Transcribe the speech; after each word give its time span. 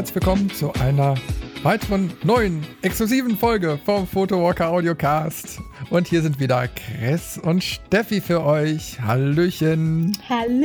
Herzlich 0.00 0.14
willkommen 0.14 0.50
zu 0.54 0.72
einer 0.72 1.14
weiteren 1.62 2.10
neuen, 2.24 2.66
exklusiven 2.80 3.36
Folge 3.36 3.78
vom 3.84 4.06
Photowalker 4.06 4.70
Audiocast. 4.70 5.60
Und 5.90 6.08
hier 6.08 6.22
sind 6.22 6.40
wieder 6.40 6.68
Chris 6.68 7.36
und 7.36 7.62
Steffi 7.62 8.22
für 8.22 8.42
euch. 8.42 8.98
Hallöchen. 9.02 10.16
Hallöchen. 10.26 10.64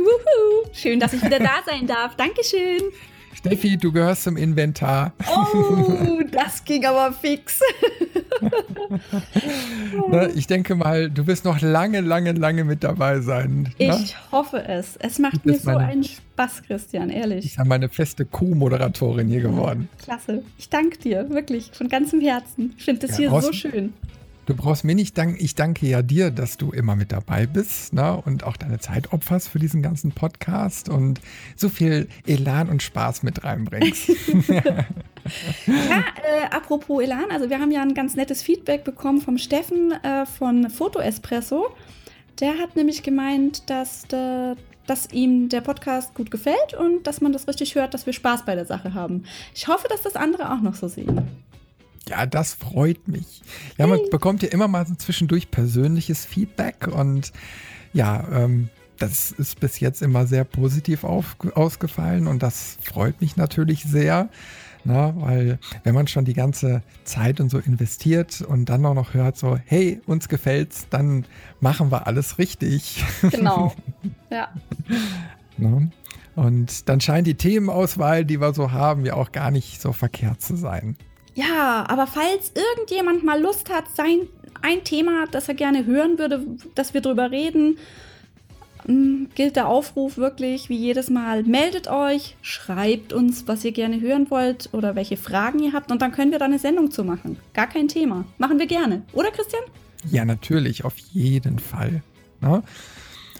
Wuhu. 0.00 0.70
Schön, 0.72 0.98
dass 0.98 1.12
ich 1.12 1.22
wieder 1.22 1.40
da 1.40 1.56
sein 1.66 1.86
darf. 1.86 2.16
Dankeschön. 2.16 2.80
Steffi, 3.34 3.76
du 3.76 3.92
gehörst 3.92 4.24
zum 4.24 4.36
Inventar. 4.36 5.12
Oh, 5.26 6.20
das 6.32 6.64
ging 6.64 6.84
aber 6.84 7.12
fix. 7.12 7.60
ne, 10.10 10.30
ich 10.34 10.46
denke 10.46 10.74
mal, 10.74 11.10
du 11.10 11.26
wirst 11.26 11.44
noch 11.44 11.60
lange, 11.60 12.00
lange, 12.00 12.32
lange 12.32 12.64
mit 12.64 12.84
dabei 12.84 13.20
sein. 13.20 13.74
Ne? 13.78 13.96
Ich 14.02 14.16
hoffe 14.32 14.64
es. 14.66 14.96
Es 14.96 15.18
macht 15.18 15.44
mir 15.44 15.58
so 15.58 15.70
meine, 15.70 15.84
einen 15.84 16.04
Spaß, 16.04 16.62
Christian, 16.62 17.10
ehrlich. 17.10 17.44
Ich 17.44 17.56
bin 17.56 17.68
meine 17.68 17.88
feste 17.88 18.24
Co-Moderatorin 18.24 19.28
hier 19.28 19.42
geworden. 19.42 19.88
Klasse. 20.02 20.42
Ich 20.58 20.68
danke 20.68 20.98
dir, 20.98 21.28
wirklich, 21.30 21.70
von 21.72 21.88
ganzem 21.88 22.20
Herzen. 22.20 22.74
Ich 22.78 22.84
finde 22.84 23.06
das 23.06 23.18
ja, 23.18 23.30
hier 23.30 23.40
so 23.40 23.52
schön. 23.52 23.92
Du 24.46 24.54
brauchst 24.54 24.84
mir 24.84 24.94
nicht 24.94 25.16
danken. 25.16 25.36
Ich 25.42 25.54
danke 25.54 25.86
ja 25.86 26.02
dir, 26.02 26.30
dass 26.30 26.58
du 26.58 26.70
immer 26.70 26.96
mit 26.96 27.12
dabei 27.12 27.46
bist 27.46 27.94
ne? 27.94 28.20
und 28.24 28.44
auch 28.44 28.56
deine 28.56 28.78
Zeit 28.78 29.12
opferst 29.12 29.48
für 29.48 29.58
diesen 29.58 29.82
ganzen 29.82 30.12
Podcast 30.12 30.88
und 30.88 31.20
so 31.56 31.70
viel 31.70 32.08
Elan 32.26 32.68
und 32.68 32.82
Spaß 32.82 33.22
mit 33.22 33.42
reinbringst. 33.42 34.08
ja, 34.48 34.84
äh, 35.66 36.46
apropos 36.50 37.02
Elan, 37.02 37.30
also 37.30 37.48
wir 37.48 37.58
haben 37.58 37.70
ja 37.70 37.80
ein 37.80 37.94
ganz 37.94 38.16
nettes 38.16 38.42
Feedback 38.42 38.84
bekommen 38.84 39.22
vom 39.22 39.38
Steffen 39.38 39.92
äh, 39.92 40.26
von 40.26 40.68
Foto 40.68 41.00
Espresso. 41.00 41.74
Der 42.40 42.58
hat 42.58 42.76
nämlich 42.76 43.02
gemeint, 43.02 43.70
dass, 43.70 44.04
äh, 44.12 44.56
dass 44.86 45.10
ihm 45.12 45.48
der 45.48 45.62
Podcast 45.62 46.14
gut 46.14 46.30
gefällt 46.30 46.74
und 46.78 47.06
dass 47.06 47.22
man 47.22 47.32
das 47.32 47.48
richtig 47.48 47.74
hört, 47.76 47.94
dass 47.94 48.04
wir 48.04 48.12
Spaß 48.12 48.44
bei 48.44 48.54
der 48.54 48.66
Sache 48.66 48.92
haben. 48.92 49.24
Ich 49.54 49.68
hoffe, 49.68 49.86
dass 49.88 50.02
das 50.02 50.16
andere 50.16 50.52
auch 50.52 50.60
noch 50.60 50.74
so 50.74 50.88
sehen. 50.88 51.43
Ja, 52.08 52.26
das 52.26 52.54
freut 52.54 53.08
mich. 53.08 53.42
Ja, 53.78 53.86
man 53.86 54.00
bekommt 54.10 54.42
ja 54.42 54.48
immer 54.50 54.68
mal 54.68 54.86
so 54.86 54.94
zwischendurch 54.94 55.50
persönliches 55.50 56.26
Feedback 56.26 56.86
und 56.86 57.32
ja, 57.92 58.26
ähm, 58.30 58.68
das 58.98 59.32
ist 59.32 59.60
bis 59.60 59.80
jetzt 59.80 60.02
immer 60.02 60.26
sehr 60.26 60.44
positiv 60.44 61.04
auf, 61.04 61.36
ausgefallen 61.54 62.26
und 62.26 62.42
das 62.42 62.78
freut 62.82 63.20
mich 63.20 63.36
natürlich 63.36 63.84
sehr. 63.84 64.28
Na, 64.86 65.12
ne, 65.12 65.14
weil 65.16 65.58
wenn 65.82 65.94
man 65.94 66.06
schon 66.08 66.26
die 66.26 66.34
ganze 66.34 66.82
Zeit 67.04 67.40
und 67.40 67.48
so 67.48 67.58
investiert 67.58 68.42
und 68.42 68.66
dann 68.68 68.84
auch 68.84 68.92
noch 68.92 69.14
hört, 69.14 69.38
so, 69.38 69.58
hey, 69.64 70.02
uns 70.04 70.28
gefällt's, 70.28 70.88
dann 70.90 71.24
machen 71.60 71.90
wir 71.90 72.06
alles 72.06 72.38
richtig. 72.38 73.02
Genau. 73.22 73.72
Ja. 74.30 74.48
Na? 75.56 75.68
Ne? 75.68 75.90
Und 76.34 76.88
dann 76.88 77.00
scheint 77.00 77.28
die 77.28 77.36
Themenauswahl, 77.36 78.24
die 78.24 78.40
wir 78.40 78.52
so 78.52 78.72
haben, 78.72 79.06
ja 79.06 79.14
auch 79.14 79.30
gar 79.30 79.52
nicht 79.52 79.80
so 79.80 79.92
verkehrt 79.92 80.42
zu 80.42 80.56
sein. 80.56 80.96
Ja, 81.34 81.84
aber 81.88 82.06
falls 82.06 82.52
irgendjemand 82.54 83.24
mal 83.24 83.40
Lust 83.40 83.72
hat, 83.72 83.84
sein 83.94 84.28
ein 84.62 84.82
Thema, 84.82 85.26
das 85.30 85.48
er 85.48 85.54
gerne 85.54 85.84
hören 85.84 86.18
würde, 86.18 86.46
dass 86.74 86.94
wir 86.94 87.02
drüber 87.02 87.30
reden, 87.30 87.76
mm, 88.86 89.26
gilt 89.34 89.56
der 89.56 89.68
Aufruf 89.68 90.16
wirklich 90.16 90.70
wie 90.70 90.76
jedes 90.76 91.10
Mal. 91.10 91.42
Meldet 91.42 91.88
euch, 91.88 92.36
schreibt 92.40 93.12
uns, 93.12 93.46
was 93.46 93.64
ihr 93.64 93.72
gerne 93.72 94.00
hören 94.00 94.30
wollt 94.30 94.70
oder 94.72 94.94
welche 94.94 95.18
Fragen 95.18 95.58
ihr 95.58 95.72
habt 95.74 95.92
und 95.92 96.00
dann 96.00 96.12
können 96.12 96.32
wir 96.32 96.38
da 96.38 96.46
eine 96.46 96.58
Sendung 96.58 96.90
zu 96.90 97.04
machen. 97.04 97.36
Gar 97.52 97.66
kein 97.66 97.88
Thema. 97.88 98.24
Machen 98.38 98.58
wir 98.58 98.66
gerne. 98.66 99.02
Oder 99.12 99.30
Christian? 99.30 99.62
Ja, 100.10 100.24
natürlich, 100.24 100.84
auf 100.84 100.96
jeden 100.98 101.58
Fall. 101.58 102.02
Na? 102.40 102.62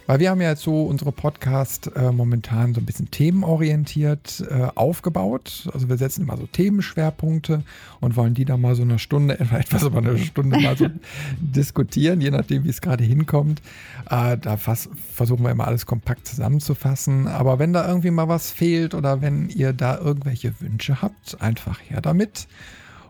Weil 0.07 0.21
wir 0.21 0.29
haben 0.31 0.41
ja 0.43 0.51
jetzt 0.51 0.63
so 0.63 0.83
unsere 0.85 1.13
Podcast 1.13 1.91
äh, 1.97 2.13
momentan 2.13 2.75
so 2.75 2.81
ein 2.81 2.85
bisschen 2.85 3.11
themenorientiert 3.11 4.45
äh, 4.51 4.69
aufgebaut. 4.75 5.69
Also 5.73 5.89
wir 5.89 5.97
setzen 5.97 6.23
immer 6.23 6.37
so 6.37 6.47
Themenschwerpunkte 6.47 7.63
und 8.01 8.15
wollen 8.17 8.35
die 8.35 8.45
dann 8.45 8.61
mal 8.61 8.75
so 8.75 8.83
eine 8.83 8.99
Stunde, 8.99 9.41
etwas 9.53 9.83
über 9.83 9.99
eine 9.99 10.19
Stunde 10.19 10.61
mal 10.61 10.77
so 10.77 10.89
diskutieren, 11.39 12.21
je 12.21 12.31
nachdem, 12.31 12.65
wie 12.65 12.69
es 12.69 12.83
gerade 12.83 13.03
hinkommt. 13.03 13.63
Äh, 14.11 14.37
da 14.37 14.59
fas- 14.59 14.91
versuchen 15.15 15.43
wir 15.43 15.51
immer 15.51 15.67
alles 15.67 15.87
kompakt 15.87 16.27
zusammenzufassen. 16.29 17.27
Aber 17.27 17.59
wenn 17.59 17.73
da 17.73 17.89
irgendwie 17.89 18.11
mal 18.11 18.29
was 18.29 18.51
fehlt 18.51 18.93
oder 18.95 19.23
wenn 19.23 19.49
ihr 19.49 19.73
da 19.73 19.97
irgendwelche 19.99 20.61
Wünsche 20.61 21.01
habt, 21.01 21.41
einfach 21.41 21.81
her 21.81 22.03
damit. 22.03 22.47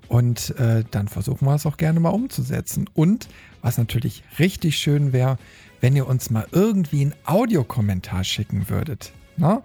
Und 0.06 0.56
äh, 0.60 0.84
dann 0.92 1.08
versuchen 1.08 1.44
wir 1.46 1.54
es 1.56 1.66
auch 1.66 1.76
gerne 1.76 1.98
mal 1.98 2.10
umzusetzen. 2.10 2.88
Und 2.94 3.26
was 3.62 3.78
natürlich 3.78 4.22
richtig 4.38 4.76
schön 4.76 5.12
wäre, 5.12 5.38
wenn 5.84 5.96
ihr 5.96 6.08
uns 6.08 6.30
mal 6.30 6.46
irgendwie 6.50 7.02
einen 7.02 7.14
Audiokommentar 7.26 8.24
schicken 8.24 8.70
würdet. 8.70 9.12
Ne? 9.36 9.62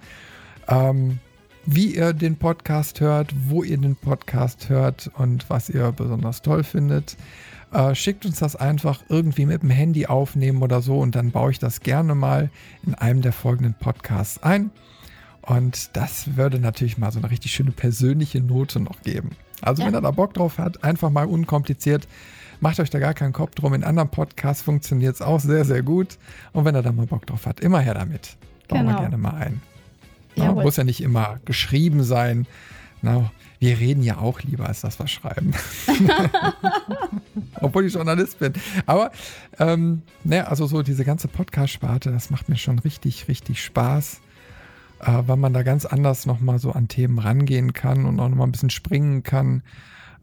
Ähm, 0.67 1.19
wie 1.65 1.95
ihr 1.95 2.11
den 2.11 2.35
Podcast 2.35 2.99
hört, 2.99 3.33
wo 3.47 3.63
ihr 3.63 3.77
den 3.77 3.95
Podcast 3.95 4.67
hört 4.67 5.09
und 5.15 5.49
was 5.49 5.69
ihr 5.69 5.93
besonders 5.93 6.41
toll 6.41 6.65
findet. 6.65 7.15
Äh, 7.71 7.95
schickt 7.95 8.25
uns 8.25 8.39
das 8.39 8.57
einfach 8.57 9.01
irgendwie 9.07 9.45
mit 9.45 9.61
dem 9.61 9.69
Handy 9.69 10.07
aufnehmen 10.07 10.61
oder 10.61 10.81
so 10.81 10.99
und 10.99 11.15
dann 11.15 11.31
baue 11.31 11.51
ich 11.51 11.59
das 11.59 11.79
gerne 11.79 12.15
mal 12.15 12.49
in 12.85 12.95
einem 12.95 13.21
der 13.21 13.31
folgenden 13.31 13.75
Podcasts 13.75 14.43
ein. 14.43 14.71
Und 15.41 15.95
das 15.95 16.35
würde 16.35 16.59
natürlich 16.59 16.97
mal 16.97 17.13
so 17.13 17.19
eine 17.19 17.31
richtig 17.31 17.53
schöne 17.53 17.71
persönliche 17.71 18.41
Note 18.41 18.81
noch 18.81 19.01
geben. 19.03 19.37
Also 19.61 19.83
ja. 19.83 19.87
wenn 19.87 19.95
ihr 19.95 20.01
da 20.01 20.11
Bock 20.11 20.33
drauf 20.33 20.57
habt, 20.57 20.83
einfach 20.83 21.11
mal 21.11 21.27
unkompliziert 21.27 22.09
Macht 22.61 22.79
euch 22.79 22.89
da 22.89 22.99
gar 22.99 23.13
keinen 23.13 23.33
Kopf 23.33 23.55
drum. 23.55 23.73
In 23.73 23.83
anderen 23.83 24.09
Podcasts 24.09 24.61
funktioniert 24.61 25.15
es 25.15 25.21
auch 25.21 25.39
sehr, 25.39 25.63
sehr 25.63 25.81
gut. 25.81 26.17
Und 26.51 26.65
wenn 26.65 26.75
ihr 26.75 26.81
da 26.81 26.91
mal 26.91 27.05
Bock 27.05 27.25
drauf 27.25 27.45
habt, 27.45 27.61
immer 27.61 27.79
her 27.79 27.93
damit. 27.93 28.37
Bauen 28.67 28.81
genau. 28.81 28.93
wir 28.93 28.99
gerne 29.01 29.17
mal 29.17 29.33
ein. 29.35 29.61
Na, 30.35 30.53
muss 30.53 30.77
ja 30.77 30.83
nicht 30.83 31.01
immer 31.01 31.39
geschrieben 31.45 32.03
sein. 32.03 32.47
Na, 33.01 33.31
wir 33.59 33.79
reden 33.79 34.03
ja 34.03 34.17
auch 34.17 34.41
lieber, 34.41 34.67
als 34.67 34.81
dass 34.81 34.99
wir 34.99 35.07
schreiben. 35.07 35.53
Obwohl 37.61 37.85
ich 37.85 37.93
Journalist 37.93 38.39
bin. 38.39 38.53
Aber, 38.85 39.11
ähm, 39.57 40.01
ne, 40.23 40.47
also 40.47 40.65
so 40.65 40.81
diese 40.81 41.05
ganze 41.05 41.27
Podcast-Sparte, 41.27 42.11
das 42.11 42.29
macht 42.29 42.49
mir 42.49 42.57
schon 42.57 42.79
richtig, 42.79 43.27
richtig 43.27 43.63
Spaß. 43.63 44.21
Äh, 45.01 45.23
weil 45.27 45.37
man 45.37 45.53
da 45.53 45.63
ganz 45.63 45.85
anders 45.85 46.25
nochmal 46.25 46.59
so 46.59 46.71
an 46.71 46.89
Themen 46.89 47.19
rangehen 47.19 47.71
kann 47.73 48.05
und 48.05 48.19
auch 48.19 48.27
nochmal 48.27 48.47
ein 48.47 48.51
bisschen 48.51 48.69
springen 48.69 49.23
kann. 49.23 49.63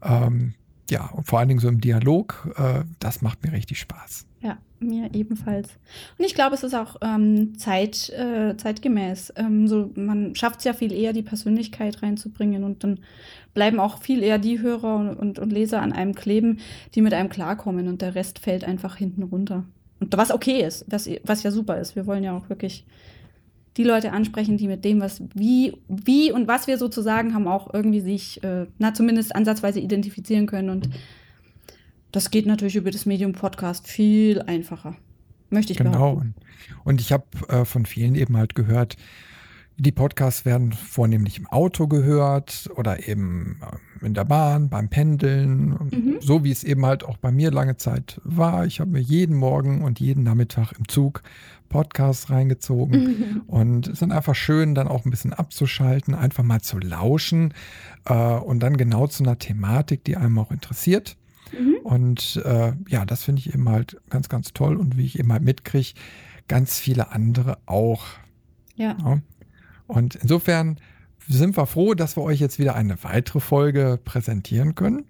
Ähm, 0.03 0.53
ja, 0.89 1.05
und 1.07 1.27
vor 1.27 1.39
allen 1.39 1.47
Dingen 1.49 1.59
so 1.59 1.67
im 1.67 1.81
Dialog, 1.81 2.53
äh, 2.57 2.83
das 2.99 3.21
macht 3.21 3.43
mir 3.43 3.51
richtig 3.51 3.79
Spaß. 3.79 4.25
Ja, 4.41 4.57
mir 4.79 5.13
ebenfalls. 5.13 5.69
Und 6.17 6.25
ich 6.25 6.35
glaube, 6.35 6.55
es 6.55 6.63
ist 6.63 6.75
auch 6.75 6.97
ähm, 7.01 7.57
zeit, 7.57 8.09
äh, 8.09 8.55
zeitgemäß. 8.55 9.33
Ähm, 9.35 9.67
so, 9.67 9.91
man 9.95 10.35
schafft 10.35 10.59
es 10.59 10.65
ja 10.65 10.73
viel 10.73 10.91
eher, 10.91 11.13
die 11.13 11.23
Persönlichkeit 11.23 12.03
reinzubringen 12.03 12.63
und 12.63 12.83
dann 12.83 12.99
bleiben 13.53 13.79
auch 13.79 14.01
viel 14.01 14.21
eher 14.21 14.37
die 14.37 14.59
Hörer 14.59 14.95
und, 14.95 15.15
und, 15.15 15.39
und 15.39 15.51
Leser 15.51 15.81
an 15.81 15.91
einem 15.91 16.13
kleben, 16.13 16.59
die 16.93 17.01
mit 17.01 17.13
einem 17.13 17.29
klarkommen 17.29 17.87
und 17.87 18.01
der 18.01 18.15
Rest 18.15 18.39
fällt 18.39 18.63
einfach 18.63 18.95
hinten 18.95 19.23
runter. 19.23 19.65
Und 19.99 20.15
was 20.15 20.31
okay 20.31 20.61
ist, 20.61 20.85
was, 20.87 21.09
was 21.23 21.41
ja 21.41 21.49
super 21.49 21.79
ist. 21.79 21.95
Wir 21.95 22.05
wollen 22.05 22.23
ja 22.23 22.37
auch 22.37 22.49
wirklich 22.49 22.85
die 23.77 23.83
Leute 23.83 24.11
ansprechen, 24.11 24.57
die 24.57 24.67
mit 24.67 24.83
dem, 24.83 24.99
was 24.99 25.21
wie, 25.33 25.77
wie 25.87 26.31
und 26.31 26.47
was 26.47 26.67
wir 26.67 26.77
sozusagen 26.77 27.33
haben, 27.33 27.47
auch 27.47 27.73
irgendwie 27.73 28.01
sich, 28.01 28.43
äh, 28.43 28.65
na, 28.79 28.93
zumindest 28.93 29.35
ansatzweise 29.35 29.79
identifizieren 29.79 30.47
können. 30.47 30.69
Und 30.69 30.89
das 32.11 32.31
geht 32.31 32.47
natürlich 32.47 32.75
über 32.75 32.89
das 32.89 33.05
Medium 33.05 33.33
Podcast 33.33 33.87
viel 33.87 34.41
einfacher. 34.41 34.95
Möchte 35.49 35.71
ich 35.71 35.77
genau. 35.77 35.91
behaupten. 35.91 36.35
Genau. 36.67 36.81
Und 36.83 37.01
ich 37.01 37.11
habe 37.11 37.25
äh, 37.47 37.65
von 37.65 37.85
vielen 37.85 38.15
eben 38.15 38.35
halt 38.35 38.55
gehört, 38.55 38.97
die 39.79 39.91
Podcasts 39.91 40.43
werden 40.43 40.73
vornehmlich 40.73 41.37
im 41.37 41.45
Auto 41.47 41.87
gehört 41.87 42.69
oder 42.75 43.07
eben 43.07 43.59
äh, 43.61 44.05
in 44.05 44.15
der 44.15 44.25
Bahn, 44.25 44.69
beim 44.69 44.89
Pendeln, 44.89 45.69
mhm. 45.69 46.17
so 46.19 46.43
wie 46.43 46.51
es 46.51 46.63
eben 46.63 46.85
halt 46.85 47.03
auch 47.03 47.17
bei 47.17 47.31
mir 47.31 47.51
lange 47.51 47.77
Zeit 47.77 48.19
war. 48.23 48.65
Ich 48.65 48.79
habe 48.79 48.91
mir 48.91 48.99
jeden 48.99 49.35
Morgen 49.35 49.83
und 49.83 49.99
jeden 49.99 50.23
Nachmittag 50.23 50.73
im 50.73 50.87
Zug 50.87 51.21
Podcasts 51.69 52.29
reingezogen 52.29 53.01
mhm. 53.01 53.41
und 53.45 53.87
es 53.87 54.01
ist 54.01 54.11
einfach 54.11 54.35
schön, 54.35 54.73
dann 54.73 54.87
auch 54.87 55.05
ein 55.05 55.11
bisschen 55.11 55.33
abzuschalten, 55.33 56.15
einfach 56.15 56.43
mal 56.43 56.61
zu 56.61 56.79
lauschen 56.79 57.53
äh, 58.05 58.13
und 58.13 58.61
dann 58.61 58.77
genau 58.77 59.05
zu 59.07 59.23
einer 59.23 59.37
Thematik, 59.37 60.03
die 60.05 60.17
einem 60.17 60.39
auch 60.39 60.51
interessiert. 60.51 61.17
Mhm. 61.51 61.75
Und 61.83 62.41
äh, 62.43 62.73
ja, 62.87 63.05
das 63.05 63.23
finde 63.23 63.41
ich 63.41 63.53
eben 63.53 63.69
halt 63.69 63.97
ganz, 64.09 64.29
ganz 64.29 64.53
toll 64.53 64.77
und 64.77 64.97
wie 64.97 65.05
ich 65.05 65.19
eben 65.19 65.31
halt 65.31 65.43
mitkriege, 65.43 65.93
ganz 66.47 66.79
viele 66.79 67.11
andere 67.11 67.57
auch. 67.65 68.05
Ja. 68.75 68.95
ja. 68.99 69.21
Und 69.87 70.15
insofern 70.15 70.77
sind 71.27 71.57
wir 71.57 71.65
froh, 71.65 71.93
dass 71.93 72.15
wir 72.15 72.23
euch 72.23 72.39
jetzt 72.39 72.59
wieder 72.59 72.75
eine 72.75 73.03
weitere 73.03 73.39
Folge 73.39 73.99
präsentieren 74.03 74.75
können. 74.75 75.05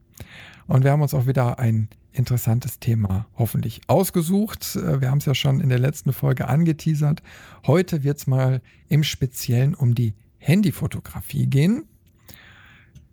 Und 0.68 0.84
wir 0.84 0.92
haben 0.92 1.02
uns 1.02 1.14
auch 1.14 1.28
wieder 1.28 1.60
ein 1.60 1.90
interessantes 2.12 2.80
Thema 2.80 3.28
hoffentlich 3.38 3.82
ausgesucht. 3.88 4.76
Äh, 4.76 5.02
wir 5.02 5.12
haben 5.12 5.20
es 5.20 5.26
ja 5.26 5.36
schon 5.36 5.60
in 5.60 5.70
der 5.70 5.80
letzten 5.80 6.14
Folge 6.14 6.48
angeteasert. 6.48 7.22
Heute 7.66 8.04
wird 8.04 8.18
es 8.18 8.28
mal 8.28 8.62
im 8.90 9.04
Speziellen 9.04 9.76
um 9.76 9.96
die 9.96 10.14
Handyfotografie 10.40 11.48
gehen. 11.48 11.86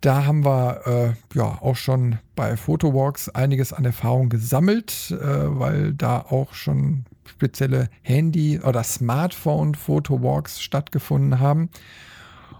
Da 0.01 0.25
haben 0.25 0.43
wir 0.45 0.81
äh, 0.85 1.37
ja 1.37 1.45
auch 1.61 1.75
schon 1.75 2.19
bei 2.35 2.57
Photowalks 2.57 3.29
einiges 3.29 3.73
an 3.73 3.85
Erfahrung 3.85 4.29
gesammelt, 4.29 5.11
äh, 5.11 5.17
weil 5.19 5.93
da 5.93 6.19
auch 6.19 6.53
schon 6.53 7.05
spezielle 7.27 7.89
Handy- 8.01 8.59
oder 8.59 8.83
Smartphone-Photowalks 8.83 10.61
stattgefunden 10.61 11.39
haben. 11.39 11.69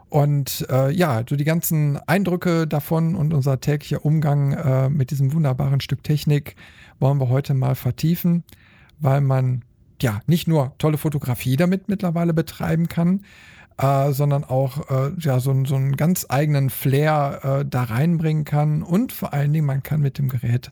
Und 0.09 0.65
äh, 0.69 0.91
ja, 0.91 1.23
so 1.27 1.35
die 1.35 1.43
ganzen 1.43 1.97
Eindrücke 2.07 2.67
davon 2.67 3.15
und 3.15 3.33
unser 3.33 3.59
täglicher 3.59 4.05
Umgang 4.05 4.53
äh, 4.53 4.89
mit 4.89 5.11
diesem 5.11 5.33
wunderbaren 5.33 5.81
Stück 5.81 6.03
Technik 6.03 6.55
wollen 6.99 7.19
wir 7.19 7.29
heute 7.29 7.53
mal 7.53 7.75
vertiefen, 7.75 8.43
weil 8.99 9.21
man 9.21 9.63
ja 10.01 10.21
nicht 10.27 10.47
nur 10.47 10.73
tolle 10.77 10.97
Fotografie 10.97 11.57
damit 11.57 11.89
mittlerweile 11.89 12.33
betreiben 12.33 12.87
kann, 12.87 13.23
äh, 13.77 14.11
sondern 14.11 14.43
auch 14.43 14.89
äh, 14.89 15.11
ja, 15.19 15.39
so, 15.39 15.65
so 15.65 15.75
einen 15.75 15.97
ganz 15.97 16.25
eigenen 16.29 16.69
Flair 16.69 17.39
äh, 17.43 17.65
da 17.67 17.83
reinbringen 17.83 18.45
kann. 18.45 18.83
Und 18.83 19.11
vor 19.11 19.33
allen 19.33 19.51
Dingen, 19.51 19.65
man 19.65 19.83
kann 19.83 20.01
mit 20.01 20.17
dem 20.17 20.29
Gerät 20.29 20.71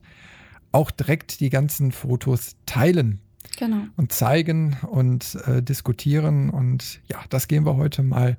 auch 0.72 0.92
direkt 0.92 1.40
die 1.40 1.50
ganzen 1.50 1.92
Fotos 1.92 2.56
teilen. 2.66 3.19
Genau. 3.57 3.84
Und 3.98 4.12
zeigen 4.12 4.78
und 4.90 5.38
äh, 5.45 5.62
diskutieren. 5.62 6.50
Und 6.50 7.01
ja, 7.07 7.19
das 7.30 7.48
gehen 7.48 7.66
wir 7.66 7.75
heute 7.75 8.04
mal 8.04 8.38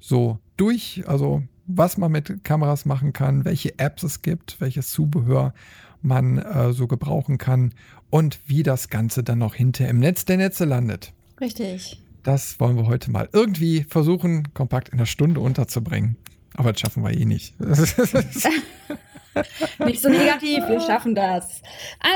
so 0.00 0.38
durch. 0.56 1.04
Also, 1.06 1.42
was 1.66 1.98
man 1.98 2.12
mit 2.12 2.44
Kameras 2.44 2.84
machen 2.84 3.12
kann, 3.12 3.44
welche 3.44 3.78
Apps 3.78 4.02
es 4.02 4.22
gibt, 4.22 4.60
welches 4.60 4.90
Zubehör 4.90 5.54
man 6.02 6.38
äh, 6.38 6.72
so 6.72 6.86
gebrauchen 6.86 7.38
kann 7.38 7.72
und 8.10 8.40
wie 8.46 8.62
das 8.62 8.88
Ganze 8.88 9.22
dann 9.24 9.38
noch 9.38 9.54
hinter 9.54 9.88
im 9.88 9.98
Netz 9.98 10.24
der 10.24 10.36
Netze 10.36 10.64
landet. 10.64 11.12
Richtig. 11.40 12.02
Das 12.22 12.58
wollen 12.60 12.76
wir 12.76 12.86
heute 12.86 13.10
mal 13.10 13.28
irgendwie 13.32 13.84
versuchen, 13.84 14.52
kompakt 14.54 14.88
in 14.88 14.94
einer 14.94 15.06
Stunde 15.06 15.40
unterzubringen. 15.40 16.16
Aber 16.54 16.72
das 16.72 16.80
schaffen 16.80 17.02
wir 17.02 17.12
eh 17.12 17.24
nicht. 17.24 17.54
nicht 19.84 20.00
so 20.00 20.08
negativ, 20.08 20.66
wir 20.68 20.80
schaffen 20.80 21.14
das. 21.14 21.62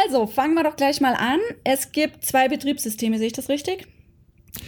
Also, 0.04 0.26
fangen 0.26 0.54
wir 0.54 0.64
doch 0.64 0.76
gleich 0.76 1.00
mal 1.00 1.14
an. 1.14 1.38
Es 1.64 1.92
gibt 1.92 2.24
zwei 2.24 2.48
Betriebssysteme, 2.48 3.18
sehe 3.18 3.28
ich 3.28 3.32
das 3.32 3.48
richtig? 3.48 3.86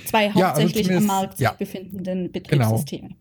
Zwei 0.06 0.30
hauptsächlich 0.30 0.86
ja, 0.86 0.94
also 0.94 1.10
am 1.10 1.20
Markt 1.20 1.40
ja. 1.40 1.52
befindenden 1.52 2.30
Betriebssysteme. 2.30 3.08
Genau. 3.08 3.16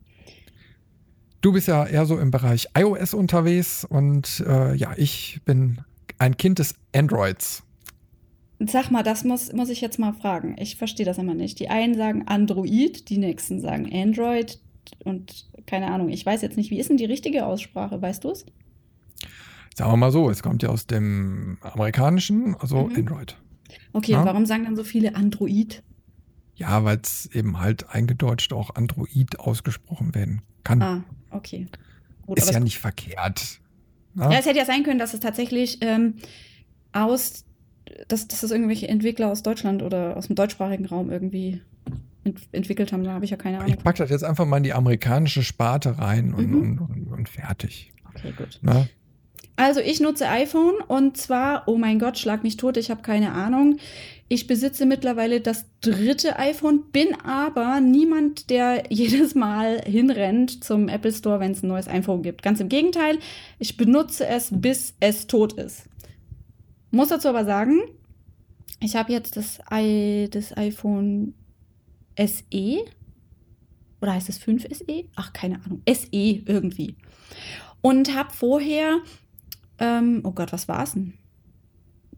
Du 1.41 1.51
bist 1.51 1.67
ja 1.67 1.85
eher 1.85 2.05
so 2.05 2.19
im 2.19 2.29
Bereich 2.29 2.67
iOS 2.77 3.15
unterwegs 3.15 3.83
und 3.83 4.43
äh, 4.47 4.75
ja, 4.75 4.93
ich 4.95 5.39
bin 5.43 5.81
ein 6.19 6.37
Kind 6.37 6.59
des 6.59 6.75
Androids. 6.95 7.63
Sag 8.59 8.91
mal, 8.91 9.01
das 9.01 9.23
muss, 9.23 9.51
muss 9.53 9.69
ich 9.69 9.81
jetzt 9.81 9.97
mal 9.97 10.13
fragen. 10.13 10.55
Ich 10.59 10.75
verstehe 10.75 11.05
das 11.05 11.17
immer 11.17 11.33
nicht. 11.33 11.59
Die 11.59 11.69
einen 11.69 11.95
sagen 11.95 12.27
Android, 12.27 13.09
die 13.09 13.17
nächsten 13.17 13.59
sagen 13.59 13.91
Android 13.91 14.59
und 15.03 15.47
keine 15.65 15.87
Ahnung. 15.87 16.09
Ich 16.09 16.23
weiß 16.23 16.43
jetzt 16.43 16.57
nicht, 16.57 16.69
wie 16.69 16.79
ist 16.79 16.91
denn 16.91 16.97
die 16.97 17.05
richtige 17.05 17.47
Aussprache? 17.47 17.99
Weißt 17.99 18.23
du 18.23 18.29
es? 18.29 18.45
Sagen 19.75 19.91
wir 19.91 19.97
mal 19.97 20.12
so, 20.12 20.29
es 20.29 20.44
kommt 20.44 20.63
ja 20.63 20.69
aus 20.69 20.88
dem 20.88 21.57
amerikanischen, 21.62 22.56
also 22.59 22.88
mhm. 22.88 22.95
Android. 22.95 23.38
Okay, 23.94 24.13
ja? 24.13 24.25
warum 24.25 24.45
sagen 24.45 24.65
dann 24.65 24.75
so 24.75 24.83
viele 24.83 25.15
Android? 25.15 25.83
Ja, 26.56 26.83
weil 26.83 27.00
es 27.01 27.27
eben 27.27 27.59
halt 27.59 27.89
eingedeutscht 27.89 28.53
auch 28.53 28.75
Android 28.75 29.39
ausgesprochen 29.39 30.13
werden 30.13 30.41
kann. 30.63 30.81
Ah, 30.81 31.03
okay. 31.31 31.68
Gut, 32.25 32.38
ist 32.38 32.51
ja 32.51 32.59
nicht 32.59 32.79
verkehrt. 32.79 33.59
Ja? 34.15 34.31
ja? 34.31 34.39
es 34.39 34.45
hätte 34.45 34.59
ja 34.59 34.65
sein 34.65 34.83
können, 34.83 35.00
dass 35.00 35.13
es 35.13 35.21
tatsächlich 35.21 35.79
ähm, 35.81 36.15
aus 36.91 37.45
dass, 38.07 38.27
dass 38.27 38.41
das 38.41 38.51
irgendwelche 38.51 38.88
Entwickler 38.88 39.31
aus 39.31 39.44
Deutschland 39.44 39.81
oder 39.83 40.17
aus 40.17 40.27
dem 40.27 40.35
deutschsprachigen 40.35 40.85
Raum 40.85 41.09
irgendwie 41.09 41.62
ent 42.24 42.41
entwickelt 42.51 42.94
haben. 42.94 43.03
Da 43.03 43.13
habe 43.13 43.25
ich 43.25 43.31
ja 43.31 43.38
keine 43.38 43.59
Ahnung. 43.59 43.74
Ich 43.74 43.83
packe 43.83 44.00
das 44.00 44.09
jetzt 44.09 44.24
einfach 44.24 44.45
mal 44.45 44.57
in 44.57 44.63
die 44.63 44.74
amerikanische 44.74 45.44
Sparte 45.44 45.97
rein 45.97 46.33
und, 46.33 46.50
mhm. 46.50 46.62
und, 46.62 46.79
und, 46.79 47.07
und, 47.07 47.29
fertig. 47.29 47.91
Okay, 48.09 48.33
gut. 48.38 48.59
Na? 48.62 48.88
Also 49.61 49.79
ich 49.79 49.99
nutze 49.99 50.27
iPhone 50.27 50.77
und 50.87 51.17
zwar, 51.17 51.67
oh 51.67 51.77
mein 51.77 51.99
Gott, 51.99 52.17
schlag 52.17 52.41
mich 52.41 52.57
tot, 52.57 52.77
ich 52.77 52.89
habe 52.89 53.03
keine 53.03 53.33
Ahnung. 53.33 53.77
Ich 54.27 54.47
besitze 54.47 54.87
mittlerweile 54.87 55.39
das 55.39 55.65
dritte 55.81 56.39
iPhone, 56.39 56.85
bin 56.91 57.13
aber 57.23 57.79
niemand, 57.79 58.49
der 58.49 58.85
jedes 58.89 59.35
Mal 59.35 59.79
hinrennt 59.85 60.63
zum 60.63 60.87
Apple 60.87 61.13
Store, 61.13 61.39
wenn 61.39 61.51
es 61.51 61.61
ein 61.61 61.67
neues 61.67 61.87
iPhone 61.87 62.23
gibt. 62.23 62.41
Ganz 62.41 62.59
im 62.59 62.69
Gegenteil, 62.69 63.19
ich 63.59 63.77
benutze 63.77 64.25
es, 64.25 64.49
bis 64.51 64.95
es 64.99 65.27
tot 65.27 65.53
ist. 65.53 65.83
Muss 66.89 67.09
dazu 67.09 67.27
aber 67.27 67.45
sagen, 67.45 67.81
ich 68.79 68.95
habe 68.95 69.13
jetzt 69.13 69.37
das, 69.37 69.59
I, 69.71 70.27
das 70.31 70.57
iPhone 70.57 71.35
SE. 72.17 72.79
Oder 74.01 74.13
heißt 74.13 74.27
es 74.27 74.39
5 74.39 74.63
SE? 74.71 75.03
Ach, 75.15 75.33
keine 75.33 75.63
Ahnung. 75.63 75.83
SE 75.87 76.07
irgendwie. 76.11 76.95
Und 77.81 78.15
habe 78.15 78.33
vorher, 78.33 79.01
ähm, 79.81 80.21
oh 80.23 80.31
Gott, 80.31 80.53
was 80.53 80.67
war 80.67 80.83
es 80.83 80.93
denn? 80.93 81.13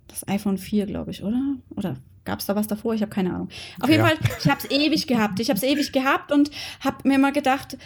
Das 0.08 0.28
iPhone 0.28 0.58
4, 0.58 0.86
glaube 0.86 1.12
ich, 1.12 1.24
oder? 1.24 1.56
Oder 1.76 1.96
gab 2.26 2.40
es 2.40 2.46
da 2.46 2.56
was 2.56 2.68
davor? 2.68 2.94
Ich 2.94 3.02
habe 3.02 3.10
keine 3.10 3.34
Ahnung. 3.34 3.50
Auf 3.80 3.90
jeden 3.90 4.04
ja. 4.04 4.10
Fall, 4.10 4.18
ich 4.40 4.50
habe 4.50 4.60
es 4.62 4.70
ewig 4.70 5.08
gehabt. 5.08 5.40
Ich 5.40 5.50
habe 5.50 5.58
es 5.58 5.64
ewig 5.64 5.92
gehabt 5.92 6.32
und 6.32 6.52
habe 6.82 7.08
mir 7.08 7.18
mal 7.18 7.32
gedacht, 7.32 7.78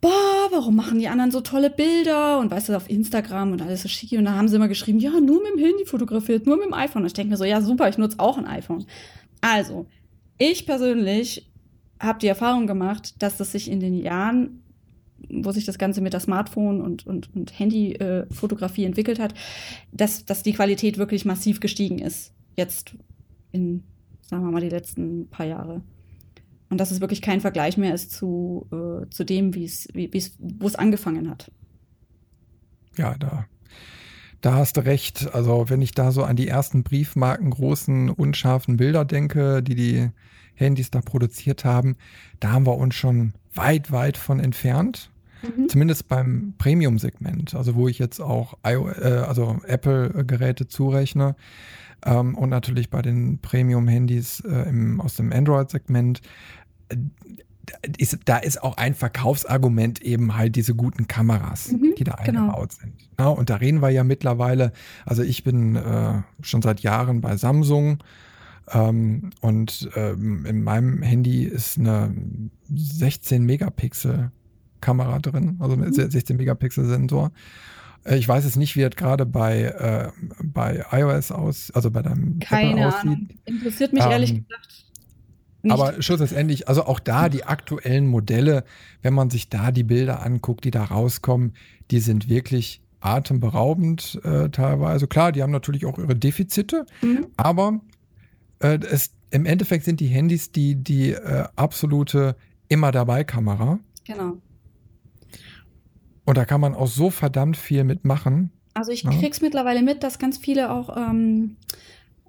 boah, 0.00 0.48
warum 0.50 0.76
machen 0.76 0.98
die 0.98 1.08
anderen 1.08 1.30
so 1.30 1.40
tolle 1.40 1.70
Bilder 1.70 2.38
und 2.38 2.50
weißt 2.50 2.68
du, 2.68 2.76
auf 2.76 2.88
Instagram 2.88 3.52
und 3.52 3.62
alles 3.62 3.82
so 3.82 3.88
schick. 3.88 4.12
Und 4.12 4.26
da 4.26 4.34
haben 4.34 4.48
sie 4.48 4.56
immer 4.56 4.68
geschrieben, 4.68 5.00
ja, 5.00 5.20
nur 5.20 5.42
mit 5.42 5.52
dem 5.54 5.58
Handy 5.58 5.84
fotografiert, 5.84 6.46
nur 6.46 6.56
mit 6.56 6.66
dem 6.66 6.74
iPhone. 6.74 7.02
Und 7.02 7.08
ich 7.08 7.12
denke 7.12 7.30
mir 7.30 7.36
so, 7.36 7.44
ja, 7.44 7.60
super, 7.60 7.88
ich 7.88 7.98
nutze 7.98 8.20
auch 8.20 8.38
ein 8.38 8.46
iPhone. 8.46 8.86
Also, 9.40 9.86
ich 10.38 10.66
persönlich 10.66 11.50
habe 11.98 12.18
die 12.18 12.28
Erfahrung 12.28 12.66
gemacht, 12.66 13.14
dass 13.20 13.36
das 13.36 13.52
sich 13.52 13.70
in 13.70 13.80
den 13.80 13.94
Jahren, 13.94 14.62
wo 15.28 15.50
sich 15.52 15.64
das 15.64 15.78
Ganze 15.78 16.00
mit 16.00 16.12
der 16.12 16.20
Smartphone 16.20 16.80
und, 16.80 17.06
und, 17.06 17.34
und 17.34 17.58
Handyfotografie 17.58 18.84
äh, 18.84 18.86
entwickelt 18.86 19.18
hat, 19.18 19.34
dass, 19.92 20.24
dass 20.24 20.42
die 20.42 20.52
Qualität 20.52 20.98
wirklich 20.98 21.24
massiv 21.24 21.60
gestiegen 21.60 21.98
ist. 21.98 22.32
Jetzt 22.56 22.96
in, 23.52 23.82
sagen 24.22 24.44
wir 24.44 24.50
mal, 24.50 24.60
die 24.60 24.68
letzten 24.68 25.28
paar 25.28 25.46
Jahre. 25.46 25.82
Und 26.68 26.78
dass 26.78 26.90
es 26.90 27.00
wirklich 27.00 27.22
kein 27.22 27.40
Vergleich 27.40 27.76
mehr 27.76 27.94
ist 27.94 28.10
zu, 28.10 28.66
äh, 28.72 29.08
zu 29.10 29.24
dem, 29.24 29.54
wie 29.54 29.64
es, 29.64 29.88
wo 30.38 30.66
es 30.66 30.74
angefangen 30.74 31.30
hat. 31.30 31.50
Ja, 32.96 33.14
da, 33.18 33.46
da 34.40 34.54
hast 34.54 34.76
du 34.76 34.84
recht. 34.84 35.32
Also 35.32 35.68
wenn 35.68 35.82
ich 35.82 35.92
da 35.92 36.10
so 36.10 36.24
an 36.24 36.36
die 36.36 36.48
ersten 36.48 36.82
Briefmarken 36.82 37.50
großen, 37.50 38.10
unscharfen 38.10 38.76
Bilder 38.76 39.04
denke, 39.04 39.62
die 39.62 39.74
die 39.74 40.10
Handys 40.56 40.90
da 40.90 41.00
produziert 41.00 41.64
haben, 41.64 41.96
da 42.40 42.52
haben 42.52 42.66
wir 42.66 42.76
uns 42.76 42.94
schon 42.94 43.32
weit, 43.54 43.92
weit 43.92 44.16
von 44.16 44.40
entfernt. 44.40 45.10
Mhm. 45.42 45.68
Zumindest 45.68 46.08
beim 46.08 46.54
Premium-Segment, 46.58 47.54
also 47.54 47.74
wo 47.74 47.88
ich 47.88 47.98
jetzt 47.98 48.20
auch 48.20 48.54
äh, 48.62 48.74
also 48.74 49.58
Apple-Geräte 49.66 50.66
zurechne. 50.66 51.36
Ähm, 52.04 52.34
und 52.34 52.50
natürlich 52.50 52.90
bei 52.90 53.02
den 53.02 53.38
Premium-Handys 53.38 54.40
äh, 54.40 54.72
aus 54.98 55.16
dem 55.16 55.32
Android-Segment. 55.32 56.20
Äh, 56.88 56.96
ist, 57.98 58.16
da 58.26 58.36
ist 58.38 58.62
auch 58.62 58.76
ein 58.76 58.94
Verkaufsargument 58.94 60.00
eben 60.00 60.36
halt 60.36 60.54
diese 60.54 60.74
guten 60.74 61.08
Kameras, 61.08 61.72
mhm, 61.72 61.94
die 61.98 62.04
da 62.04 62.14
genau. 62.24 62.42
eingebaut 62.42 62.72
sind. 62.72 62.92
Ja, 63.18 63.28
und 63.28 63.50
da 63.50 63.56
reden 63.56 63.82
wir 63.82 63.90
ja 63.90 64.04
mittlerweile, 64.04 64.72
also 65.04 65.22
ich 65.22 65.42
bin 65.42 65.74
äh, 65.74 66.22
schon 66.42 66.62
seit 66.62 66.80
Jahren 66.80 67.20
bei 67.20 67.36
Samsung 67.36 67.98
ähm, 68.72 69.30
und 69.40 69.88
ähm, 69.94 70.44
in 70.46 70.62
meinem 70.62 71.02
Handy 71.02 71.44
ist 71.44 71.78
eine 71.78 72.14
16 72.72 73.44
Megapixel 73.44 74.32
Kamera 74.80 75.18
drin, 75.18 75.56
also 75.60 75.76
mhm. 75.76 75.92
16 75.92 76.36
Megapixel 76.36 76.86
Sensor. 76.86 77.32
Äh, 78.04 78.16
ich 78.16 78.28
weiß 78.28 78.44
jetzt 78.44 78.56
nicht, 78.56 78.76
wie 78.76 78.82
das 78.82 78.96
gerade 78.96 79.26
bei, 79.26 79.62
äh, 79.62 80.10
bei 80.42 80.84
iOS 80.90 81.30
aus, 81.30 81.70
also 81.72 81.90
bei 81.90 82.02
deinem 82.02 82.38
Keine 82.40 82.70
Apple 82.70 82.86
aussieht. 82.86 83.00
Ahnung. 83.02 83.28
Interessiert 83.44 83.92
mich 83.92 84.04
ähm, 84.04 84.10
ehrlich 84.10 84.34
gesagt. 84.34 84.84
Nicht. 85.62 85.72
Aber 85.72 86.00
schlussendlich, 86.00 86.68
also 86.68 86.84
auch 86.84 87.00
da 87.00 87.28
die 87.28 87.44
aktuellen 87.44 88.06
Modelle, 88.06 88.64
wenn 89.02 89.14
man 89.14 89.30
sich 89.30 89.48
da 89.48 89.72
die 89.72 89.82
Bilder 89.82 90.24
anguckt, 90.24 90.64
die 90.64 90.70
da 90.70 90.84
rauskommen, 90.84 91.54
die 91.90 91.98
sind 91.98 92.28
wirklich 92.28 92.80
atemberaubend 93.00 94.20
äh, 94.24 94.48
teilweise. 94.50 95.08
Klar, 95.08 95.32
die 95.32 95.42
haben 95.42 95.50
natürlich 95.50 95.86
auch 95.86 95.98
ihre 95.98 96.14
Defizite, 96.14 96.86
mhm. 97.02 97.26
aber 97.36 97.80
äh, 98.60 98.78
es, 98.90 99.12
im 99.30 99.46
Endeffekt 99.46 99.84
sind 99.84 100.00
die 100.00 100.06
Handys 100.06 100.52
die, 100.52 100.76
die 100.76 101.12
äh, 101.12 101.44
absolute 101.56 102.36
immer 102.68 102.92
dabei 102.92 103.24
Kamera. 103.24 103.78
Genau. 104.04 104.38
Und 106.24 106.36
da 106.36 106.44
kann 106.44 106.60
man 106.60 106.74
auch 106.74 106.88
so 106.88 107.10
verdammt 107.10 107.56
viel 107.56 107.84
mitmachen. 107.84 108.50
Also 108.74 108.92
ich 108.92 109.04
ja. 109.04 109.10
krieg's 109.10 109.40
mittlerweile 109.40 109.82
mit, 109.82 110.02
dass 110.02 110.18
ganz 110.18 110.38
viele 110.38 110.70
auch 110.70 110.96
ähm, 110.96 111.56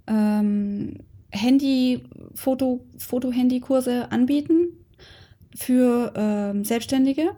ähm, 0.07 0.99
Handy, 1.31 2.03
Foto, 2.35 2.85
Foto-Handy-Kurse 2.97 4.11
anbieten 4.11 4.69
für 5.55 6.13
ähm, 6.15 6.63
Selbstständige, 6.63 7.31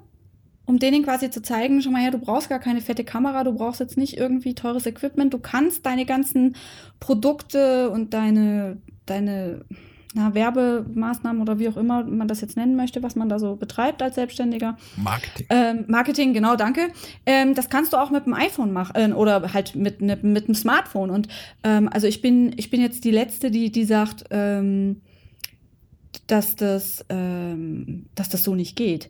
um 0.70 0.78
denen 0.78 1.04
quasi 1.04 1.32
zu 1.32 1.42
zeigen, 1.42 1.82
schon 1.82 1.94
mal 1.94 2.02
her, 2.04 2.12
du 2.12 2.20
brauchst 2.20 2.48
gar 2.48 2.60
keine 2.60 2.82
fette 2.82 3.04
Kamera, 3.04 3.44
du 3.44 3.54
brauchst 3.54 3.80
jetzt 3.80 3.98
nicht 3.98 4.18
irgendwie 4.18 4.54
teures 4.54 4.86
Equipment, 4.86 5.34
du 5.34 5.40
kannst 5.40 5.84
deine 5.84 6.06
ganzen 6.06 6.56
Produkte 7.00 7.90
und 7.90 8.14
deine, 8.14 8.78
deine 9.08 9.66
na, 10.14 10.36
Werbemaßnahmen 10.36 11.42
oder 11.42 11.58
wie 11.58 11.70
auch 11.70 11.76
immer 11.76 12.04
man 12.04 12.28
das 12.28 12.42
jetzt 12.42 12.56
nennen 12.56 12.76
möchte, 12.76 13.02
was 13.02 13.16
man 13.16 13.30
da 13.30 13.40
so 13.40 13.56
betreibt 13.56 14.04
als 14.04 14.14
Selbstständiger. 14.14 14.78
Marketing. 14.96 15.48
Ähm, 15.50 15.86
Marketing, 15.88 16.34
genau, 16.34 16.56
danke. 16.56 16.90
Ähm, 17.26 17.56
das 17.56 17.72
kannst 17.72 17.94
du 17.94 17.98
auch 17.98 18.12
mit 18.12 18.28
dem 18.28 18.36
iPhone 18.36 18.72
machen 18.72 18.94
äh, 18.96 19.12
oder 19.16 19.52
halt 19.52 19.74
mit, 19.74 20.04
ne, 20.04 20.20
mit 20.22 20.50
dem 20.50 20.54
Smartphone. 20.54 21.10
Und 21.10 21.30
ähm, 21.64 21.90
also 21.92 22.06
ich 22.06 22.22
bin, 22.22 22.54
ich 22.58 22.70
bin 22.70 22.80
jetzt 22.80 23.06
die 23.06 23.12
Letzte, 23.12 23.50
die, 23.50 23.72
die 23.72 23.86
sagt, 23.86 24.26
ähm, 24.30 25.02
dass, 26.28 26.56
das, 26.56 27.04
ähm, 27.10 28.06
dass 28.14 28.30
das 28.30 28.44
so 28.44 28.54
nicht 28.54 28.76
geht. 28.76 29.10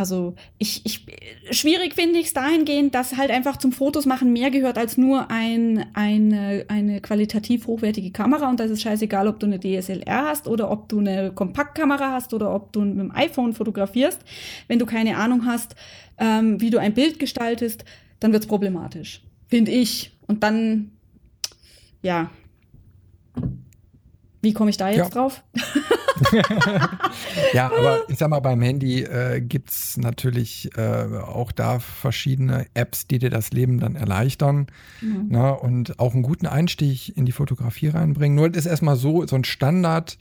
Also 0.00 0.34
ich, 0.56 0.80
ich 0.86 1.04
schwierig 1.50 1.94
finde 1.94 2.18
ich 2.18 2.28
es 2.28 2.32
dahingehend, 2.32 2.94
dass 2.94 3.18
halt 3.18 3.30
einfach 3.30 3.58
zum 3.58 3.70
Fotos 3.70 4.06
machen 4.06 4.32
mehr 4.32 4.50
gehört 4.50 4.78
als 4.78 4.96
nur 4.96 5.30
ein, 5.30 5.84
eine, 5.92 6.64
eine 6.68 7.02
qualitativ 7.02 7.66
hochwertige 7.66 8.10
Kamera 8.10 8.48
und 8.48 8.58
das 8.58 8.70
ist 8.70 8.80
scheißegal, 8.80 9.28
ob 9.28 9.38
du 9.40 9.46
eine 9.46 9.60
DSLR 9.60 10.24
hast 10.24 10.48
oder 10.48 10.70
ob 10.70 10.88
du 10.88 11.00
eine 11.00 11.32
Kompaktkamera 11.32 12.12
hast 12.12 12.32
oder 12.32 12.54
ob 12.54 12.72
du 12.72 12.80
mit 12.80 12.98
dem 12.98 13.14
iPhone 13.14 13.52
fotografierst. 13.52 14.20
Wenn 14.68 14.78
du 14.78 14.86
keine 14.86 15.18
Ahnung 15.18 15.44
hast, 15.44 15.76
ähm, 16.16 16.58
wie 16.62 16.70
du 16.70 16.78
ein 16.78 16.94
Bild 16.94 17.18
gestaltest, 17.18 17.84
dann 18.20 18.32
wird 18.32 18.44
es 18.44 18.48
problematisch, 18.48 19.20
finde 19.48 19.70
ich. 19.70 20.16
Und 20.26 20.42
dann, 20.42 20.92
ja, 22.00 22.30
wie 24.40 24.54
komme 24.54 24.70
ich 24.70 24.78
da 24.78 24.88
jetzt 24.88 24.96
ja. 24.96 25.08
drauf? 25.10 25.42
ja, 27.52 27.66
aber 27.66 28.02
ich 28.08 28.18
sag 28.18 28.30
mal, 28.30 28.40
beim 28.40 28.60
Handy 28.62 29.02
äh, 29.02 29.40
gibt 29.40 29.70
es 29.70 29.96
natürlich 29.96 30.70
äh, 30.76 31.06
auch 31.18 31.52
da 31.52 31.78
verschiedene 31.78 32.66
Apps, 32.74 33.06
die 33.06 33.18
dir 33.18 33.30
das 33.30 33.50
Leben 33.50 33.80
dann 33.80 33.96
erleichtern 33.96 34.66
mhm. 35.00 35.28
ne, 35.28 35.54
und 35.54 35.98
auch 35.98 36.14
einen 36.14 36.22
guten 36.22 36.46
Einstieg 36.46 37.16
in 37.16 37.26
die 37.26 37.32
Fotografie 37.32 37.88
reinbringen. 37.88 38.36
Nur 38.36 38.50
das 38.50 38.64
ist 38.64 38.70
erstmal 38.70 38.96
so, 38.96 39.26
so 39.26 39.36
ein 39.36 39.44
Standard. 39.44 40.18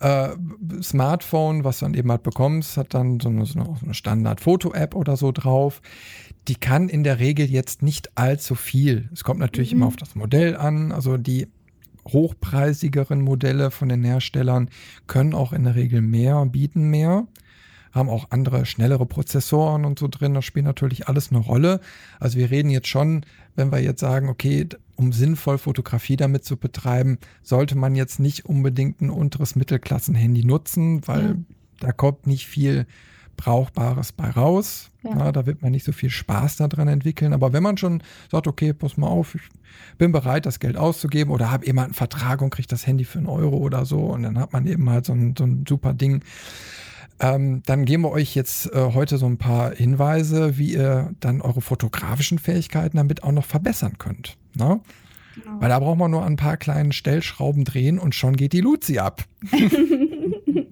Äh, 0.00 0.30
Smartphone, 0.82 1.62
was 1.62 1.78
du 1.78 1.84
dann 1.84 1.94
eben 1.94 2.10
halt 2.10 2.24
bekommst, 2.24 2.76
hat 2.76 2.92
dann 2.92 3.20
so 3.20 3.28
eine, 3.28 3.46
so 3.46 3.76
eine 3.82 3.94
Standard-Foto-App 3.94 4.96
oder 4.96 5.16
so 5.16 5.30
drauf. 5.30 5.80
Die 6.48 6.56
kann 6.56 6.88
in 6.88 7.04
der 7.04 7.20
Regel 7.20 7.48
jetzt 7.48 7.82
nicht 7.82 8.18
allzu 8.18 8.56
viel. 8.56 9.08
Es 9.12 9.22
kommt 9.22 9.38
natürlich 9.38 9.72
mhm. 9.72 9.78
immer 9.78 9.86
auf 9.86 9.96
das 9.96 10.16
Modell 10.16 10.56
an. 10.56 10.90
Also 10.90 11.16
die 11.16 11.46
hochpreisigeren 12.08 13.20
Modelle 13.20 13.70
von 13.70 13.88
den 13.88 14.04
Herstellern 14.04 14.68
können 15.06 15.34
auch 15.34 15.52
in 15.52 15.64
der 15.64 15.74
Regel 15.74 16.00
mehr, 16.00 16.44
bieten 16.46 16.90
mehr, 16.90 17.26
haben 17.92 18.08
auch 18.08 18.28
andere, 18.30 18.64
schnellere 18.66 19.06
Prozessoren 19.06 19.84
und 19.84 19.98
so 19.98 20.08
drin. 20.08 20.34
Das 20.34 20.44
spielt 20.44 20.64
natürlich 20.64 21.08
alles 21.08 21.30
eine 21.30 21.40
Rolle. 21.40 21.80
Also 22.18 22.38
wir 22.38 22.50
reden 22.50 22.70
jetzt 22.70 22.88
schon, 22.88 23.24
wenn 23.54 23.70
wir 23.70 23.80
jetzt 23.80 24.00
sagen, 24.00 24.28
okay, 24.28 24.66
um 24.96 25.12
sinnvoll 25.12 25.58
Fotografie 25.58 26.16
damit 26.16 26.44
zu 26.44 26.56
betreiben, 26.56 27.18
sollte 27.42 27.76
man 27.76 27.94
jetzt 27.94 28.18
nicht 28.18 28.46
unbedingt 28.46 29.00
ein 29.00 29.10
unteres 29.10 29.56
Mittelklassen-Handy 29.56 30.44
nutzen, 30.44 31.06
weil 31.06 31.22
ja. 31.22 31.34
da 31.80 31.92
kommt 31.92 32.26
nicht 32.26 32.46
viel 32.46 32.86
Brauchbares 33.42 34.12
bei 34.12 34.30
raus. 34.30 34.90
Ja. 35.02 35.10
Na, 35.16 35.32
da 35.32 35.46
wird 35.46 35.62
man 35.62 35.72
nicht 35.72 35.84
so 35.84 35.90
viel 35.90 36.10
Spaß 36.10 36.58
daran 36.58 36.86
entwickeln. 36.86 37.32
Aber 37.32 37.52
wenn 37.52 37.62
man 37.62 37.76
schon 37.76 38.00
sagt, 38.30 38.46
okay, 38.46 38.72
pass 38.72 38.96
mal 38.96 39.08
auf, 39.08 39.34
ich 39.34 39.42
bin 39.98 40.12
bereit, 40.12 40.46
das 40.46 40.60
Geld 40.60 40.76
auszugeben 40.76 41.32
oder 41.32 41.50
habe 41.50 41.66
eben 41.66 41.80
einen 41.80 41.92
Vertrag 41.92 42.40
und 42.40 42.50
kriege 42.50 42.68
das 42.68 42.86
Handy 42.86 43.04
für 43.04 43.18
einen 43.18 43.26
Euro 43.26 43.56
oder 43.56 43.84
so 43.84 43.98
und 43.98 44.22
dann 44.22 44.38
hat 44.38 44.52
man 44.52 44.64
eben 44.68 44.88
halt 44.88 45.06
so 45.06 45.12
ein, 45.12 45.34
so 45.36 45.42
ein 45.42 45.64
super 45.68 45.92
Ding. 45.92 46.22
Ähm, 47.18 47.62
dann 47.66 47.84
geben 47.84 48.04
wir 48.04 48.12
euch 48.12 48.36
jetzt 48.36 48.72
äh, 48.72 48.92
heute 48.94 49.18
so 49.18 49.26
ein 49.26 49.38
paar 49.38 49.74
Hinweise, 49.74 50.56
wie 50.56 50.74
ihr 50.74 51.12
dann 51.18 51.40
eure 51.40 51.62
fotografischen 51.62 52.38
Fähigkeiten 52.38 52.96
damit 52.96 53.24
auch 53.24 53.32
noch 53.32 53.44
verbessern 53.44 53.98
könnt. 53.98 54.36
Ne? 54.54 54.80
Genau. 55.34 55.60
Weil 55.60 55.68
da 55.68 55.78
braucht 55.78 55.98
man 55.98 56.10
nur 56.10 56.24
ein 56.24 56.36
paar 56.36 56.56
kleinen 56.56 56.92
Stellschrauben 56.92 57.64
drehen 57.64 57.98
und 57.98 58.14
schon 58.14 58.36
geht 58.36 58.52
die 58.52 58.60
Luzi 58.60 58.98
ab. 58.98 59.24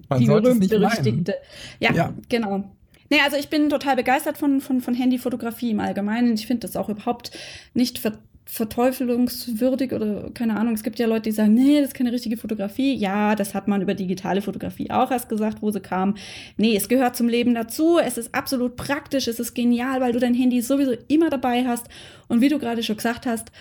Man 0.09 0.19
die 0.19 0.25
berühmt-berüchtigte. 0.25 1.35
Ja, 1.79 1.93
ja, 1.93 2.13
genau. 2.29 2.65
Nee, 3.09 3.19
also 3.23 3.37
ich 3.37 3.49
bin 3.49 3.69
total 3.69 3.95
begeistert 3.95 4.37
von, 4.37 4.61
von, 4.61 4.81
von 4.81 4.93
Handyfotografie 4.93 5.71
im 5.71 5.79
Allgemeinen. 5.79 6.33
Ich 6.33 6.47
finde 6.47 6.67
das 6.67 6.75
auch 6.75 6.89
überhaupt 6.89 7.31
nicht 7.73 7.99
ver 7.99 8.13
verteufelungswürdig 8.43 9.93
oder 9.93 10.29
keine 10.33 10.57
Ahnung. 10.57 10.73
Es 10.73 10.83
gibt 10.83 10.99
ja 10.99 11.07
Leute, 11.07 11.23
die 11.23 11.31
sagen, 11.31 11.53
nee, 11.53 11.79
das 11.79 11.89
ist 11.89 11.93
keine 11.93 12.11
richtige 12.11 12.35
Fotografie. 12.35 12.93
Ja, 12.95 13.35
das 13.35 13.53
hat 13.53 13.69
man 13.69 13.81
über 13.81 13.93
digitale 13.93 14.41
Fotografie 14.41 14.91
auch 14.91 15.09
erst 15.09 15.29
gesagt, 15.29 15.61
wo 15.61 15.71
sie 15.71 15.79
kam. 15.79 16.15
Nee, 16.57 16.75
es 16.75 16.89
gehört 16.89 17.15
zum 17.15 17.29
Leben 17.29 17.53
dazu. 17.53 17.97
Es 17.97 18.17
ist 18.17 18.35
absolut 18.35 18.75
praktisch. 18.75 19.29
Es 19.29 19.39
ist 19.39 19.53
genial, 19.53 20.01
weil 20.01 20.11
du 20.11 20.19
dein 20.19 20.33
Handy 20.33 20.61
sowieso 20.61 20.93
immer 21.07 21.29
dabei 21.29 21.65
hast. 21.65 21.87
Und 22.27 22.41
wie 22.41 22.49
du 22.49 22.59
gerade 22.59 22.83
schon 22.83 22.97
gesagt 22.97 23.25
hast, 23.25 23.51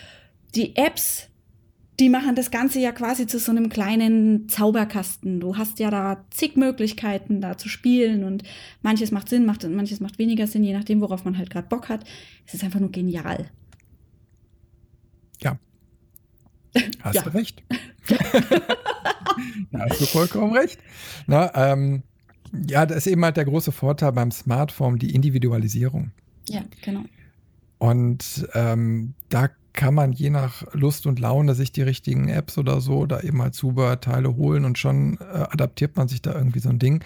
die 0.54 0.76
Apps, 0.76 1.28
die 1.98 2.08
machen 2.08 2.34
das 2.34 2.50
Ganze 2.50 2.80
ja 2.80 2.92
quasi 2.92 3.26
zu 3.26 3.38
so 3.38 3.50
einem 3.50 3.68
kleinen 3.68 4.48
Zauberkasten. 4.48 5.38
Du 5.38 5.56
hast 5.56 5.78
ja 5.78 5.90
da 5.90 6.24
zig 6.30 6.56
Möglichkeiten, 6.56 7.40
da 7.40 7.58
zu 7.58 7.68
spielen 7.68 8.24
und 8.24 8.42
manches 8.82 9.10
macht 9.10 9.28
Sinn, 9.28 9.44
macht, 9.44 9.68
manches 9.68 10.00
macht 10.00 10.18
weniger 10.18 10.46
Sinn, 10.46 10.64
je 10.64 10.72
nachdem, 10.72 11.00
worauf 11.00 11.24
man 11.24 11.36
halt 11.36 11.50
gerade 11.50 11.68
Bock 11.68 11.88
hat. 11.88 12.04
Es 12.46 12.54
ist 12.54 12.64
einfach 12.64 12.80
nur 12.80 12.90
genial. 12.90 13.50
Ja. 15.42 15.58
Hast 17.00 17.16
ja. 17.16 17.22
du 17.22 17.34
recht. 17.34 17.62
da 19.70 19.80
hast 19.80 20.00
du 20.00 20.06
vollkommen 20.06 20.52
recht. 20.52 20.78
Na, 21.26 21.72
ähm, 21.72 22.02
ja, 22.68 22.86
das 22.86 22.98
ist 22.98 23.06
eben 23.08 23.24
halt 23.24 23.36
der 23.36 23.44
große 23.44 23.72
Vorteil 23.72 24.12
beim 24.12 24.30
Smartphone, 24.30 24.98
die 24.98 25.14
Individualisierung. 25.14 26.12
Ja, 26.48 26.64
genau. 26.82 27.04
Und 27.78 28.48
ähm, 28.54 29.14
da 29.28 29.50
kann 29.72 29.94
man 29.94 30.12
je 30.12 30.30
nach 30.30 30.64
Lust 30.72 31.06
und 31.06 31.18
Laune 31.18 31.54
sich 31.54 31.72
die 31.72 31.82
richtigen 31.82 32.28
Apps 32.28 32.58
oder 32.58 32.80
so 32.80 32.98
oder 32.98 33.24
eben 33.24 33.40
halt 33.40 33.54
Zubehörteile 33.54 34.36
holen 34.36 34.64
und 34.64 34.78
schon 34.78 35.18
äh, 35.18 35.46
adaptiert 35.50 35.96
man 35.96 36.08
sich 36.08 36.22
da 36.22 36.34
irgendwie 36.34 36.60
so 36.60 36.68
ein 36.68 36.78
Ding. 36.78 37.04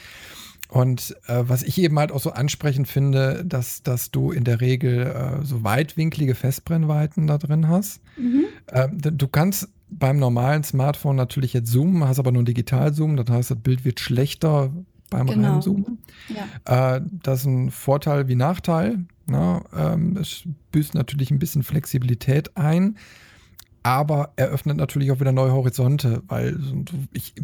Und 0.69 1.17
äh, 1.27 1.45
was 1.47 1.63
ich 1.63 1.79
eben 1.79 1.99
halt 1.99 2.11
auch 2.11 2.21
so 2.21 2.33
ansprechend 2.33 2.89
finde, 2.89 3.45
dass, 3.45 3.83
dass 3.83 4.11
du 4.11 4.33
in 4.33 4.45
der 4.45 4.61
Regel 4.61 5.07
äh, 5.07 5.45
so 5.45 5.63
weitwinklige 5.63 6.35
Festbrennweiten 6.35 7.27
da 7.27 7.39
drin 7.39 7.69
hast. 7.69 8.01
Mhm. 8.17 8.47
Äh, 8.67 8.89
du 8.91 9.29
kannst 9.29 9.69
beim 9.89 10.19
normalen 10.19 10.65
Smartphone 10.65 11.17
natürlich 11.17 11.53
jetzt 11.53 11.71
zoomen, 11.71 12.05
hast 12.05 12.19
aber 12.19 12.33
nur 12.33 12.43
Digital-Zoom, 12.43 13.17
das 13.17 13.29
heißt, 13.29 13.51
das 13.53 13.59
Bild 13.59 13.85
wird 13.85 14.01
schlechter 14.01 14.73
beim 15.11 15.27
genau. 15.27 15.53
Reinzoomen. 15.53 15.99
Ja. 16.29 16.97
Äh, 16.97 17.03
das 17.23 17.41
ist 17.41 17.47
ein 17.47 17.71
Vorteil 17.71 18.27
wie 18.29 18.35
Nachteil. 18.35 19.05
Ne? 19.27 19.63
ähm, 19.77 20.17
es 20.17 20.43
büßt 20.73 20.95
natürlich 20.95 21.31
ein 21.31 21.39
bisschen 21.39 21.63
Flexibilität 21.63 22.57
ein, 22.57 22.97
aber 23.83 24.33
eröffnet 24.37 24.77
natürlich 24.77 25.13
auch 25.13 25.21
wieder 25.21 25.33
neue 25.33 25.53
Horizonte, 25.53 26.23
weil 26.29 26.59
ich, 27.13 27.35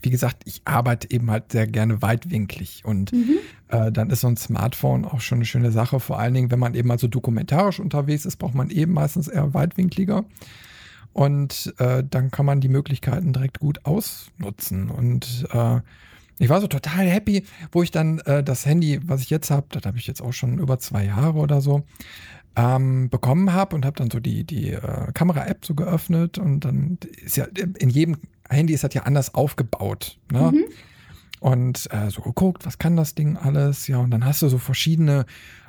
wie 0.00 0.10
gesagt, 0.10 0.42
ich 0.46 0.62
arbeite 0.64 1.10
eben 1.10 1.30
halt 1.30 1.52
sehr 1.52 1.66
gerne 1.66 2.02
weitwinklig 2.02 2.82
und 2.84 3.12
mhm. 3.12 3.38
äh, 3.68 3.90
dann 3.90 4.10
ist 4.10 4.20
so 4.20 4.28
ein 4.28 4.36
Smartphone 4.36 5.04
auch 5.04 5.20
schon 5.20 5.38
eine 5.38 5.44
schöne 5.44 5.72
Sache. 5.72 6.00
Vor 6.00 6.18
allen 6.18 6.34
Dingen, 6.34 6.50
wenn 6.50 6.60
man 6.60 6.74
eben 6.74 6.88
mal 6.88 6.98
so 6.98 7.08
dokumentarisch 7.08 7.80
unterwegs 7.80 8.24
ist, 8.24 8.36
braucht 8.36 8.54
man 8.54 8.70
eben 8.70 8.92
meistens 8.92 9.28
eher 9.28 9.54
weitwinkliger. 9.54 10.24
Und 11.12 11.74
äh, 11.78 12.04
dann 12.08 12.30
kann 12.30 12.46
man 12.46 12.60
die 12.60 12.68
Möglichkeiten 12.68 13.32
direkt 13.32 13.58
gut 13.58 13.84
ausnutzen. 13.84 14.88
Und 14.88 15.46
äh, 15.50 15.80
ich 16.38 16.48
war 16.48 16.60
so 16.60 16.66
total 16.66 17.06
happy, 17.06 17.44
wo 17.72 17.82
ich 17.82 17.90
dann 17.90 18.20
äh, 18.20 18.42
das 18.42 18.64
Handy, 18.66 19.00
was 19.04 19.22
ich 19.22 19.30
jetzt 19.30 19.50
habe, 19.50 19.66
das 19.70 19.84
habe 19.84 19.98
ich 19.98 20.06
jetzt 20.06 20.22
auch 20.22 20.32
schon 20.32 20.58
über 20.58 20.78
zwei 20.78 21.04
Jahre 21.04 21.38
oder 21.38 21.60
so, 21.60 21.84
ähm, 22.56 23.08
bekommen 23.08 23.52
habe 23.52 23.76
und 23.76 23.84
habe 23.84 23.96
dann 23.96 24.10
so 24.10 24.20
die, 24.20 24.44
die 24.44 24.70
äh, 24.70 25.12
Kamera-App 25.12 25.64
so 25.64 25.74
geöffnet 25.74 26.38
und 26.38 26.60
dann 26.60 26.98
ist 27.24 27.36
ja 27.36 27.46
in 27.78 27.90
jedem 27.90 28.16
Handy 28.48 28.72
ist 28.72 28.84
das 28.84 28.94
ja 28.94 29.02
anders 29.02 29.34
aufgebaut. 29.34 30.18
Ne? 30.32 30.52
Mhm. 30.52 30.64
Und 31.40 31.88
äh, 31.92 32.10
so 32.10 32.22
geguckt, 32.22 32.66
was 32.66 32.78
kann 32.78 32.96
das 32.96 33.14
Ding 33.14 33.36
alles? 33.36 33.86
Ja, 33.86 33.98
und 33.98 34.10
dann 34.10 34.24
hast 34.24 34.42
du 34.42 34.48
so 34.48 34.58
verschiedene 34.58 35.24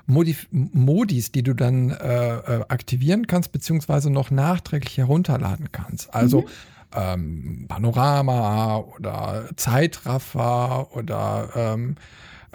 Modif 0.08 0.48
Modis, 0.52 1.32
die 1.32 1.44
du 1.44 1.54
dann 1.54 1.92
äh, 1.92 2.38
äh 2.38 2.66
aktivieren 2.70 3.28
kannst, 3.28 3.52
beziehungsweise 3.52 4.10
noch 4.10 4.32
nachträglich 4.32 4.98
herunterladen 4.98 5.72
kannst. 5.72 6.12
Also 6.16 6.42
mhm 6.42 6.48
ähm, 6.96 7.66
Panorama 7.68 8.78
oder 8.78 9.50
Zeitraffer 9.56 10.96
oder 10.96 11.50
ähm, 11.56 11.96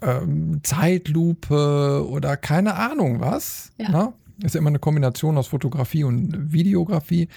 ähm, 0.02 0.60
Zeitlupe 0.62 2.06
oder 2.08 2.36
keine 2.36 2.74
Ahnung 2.74 3.20
was. 3.20 3.72
Ja. 3.78 3.90
Ne? 3.90 4.12
Ist 4.42 4.54
ja 4.54 4.60
immer 4.60 4.70
eine 4.70 4.78
Kombination 4.80 5.38
aus 5.38 5.48
Fotografie 5.48 6.04
und 6.04 6.52
Videografie. 6.52 7.28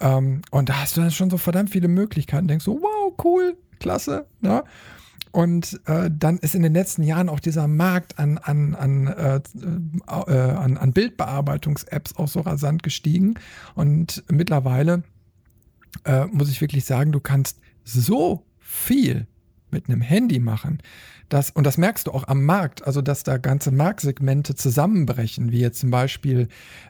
Ähm, 0.00 0.42
und 0.50 0.68
da 0.68 0.80
hast 0.80 0.96
du 0.96 1.00
dann 1.00 1.10
schon 1.10 1.30
so 1.30 1.38
verdammt 1.38 1.70
viele 1.70 1.88
Möglichkeiten. 1.88 2.48
Denkst 2.48 2.64
so, 2.64 2.80
wow, 2.80 3.12
cool, 3.24 3.56
klasse. 3.80 4.26
Ne? 4.40 4.62
Und 5.32 5.80
äh, 5.86 6.10
dann 6.10 6.38
ist 6.38 6.54
in 6.54 6.62
den 6.62 6.72
letzten 6.72 7.02
Jahren 7.02 7.28
auch 7.28 7.40
dieser 7.40 7.68
Markt 7.68 8.18
an, 8.18 8.38
an, 8.38 8.74
an, 8.74 9.06
äh, 9.08 9.40
äh, 10.06 10.50
an, 10.50 10.78
an 10.78 10.92
Bildbearbeitungs-Apps 10.92 12.16
auch 12.16 12.28
so 12.28 12.40
rasant 12.40 12.82
gestiegen. 12.82 13.34
Und 13.74 14.24
mittlerweile 14.30 15.02
äh, 16.04 16.26
muss 16.26 16.50
ich 16.50 16.60
wirklich 16.60 16.84
sagen, 16.84 17.12
du 17.12 17.20
kannst 17.20 17.60
so 17.84 18.44
viel 18.58 19.26
mit 19.70 19.88
einem 19.88 20.00
Handy 20.00 20.38
machen. 20.38 20.80
Das, 21.28 21.50
und 21.50 21.66
das 21.66 21.76
merkst 21.76 22.06
du 22.06 22.12
auch 22.12 22.28
am 22.28 22.44
Markt, 22.44 22.86
also 22.86 23.02
dass 23.02 23.24
da 23.24 23.36
ganze 23.36 23.72
Marktsegmente 23.72 24.54
zusammenbrechen, 24.54 25.50
wie 25.50 25.58
jetzt 25.58 25.80
zum 25.80 25.90
Beispiel 25.90 26.46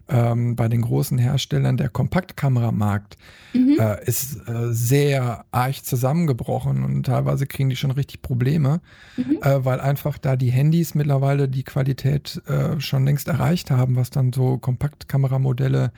ähm, 0.09 0.57
bei 0.57 0.69
den 0.69 0.83
großen 0.83 1.17
Herstellern 1.17 1.79
der 1.79 1.89
Kompaktkameramarkt 1.89 3.17
mhm. 3.55 3.79
äh, 3.81 4.05
ist 4.05 4.47
äh, 4.47 4.73
sehr 4.73 5.47
arg 5.53 5.83
zusammengebrochen 5.83 6.85
und 6.85 7.05
teilweise 7.05 7.47
kriegen 7.47 7.71
die 7.71 7.77
schon 7.77 7.93
richtig 7.93 8.21
Probleme, 8.21 8.83
mhm. 9.17 9.39
äh, 9.41 9.65
weil 9.65 9.81
einfach 9.81 10.19
da 10.19 10.37
die 10.37 10.51
Handys 10.51 10.95
mittlerweile 10.95 11.49
die 11.49 11.65
Qualität 11.65 12.43
äh, 12.47 12.79
schon 12.79 13.07
längst 13.07 13.29
erreicht 13.29 13.71
haben, 13.71 13.97
was 13.97 14.11
dann 14.11 14.35
so 14.35 14.59
Kompaktkameramodelle 14.59 15.93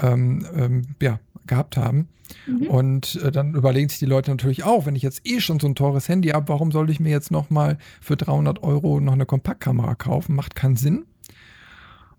ähm, 0.00 0.46
ähm, 0.54 0.82
ja, 1.00 1.20
gehabt 1.46 1.76
haben. 1.76 2.08
Mhm. 2.46 2.66
Und 2.66 3.16
äh, 3.22 3.32
dann 3.32 3.54
überlegen 3.54 3.88
sich 3.88 3.98
die 3.98 4.06
Leute 4.06 4.30
natürlich 4.30 4.64
auch, 4.64 4.86
wenn 4.86 4.96
ich 4.96 5.02
jetzt 5.02 5.22
eh 5.24 5.40
schon 5.40 5.60
so 5.60 5.66
ein 5.66 5.74
teures 5.74 6.08
Handy 6.08 6.28
habe, 6.28 6.48
warum 6.48 6.72
sollte 6.72 6.92
ich 6.92 7.00
mir 7.00 7.10
jetzt 7.10 7.30
nochmal 7.30 7.78
für 8.00 8.16
300 8.16 8.62
Euro 8.62 9.00
noch 9.00 9.14
eine 9.14 9.26
Kompaktkamera 9.26 9.94
kaufen? 9.94 10.34
Macht 10.34 10.54
keinen 10.54 10.76
Sinn. 10.76 11.04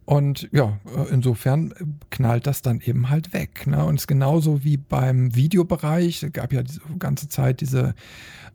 Und 0.09 0.50
ja, 0.51 0.79
äh, 0.98 1.13
insofern 1.13 1.71
knallt 2.09 2.48
das 2.48 2.63
dann 2.63 2.81
eben 2.81 3.12
halt 3.12 3.31
weg. 3.31 3.67
Ne? 3.67 3.86
Und 3.86 3.93
es 3.93 4.01
ist 4.01 4.07
genauso 4.07 4.63
wie 4.63 4.77
beim 4.77 5.36
Videobereich. 5.36 6.24
Es 6.24 6.33
gab 6.33 6.51
ja 6.51 6.63
die 6.63 6.79
ganze 6.98 7.29
Zeit 7.29 7.62
diese 7.62 7.93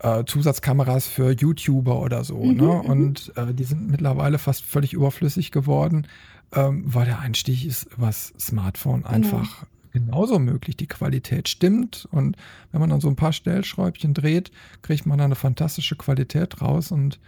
äh, 0.00 0.24
Zusatzkameras 0.24 1.06
für 1.06 1.30
YouTuber 1.30 2.00
oder 2.00 2.24
so. 2.24 2.42
Mhm, 2.42 2.56
ne? 2.56 2.64
Mhm. 2.64 2.90
Und 2.90 3.32
äh, 3.36 3.54
die 3.54 3.62
sind 3.62 3.88
mittlerweile 3.88 4.38
fast 4.38 4.64
völlig 4.64 4.94
überflüssig 4.94 5.52
geworden, 5.52 6.08
ähm, 6.52 6.84
weil 6.86 7.06
der 7.06 7.20
Einstieg 7.20 7.64
ist 7.64 7.84
übers 7.96 8.32
Smartphone 8.38 9.02
genau. 9.02 9.14
einfach 9.14 9.66
genauso 9.92 10.38
möglich. 10.38 10.76
Die 10.76 10.86
Qualität 10.86 11.48
stimmt. 11.48 12.06
Und 12.10 12.36
wenn 12.72 12.80
man 12.80 12.90
dann 12.90 13.00
so 13.00 13.08
ein 13.08 13.16
paar 13.16 13.32
Stellschräubchen 13.32 14.12
dreht, 14.12 14.50
kriegt 14.82 15.06
man 15.06 15.18
dann 15.18 15.26
eine 15.26 15.36
fantastische 15.36 15.96
Qualität 15.96 16.60
raus. 16.60 16.90
Und 16.90 17.20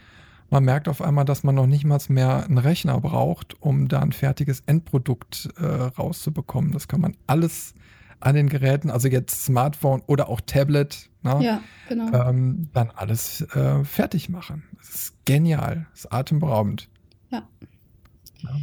man 0.51 0.65
merkt 0.65 0.89
auf 0.89 1.01
einmal, 1.01 1.25
dass 1.25 1.45
man 1.45 1.55
noch 1.55 1.67
nicht 1.67 1.85
mal 1.85 2.01
mehr 2.09 2.45
einen 2.45 2.59
Rechner 2.59 3.01
braucht, 3.01 3.61
um 3.63 3.89
da 3.89 4.01
ein 4.01 4.13
fertiges 4.13 4.61
Endprodukt 4.67 5.49
äh, 5.57 5.65
rauszubekommen. 5.65 6.73
Das 6.73 6.89
kann 6.89 7.01
man 7.01 7.17
alles 7.27 7.75
an 8.21 8.35
den 8.35 8.49
Geräten, 8.49 8.91
also 8.91 9.09
jetzt 9.09 9.45
Smartphone 9.45 10.03
oder 10.07 10.29
auch 10.29 10.41
Tablet, 10.41 11.11
na, 11.23 11.39
ne, 11.39 11.45
ja, 11.45 11.61
genau. 11.89 12.29
ähm, 12.29 12.69
dann 12.73 12.91
alles 12.91 13.43
äh, 13.43 13.85
fertig 13.85 14.29
machen. 14.29 14.63
Das 14.79 14.89
ist 14.89 15.25
genial, 15.27 15.87
das 15.91 16.01
ist 16.01 16.13
atemberaubend. 16.13 16.89
Ja. 17.31 17.47
ja. 18.39 18.57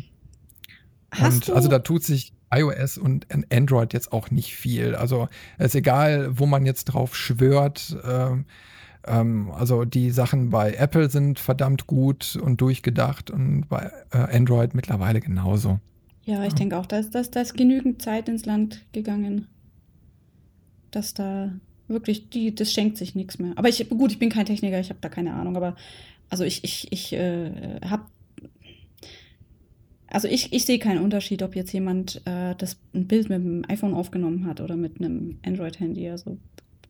Und 1.22 1.50
also 1.50 1.67
da 1.67 1.79
tut 1.79 2.03
sich 2.03 2.34
iOS 2.53 2.98
und 2.98 3.27
Android 3.51 3.93
jetzt 3.93 4.12
auch 4.13 4.32
nicht 4.32 4.55
viel. 4.55 4.96
Also 4.96 5.27
es 5.58 5.67
ist 5.67 5.75
egal, 5.75 6.38
wo 6.38 6.46
man 6.46 6.65
jetzt 6.65 6.86
drauf 6.86 7.15
schwört. 7.15 7.98
Äh, 8.03 8.43
ähm, 9.05 9.51
also 9.51 9.86
die 9.86 10.12
Sachen 10.12 10.50
bei 10.50 10.74
Apple 10.74 11.10
sind 11.10 11.39
verdammt 11.39 11.88
gut 11.88 12.38
und 12.41 12.62
durchgedacht 12.62 13.32
und 13.32 13.67
bei 13.70 13.91
äh, 14.12 14.17
Android 14.17 14.74
mittlerweile 14.75 15.20
genauso. 15.20 15.79
Ja, 16.25 16.43
ich 16.43 16.53
ja. 16.53 16.58
denke 16.58 16.77
auch, 16.77 16.86
da 16.86 17.00
ist, 17.00 17.13
da, 17.13 17.20
ist, 17.20 17.36
da 17.36 17.41
ist 17.41 17.55
genügend 17.55 18.01
Zeit 18.01 18.29
ins 18.29 18.46
Land 18.46 18.86
gegangen, 18.93 19.48
dass 20.91 21.13
da 21.13 21.51
wirklich, 21.88 22.29
die, 22.29 22.55
das 22.55 22.72
schenkt 22.72 22.98
sich 22.98 23.13
nichts 23.13 23.39
mehr. 23.39 23.53
Aber 23.55 23.67
ich, 23.67 23.88
gut, 23.89 24.12
ich 24.12 24.20
bin 24.20 24.29
kein 24.29 24.46
Techniker, 24.46 24.79
ich 24.79 24.89
habe 24.89 25.00
da 25.01 25.10
keine 25.10 25.34
Ahnung, 25.34 25.58
aber 25.58 25.75
also 26.29 26.46
ich, 26.46 26.63
ich, 26.63 26.91
ich 26.91 27.13
äh, 27.13 27.79
habe 27.86 28.05
also 30.13 30.27
ich, 30.27 30.53
ich 30.53 30.65
sehe 30.65 30.77
keinen 30.77 31.03
Unterschied, 31.03 31.41
ob 31.41 31.55
jetzt 31.55 31.74
jemand 31.74 32.22
äh, 32.25 32.53
das 32.55 32.77
ein 32.93 33.08
Bild 33.08 33.29
mit 33.29 33.43
dem 33.43 33.65
iPhone 33.67 33.96
aufgenommen 33.96 34.46
hat 34.46 34.62
oder 34.62 34.75
mit 34.75 35.00
einem 35.00 35.39
Android-Handy. 35.43 36.08
Also 36.10 36.38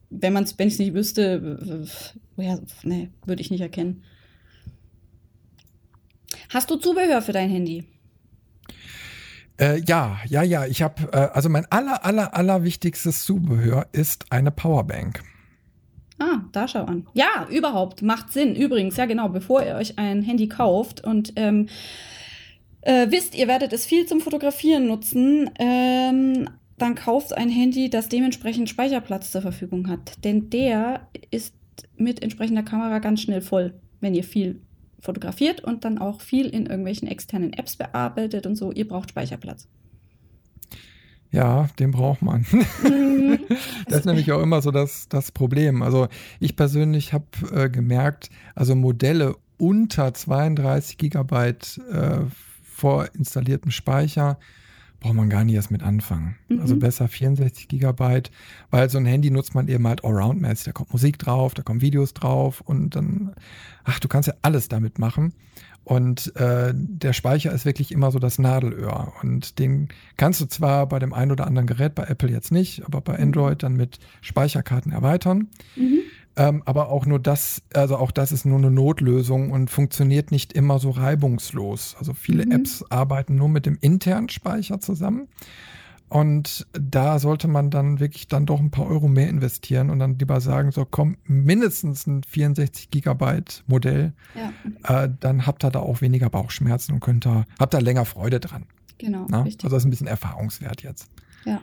wenn 0.09 0.33
man 0.33 0.43
es, 0.43 0.59
wenn 0.59 0.67
ich 0.67 0.73
es 0.73 0.79
nicht 0.79 0.93
wüsste, 0.93 1.87
woher, 2.35 2.59
nee, 2.83 3.09
würde 3.25 3.41
ich 3.41 3.49
nicht 3.49 3.61
erkennen. 3.61 4.03
Hast 6.49 6.69
du 6.69 6.75
Zubehör 6.75 7.21
für 7.21 7.31
dein 7.31 7.49
Handy? 7.49 7.85
Äh, 9.57 9.81
ja, 9.87 10.19
ja, 10.27 10.43
ja. 10.43 10.65
Ich 10.65 10.81
habe, 10.81 11.09
äh, 11.13 11.29
also 11.33 11.47
mein 11.47 11.65
aller, 11.71 12.03
aller, 12.05 12.35
aller 12.35 12.63
wichtigstes 12.63 13.23
Zubehör 13.23 13.87
ist 13.93 14.25
eine 14.31 14.51
Powerbank. 14.51 15.23
Ah, 16.19 16.41
da 16.51 16.67
schau 16.67 16.83
an. 16.83 17.07
Ja, 17.13 17.47
überhaupt. 17.49 18.01
Macht 18.01 18.33
Sinn. 18.33 18.55
Übrigens, 18.55 18.97
ja 18.97 19.05
genau, 19.05 19.29
bevor 19.29 19.63
ihr 19.63 19.75
euch 19.75 19.97
ein 19.97 20.23
Handy 20.23 20.49
kauft 20.49 21.03
und 21.03 21.33
ähm, 21.37 21.69
äh, 22.83 23.07
wisst, 23.09 23.35
ihr 23.35 23.47
werdet 23.47 23.73
es 23.73 23.85
viel 23.85 24.05
zum 24.05 24.19
Fotografieren 24.19 24.87
nutzen, 24.87 25.49
ähm, 25.59 26.49
dann 26.77 26.95
kauft 26.95 27.35
ein 27.35 27.49
Handy, 27.49 27.89
das 27.89 28.09
dementsprechend 28.09 28.69
Speicherplatz 28.69 29.31
zur 29.31 29.41
Verfügung 29.41 29.87
hat. 29.87 30.23
Denn 30.23 30.49
der 30.49 31.07
ist 31.31 31.55
mit 31.95 32.21
entsprechender 32.21 32.63
Kamera 32.63 32.99
ganz 32.99 33.21
schnell 33.21 33.41
voll, 33.41 33.73
wenn 34.01 34.13
ihr 34.13 34.23
viel 34.23 34.61
fotografiert 34.99 35.63
und 35.63 35.85
dann 35.85 35.97
auch 35.97 36.21
viel 36.21 36.47
in 36.47 36.65
irgendwelchen 36.65 37.07
externen 37.07 37.53
Apps 37.53 37.75
bearbeitet 37.75 38.45
und 38.45 38.55
so. 38.55 38.71
Ihr 38.71 38.87
braucht 38.87 39.09
Speicherplatz. 39.09 39.67
Ja, 41.31 41.67
den 41.79 41.91
braucht 41.91 42.21
man. 42.21 42.45
Mhm. 42.83 43.39
das 43.87 43.99
ist 43.99 44.05
nämlich 44.05 44.31
auch 44.31 44.41
immer 44.41 44.61
so 44.61 44.69
das, 44.69 45.07
das 45.07 45.31
Problem. 45.31 45.81
Also 45.81 46.07
ich 46.39 46.55
persönlich 46.55 47.13
habe 47.13 47.25
äh, 47.53 47.69
gemerkt, 47.69 48.29
also 48.53 48.75
Modelle 48.75 49.35
unter 49.57 50.13
32 50.13 50.97
Gigabyte 50.97 51.79
äh, 51.91 52.19
vorinstalliertem 52.73 53.71
Speicher 53.71 54.37
braucht 54.99 55.15
man 55.15 55.29
gar 55.29 55.43
nicht 55.43 55.55
erst 55.55 55.69
mit 55.69 55.83
anfangen. 55.83 56.37
Mhm. 56.47 56.61
Also 56.61 56.77
besser 56.77 57.07
64 57.07 57.67
Gigabyte, 57.67 58.31
weil 58.71 58.89
so 58.89 58.97
ein 58.97 59.05
Handy 59.05 59.29
nutzt 59.29 59.53
man 59.53 59.67
eben 59.67 59.85
halt 59.87 60.03
allround-mäßig. 60.03 60.65
Da 60.65 60.71
kommt 60.71 60.93
Musik 60.93 61.19
drauf, 61.19 61.53
da 61.53 61.61
kommen 61.61 61.81
Videos 61.81 62.13
drauf 62.13 62.61
und 62.61 62.95
dann, 62.95 63.33
ach, 63.83 63.99
du 63.99 64.07
kannst 64.07 64.27
ja 64.27 64.33
alles 64.41 64.69
damit 64.69 64.97
machen. 64.99 65.33
Und 65.83 66.33
äh, 66.37 66.71
der 66.73 67.11
Speicher 67.11 67.51
ist 67.51 67.65
wirklich 67.65 67.91
immer 67.91 68.09
so 68.11 68.17
das 68.17 68.39
Nadelöhr. 68.39 69.11
Und 69.21 69.59
den 69.59 69.89
kannst 70.15 70.39
du 70.39 70.45
zwar 70.45 70.87
bei 70.87 70.99
dem 70.99 71.13
einen 71.13 71.31
oder 71.31 71.45
anderen 71.45 71.67
Gerät, 71.67 71.93
bei 71.93 72.03
Apple 72.03 72.29
jetzt 72.29 72.53
nicht, 72.53 72.85
aber 72.85 73.01
bei 73.01 73.17
mhm. 73.17 73.23
Android 73.23 73.63
dann 73.63 73.75
mit 73.75 73.99
Speicherkarten 74.21 74.93
erweitern. 74.93 75.49
Mhm. 75.75 75.99
Ähm, 76.35 76.63
aber 76.65 76.89
auch 76.89 77.05
nur 77.05 77.19
das, 77.19 77.61
also 77.73 77.97
auch 77.97 78.11
das 78.11 78.31
ist 78.31 78.45
nur 78.45 78.57
eine 78.57 78.71
Notlösung 78.71 79.51
und 79.51 79.69
funktioniert 79.69 80.31
nicht 80.31 80.53
immer 80.53 80.79
so 80.79 80.89
reibungslos. 80.89 81.95
Also 81.99 82.13
viele 82.13 82.45
mhm. 82.45 82.51
Apps 82.53 82.83
arbeiten 82.89 83.35
nur 83.35 83.49
mit 83.49 83.65
dem 83.65 83.77
internen 83.81 84.29
Speicher 84.29 84.79
zusammen. 84.79 85.27
Und 86.09 86.67
da 86.73 87.17
sollte 87.17 87.47
man 87.47 87.71
dann 87.71 87.99
wirklich 87.99 88.27
dann 88.27 88.45
doch 88.45 88.59
ein 88.59 88.69
paar 88.69 88.85
Euro 88.85 89.07
mehr 89.07 89.29
investieren 89.29 89.89
und 89.89 89.97
dann 89.97 90.19
lieber 90.19 90.41
sagen, 90.41 90.71
so 90.71 90.85
komm, 90.85 91.17
mindestens 91.25 92.05
ein 92.05 92.21
64 92.23 92.91
Gigabyte 92.91 93.63
Modell. 93.65 94.13
Ja. 94.35 95.03
Äh, 95.03 95.09
dann 95.19 95.47
habt 95.47 95.65
ihr 95.65 95.71
da 95.71 95.79
auch 95.79 96.01
weniger 96.01 96.29
Bauchschmerzen 96.29 96.93
und 96.93 96.99
könnt 96.99 97.25
da, 97.25 97.45
habt 97.59 97.73
da 97.73 97.79
länger 97.79 98.05
Freude 98.05 98.39
dran. 98.39 98.65
Genau. 98.99 99.25
Also 99.31 99.69
das 99.69 99.73
ist 99.73 99.85
ein 99.85 99.89
bisschen 99.89 100.05
Erfahrungswert 100.05 100.83
jetzt. 100.83 101.07
Ja. 101.45 101.59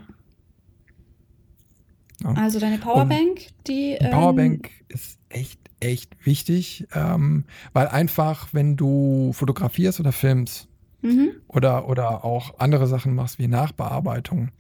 Ja. 2.23 2.35
Also 2.35 2.61
deine 2.61 2.79
Powerbank, 2.79 3.29
Und 3.29 3.67
die. 3.67 3.97
Die 4.01 4.09
Powerbank 4.09 4.67
ähm, 4.67 4.87
ist 4.89 5.19
echt, 5.29 5.61
echt 5.81 6.15
wichtig, 6.25 6.87
ähm, 6.95 7.45
weil 7.73 7.89
einfach, 7.89 8.49
wenn 8.53 8.77
du 8.77 9.33
fotografierst 9.33 10.01
oder 10.01 10.13
filmst 10.13 10.69
mhm. 11.03 11.31
oder, 11.49 11.89
oder 11.89 12.25
auch 12.25 12.59
andere 12.59 12.87
Sachen 12.87 13.15
machst 13.15 13.39
wie 13.39 13.49
Nachbearbeitung, 13.49 14.51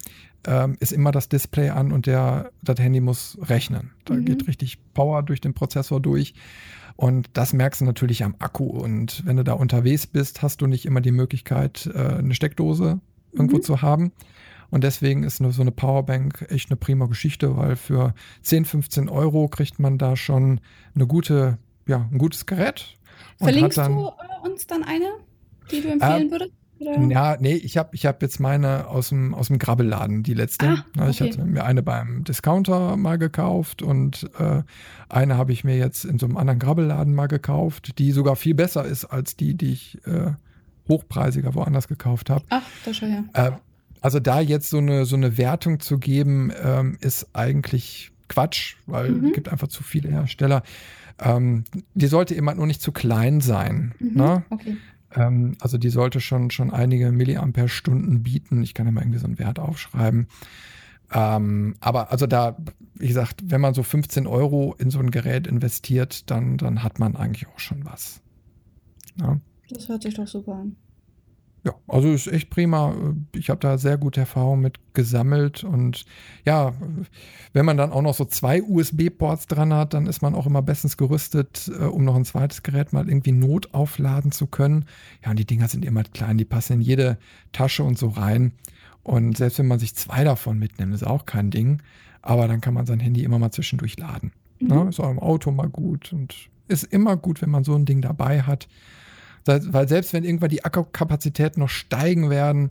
ähm, 0.46 0.76
ist 0.80 0.92
immer 0.92 1.12
das 1.12 1.28
Display 1.28 1.68
an 1.68 1.92
und 1.92 2.06
der, 2.06 2.50
das 2.62 2.78
Handy 2.78 3.00
muss 3.00 3.36
rechnen. 3.42 3.90
Da 4.04 4.14
mhm. 4.14 4.24
geht 4.24 4.46
richtig 4.48 4.78
Power 4.94 5.22
durch 5.22 5.40
den 5.40 5.54
Prozessor 5.54 6.00
durch. 6.00 6.34
Und 6.96 7.30
das 7.32 7.52
merkst 7.52 7.80
du 7.80 7.86
natürlich 7.86 8.24
am 8.24 8.34
Akku. 8.38 8.64
Und 8.64 9.24
wenn 9.24 9.36
du 9.36 9.44
da 9.44 9.54
unterwegs 9.54 10.06
bist, 10.06 10.42
hast 10.42 10.60
du 10.60 10.66
nicht 10.66 10.84
immer 10.84 11.00
die 11.00 11.12
Möglichkeit, 11.12 11.88
äh, 11.94 12.18
eine 12.18 12.34
Steckdose 12.34 13.00
irgendwo 13.32 13.56
mhm. 13.56 13.62
zu 13.62 13.82
haben. 13.82 14.12
Und 14.70 14.84
deswegen 14.84 15.24
ist 15.24 15.38
so 15.38 15.62
eine 15.62 15.72
Powerbank 15.72 16.46
echt 16.48 16.70
eine 16.70 16.76
prima 16.76 17.06
Geschichte, 17.06 17.56
weil 17.56 17.76
für 17.76 18.14
10, 18.42 18.64
15 18.64 19.08
Euro 19.08 19.48
kriegt 19.48 19.78
man 19.78 19.98
da 19.98 20.16
schon 20.16 20.60
eine 20.94 21.06
gute, 21.06 21.58
ja, 21.86 22.08
ein 22.10 22.18
gutes 22.18 22.46
Gerät. 22.46 22.98
Verlinkst 23.38 23.78
dann, 23.78 23.96
du 23.96 24.06
äh, 24.06 24.48
uns 24.48 24.66
dann 24.66 24.84
eine, 24.84 25.10
die 25.70 25.80
du 25.80 25.88
empfehlen 25.88 26.28
äh, 26.28 26.30
würdest? 26.30 26.52
Oder? 26.78 26.98
Ja, 27.08 27.36
nee, 27.38 27.54
ich 27.54 27.76
habe 27.76 27.94
ich 27.94 28.06
hab 28.06 28.22
jetzt 28.22 28.40
meine 28.40 28.86
aus 28.88 29.10
dem, 29.10 29.34
aus 29.34 29.48
dem 29.48 29.58
Grabbelladen, 29.58 30.22
die 30.22 30.32
letzte. 30.32 30.66
Ah, 30.66 30.84
okay. 30.96 31.10
Ich 31.10 31.20
hatte 31.20 31.44
mir 31.44 31.64
eine 31.64 31.82
beim 31.82 32.24
Discounter 32.24 32.96
mal 32.96 33.18
gekauft 33.18 33.82
und 33.82 34.30
äh, 34.38 34.62
eine 35.10 35.36
habe 35.36 35.52
ich 35.52 35.62
mir 35.62 35.76
jetzt 35.76 36.06
in 36.06 36.18
so 36.18 36.24
einem 36.24 36.38
anderen 36.38 36.58
Grabbelladen 36.58 37.14
mal 37.14 37.26
gekauft, 37.26 37.98
die 37.98 38.12
sogar 38.12 38.34
viel 38.34 38.54
besser 38.54 38.86
ist 38.86 39.04
als 39.04 39.36
die, 39.36 39.54
die 39.54 39.72
ich 39.72 39.98
äh, 40.06 40.32
hochpreisiger 40.88 41.54
woanders 41.54 41.86
gekauft 41.86 42.30
habe. 42.30 42.44
Ach, 42.48 42.62
das 42.86 42.96
schon 42.96 43.12
ja. 43.12 43.48
Äh, 43.48 43.52
also 44.00 44.20
da 44.20 44.40
jetzt 44.40 44.70
so 44.70 44.78
eine, 44.78 45.04
so 45.04 45.16
eine 45.16 45.38
Wertung 45.38 45.80
zu 45.80 45.98
geben, 45.98 46.52
ähm, 46.62 46.96
ist 47.00 47.28
eigentlich 47.32 48.12
Quatsch, 48.28 48.76
weil 48.86 49.10
mhm. 49.10 49.26
es 49.26 49.32
gibt 49.34 49.48
einfach 49.48 49.68
zu 49.68 49.82
viele 49.82 50.08
Hersteller. 50.08 50.62
Ähm, 51.18 51.64
die 51.94 52.06
sollte 52.06 52.34
immer 52.34 52.54
nur 52.54 52.66
nicht 52.66 52.80
zu 52.80 52.92
klein 52.92 53.40
sein. 53.40 53.92
Mhm. 53.98 54.12
Ne? 54.14 54.44
Okay. 54.50 54.76
Ähm, 55.14 55.56
also 55.60 55.78
die 55.78 55.90
sollte 55.90 56.20
schon, 56.20 56.50
schon 56.50 56.70
einige 56.70 57.12
Milliampere-Stunden 57.12 58.22
bieten. 58.22 58.62
Ich 58.62 58.74
kann 58.74 58.86
ja 58.86 58.92
mal 58.92 59.02
irgendwie 59.02 59.18
so 59.18 59.26
einen 59.26 59.38
Wert 59.38 59.58
aufschreiben. 59.58 60.28
Ähm, 61.12 61.74
aber 61.80 62.12
also 62.12 62.26
da, 62.26 62.56
wie 62.94 63.08
gesagt, 63.08 63.42
wenn 63.44 63.60
man 63.60 63.74
so 63.74 63.82
15 63.82 64.26
Euro 64.26 64.74
in 64.78 64.90
so 64.90 65.00
ein 65.00 65.10
Gerät 65.10 65.46
investiert, 65.46 66.30
dann, 66.30 66.56
dann 66.56 66.82
hat 66.82 66.98
man 66.98 67.16
eigentlich 67.16 67.48
auch 67.48 67.58
schon 67.58 67.84
was. 67.84 68.20
Ja? 69.20 69.40
Das 69.68 69.88
hört 69.88 70.02
sich 70.02 70.14
doch 70.14 70.26
super 70.26 70.54
an. 70.54 70.76
Ja, 71.62 71.74
also 71.88 72.10
ist 72.10 72.26
echt 72.26 72.48
prima. 72.48 72.94
Ich 73.34 73.50
habe 73.50 73.60
da 73.60 73.76
sehr 73.76 73.98
gute 73.98 74.20
Erfahrungen 74.20 74.62
mit 74.62 74.78
gesammelt 74.94 75.62
und 75.62 76.06
ja, 76.46 76.72
wenn 77.52 77.66
man 77.66 77.76
dann 77.76 77.92
auch 77.92 78.00
noch 78.00 78.14
so 78.14 78.24
zwei 78.24 78.62
USB-Ports 78.62 79.46
dran 79.46 79.74
hat, 79.74 79.92
dann 79.92 80.06
ist 80.06 80.22
man 80.22 80.34
auch 80.34 80.46
immer 80.46 80.62
bestens 80.62 80.96
gerüstet, 80.96 81.70
äh, 81.78 81.84
um 81.84 82.04
noch 82.04 82.16
ein 82.16 82.24
zweites 82.24 82.62
Gerät 82.62 82.94
mal 82.94 83.08
irgendwie 83.08 83.32
notaufladen 83.32 84.32
zu 84.32 84.46
können. 84.46 84.86
Ja, 85.22 85.30
und 85.30 85.38
die 85.38 85.44
Dinger 85.44 85.68
sind 85.68 85.84
immer 85.84 86.02
klein, 86.04 86.38
die 86.38 86.46
passen 86.46 86.74
in 86.74 86.80
jede 86.80 87.18
Tasche 87.52 87.84
und 87.84 87.98
so 87.98 88.08
rein. 88.08 88.52
Und 89.02 89.36
selbst 89.36 89.58
wenn 89.58 89.68
man 89.68 89.78
sich 89.78 89.94
zwei 89.94 90.24
davon 90.24 90.58
mitnimmt, 90.58 90.94
ist 90.94 91.06
auch 91.06 91.26
kein 91.26 91.50
Ding. 91.50 91.82
Aber 92.22 92.48
dann 92.48 92.60
kann 92.60 92.74
man 92.74 92.86
sein 92.86 93.00
Handy 93.00 93.22
immer 93.22 93.38
mal 93.38 93.50
zwischendurch 93.50 93.98
laden. 93.98 94.32
Mhm. 94.60 94.68
Ne? 94.68 94.86
Ist 94.88 95.00
auch 95.00 95.10
im 95.10 95.18
Auto 95.18 95.50
mal 95.50 95.68
gut 95.68 96.12
und 96.12 96.34
ist 96.68 96.84
immer 96.84 97.16
gut, 97.16 97.42
wenn 97.42 97.50
man 97.50 97.64
so 97.64 97.74
ein 97.74 97.84
Ding 97.84 98.00
dabei 98.00 98.42
hat. 98.42 98.68
Weil 99.44 99.88
selbst 99.88 100.12
wenn 100.12 100.24
irgendwann 100.24 100.50
die 100.50 100.64
Akkukapazitäten 100.64 101.60
noch 101.60 101.68
steigen 101.68 102.30
werden, 102.30 102.70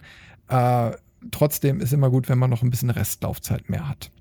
äh, 0.49 0.91
trotzdem 1.31 1.81
ist 1.81 1.93
immer 1.93 2.09
gut, 2.09 2.29
wenn 2.29 2.37
man 2.37 2.49
noch 2.49 2.61
ein 2.61 2.69
bisschen 2.69 2.89
Restlaufzeit 2.89 3.69
mehr 3.69 3.87
hat. 3.87 4.11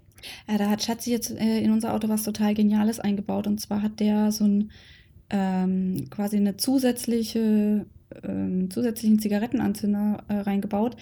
Ja, 0.48 0.58
da 0.58 0.68
hat 0.70 0.82
Schatzi 0.82 1.10
jetzt 1.10 1.30
äh, 1.30 1.60
in 1.60 1.70
unser 1.70 1.94
Auto 1.94 2.08
was 2.08 2.22
total 2.22 2.54
Geniales 2.54 3.00
eingebaut. 3.00 3.46
Und 3.46 3.60
zwar 3.60 3.82
hat 3.82 4.00
der 4.00 4.32
so 4.32 4.44
ein 4.44 4.70
ähm, 5.30 6.06
quasi 6.10 6.36
eine 6.36 6.56
zusätzliche 6.56 7.86
ähm, 8.22 8.70
zusätzlichen 8.70 9.18
Zigarettenanzünder 9.18 10.24
äh, 10.28 10.34
reingebaut, 10.36 10.96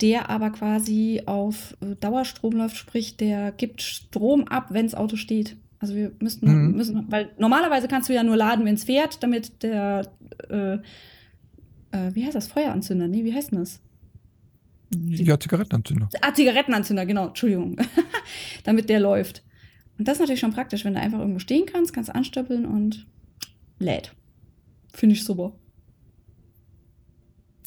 der 0.00 0.30
aber 0.30 0.50
quasi 0.50 1.22
auf 1.26 1.76
äh, 1.80 1.94
Dauerstrom 1.96 2.54
läuft, 2.54 2.76
sprich, 2.76 3.16
der 3.16 3.52
gibt 3.52 3.82
Strom 3.82 4.44
ab, 4.44 4.68
wenn 4.70 4.86
das 4.86 4.94
Auto 4.94 5.16
steht. 5.16 5.56
Also 5.78 5.94
wir 5.94 6.12
müssten, 6.20 6.68
mhm. 6.68 6.76
müssen, 6.76 7.06
weil 7.10 7.30
normalerweise 7.38 7.88
kannst 7.88 8.08
du 8.08 8.14
ja 8.14 8.22
nur 8.22 8.36
laden, 8.36 8.64
wenn 8.64 8.74
es 8.74 8.84
fährt, 8.84 9.22
damit 9.22 9.62
der, 9.62 10.10
äh, 10.48 10.74
äh, 10.74 12.14
wie 12.14 12.24
heißt 12.24 12.34
das, 12.34 12.48
Feueranzünder? 12.48 13.08
Nee, 13.08 13.24
wie 13.24 13.34
heißt 13.34 13.52
denn 13.52 13.58
das? 13.58 13.80
Ja, 14.94 15.38
Zigarettenanzünder. 15.38 16.08
Ah, 16.22 16.32
Zigarettenanzünder, 16.32 17.04
genau, 17.06 17.28
Entschuldigung. 17.28 17.76
damit 18.64 18.88
der 18.88 19.00
läuft. 19.00 19.42
Und 19.98 20.06
das 20.06 20.16
ist 20.16 20.20
natürlich 20.20 20.40
schon 20.40 20.52
praktisch, 20.52 20.84
wenn 20.84 20.94
du 20.94 21.00
einfach 21.00 21.18
irgendwo 21.18 21.38
stehen 21.38 21.66
kannst, 21.66 21.92
kannst 21.92 22.14
anstöppeln 22.14 22.66
und 22.66 23.06
lädt. 23.78 24.14
Finde 24.92 25.14
ich 25.14 25.24
super. 25.24 25.52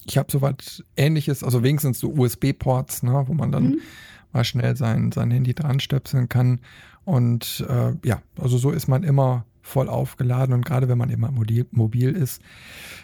Ich 0.05 0.17
habe 0.17 0.31
sowas 0.31 0.83
ähnliches, 0.95 1.43
also 1.43 1.63
wenigstens 1.63 1.99
so 1.99 2.11
USB-Ports, 2.11 3.03
ne, 3.03 3.23
wo 3.27 3.33
man 3.33 3.51
dann 3.51 3.63
mhm. 3.63 3.81
mal 4.31 4.43
schnell 4.43 4.75
sein, 4.75 5.11
sein 5.11 5.31
Handy 5.31 5.53
dran 5.53 5.79
stöpseln 5.79 6.29
kann. 6.29 6.59
Und 7.09 7.65
äh, 7.67 7.93
ja, 8.07 8.21
also 8.39 8.59
so 8.59 8.69
ist 8.69 8.87
man 8.87 9.01
immer 9.01 9.45
voll 9.63 9.89
aufgeladen 9.89 10.53
und 10.53 10.63
gerade 10.63 10.87
wenn 10.87 10.97
man 10.99 11.09
immer 11.09 11.31
mobil, 11.31 11.65
mobil 11.71 12.11
ist, 12.11 12.39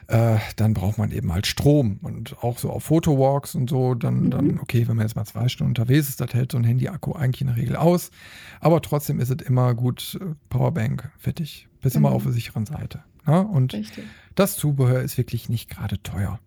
äh, 0.08 0.38
dann 0.58 0.76
braucht 0.76 1.00
man 1.00 1.12
eben 1.12 1.34
halt 1.34 1.48
Strom 1.48 1.98
und 2.04 2.38
auch 2.44 2.60
so 2.60 2.70
auf 2.70 2.84
Fotowalks 2.84 3.56
und 3.56 3.68
so, 3.68 3.96
dann, 3.96 4.26
mhm. 4.26 4.30
dann, 4.30 4.60
okay, 4.60 4.88
wenn 4.88 4.96
man 4.96 5.08
jetzt 5.08 5.15
mal 5.15 5.26
zwei 5.26 5.48
Stunden 5.48 5.72
unterwegs 5.72 6.08
ist, 6.08 6.22
das 6.22 6.36
hält 6.36 6.52
so 6.52 6.60
ein 6.60 6.63
Handy-Akku 6.63 7.13
eigentlich 7.13 7.41
in 7.41 7.48
der 7.48 7.56
Regel 7.56 7.76
aus, 7.76 8.12
aber 8.60 8.80
trotzdem 8.84 9.20
ist 9.20 9.32
es 9.32 9.48
immer 9.48 9.74
gut, 9.74 10.20
äh, 10.22 10.36
Powerbank 10.50 11.12
fertig, 11.18 11.68
bis 11.82 11.96
mhm. 11.96 12.02
immer 12.02 12.12
auf 12.12 12.24
der 12.24 12.32
sicheren 12.32 12.68
Seite. 12.68 13.04
Ja? 13.26 13.41
Ne? 13.41 13.48
Und 13.48 13.74
Richtig. 13.74 14.04
das 14.36 14.56
Zubehör 14.56 15.02
ist 15.02 15.18
wirklich 15.18 15.50
nicht 15.50 15.68
gerade 15.68 16.02
teuer. 16.04 16.39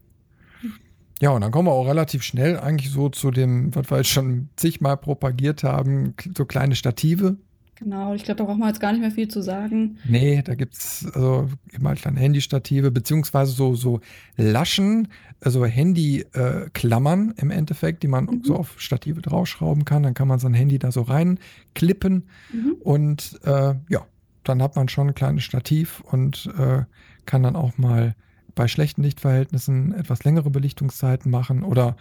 Ja, 1.20 1.30
und 1.30 1.40
dann 1.40 1.50
kommen 1.50 1.66
wir 1.66 1.72
auch 1.72 1.88
relativ 1.88 2.22
schnell 2.22 2.60
eigentlich 2.60 2.92
so 2.92 3.08
zu 3.08 3.32
dem, 3.32 3.74
was 3.74 3.90
wir 3.90 3.96
jetzt 3.96 4.10
schon 4.10 4.50
zigmal 4.54 4.96
propagiert 4.96 5.64
haben, 5.64 6.14
so 6.36 6.44
kleine 6.44 6.76
Stative, 6.76 7.36
Genau, 7.78 8.12
ich 8.14 8.24
glaube, 8.24 8.38
da 8.38 8.44
braucht 8.44 8.58
man 8.58 8.68
jetzt 8.68 8.80
gar 8.80 8.90
nicht 8.90 9.00
mehr 9.00 9.12
viel 9.12 9.28
zu 9.28 9.40
sagen. 9.40 9.98
Nee, 10.04 10.42
da 10.42 10.56
gibt 10.56 10.74
es 10.74 11.06
also 11.14 11.48
immer 11.70 11.94
kleine 11.94 12.18
Handystative, 12.18 12.90
beziehungsweise 12.90 13.52
so, 13.52 13.76
so 13.76 14.00
Laschen, 14.36 15.08
also 15.40 15.64
Handyklammern 15.64 17.34
äh, 17.36 17.40
im 17.40 17.52
Endeffekt, 17.52 18.02
die 18.02 18.08
man 18.08 18.24
mhm. 18.24 18.42
so 18.42 18.56
auf 18.56 18.80
Stative 18.80 19.22
draufschrauben 19.22 19.84
kann. 19.84 20.02
Dann 20.02 20.14
kann 20.14 20.26
man 20.26 20.40
sein 20.40 20.54
Handy 20.54 20.80
da 20.80 20.90
so 20.90 21.02
reinklippen 21.02 22.24
mhm. 22.52 22.76
und 22.80 23.38
äh, 23.44 23.74
ja, 23.88 24.06
dann 24.42 24.60
hat 24.60 24.74
man 24.74 24.88
schon 24.88 25.08
ein 25.08 25.14
kleines 25.14 25.44
Stativ 25.44 26.00
und 26.00 26.52
äh, 26.58 26.82
kann 27.26 27.44
dann 27.44 27.54
auch 27.54 27.78
mal 27.78 28.16
bei 28.56 28.66
schlechten 28.66 29.04
Lichtverhältnissen 29.04 29.92
etwas 29.94 30.24
längere 30.24 30.50
Belichtungszeiten 30.50 31.30
machen 31.30 31.62
oder 31.62 31.96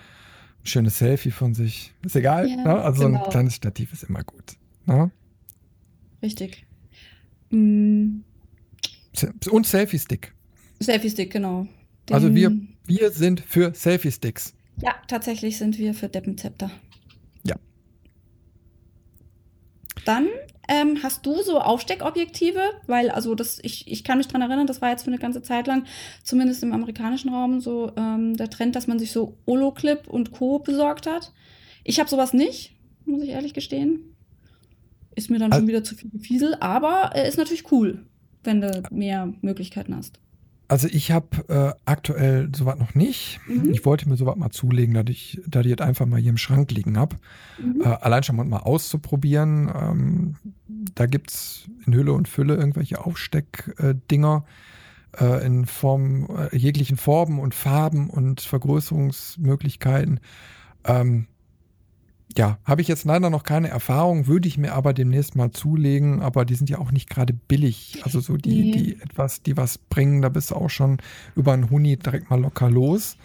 ein 0.64 0.66
schönes 0.66 0.98
Selfie 0.98 1.30
von 1.30 1.54
sich. 1.54 1.94
Ist 2.04 2.16
egal. 2.16 2.50
Ja, 2.50 2.56
ne? 2.56 2.82
Also 2.82 3.06
genau. 3.06 3.24
ein 3.24 3.30
kleines 3.30 3.54
Stativ 3.54 3.94
ist 3.94 4.04
immer 4.04 4.24
gut. 4.24 4.58
Ne? 4.88 5.12
Richtig. 6.22 6.66
Mm. 7.50 8.20
Und 9.50 9.66
Selfie-Stick. 9.66 10.34
Selfie-Stick, 10.80 11.32
genau. 11.32 11.68
Den 12.08 12.14
also 12.14 12.34
wir, 12.36 12.56
wir 12.86 13.12
sind 13.12 13.42
für 13.42 13.74
Selfie-Sticks. 13.74 14.54
Ja, 14.82 14.96
tatsächlich 15.08 15.58
sind 15.58 15.78
wir 15.78 15.94
für 15.94 16.08
Deppenzepter. 16.08 16.72
Ja. 17.44 17.56
Dann 20.06 20.28
ähm, 20.68 21.00
hast 21.02 21.26
du 21.26 21.42
so 21.42 21.60
Aufsteckobjektive, 21.60 22.60
weil 22.86 23.10
also 23.10 23.36
das, 23.36 23.60
ich, 23.64 23.90
ich 23.90 24.04
kann 24.04 24.18
mich 24.18 24.28
daran 24.28 24.42
erinnern, 24.42 24.68
das 24.68 24.82
war 24.82 24.90
jetzt 24.90 25.04
für 25.04 25.10
eine 25.10 25.20
ganze 25.20 25.42
Zeit 25.42 25.68
lang, 25.68 25.86
zumindest 26.24 26.62
im 26.62 26.74
amerikanischen 26.74 27.34
Raum, 27.34 27.60
so 27.60 27.92
ähm, 27.98 28.36
der 28.36 28.50
Trend, 28.50 28.76
dass 28.76 28.88
man 28.88 29.00
sich 29.00 29.12
so 29.12 29.38
Oloclip 29.46 30.08
und 30.08 30.32
Co. 30.32 30.60
besorgt 30.60 31.08
hat. 31.08 31.34
Ich 31.84 32.00
habe 32.00 32.10
sowas 32.10 32.34
nicht, 32.34 32.76
muss 33.06 33.24
ich 33.24 33.30
ehrlich 33.30 33.54
gestehen. 33.54 34.17
Ist 35.18 35.32
mir 35.32 35.40
dann 35.40 35.52
also, 35.52 35.62
schon 35.62 35.68
wieder 35.68 35.84
zu 35.84 35.96
viel 35.96 36.12
Gefiesel, 36.12 36.56
aber 36.60 37.10
er 37.16 37.28
ist 37.28 37.38
natürlich 37.40 37.72
cool, 37.72 38.06
wenn 38.44 38.62
du 38.62 38.84
mehr 38.92 39.34
Möglichkeiten 39.42 39.96
hast. 39.96 40.20
Also 40.68 40.88
ich 40.92 41.12
habe 41.12 41.28
äh, 41.48 41.74
aktuell 41.86 42.52
sowas 42.56 42.78
noch 42.78 42.94
nicht. 42.94 43.40
Mhm. 43.48 43.72
Ich 43.72 43.84
wollte 43.84 44.08
mir 44.08 44.16
sowas 44.16 44.36
mal 44.36 44.52
zulegen, 44.52 44.94
da 44.94 45.02
ich, 45.08 45.42
da 45.48 45.62
ich 45.62 45.68
jetzt 45.68 45.82
einfach 45.82 46.06
mal 46.06 46.20
hier 46.20 46.30
im 46.30 46.38
Schrank 46.38 46.72
liegen 46.72 47.00
habe. 47.00 47.16
Mhm. 47.58 47.82
Äh, 47.82 47.86
allein 47.88 48.22
schon 48.22 48.36
mal 48.36 48.58
auszuprobieren. 48.58 49.72
Ähm, 49.74 50.36
da 50.94 51.08
gibt 51.08 51.32
es 51.32 51.68
in 51.88 51.96
Hülle 51.96 52.14
und 52.14 52.28
Fülle 52.28 52.56
irgendwelche 52.56 53.04
Aufsteckdinger 53.04 54.46
äh, 55.20 55.46
in 55.48 55.66
Form, 55.66 56.28
äh, 56.52 56.56
jeglichen 56.56 56.98
Formen 56.98 57.40
und 57.40 57.56
Farben 57.56 58.12
und 58.12 58.42
Vergrößerungsmöglichkeiten. 58.42 60.20
Ähm, 60.86 61.26
ja, 62.38 62.60
habe 62.64 62.82
ich 62.82 62.88
jetzt 62.88 63.06
leider 63.06 63.30
noch 63.30 63.44
keine 63.44 63.70
Erfahrung, 63.70 64.28
würde 64.28 64.48
ich 64.48 64.58
mir 64.58 64.74
aber 64.74 64.94
demnächst 64.94 65.36
mal 65.36 65.52
zulegen, 65.52 66.22
aber 66.22 66.46
die 66.46 66.56
sind 66.56 66.70
ja 66.70 66.78
auch 66.80 66.92
nicht 66.92 67.10
gerade 67.10 67.34
billig. 67.34 68.00
Also 68.04 68.20
so 68.20 68.38
die, 68.38 68.62
nee. 68.62 68.72
die 68.72 69.02
etwas, 69.02 69.42
die 69.42 69.58
was 69.58 69.78
bringen, 69.78 70.22
da 70.22 70.30
bist 70.30 70.52
du 70.52 70.56
auch 70.56 70.70
schon 70.70 70.98
über 71.36 71.54
einen 71.54 71.70
Huni 71.70 71.98
direkt 71.98 72.30
mal 72.30 72.40
locker 72.40 72.70
los. 72.70 73.18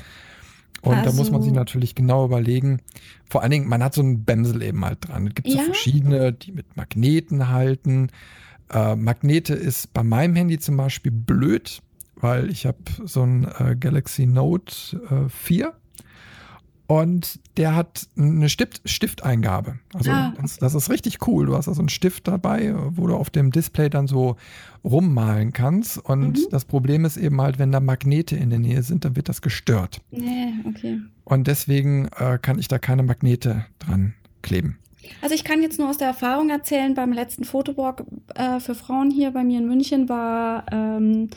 Und 0.82 0.96
also. 0.96 1.10
da 1.10 1.16
muss 1.16 1.30
man 1.30 1.42
sich 1.42 1.50
also 1.50 1.60
natürlich 1.60 1.94
genau 1.94 2.24
überlegen. 2.24 2.80
Vor 3.24 3.42
allen 3.42 3.52
Dingen, 3.52 3.68
man 3.68 3.82
hat 3.84 3.94
so 3.94 4.02
einen 4.02 4.24
Bämsel 4.24 4.62
eben 4.62 4.84
halt 4.84 5.08
dran. 5.08 5.28
Es 5.28 5.34
gibt 5.34 5.48
ja. 5.48 5.58
so 5.58 5.62
verschiedene, 5.62 6.32
die 6.32 6.52
mit 6.52 6.76
Magneten 6.76 7.48
halten. 7.48 8.08
Äh, 8.72 8.96
Magnete 8.96 9.54
ist 9.54 9.92
bei 9.92 10.02
meinem 10.02 10.34
Handy 10.34 10.58
zum 10.58 10.76
Beispiel 10.76 11.12
blöd, 11.12 11.82
weil 12.16 12.50
ich 12.50 12.66
habe 12.66 12.78
so 13.04 13.22
ein 13.22 13.46
äh, 13.58 13.76
Galaxy 13.78 14.26
Note 14.26 14.74
äh, 15.08 15.28
4 15.28 15.72
und 16.92 17.40
der 17.56 17.74
hat 17.74 18.06
eine 18.18 18.50
Stift 18.50 18.82
Stifteingabe. 18.84 19.78
Also 19.94 20.10
ah, 20.10 20.28
okay. 20.28 20.42
das, 20.42 20.58
das, 20.58 20.74
ist 20.74 20.90
richtig 20.90 21.26
cool. 21.26 21.46
Du 21.46 21.56
hast 21.56 21.66
also 21.66 21.80
einen 21.80 21.88
Stift 21.88 22.28
dabei, 22.28 22.74
wo 22.90 23.06
du 23.06 23.16
auf 23.16 23.30
dem 23.30 23.50
Display 23.50 23.88
dann 23.88 24.06
so 24.06 24.36
rummalen 24.84 25.54
kannst. 25.54 25.96
Und 25.96 26.38
mhm. 26.38 26.46
das 26.50 26.66
Problem 26.66 27.06
ist 27.06 27.16
eben 27.16 27.40
halt, 27.40 27.58
wenn 27.58 27.72
da 27.72 27.80
Magnete 27.80 28.36
in 28.36 28.50
der 28.50 28.58
Nähe 28.58 28.82
sind, 28.82 29.06
dann 29.06 29.16
wird 29.16 29.30
das 29.30 29.40
gestört. 29.40 30.02
Nee, 30.10 30.52
okay. 30.68 31.00
Und 31.24 31.46
deswegen 31.46 32.08
äh, 32.18 32.38
kann 32.42 32.58
ich 32.58 32.68
da 32.68 32.78
keine 32.78 33.02
Magnete 33.02 33.64
dran 33.78 34.12
kleben. 34.42 34.76
Also 35.22 35.34
ich 35.34 35.44
kann 35.44 35.62
jetzt 35.62 35.78
nur 35.78 35.88
aus 35.88 35.96
der 35.96 36.08
Erfahrung 36.08 36.50
erzählen, 36.50 36.92
beim 36.92 37.12
letzten 37.12 37.44
Fotowalk 37.44 38.04
äh, 38.34 38.60
für 38.60 38.74
Frauen 38.74 39.10
hier 39.10 39.30
bei 39.30 39.44
mir 39.44 39.60
in 39.60 39.66
München 39.66 40.10
war 40.10 40.66
ähm, 40.70 41.30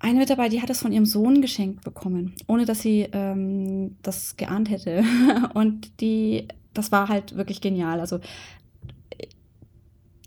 eine 0.00 0.18
Mitarbeiterin, 0.18 0.50
die 0.50 0.62
hat 0.62 0.70
es 0.70 0.80
von 0.80 0.92
ihrem 0.92 1.04
Sohn 1.04 1.42
geschenkt 1.42 1.84
bekommen, 1.84 2.34
ohne 2.46 2.64
dass 2.64 2.80
sie 2.80 3.06
ähm, 3.12 3.96
das 4.02 4.36
geahnt 4.36 4.70
hätte. 4.70 5.04
Und 5.54 6.00
die, 6.00 6.48
das 6.72 6.90
war 6.90 7.08
halt 7.08 7.36
wirklich 7.36 7.60
genial. 7.60 8.00
Also 8.00 8.18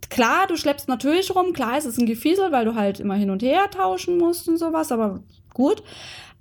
klar, 0.09 0.45
du 0.47 0.55
schleppst 0.57 0.87
natürlich 0.87 1.35
rum, 1.35 1.53
klar 1.53 1.77
ist 1.77 1.85
es 1.85 1.97
ein 1.97 2.05
Gefiesel, 2.05 2.51
weil 2.51 2.65
du 2.65 2.75
halt 2.75 2.99
immer 2.99 3.15
hin 3.15 3.31
und 3.31 3.41
her 3.41 3.69
tauschen 3.71 4.19
musst 4.19 4.47
und 4.47 4.57
sowas, 4.57 4.91
aber 4.91 5.23
gut. 5.53 5.81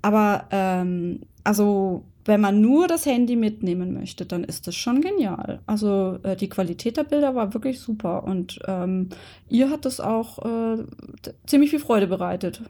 Aber 0.02 0.44
ähm, 0.50 1.20
also 1.42 2.04
wenn 2.26 2.40
man 2.40 2.60
nur 2.60 2.86
das 2.86 3.06
Handy 3.06 3.34
mitnehmen 3.34 3.94
möchte, 3.94 4.26
dann 4.26 4.44
ist 4.44 4.66
das 4.66 4.76
schon 4.76 5.00
genial. 5.00 5.60
Also 5.66 6.18
äh, 6.22 6.36
die 6.36 6.50
Qualität 6.50 6.98
der 6.98 7.04
Bilder 7.04 7.34
war 7.34 7.54
wirklich 7.54 7.80
super 7.80 8.24
und 8.24 8.58
ähm, 8.68 9.08
ihr 9.48 9.70
hat 9.70 9.86
das 9.86 10.00
auch 10.00 10.38
äh, 10.44 10.84
ziemlich 11.46 11.70
viel 11.70 11.80
Freude 11.80 12.06
bereitet 12.06 12.62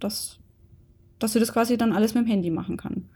dass, 0.00 0.38
dass 1.18 1.32
sie 1.32 1.40
das 1.40 1.52
quasi 1.52 1.76
dann 1.76 1.92
alles 1.92 2.14
mit 2.14 2.24
dem 2.24 2.28
Handy 2.28 2.50
machen 2.50 2.76
kann. 2.76 3.08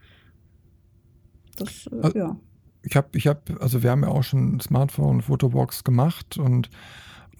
Das, 1.57 1.87
äh, 1.87 2.01
also, 2.03 2.19
ja. 2.19 2.37
Ich 2.83 2.97
habe, 2.97 3.09
ich 3.13 3.27
habe, 3.27 3.41
also 3.61 3.83
wir 3.83 3.91
haben 3.91 4.03
ja 4.03 4.09
auch 4.09 4.25
schon 4.25 4.59
Smartphone, 4.61 5.23
Fotobox 5.23 5.85
gemacht 5.85 6.37
und 6.37 6.69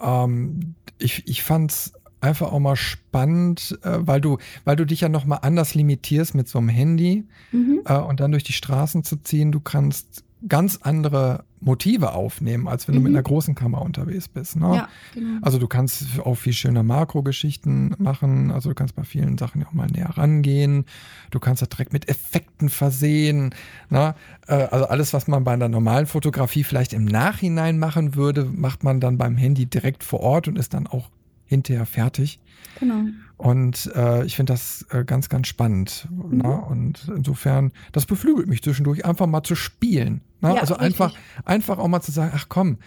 ähm, 0.01 0.75
ich, 0.99 1.27
ich 1.27 1.43
fand 1.43 1.73
es 1.73 1.93
einfach 2.21 2.53
auch 2.53 2.61
mal 2.61 2.77
spannend, 2.77 3.79
äh, 3.83 3.99
weil 4.01 4.21
du, 4.21 4.39
weil 4.65 4.77
du 4.77 4.87
dich 4.87 5.01
ja 5.01 5.09
noch 5.09 5.25
mal 5.25 5.39
anders 5.39 5.75
limitierst 5.75 6.35
mit 6.35 6.49
so 6.49 6.59
einem 6.59 6.69
Handy 6.69 7.25
mhm. 7.51 7.83
äh, 7.85 7.99
und 7.99 8.21
dann 8.21 8.31
durch 8.31 8.45
die 8.45 8.53
Straßen 8.53 9.03
zu 9.03 9.17
ziehen. 9.17 9.51
Du 9.51 9.61
kannst 9.61 10.25
ganz 10.49 10.79
andere 10.83 11.45
Motive 11.61 12.13
aufnehmen, 12.15 12.67
als 12.67 12.89
wenn 12.89 12.97
du 12.97 13.01
mit 13.01 13.11
Mhm. 13.13 13.17
einer 13.19 13.23
großen 13.23 13.55
Kamera 13.55 13.83
unterwegs 13.83 14.27
bist. 14.29 14.57
Ne? 14.57 14.75
Ja, 14.75 14.89
genau. 15.15 15.39
Also 15.43 15.59
du 15.59 15.69
kannst 15.69 16.05
auch 16.25 16.35
viel 16.35 16.53
schöner 16.53 16.83
Makrogeschichten 16.83 17.95
machen. 17.99 18.51
Also 18.51 18.69
du 18.71 18.75
kannst 18.75 18.97
bei 18.97 19.05
vielen 19.05 19.39
Sachen 19.39 19.61
ja 19.61 19.69
auch 19.69 19.73
mal 19.73 19.87
näher 19.87 20.11
rangehen. 20.11 20.85
Du 21.31 21.39
kannst 21.39 21.63
das 21.63 21.69
direkt 21.69 21.93
mit 21.93 22.09
Effekten 22.09 22.69
versehen. 22.69 23.55
Ne? 23.91 24.15
Äh, 24.49 24.55
Also 24.73 24.87
alles, 24.89 25.13
was 25.13 25.29
man 25.29 25.45
bei 25.45 25.53
einer 25.53 25.69
normalen 25.69 26.07
Fotografie 26.07 26.65
vielleicht 26.65 26.93
im 26.93 27.05
Nachhinein 27.05 27.79
machen 27.79 28.17
würde, 28.17 28.45
macht 28.45 28.83
man 28.83 28.99
dann 29.01 29.17
beim 29.19 29.37
Handy 29.37 29.67
direkt 29.67 30.03
vor 30.03 30.21
Ort 30.21 30.49
und 30.49 30.59
ist 30.59 30.75
dann 30.75 30.87
auch 30.89 31.11
hinterher 31.47 31.87
fertig. 31.87 32.41
Genau. 32.81 33.05
Und 33.43 33.91
äh, 33.97 34.25
ich 34.25 34.37
finde 34.37 34.53
das 34.53 34.87
äh, 34.91 35.05
ganz, 35.05 35.29
ganz 35.29 35.49
spannend. 35.49 36.07
Mhm. 36.11 36.39
Ne? 36.39 36.61
Und 36.61 37.11
insofern, 37.15 37.73
das 37.91 38.07
beflügelt 38.07 38.47
mich 38.47 38.63
zwischendurch, 38.63 39.05
einfach 39.05 39.27
mal 39.27 39.43
zu 39.43 39.57
spielen. 39.57 40.21
Ne? 40.41 40.51
Ja, 40.55 40.61
also 40.61 40.75
richtig. 40.75 40.87
einfach, 41.01 41.15
einfach 41.45 41.79
auch 41.79 41.89
mal 41.89 42.01
zu 42.01 42.13
sagen, 42.13 42.33
ach 42.37 42.47
komm, 42.49 42.79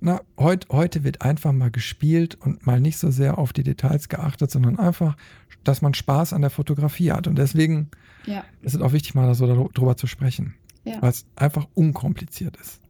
na, 0.00 0.20
heut, 0.38 0.66
heute 0.70 1.02
wird 1.02 1.22
einfach 1.22 1.52
mal 1.52 1.70
gespielt 1.70 2.34
und 2.34 2.66
mal 2.66 2.78
nicht 2.78 2.98
so 2.98 3.10
sehr 3.10 3.38
auf 3.38 3.54
die 3.54 3.62
Details 3.62 4.10
geachtet, 4.10 4.50
sondern 4.50 4.78
einfach, 4.78 5.16
dass 5.64 5.80
man 5.80 5.94
Spaß 5.94 6.34
an 6.34 6.42
der 6.42 6.50
Fotografie 6.50 7.12
hat. 7.12 7.26
Und 7.26 7.36
deswegen 7.38 7.88
Ja, 8.26 8.44
ist 8.60 8.74
es 8.74 8.82
auch 8.82 8.92
wichtig, 8.92 9.14
mal 9.14 9.34
so 9.34 9.46
dar- 9.46 9.68
drüber 9.72 9.96
zu 9.96 10.06
sprechen. 10.06 10.54
Ja. 10.84 11.00
Weil 11.00 11.10
es 11.10 11.24
einfach 11.36 11.68
unkompliziert 11.74 12.56
ist. 12.58 12.80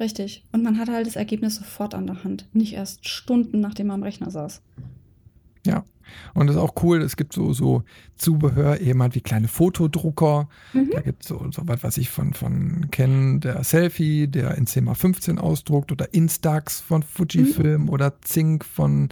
richtig. 0.00 0.44
Und 0.50 0.64
man 0.64 0.78
hat 0.78 0.88
halt 0.88 1.06
das 1.06 1.14
Ergebnis 1.14 1.54
sofort 1.56 1.94
an 1.94 2.08
der 2.08 2.24
Hand. 2.24 2.48
Nicht 2.52 2.72
erst 2.72 3.06
Stunden, 3.08 3.60
nachdem 3.60 3.86
man 3.88 4.00
am 4.00 4.02
Rechner 4.02 4.30
saß. 4.32 4.62
Ja. 5.64 5.84
Und 6.34 6.46
das 6.46 6.56
ist 6.56 6.62
auch 6.62 6.74
cool, 6.82 7.02
es 7.02 7.16
gibt 7.16 7.32
so, 7.32 7.52
so 7.52 7.82
Zubehör, 8.16 8.80
eben 8.80 9.02
halt 9.02 9.14
wie 9.14 9.20
kleine 9.20 9.48
Fotodrucker. 9.48 10.48
Mhm. 10.72 10.90
Da 10.92 11.00
gibt 11.00 11.22
es 11.22 11.28
so, 11.28 11.44
so 11.50 11.62
was, 11.66 11.82
was 11.82 11.96
ich 11.96 12.10
von, 12.10 12.34
von 12.34 12.88
Ken, 12.90 13.40
der 13.40 13.62
Selfie, 13.64 14.28
der 14.28 14.56
in 14.56 14.66
10x15 14.66 15.38
ausdruckt 15.38 15.92
oder 15.92 16.12
Instax 16.14 16.80
von 16.80 17.02
Fujifilm 17.02 17.88
oder 17.88 18.20
Zink 18.22 18.64
von 18.64 19.08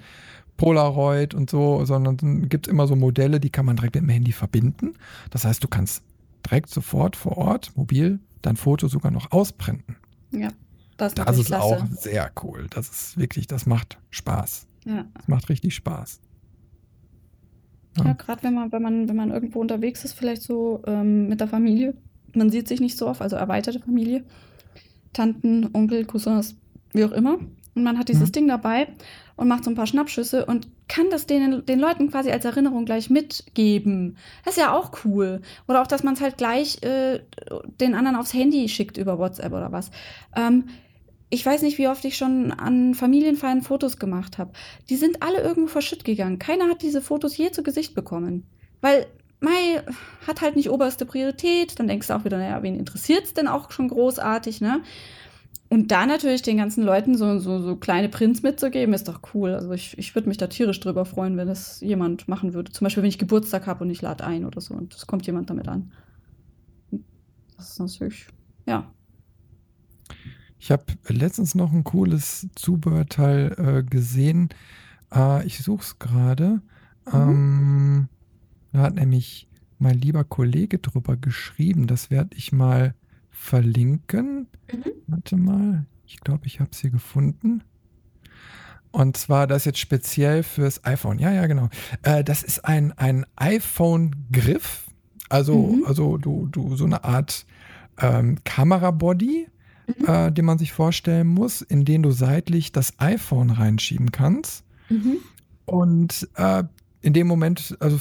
Polaroid 0.56 1.34
und 1.34 1.48
so, 1.48 1.84
sondern 1.86 2.16
dann 2.18 2.48
gibt 2.48 2.66
es 2.66 2.70
immer 2.70 2.86
so 2.86 2.94
Modelle, 2.94 3.40
die 3.40 3.50
kann 3.50 3.64
man 3.64 3.76
direkt 3.76 3.94
mit 3.94 4.04
dem 4.04 4.10
Handy 4.10 4.32
verbinden. 4.32 4.92
Das 5.30 5.44
heißt, 5.44 5.64
du 5.64 5.68
kannst 5.68 6.02
direkt 6.44 6.68
sofort 6.70 7.16
vor 7.16 7.38
Ort, 7.38 7.72
mobil, 7.76 8.20
dein 8.42 8.56
Foto 8.56 8.86
sogar 8.88 9.10
noch 9.10 9.32
ausprinten. 9.32 9.96
Ja, 10.32 10.48
das 10.98 11.12
ist 11.12 11.18
Das 11.18 11.38
ist 11.38 11.46
klasse. 11.46 11.64
auch 11.64 11.86
sehr 11.86 12.30
cool. 12.42 12.66
Das 12.70 12.88
ist 12.90 13.16
wirklich, 13.18 13.46
das 13.46 13.64
macht 13.64 13.98
Spaß. 14.10 14.66
Ja, 14.84 15.06
Das 15.14 15.28
macht 15.28 15.48
richtig 15.48 15.74
Spaß. 15.74 16.20
Ja 18.04 18.12
gerade 18.14 18.42
wenn 18.42 18.54
man, 18.54 18.72
wenn 18.72 18.82
man, 18.82 19.08
wenn 19.08 19.16
man 19.16 19.30
irgendwo 19.30 19.60
unterwegs 19.60 20.04
ist, 20.04 20.14
vielleicht 20.14 20.42
so 20.42 20.82
ähm, 20.86 21.28
mit 21.28 21.40
der 21.40 21.48
Familie. 21.48 21.94
Man 22.34 22.50
sieht 22.50 22.68
sich 22.68 22.80
nicht 22.80 22.96
so 22.96 23.08
oft, 23.08 23.22
also 23.22 23.36
erweiterte 23.36 23.80
Familie. 23.80 24.22
Tanten, 25.12 25.70
Onkel, 25.72 26.04
Cousins, 26.04 26.56
wie 26.92 27.04
auch 27.04 27.12
immer. 27.12 27.38
Und 27.74 27.82
man 27.84 27.98
hat 27.98 28.08
dieses 28.08 28.28
Mhm. 28.28 28.32
Ding 28.32 28.48
dabei 28.48 28.88
und 29.36 29.48
macht 29.48 29.64
so 29.64 29.70
ein 29.70 29.76
paar 29.76 29.86
Schnappschüsse 29.86 30.44
und 30.46 30.68
kann 30.88 31.06
das 31.10 31.26
den, 31.26 31.64
den 31.64 31.78
Leuten 31.80 32.10
quasi 32.10 32.30
als 32.30 32.44
Erinnerung 32.44 32.84
gleich 32.84 33.10
mitgeben. 33.10 34.16
Das 34.44 34.56
ist 34.56 34.60
ja 34.60 34.72
auch 34.72 34.90
cool. 35.04 35.40
Oder 35.68 35.82
auch, 35.82 35.86
dass 35.86 36.02
man 36.02 36.14
es 36.14 36.20
halt 36.20 36.36
gleich 36.36 36.82
äh, 36.82 37.20
den 37.80 37.94
anderen 37.94 38.16
aufs 38.16 38.34
Handy 38.34 38.68
schickt 38.68 38.96
über 38.98 39.18
WhatsApp 39.18 39.52
oder 39.52 39.72
was. 39.72 39.90
Ähm, 40.36 40.64
ich 41.30 41.46
weiß 41.46 41.62
nicht, 41.62 41.78
wie 41.78 41.88
oft 41.88 42.04
ich 42.04 42.16
schon 42.16 42.52
an 42.52 42.94
Familienfeiern 42.94 43.62
Fotos 43.62 43.98
gemacht 43.98 44.38
habe. 44.38 44.52
Die 44.88 44.96
sind 44.96 45.22
alle 45.22 45.40
irgendwo 45.40 45.68
verschütt 45.68 46.04
gegangen. 46.04 46.40
Keiner 46.40 46.68
hat 46.68 46.82
diese 46.82 47.00
Fotos 47.00 47.36
je 47.36 47.52
zu 47.52 47.62
Gesicht 47.62 47.94
bekommen. 47.94 48.46
Weil 48.80 49.06
Mai 49.38 49.82
hat 50.26 50.40
halt 50.40 50.56
nicht 50.56 50.70
oberste 50.70 51.06
Priorität. 51.06 51.78
Dann 51.78 51.86
denkst 51.86 52.08
du 52.08 52.14
auch 52.14 52.24
wieder, 52.24 52.36
naja, 52.36 52.62
wen 52.62 52.76
interessiert's 52.76 53.32
denn 53.32 53.46
auch 53.46 53.70
schon 53.70 53.88
großartig, 53.88 54.60
ne? 54.60 54.82
Und 55.72 55.92
da 55.92 56.04
natürlich 56.04 56.42
den 56.42 56.56
ganzen 56.56 56.82
Leuten 56.82 57.16
so, 57.16 57.38
so, 57.38 57.60
so 57.60 57.76
kleine 57.76 58.08
Prints 58.08 58.42
mitzugeben, 58.42 58.92
ist 58.92 59.06
doch 59.06 59.20
cool. 59.34 59.54
Also 59.54 59.70
ich, 59.70 59.96
ich 59.98 60.16
würde 60.16 60.28
mich 60.28 60.36
da 60.36 60.48
tierisch 60.48 60.80
drüber 60.80 61.04
freuen, 61.04 61.36
wenn 61.36 61.46
das 61.46 61.80
jemand 61.80 62.26
machen 62.26 62.54
würde. 62.54 62.72
Zum 62.72 62.84
Beispiel, 62.84 63.04
wenn 63.04 63.08
ich 63.08 63.18
Geburtstag 63.18 63.68
habe 63.68 63.84
und 63.84 63.90
ich 63.90 64.02
lade 64.02 64.24
ein 64.24 64.44
oder 64.44 64.60
so 64.60 64.74
und 64.74 64.92
es 64.92 65.06
kommt 65.06 65.26
jemand 65.28 65.48
damit 65.48 65.68
an. 65.68 65.92
Das 67.56 67.70
ist 67.70 67.78
natürlich, 67.78 68.26
ja. 68.66 68.92
Ich 70.60 70.70
habe 70.70 70.84
letztens 71.08 71.54
noch 71.54 71.72
ein 71.72 71.84
cooles 71.84 72.46
Zubehörteil 72.54 73.54
äh, 73.58 73.82
gesehen. 73.82 74.50
Äh, 75.12 75.46
ich 75.46 75.58
suche 75.60 75.82
es 75.82 75.98
gerade. 75.98 76.60
Ähm, 77.12 78.08
da 78.72 78.80
hat 78.82 78.94
nämlich 78.94 79.48
mein 79.78 79.98
lieber 79.98 80.22
Kollege 80.22 80.78
drüber 80.78 81.16
geschrieben. 81.16 81.86
Das 81.86 82.10
werde 82.10 82.36
ich 82.36 82.52
mal 82.52 82.94
verlinken. 83.30 84.48
Warte 85.06 85.36
mal. 85.38 85.86
Ich 86.06 86.20
glaube, 86.20 86.46
ich 86.46 86.60
habe 86.60 86.70
es 86.72 86.80
hier 86.80 86.90
gefunden. 86.90 87.62
Und 88.92 89.16
zwar 89.16 89.46
das 89.46 89.64
jetzt 89.64 89.78
speziell 89.78 90.42
fürs 90.42 90.84
iPhone. 90.84 91.18
Ja, 91.18 91.32
ja, 91.32 91.46
genau. 91.46 91.70
Äh, 92.02 92.22
das 92.22 92.42
ist 92.42 92.64
ein, 92.66 92.92
ein 92.92 93.24
iPhone-Griff. 93.36 94.88
Also, 95.30 95.56
Mhm. 95.56 95.84
also 95.86 96.18
du, 96.18 96.48
du 96.48 96.76
so 96.76 96.84
eine 96.84 97.04
Art 97.04 97.46
ähm, 97.98 98.38
Kamerabody, 98.44 99.46
äh, 100.06 100.32
den 100.32 100.44
man 100.44 100.58
sich 100.58 100.72
vorstellen 100.72 101.26
muss, 101.26 101.62
in 101.62 101.84
den 101.84 102.02
du 102.02 102.10
seitlich 102.10 102.72
das 102.72 102.94
iPhone 102.98 103.50
reinschieben 103.50 104.12
kannst. 104.12 104.64
Mhm. 104.88 105.18
Und 105.66 106.28
äh, 106.36 106.64
in 107.02 107.12
dem 107.12 107.26
Moment, 107.26 107.76
also 107.80 107.98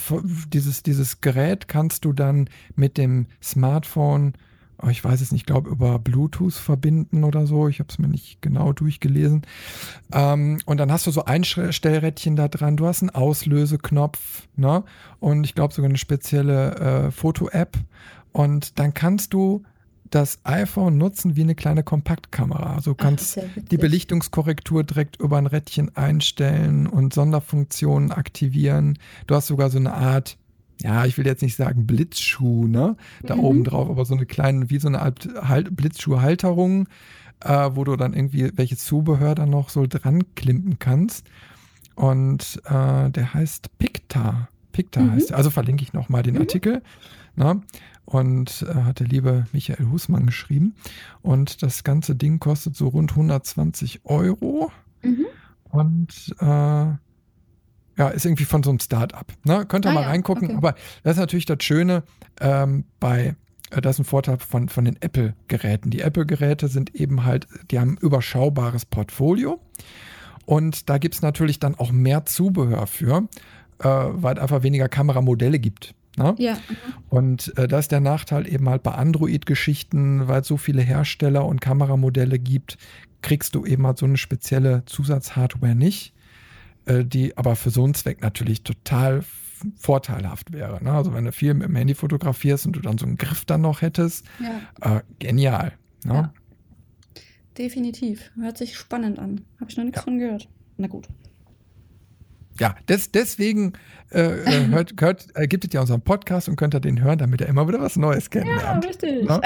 dieses, 0.52 0.84
dieses 0.84 1.22
Gerät 1.22 1.68
kannst 1.68 2.06
du 2.06 2.14
dann 2.14 2.50
mit 2.76 2.98
dem 2.98 3.28
Smartphone, 3.42 4.34
oh, 4.82 4.88
ich 4.88 5.04
weiß 5.04 5.22
es 5.22 5.32
nicht, 5.32 5.42
ich 5.42 5.46
glaube 5.46 5.70
über 5.70 6.00
Bluetooth 6.00 6.54
verbinden 6.54 7.24
oder 7.24 7.48
so. 7.48 7.68
Ich 7.68 7.80
habe 7.80 7.90
es 7.90 8.00
mir 8.00 8.08
nicht 8.08 8.42
genau 8.42 8.74
durchgelesen. 8.74 9.44
Ähm, 10.12 10.60
und 10.66 10.78
dann 10.78 10.92
hast 10.92 11.08
du 11.08 11.12
so 11.12 11.26
Einstellrädchen 11.26 12.36
da 12.36 12.48
dran. 12.48 12.78
Du 12.78 12.88
hast 12.88 13.02
einen 13.02 13.10
Auslöseknopf, 13.12 14.48
ne? 14.56 14.84
Und 15.20 15.44
ich 15.44 15.56
glaube 15.56 15.74
sogar 15.74 15.90
eine 15.90 15.98
spezielle 15.98 16.76
äh, 16.76 17.12
Foto-App. 17.12 17.78
Und 18.32 18.80
dann 18.80 18.94
kannst 18.94 19.34
du 19.34 19.64
das 20.10 20.40
iPhone 20.44 20.98
nutzen 20.98 21.36
wie 21.36 21.42
eine 21.42 21.56
kleine 21.56 21.84
Kompaktkamera. 21.84 22.76
Also 22.76 22.92
du 22.92 22.98
Ach, 23.00 23.04
kannst 23.04 23.36
ja 23.36 23.44
witzig. 23.44 23.70
die 23.70 23.78
Belichtungskorrektur 23.78 24.84
direkt 24.84 25.20
über 25.20 25.38
ein 25.38 25.46
Rädchen 25.48 25.96
einstellen 25.96 26.88
und 26.88 27.14
Sonderfunktionen 27.14 28.12
aktivieren. 28.12 28.98
Du 29.28 29.36
hast 29.36 29.48
sogar 29.48 29.70
so 29.70 29.78
eine 29.78 29.94
Art, 29.94 30.38
ja, 30.82 31.06
ich 31.06 31.18
will 31.18 31.26
jetzt 31.26 31.42
nicht 31.42 31.56
sagen 31.56 31.86
Blitzschuh, 31.86 32.68
ne? 32.68 32.96
Da 33.24 33.36
Mhm. 33.36 33.42
oben 33.44 33.64
drauf, 33.64 33.90
aber 33.90 34.06
so 34.06 34.16
eine 34.16 34.26
kleine, 34.26 34.70
wie 34.70 34.80
so 34.80 34.88
eine 34.88 35.02
Art 35.02 35.28
halt, 35.42 35.76
Blitzschuhhalterung, 35.76 36.88
äh, 37.42 37.70
wo 37.74 37.84
du 37.84 37.96
dann 37.96 38.14
irgendwie 38.14 38.52
welches 38.56 38.80
Zubehör 38.86 39.36
dann 39.36 39.50
noch 39.50 39.70
so 39.70 39.86
dran 39.88 40.24
klimpen 40.36 40.80
kannst. 40.80 41.28
Und 41.96 42.62
äh, 42.66 43.10
der 43.10 43.34
heißt 43.34 43.78
Picta. 43.78 44.48
Picta 44.72 45.02
Mhm. 45.02 45.12
heißt. 45.12 45.34
Also 45.34 45.50
verlinke 45.50 45.84
ich 45.84 45.94
nochmal 45.94 46.24
den 46.24 46.36
Mhm. 46.36 46.42
Artikel. 46.42 46.82
Ne? 47.36 47.62
Und 48.10 48.66
äh, 48.68 48.74
hat 48.74 49.02
der 49.02 49.08
liebe 49.08 49.46
Michael 49.54 49.88
Husmann 49.92 50.26
geschrieben. 50.26 50.74
Und 51.22 51.62
das 51.62 51.84
ganze 51.84 52.16
Ding 52.16 52.40
kostet 52.40 52.76
so 52.76 52.88
rund 52.88 53.12
120 53.12 54.02
Euro. 54.04 54.72
Mhm. 55.04 55.28
Und 55.70 56.36
äh, 56.40 56.46
ja, 56.46 56.98
ist 58.12 58.26
irgendwie 58.26 58.46
von 58.46 58.64
so 58.64 58.72
einem 58.72 58.80
Start-up. 58.80 59.32
Ne? 59.44 59.64
Könnt 59.68 59.86
ihr 59.86 59.92
Ah 59.92 59.94
mal 59.94 60.02
ja, 60.02 60.08
reingucken. 60.08 60.48
okay. 60.48 60.58
Aber 60.58 60.76
das 61.04 61.14
ist 61.14 61.20
natürlich 61.20 61.46
das 61.46 61.62
Schöne 61.62 62.02
ähm, 62.42 62.86
bei, 63.00 63.36
äh, 63.70 63.82
das 63.82 63.98
ist 63.98 64.00
ein 64.00 64.06
Vorteil 64.06 64.40
von, 64.40 64.70
von 64.70 64.86
den 64.86 65.00
Apple-Geräten. 65.00 65.92
Die 65.92 66.02
Apple-Geräte 66.02 66.68
sind 66.68 66.96
eben 66.96 67.26
halt, 67.26 67.48
die 67.70 67.78
haben 67.78 67.92
ein 67.92 67.98
überschaubares 67.98 68.86
Portfolio. 68.86 69.60
Und 70.48 70.90
da 70.90 70.98
gibt 70.98 71.14
es 71.14 71.22
natürlich 71.22 71.60
dann 71.60 71.76
auch 71.76 71.92
mehr 71.92 72.26
Zubehör 72.26 72.88
für, 72.88 73.28
äh, 73.78 73.86
weil 73.86 74.38
es 74.38 74.42
einfach 74.42 74.64
weniger 74.64 74.90
Kameramodelle 74.90 75.60
gibt. 75.60 75.94
Ne? 76.20 76.36
Ja. 76.38 76.58
Und 77.10 77.58
äh, 77.58 77.68
das 77.68 77.86
ist 77.86 77.92
der 77.92 78.02
Nachteil 78.02 78.48
eben 78.48 78.70
halt 78.70 78.84
bei 78.84 78.92
Android-Geschichten, 78.92 80.28
weil 80.28 80.42
es 80.42 80.48
so 80.48 80.58
viele 80.58 80.82
Hersteller 80.82 81.46
und 81.46 81.62
Kameramodelle 81.62 82.38
gibt, 82.38 82.78
kriegst 83.22 83.56
du 83.56 83.66
eben 83.66 83.86
halt 83.88 83.98
so 83.98 84.06
eine 84.06 84.18
spezielle 84.18 84.84
Zusatzhardware 84.86 85.76
nicht, 85.76 86.14
äh, 86.86 87.04
die 87.06 87.36
aber 87.38 87.56
für 87.56 87.70
so 87.70 87.84
einen 87.84 87.94
Zweck 87.94 88.22
natürlich 88.22 88.64
total 88.64 89.24
vorteilhaft 89.78 90.54
wäre. 90.54 90.84
Ne? 90.84 90.92
Also 90.92 91.14
wenn 91.14 91.26
du 91.26 91.32
viel 91.32 91.54
mit 91.54 91.68
dem 91.68 91.76
Handy 91.76 91.94
fotografierst 91.96 92.66
und 92.66 92.74
du 92.76 92.80
dann 92.82 92.98
so 92.98 93.06
einen 93.06 93.18
Griff 93.18 93.46
dann 93.46 93.62
noch 93.62 93.82
hättest, 93.82 94.26
ja, 94.82 94.98
äh, 94.98 95.02
genial. 95.20 95.74
Ne? 96.06 96.14
Ja. 96.14 96.34
definitiv. 97.58 98.32
Hört 98.40 98.58
sich 98.58 98.78
spannend 98.78 99.20
an. 99.20 99.42
Habe 99.60 99.70
ich 99.70 99.76
noch 99.78 99.84
nichts 99.84 99.98
Ja. 100.00 100.04
von 100.04 100.18
gehört. 100.20 100.48
Na 100.78 100.88
gut. 100.88 101.08
Ja, 102.60 102.76
des, 102.88 103.12
deswegen 103.12 103.74
äh, 104.12 104.22
äh, 104.22 104.68
hört, 104.72 104.94
hört, 105.00 105.28
äh, 105.36 105.48
gibt 105.48 105.66
es 105.66 105.74
ja 105.74 105.82
unseren 105.82 106.02
Podcast 106.02 106.50
und 106.50 106.56
könnt 106.56 106.74
ihr 106.74 106.80
den 106.80 107.02
hören, 107.02 107.18
damit 107.18 107.42
ihr 107.42 107.48
immer 107.48 107.68
wieder 107.68 107.82
was 107.82 107.96
Neues 107.96 108.30
kennenlernt. 108.30 108.86
richtig. 108.86 109.28
Ne? 109.28 109.42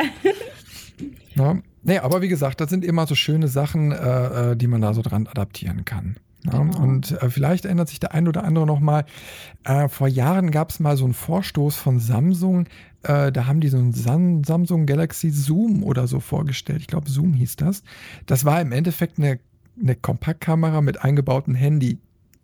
Ja. 1.35 1.55
Nee, 1.85 1.97
aber 1.97 2.21
wie 2.21 2.29
gesagt, 2.29 2.61
das 2.61 2.69
sind 2.69 2.85
immer 2.85 3.05
so 3.07 3.15
schöne 3.15 3.49
Sachen, 3.49 3.91
äh, 3.91 4.51
äh, 4.51 4.55
die 4.55 4.67
man 4.67 4.79
da 4.79 4.93
so 4.93 5.01
dran 5.01 5.27
adaptieren 5.27 5.83
kann. 5.83 6.15
Ja, 6.45 6.59
Genau. 6.59 6.81
Und 6.81 7.11
äh, 7.21 7.29
vielleicht 7.29 7.65
erinnert 7.65 7.89
sich 7.89 7.99
der 7.99 8.13
ein 8.13 8.27
oder 8.27 8.45
andere 8.45 8.65
noch 8.65 8.79
mal, 8.79 9.05
äh, 9.65 9.89
vor 9.89 10.07
Jahren 10.07 10.51
gab 10.51 10.69
es 10.69 10.79
mal 10.79 10.95
so 10.95 11.03
einen 11.03 11.13
Vorstoß 11.13 11.75
von 11.75 11.99
Samsung, 11.99 12.67
äh, 13.03 13.31
da 13.31 13.45
haben 13.45 13.59
die 13.59 13.67
so 13.67 13.77
einen 13.77 13.93
Sam 13.93 14.43
Samsung 14.43 14.85
Galaxy 14.85 15.29
Zoom 15.29 15.83
oder 15.83 16.07
so 16.07 16.19
vorgestellt. 16.19 16.81
Ich 16.81 16.87
glaube, 16.87 17.09
Zoom 17.09 17.33
hieß 17.33 17.57
das. 17.57 17.83
Das 18.25 18.45
war 18.45 18.61
im 18.61 18.71
Endeffekt 18.71 19.19
eine, 19.19 19.39
eine 19.81 19.95
Kompaktkamera 19.95 20.81
mit 20.81 21.01
eingebautem 21.03 21.53
Handy. 21.53 21.99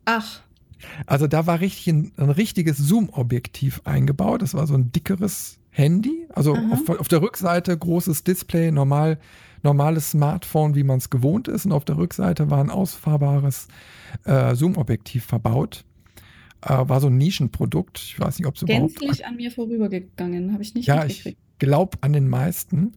Ach. 0.06 0.42
Also 1.06 1.28
da 1.28 1.48
war 1.48 1.60
richtig 1.60 1.88
ein, 1.88 2.12
ein 2.18 2.30
richtiges 2.30 2.78
Zoom-Objektiv 2.78 3.82
eingebaut. 3.86 4.42
Das 4.42 4.54
war 4.54 4.68
so 4.68 4.76
ein 4.76 4.92
dickeres 4.92 5.60
Handy. 5.72 6.28
Also 6.30 6.56
auf, 6.56 6.90
auf, 6.90 7.08
der 7.08 7.22
Rückseite 7.22 7.78
großes 7.78 8.24
Display, 8.24 8.72
normal, 8.72 9.20
normales 9.64 10.12
Smartphone, 10.12 10.76
wie 10.76 10.84
man 10.84 10.98
es 10.98 11.10
gewohnt 11.10 11.48
ist. 11.48 11.66
Und 11.66 11.72
auf 11.72 11.86
der 11.86 11.98
Rückseite 11.98 12.50
war 12.50 12.60
ein 12.60 12.70
ausfahrbares 12.70 13.68
äh, 14.26 14.56
Zoom-Objektiv 14.56 15.26
verbaut. 15.26 15.86
Äh, 16.62 16.90
war 16.90 17.00
so 17.00 17.08
ein 17.08 17.18
Nischenprodukt. 17.18 18.00
Ich 18.00 18.20
weiß 18.20 18.40
nicht, 18.40 18.48
ob 18.48 18.56
es 18.56 18.64
überhaupt. 18.64 19.00
Gänzlich 19.00 19.26
an 19.26 19.36
mir 19.36 19.52
vorübergegangen, 19.52 20.54
habe 20.54 20.64
ich 20.64 20.74
nicht 20.76 20.88
Ja, 20.88 21.06
ich 21.06 21.38
glaube 21.60 21.98
an 22.02 22.14
den 22.14 22.28
meisten, 22.28 22.94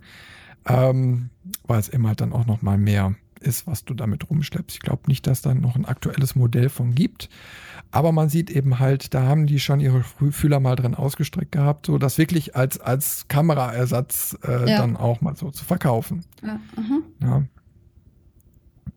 ähm, 0.67 1.31
weil 1.67 1.81
es 1.81 1.89
immer 1.89 2.09
halt 2.09 2.21
dann 2.21 2.33
auch 2.33 2.47
noch 2.47 2.63
mal 2.63 2.79
mehr 2.79 3.15
ist, 3.43 3.67
was 3.67 3.85
du 3.85 3.95
damit 3.95 4.31
rumschleppst. 4.31 4.77
Ich 4.77 4.81
glaube 4.81 5.03
nicht, 5.07 5.27
dass 5.27 5.43
da 5.43 5.55
noch 5.55 5.77
ein 5.77 5.85
aktuelles 5.85 6.35
Modell 6.35 6.69
von 6.69 6.95
gibt. 6.95 7.29
Aber 7.93 8.11
man 8.11 8.31
sieht 8.31 8.51
eben 8.51 8.79
halt, 8.79 9.13
da 9.13 9.23
haben 9.23 9.47
die 9.47 9.61
schon 9.61 9.79
ihre 9.79 10.03
Fühler 10.03 10.61
mal 10.61 10.77
drin 10.77 10.95
ausgestreckt 10.95 11.53
gehabt, 11.53 11.87
so 11.87 11.99
das 11.99 12.17
wirklich 12.17 12.57
als, 12.57 12.81
als 12.81 13.29
Kameraersatz 13.29 14.37
äh, 14.45 14.71
ja. 14.71 14.79
dann 14.79 14.97
auch 14.97 15.21
mal 15.21 15.37
so 15.37 15.51
zu 15.51 15.65
verkaufen. 15.67 16.25
Ja, 16.43 16.59
ja. 17.23 17.43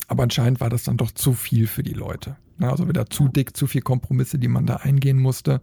Aber 0.07 0.23
anscheinend 0.23 0.61
war 0.61 0.69
das 0.69 0.83
dann 0.83 0.95
doch 0.95 1.11
zu 1.11 1.33
viel 1.33 1.67
für 1.67 1.83
die 1.83 1.93
Leute. 1.93 2.37
Also 2.59 2.87
wieder 2.87 3.09
zu 3.09 3.27
dick, 3.27 3.57
zu 3.57 3.67
viel 3.67 3.81
Kompromisse, 3.81 4.39
die 4.39 4.47
man 4.47 4.65
da 4.65 4.77
eingehen 4.77 5.19
musste. 5.19 5.61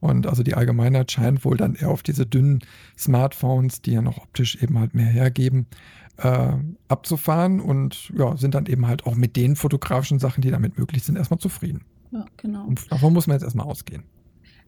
Und 0.00 0.26
also 0.26 0.42
die 0.42 0.54
Allgemeinheit 0.54 1.12
scheint 1.12 1.44
wohl 1.44 1.56
dann 1.56 1.76
eher 1.76 1.90
auf 1.90 2.02
diese 2.02 2.26
dünnen 2.26 2.60
Smartphones, 2.98 3.80
die 3.80 3.92
ja 3.92 4.02
noch 4.02 4.18
optisch 4.18 4.60
eben 4.60 4.78
halt 4.78 4.94
mehr 4.94 5.06
hergeben, 5.06 5.66
äh, 6.16 6.52
abzufahren 6.88 7.60
und 7.60 8.12
ja, 8.16 8.36
sind 8.36 8.54
dann 8.54 8.66
eben 8.66 8.86
halt 8.88 9.06
auch 9.06 9.14
mit 9.14 9.36
den 9.36 9.54
fotografischen 9.54 10.18
Sachen, 10.18 10.40
die 10.40 10.50
damit 10.50 10.78
möglich 10.78 11.04
sind, 11.04 11.16
erstmal 11.16 11.38
zufrieden. 11.38 11.82
Ja, 12.16 12.26
genau. 12.36 12.68
Davon 12.88 13.12
muss 13.12 13.26
man 13.26 13.34
jetzt 13.34 13.44
erstmal 13.44 13.66
ausgehen. 13.66 14.04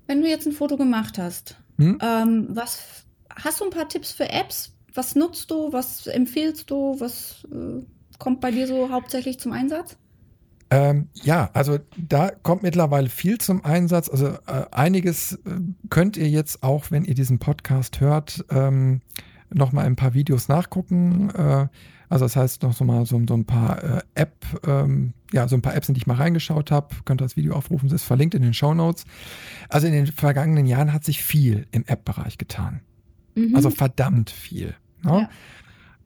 Wenn 0.06 0.20
du 0.20 0.28
jetzt 0.28 0.46
ein 0.46 0.52
Foto 0.52 0.76
gemacht 0.76 1.18
hast, 1.18 1.60
hm? 1.78 1.98
ähm, 2.02 2.48
was 2.50 3.04
hast 3.34 3.60
du 3.60 3.64
ein 3.64 3.70
paar 3.70 3.88
Tipps 3.88 4.12
für 4.12 4.28
Apps? 4.28 4.74
Was 4.94 5.14
nutzt 5.14 5.50
du? 5.50 5.72
Was 5.72 6.06
empfiehlst 6.06 6.70
du? 6.70 6.98
Was 6.98 7.46
äh, 7.50 7.82
kommt 8.18 8.40
bei 8.40 8.50
dir 8.50 8.66
so 8.66 8.90
hauptsächlich 8.90 9.38
zum 9.38 9.52
Einsatz? 9.52 9.96
Ähm, 10.70 11.08
ja, 11.14 11.48
also 11.54 11.78
da 11.96 12.30
kommt 12.30 12.62
mittlerweile 12.62 13.08
viel 13.08 13.38
zum 13.38 13.64
Einsatz. 13.64 14.10
Also 14.10 14.26
äh, 14.46 14.66
einiges 14.70 15.32
äh, 15.32 15.60
könnt 15.88 16.16
ihr 16.16 16.28
jetzt 16.28 16.62
auch, 16.62 16.90
wenn 16.90 17.04
ihr 17.04 17.14
diesen 17.14 17.38
Podcast 17.38 18.00
hört, 18.00 18.44
ähm, 18.50 19.00
noch 19.50 19.72
mal 19.72 19.86
ein 19.86 19.96
paar 19.96 20.12
Videos 20.12 20.48
nachgucken. 20.48 21.30
Äh, 21.30 21.68
also 22.10 22.24
das 22.24 22.36
heißt 22.36 22.62
noch 22.62 22.74
so 22.74 22.84
mal 22.84 23.06
so, 23.06 23.20
so 23.26 23.34
ein 23.34 23.46
paar 23.46 23.82
äh, 23.82 24.00
App, 24.14 24.44
ähm, 24.66 25.14
ja, 25.32 25.46
so 25.48 25.56
ein 25.56 25.62
paar 25.62 25.74
Apps, 25.74 25.88
in 25.88 25.94
die 25.94 26.00
ich 26.00 26.06
mal 26.06 26.16
reingeschaut 26.16 26.70
habe. 26.70 26.94
Könnt 27.04 27.20
ihr 27.20 27.24
das 27.24 27.36
Video 27.36 27.54
aufrufen, 27.54 27.88
das 27.88 28.02
ist 28.02 28.06
verlinkt 28.06 28.34
in 28.34 28.42
den 28.42 28.54
Show 28.54 28.74
Notes. 28.74 29.04
Also 29.68 29.86
in 29.86 29.92
den 29.92 30.06
vergangenen 30.06 30.66
Jahren 30.66 30.92
hat 30.92 31.04
sich 31.04 31.22
viel 31.22 31.66
im 31.70 31.84
App-Bereich 31.86 32.38
getan. 32.38 32.80
Mhm. 33.34 33.54
Also 33.54 33.70
verdammt 33.70 34.30
viel. 34.30 34.74
Ne? 35.02 35.10
Ja. 35.22 35.30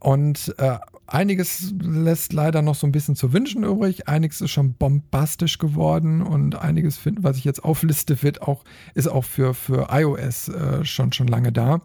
Und 0.00 0.54
äh, 0.58 0.78
Einiges 1.12 1.74
lässt 1.78 2.32
leider 2.32 2.62
noch 2.62 2.74
so 2.74 2.86
ein 2.86 2.92
bisschen 2.92 3.16
zu 3.16 3.34
wünschen 3.34 3.64
übrig. 3.64 4.08
Einiges 4.08 4.40
ist 4.40 4.50
schon 4.50 4.72
bombastisch 4.72 5.58
geworden 5.58 6.22
und 6.22 6.54
einiges, 6.56 7.00
was 7.20 7.36
ich 7.36 7.44
jetzt 7.44 7.62
aufliste, 7.62 8.22
wird 8.22 8.40
auch, 8.40 8.64
ist 8.94 9.08
auch 9.08 9.24
für, 9.24 9.52
für 9.52 9.88
iOS 9.90 10.48
äh, 10.48 10.86
schon, 10.86 11.12
schon 11.12 11.26
lange 11.26 11.52
da. 11.52 11.82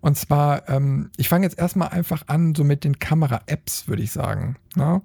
Und 0.00 0.16
zwar, 0.16 0.68
ähm, 0.68 1.10
ich 1.16 1.28
fange 1.28 1.46
jetzt 1.46 1.56
erstmal 1.56 1.90
einfach 1.90 2.24
an, 2.26 2.56
so 2.56 2.64
mit 2.64 2.82
den 2.82 2.98
Kamera-Apps, 2.98 3.86
würde 3.86 4.02
ich 4.02 4.10
sagen. 4.10 4.56
Ne? 4.74 5.02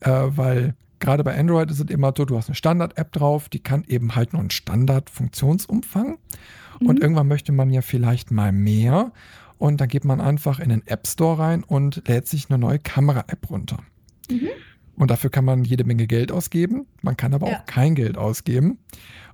Äh, 0.00 0.10
weil 0.10 0.74
gerade 1.04 1.22
bei 1.22 1.38
Android 1.38 1.70
ist 1.70 1.80
es 1.80 1.90
immer 1.90 2.14
so, 2.16 2.24
du 2.24 2.36
hast 2.36 2.48
eine 2.48 2.54
Standard-App 2.54 3.12
drauf, 3.12 3.50
die 3.50 3.62
kann 3.62 3.84
eben 3.86 4.16
halt 4.16 4.32
nur 4.32 4.40
einen 4.40 4.50
Standard-Funktionsumfang. 4.50 6.18
Mhm. 6.80 6.86
Und 6.86 7.00
irgendwann 7.00 7.28
möchte 7.28 7.52
man 7.52 7.68
ja 7.68 7.82
vielleicht 7.82 8.30
mal 8.30 8.52
mehr. 8.52 9.12
Und 9.58 9.82
dann 9.82 9.88
geht 9.88 10.06
man 10.06 10.22
einfach 10.22 10.60
in 10.60 10.70
den 10.70 10.86
App 10.86 11.06
Store 11.06 11.38
rein 11.38 11.62
und 11.62 12.08
lädt 12.08 12.26
sich 12.26 12.48
eine 12.48 12.58
neue 12.58 12.78
Kamera-App 12.78 13.50
runter. 13.50 13.78
Mhm. 14.30 14.48
Und 14.96 15.10
dafür 15.10 15.28
kann 15.28 15.44
man 15.44 15.64
jede 15.64 15.84
Menge 15.84 16.06
Geld 16.06 16.32
ausgeben. 16.32 16.86
Man 17.02 17.18
kann 17.18 17.34
aber 17.34 17.50
ja. 17.50 17.58
auch 17.58 17.66
kein 17.66 17.94
Geld 17.94 18.16
ausgeben. 18.16 18.78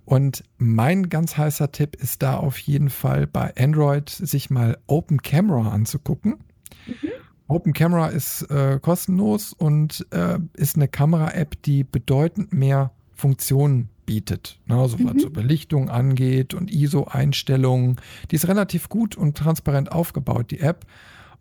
Und 0.05 0.43
mein 0.59 1.09
ganz 1.09 1.37
heißer 1.37 1.71
Tipp 1.71 1.95
ist 1.95 2.23
da 2.23 2.37
auf 2.37 2.59
jeden 2.59 2.91
Fall 2.91 3.29
bei 3.29 3.55
Android 3.57 4.11
sich 4.11 4.51
mal 4.51 4.77
Open 4.89 5.23
Camera 5.23 5.71
anzugucken. 5.71 6.39
Mhm. 6.87 7.11
Open 7.51 7.73
Camera 7.73 8.09
ist 8.09 8.43
äh, 8.51 8.79
kostenlos 8.81 9.53
und 9.53 10.07
äh, 10.11 10.39
ist 10.55 10.77
eine 10.77 10.89
Kamera-App, 10.89 11.61
die 11.63 11.85
bedeutend 11.85 12.53
mehr 12.53 12.93
Funktionen 13.13 13.89
bietet. 14.07 14.59
Ne, 14.67 14.77
also 14.77 14.99
was 15.05 15.15
mhm. 15.15 15.21
so 15.21 15.31
Belichtung 15.31 15.91
angeht 15.91 16.55
und 16.55 16.73
ISO-Einstellungen. 16.73 17.97
Die 18.31 18.37
ist 18.37 18.49
relativ 18.49 18.89
gut 18.89 19.17
und 19.17 19.37
transparent 19.37 19.93
aufgebaut, 19.93 20.51
die 20.51 20.61
App. 20.61 20.87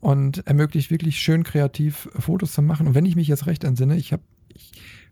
Und 0.02 0.48
ermöglicht 0.48 0.92
wirklich 0.92 1.20
schön 1.20 1.44
kreativ 1.44 2.10
Fotos 2.18 2.54
zu 2.54 2.62
machen. 2.62 2.88
Und 2.88 2.96
wenn 2.96 3.06
ich 3.06 3.16
mich 3.16 3.28
jetzt 3.28 3.48
recht 3.48 3.64
entsinne, 3.64 3.98
ich 3.98 4.14
habe, 4.14 4.24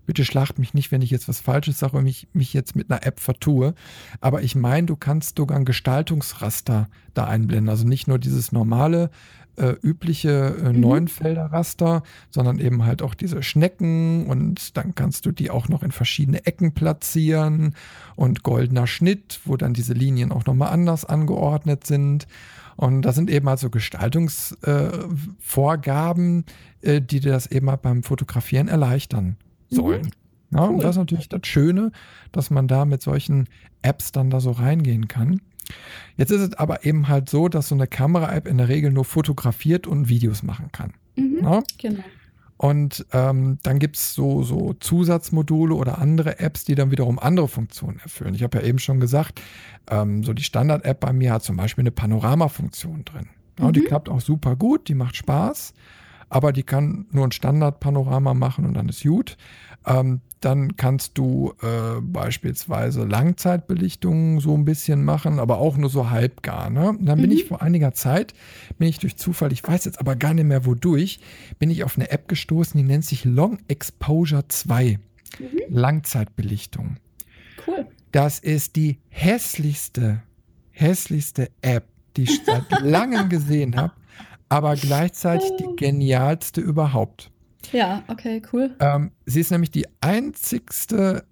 bitte 0.05 0.23
schlacht 0.23 0.59
mich 0.59 0.73
nicht, 0.73 0.91
wenn 0.91 1.01
ich 1.01 1.11
jetzt 1.11 1.27
was 1.27 1.41
Falsches 1.41 1.77
sage 1.77 1.97
und 1.97 2.05
mich, 2.05 2.27
mich 2.31 2.53
jetzt 2.53 2.75
mit 2.75 2.89
einer 2.89 3.05
App 3.05 3.19
vertue. 3.19 3.73
Aber 4.21 4.43
ich 4.43 4.55
meine, 4.55 4.87
du 4.87 4.95
kannst 4.95 5.37
sogar 5.37 5.57
ein 5.57 5.65
Gestaltungsraster 5.65 6.89
da 7.13 7.25
einblenden. 7.25 7.69
Also 7.69 7.85
nicht 7.85 8.07
nur 8.07 8.17
dieses 8.17 8.51
normale 8.51 9.09
äh, 9.57 9.75
übliche 9.81 10.55
äh, 10.63 10.71
mhm. 10.71 10.79
Neunfelder-Raster, 10.79 12.03
sondern 12.29 12.59
eben 12.59 12.85
halt 12.85 13.01
auch 13.01 13.15
diese 13.15 13.43
Schnecken 13.43 14.27
und 14.27 14.77
dann 14.77 14.95
kannst 14.95 15.25
du 15.25 15.31
die 15.31 15.49
auch 15.49 15.67
noch 15.67 15.83
in 15.83 15.91
verschiedene 15.91 16.45
Ecken 16.45 16.73
platzieren 16.73 17.75
und 18.15 18.43
goldener 18.43 18.87
Schnitt, 18.87 19.41
wo 19.45 19.57
dann 19.57 19.73
diese 19.73 19.93
Linien 19.93 20.31
auch 20.31 20.45
nochmal 20.45 20.69
anders 20.69 21.03
angeordnet 21.05 21.85
sind. 21.85 22.27
Und 22.75 23.01
das 23.01 23.15
sind 23.15 23.31
eben 23.31 23.47
also 23.47 23.71
Gestaltungsvorgaben, 23.71 26.45
äh, 26.81 26.97
äh, 26.97 27.01
die 27.01 27.19
dir 27.19 27.31
das 27.31 27.47
eben 27.47 27.67
halt 27.69 27.81
beim 27.81 28.03
Fotografieren 28.03 28.67
erleichtern 28.67 29.37
sollen. 29.69 30.03
Mhm. 30.03 30.11
Ja, 30.51 30.65
cool. 30.65 30.75
Und 30.75 30.83
das 30.83 30.91
ist 30.91 30.99
natürlich 30.99 31.29
das 31.29 31.41
Schöne, 31.45 31.91
dass 32.31 32.51
man 32.51 32.67
da 32.67 32.85
mit 32.85 33.01
solchen 33.01 33.49
Apps 33.81 34.11
dann 34.11 34.29
da 34.29 34.39
so 34.39 34.51
reingehen 34.51 35.07
kann. 35.07 35.41
Jetzt 36.15 36.31
ist 36.31 36.41
es 36.41 36.53
aber 36.53 36.85
eben 36.85 37.07
halt 37.07 37.29
so, 37.29 37.47
dass 37.47 37.67
so 37.67 37.75
eine 37.75 37.87
Kamera-App 37.87 38.47
in 38.47 38.57
der 38.57 38.69
Regel 38.69 38.91
nur 38.91 39.05
fotografiert 39.05 39.87
und 39.87 40.09
Videos 40.09 40.43
machen 40.43 40.71
kann. 40.71 40.93
Mhm, 41.15 41.39
ja? 41.43 41.63
Genau. 41.77 42.03
Und 42.57 43.05
ähm, 43.13 43.59
dann 43.61 43.77
gibt 43.77 43.97
es 43.97 44.15
so, 44.15 44.41
so 44.41 44.73
Zusatzmodule 44.73 45.75
oder 45.75 45.99
andere 45.99 46.39
Apps, 46.39 46.65
die 46.65 46.73
dann 46.73 46.89
wiederum 46.89 47.19
andere 47.19 47.47
Funktionen 47.47 47.99
erfüllen. 47.99 48.33
Ich 48.33 48.41
habe 48.41 48.57
ja 48.57 48.63
eben 48.63 48.79
schon 48.79 48.99
gesagt, 48.99 49.41
ähm, 49.89 50.23
so 50.23 50.33
die 50.33 50.43
Standard-App 50.43 50.99
bei 50.99 51.13
mir 51.13 51.33
hat 51.33 51.43
zum 51.43 51.55
Beispiel 51.55 51.83
eine 51.83 51.91
Panorama-Funktion 51.91 53.05
drin. 53.05 53.27
Ja, 53.59 53.67
mhm. 53.67 53.73
Die 53.73 53.81
klappt 53.81 54.09
auch 54.09 54.21
super 54.21 54.55
gut, 54.55 54.87
die 54.87 54.95
macht 54.95 55.15
Spaß, 55.15 55.75
aber 56.29 56.51
die 56.51 56.63
kann 56.63 57.05
nur 57.11 57.27
ein 57.27 57.31
Standard-Panorama 57.31 58.33
machen 58.33 58.65
und 58.65 58.73
dann 58.73 58.89
ist 58.89 59.03
gut. 59.03 59.37
Ähm, 59.85 60.21
dann 60.41 60.75
kannst 60.75 61.17
du 61.17 61.53
äh, 61.61 61.99
beispielsweise 62.01 63.05
Langzeitbelichtungen 63.05 64.39
so 64.39 64.53
ein 64.53 64.65
bisschen 64.65 65.03
machen, 65.03 65.39
aber 65.39 65.57
auch 65.57 65.77
nur 65.77 65.89
so 65.89 66.09
halbgar. 66.09 66.69
Ne? 66.69 66.97
dann 66.99 67.21
bin 67.21 67.29
mhm. 67.29 67.35
ich 67.35 67.45
vor 67.45 67.61
einiger 67.61 67.93
Zeit, 67.93 68.33
bin 68.77 68.87
ich 68.87 68.99
durch 68.99 69.17
Zufall, 69.17 69.51
ich 69.51 69.63
weiß 69.63 69.85
jetzt 69.85 69.99
aber 69.99 70.15
gar 70.15 70.33
nicht 70.33 70.45
mehr 70.45 70.65
wodurch, 70.65 71.19
bin 71.59 71.69
ich 71.69 71.83
auf 71.83 71.97
eine 71.97 72.11
App 72.11 72.27
gestoßen, 72.27 72.77
die 72.77 72.87
nennt 72.87 73.05
sich 73.05 73.25
Long 73.25 73.59
Exposure 73.67 74.47
2. 74.47 74.99
Mhm. 75.39 75.47
Langzeitbelichtung. 75.69 76.97
Cool. 77.65 77.87
Das 78.11 78.39
ist 78.39 78.75
die 78.75 78.99
hässlichste, 79.09 80.21
hässlichste 80.71 81.49
App, 81.61 81.85
die 82.15 82.23
ich 82.23 82.41
seit 82.45 82.63
langem 82.81 83.29
gesehen 83.29 83.75
habe, 83.75 83.93
aber 84.49 84.75
gleichzeitig 84.75 85.49
die 85.59 85.75
genialste 85.75 86.61
überhaupt. 86.61 87.31
Ja, 87.71 88.03
okay, 88.07 88.41
cool. 88.53 88.75
Ähm, 88.79 89.11
sie 89.25 89.41
ist 89.41 89.51
nämlich 89.51 89.71
die 89.71 89.87
einzigste 90.01 91.25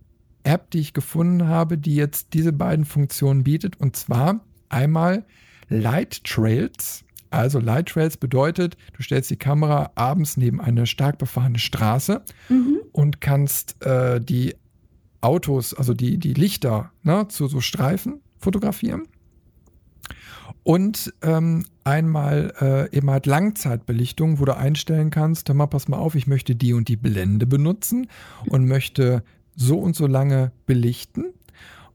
App, 0.44 0.70
die 0.72 0.80
ich 0.80 0.94
gefunden 0.94 1.48
habe, 1.48 1.78
die 1.78 1.96
jetzt 1.96 2.34
diese 2.34 2.54
beiden 2.54 2.86
Funktionen 2.86 3.44
bietet. 3.44 3.80
Und 3.80 3.96
zwar 3.96 4.42
einmal 4.70 5.26
Light 5.70 6.24
Trails. 6.24 7.04
Also 7.32 7.60
Light 7.60 7.90
Trails 7.90 8.18
bedeutet, 8.18 8.78
du 8.96 9.04
stellst 9.04 9.30
die 9.30 9.38
Kamera 9.38 9.92
abends 9.96 10.38
neben 10.38 10.62
eine 10.62 10.86
stark 10.86 11.18
befahrene 11.18 11.60
Straße 11.60 12.24
mhm. 12.50 12.80
und 12.92 13.20
kannst 13.20 13.84
äh, 13.84 14.22
die 14.22 14.56
Autos, 15.22 15.74
also 15.74 15.94
die, 15.94 16.18
die 16.18 16.34
Lichter 16.34 16.92
ne, 17.04 17.28
zu 17.28 17.48
so 17.48 17.60
Streifen 17.60 18.22
fotografieren. 18.38 19.08
Und 20.66 21.14
ähm, 21.22 21.64
einmal 21.84 22.52
äh, 22.60 22.98
eben 22.98 23.12
halt 23.12 23.28
Langzeitbelichtung, 23.28 24.40
wo 24.40 24.46
du 24.46 24.58
einstellen 24.58 25.12
kannst, 25.12 25.48
hör 25.48 25.54
mal, 25.54 25.68
pass 25.68 25.88
mal 25.88 25.98
auf, 25.98 26.16
ich 26.16 26.26
möchte 26.26 26.56
die 26.56 26.74
und 26.74 26.88
die 26.88 26.96
Blende 26.96 27.46
benutzen 27.46 28.08
und 28.50 28.66
möchte 28.66 29.24
so 29.56 29.78
und 29.78 29.96
so 29.96 30.08
lange 30.08 30.52
belichten. 30.66 31.26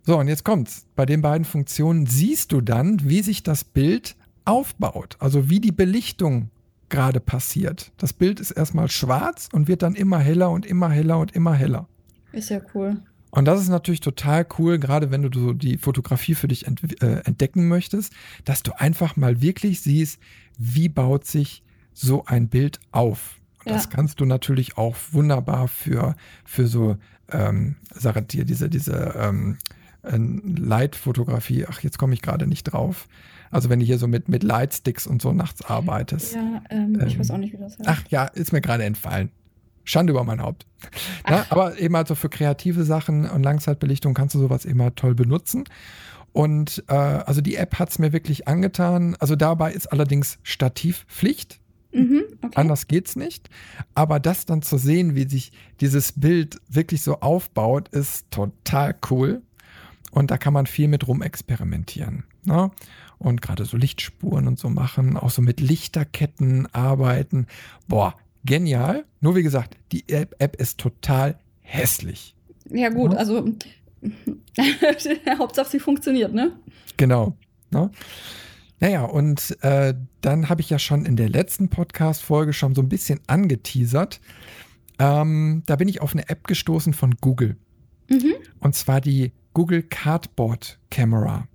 So, 0.02 0.16
und 0.20 0.28
jetzt 0.28 0.44
kommt's. 0.44 0.86
Bei 0.94 1.04
den 1.04 1.20
beiden 1.20 1.44
Funktionen 1.44 2.06
siehst 2.06 2.52
du 2.52 2.60
dann, 2.60 3.00
wie 3.02 3.22
sich 3.22 3.42
das 3.42 3.64
Bild 3.64 4.14
aufbaut, 4.44 5.16
also 5.18 5.50
wie 5.50 5.58
die 5.58 5.72
Belichtung 5.72 6.50
gerade 6.90 7.18
passiert. 7.18 7.90
Das 7.96 8.12
Bild 8.12 8.38
ist 8.38 8.52
erstmal 8.52 8.88
schwarz 8.88 9.48
und 9.52 9.66
wird 9.66 9.82
dann 9.82 9.96
immer 9.96 10.20
heller 10.20 10.48
und 10.48 10.64
immer 10.64 10.90
heller 10.90 11.18
und 11.18 11.34
immer 11.34 11.54
heller. 11.54 11.88
Ist 12.30 12.50
ja 12.50 12.60
cool. 12.72 13.02
Und 13.30 13.44
das 13.44 13.60
ist 13.60 13.68
natürlich 13.68 14.00
total 14.00 14.46
cool, 14.58 14.78
gerade 14.78 15.10
wenn 15.10 15.22
du 15.22 15.38
so 15.38 15.52
die 15.52 15.78
Fotografie 15.78 16.34
für 16.34 16.48
dich 16.48 16.66
ent 16.66 17.02
äh, 17.02 17.20
entdecken 17.24 17.68
möchtest, 17.68 18.12
dass 18.44 18.62
du 18.62 18.72
einfach 18.78 19.16
mal 19.16 19.40
wirklich 19.40 19.80
siehst, 19.80 20.20
wie 20.58 20.88
baut 20.88 21.26
sich 21.26 21.62
so 21.92 22.24
ein 22.26 22.48
Bild 22.48 22.80
auf. 22.92 23.36
Ja. 23.64 23.74
Das 23.74 23.90
kannst 23.90 24.20
du 24.20 24.24
natürlich 24.24 24.76
auch 24.76 24.96
wunderbar 25.12 25.68
für, 25.68 26.16
für 26.44 26.66
so, 26.66 26.96
ähm, 27.30 27.76
sag 27.94 28.28
dir, 28.28 28.44
diese, 28.44 28.68
diese 28.68 29.14
ähm, 29.16 29.58
äh, 30.02 30.16
Lightfotografie, 30.16 31.66
ach, 31.66 31.80
jetzt 31.82 31.98
komme 31.98 32.14
ich 32.14 32.22
gerade 32.22 32.46
nicht 32.46 32.64
drauf. 32.64 33.06
Also 33.50 33.68
wenn 33.68 33.80
du 33.80 33.86
hier 33.86 33.98
so 33.98 34.06
mit, 34.06 34.28
mit 34.28 34.42
Lightsticks 34.42 35.06
und 35.06 35.20
so 35.20 35.32
nachts 35.32 35.62
arbeitest. 35.62 36.34
Ja, 36.34 36.62
ähm, 36.70 36.98
ähm, 37.00 37.06
ich 37.06 37.18
weiß 37.18 37.30
auch 37.32 37.36
nicht, 37.36 37.52
wie 37.52 37.58
das 37.58 37.78
heißt. 37.78 37.88
Ach 37.88 38.02
ja, 38.08 38.24
ist 38.26 38.52
mir 38.52 38.60
gerade 38.60 38.84
entfallen. 38.84 39.30
Schande 39.90 40.12
über 40.12 40.24
mein 40.24 40.40
Haupt. 40.40 40.66
Na, 41.28 41.46
aber 41.50 41.78
eben 41.78 41.96
also 41.96 42.14
für 42.14 42.28
kreative 42.28 42.84
Sachen 42.84 43.28
und 43.28 43.42
Langzeitbelichtung 43.42 44.14
kannst 44.14 44.34
du 44.34 44.38
sowas 44.38 44.64
immer 44.64 44.94
toll 44.94 45.14
benutzen. 45.14 45.64
Und 46.32 46.84
äh, 46.88 46.94
also 46.94 47.40
die 47.40 47.56
App 47.56 47.78
hat 47.78 47.90
es 47.90 47.98
mir 47.98 48.12
wirklich 48.12 48.46
angetan. 48.46 49.16
Also 49.18 49.34
dabei 49.34 49.72
ist 49.72 49.92
allerdings 49.92 50.38
Stativpflicht. 50.42 51.60
Mhm, 51.92 52.22
okay. 52.40 52.54
Anders 52.54 52.86
geht's 52.86 53.16
nicht. 53.16 53.50
Aber 53.94 54.20
das 54.20 54.46
dann 54.46 54.62
zu 54.62 54.78
sehen, 54.78 55.16
wie 55.16 55.28
sich 55.28 55.50
dieses 55.80 56.12
Bild 56.12 56.60
wirklich 56.68 57.02
so 57.02 57.20
aufbaut, 57.20 57.88
ist 57.88 58.30
total 58.30 58.94
cool. 59.10 59.42
Und 60.12 60.30
da 60.30 60.38
kann 60.38 60.52
man 60.52 60.66
viel 60.66 60.86
mit 60.86 61.08
rumexperimentieren. 61.08 62.24
Ne? 62.44 62.70
Und 63.18 63.42
gerade 63.42 63.64
so 63.64 63.76
Lichtspuren 63.76 64.46
und 64.46 64.58
so 64.58 64.68
machen, 64.68 65.16
auch 65.16 65.30
so 65.30 65.42
mit 65.42 65.60
Lichterketten 65.60 66.72
arbeiten. 66.72 67.46
Boah, 67.88 68.14
genial. 68.44 69.04
Nur 69.20 69.36
wie 69.36 69.42
gesagt, 69.42 69.76
die 69.92 70.08
App, 70.08 70.34
App 70.38 70.56
ist 70.56 70.78
total 70.78 71.38
hässlich. 71.60 72.34
Ja, 72.68 72.88
gut, 72.88 73.12
ja. 73.12 73.18
also 73.18 73.44
Hauptsache 75.38 75.70
sie 75.70 75.80
funktioniert, 75.80 76.32
ne? 76.32 76.52
Genau. 76.96 77.36
Ne? 77.70 77.90
Naja, 78.80 79.04
und 79.04 79.56
äh, 79.62 79.94
dann 80.22 80.48
habe 80.48 80.62
ich 80.62 80.70
ja 80.70 80.78
schon 80.78 81.04
in 81.04 81.16
der 81.16 81.28
letzten 81.28 81.68
Podcast-Folge 81.68 82.52
schon 82.52 82.74
so 82.74 82.80
ein 82.80 82.88
bisschen 82.88 83.20
angeteasert. 83.26 84.20
Ähm, 84.98 85.62
da 85.66 85.76
bin 85.76 85.88
ich 85.88 86.00
auf 86.00 86.14
eine 86.14 86.28
App 86.28 86.46
gestoßen 86.46 86.94
von 86.94 87.16
Google. 87.20 87.56
Mhm. 88.08 88.34
Und 88.60 88.74
zwar 88.74 89.00
die 89.00 89.32
Google 89.52 89.82
Cardboard 89.82 90.78
Camera. 90.90 91.46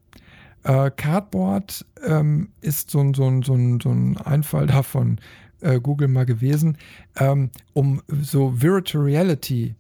Äh, 0.64 0.92
Cardboard 0.92 1.86
ähm, 2.06 2.50
ist 2.62 2.92
so, 2.92 3.02
so, 3.14 3.42
so, 3.42 3.56
so 3.82 3.90
ein 3.90 4.18
Einfall 4.18 4.68
davon 4.68 5.20
äh, 5.66 5.80
Google 5.80 6.08
mal 6.08 6.26
gewesen, 6.26 6.78
ähm, 7.18 7.50
um 7.74 8.02
so 8.08 8.62
Virtual 8.62 9.04
Reality 9.04 9.76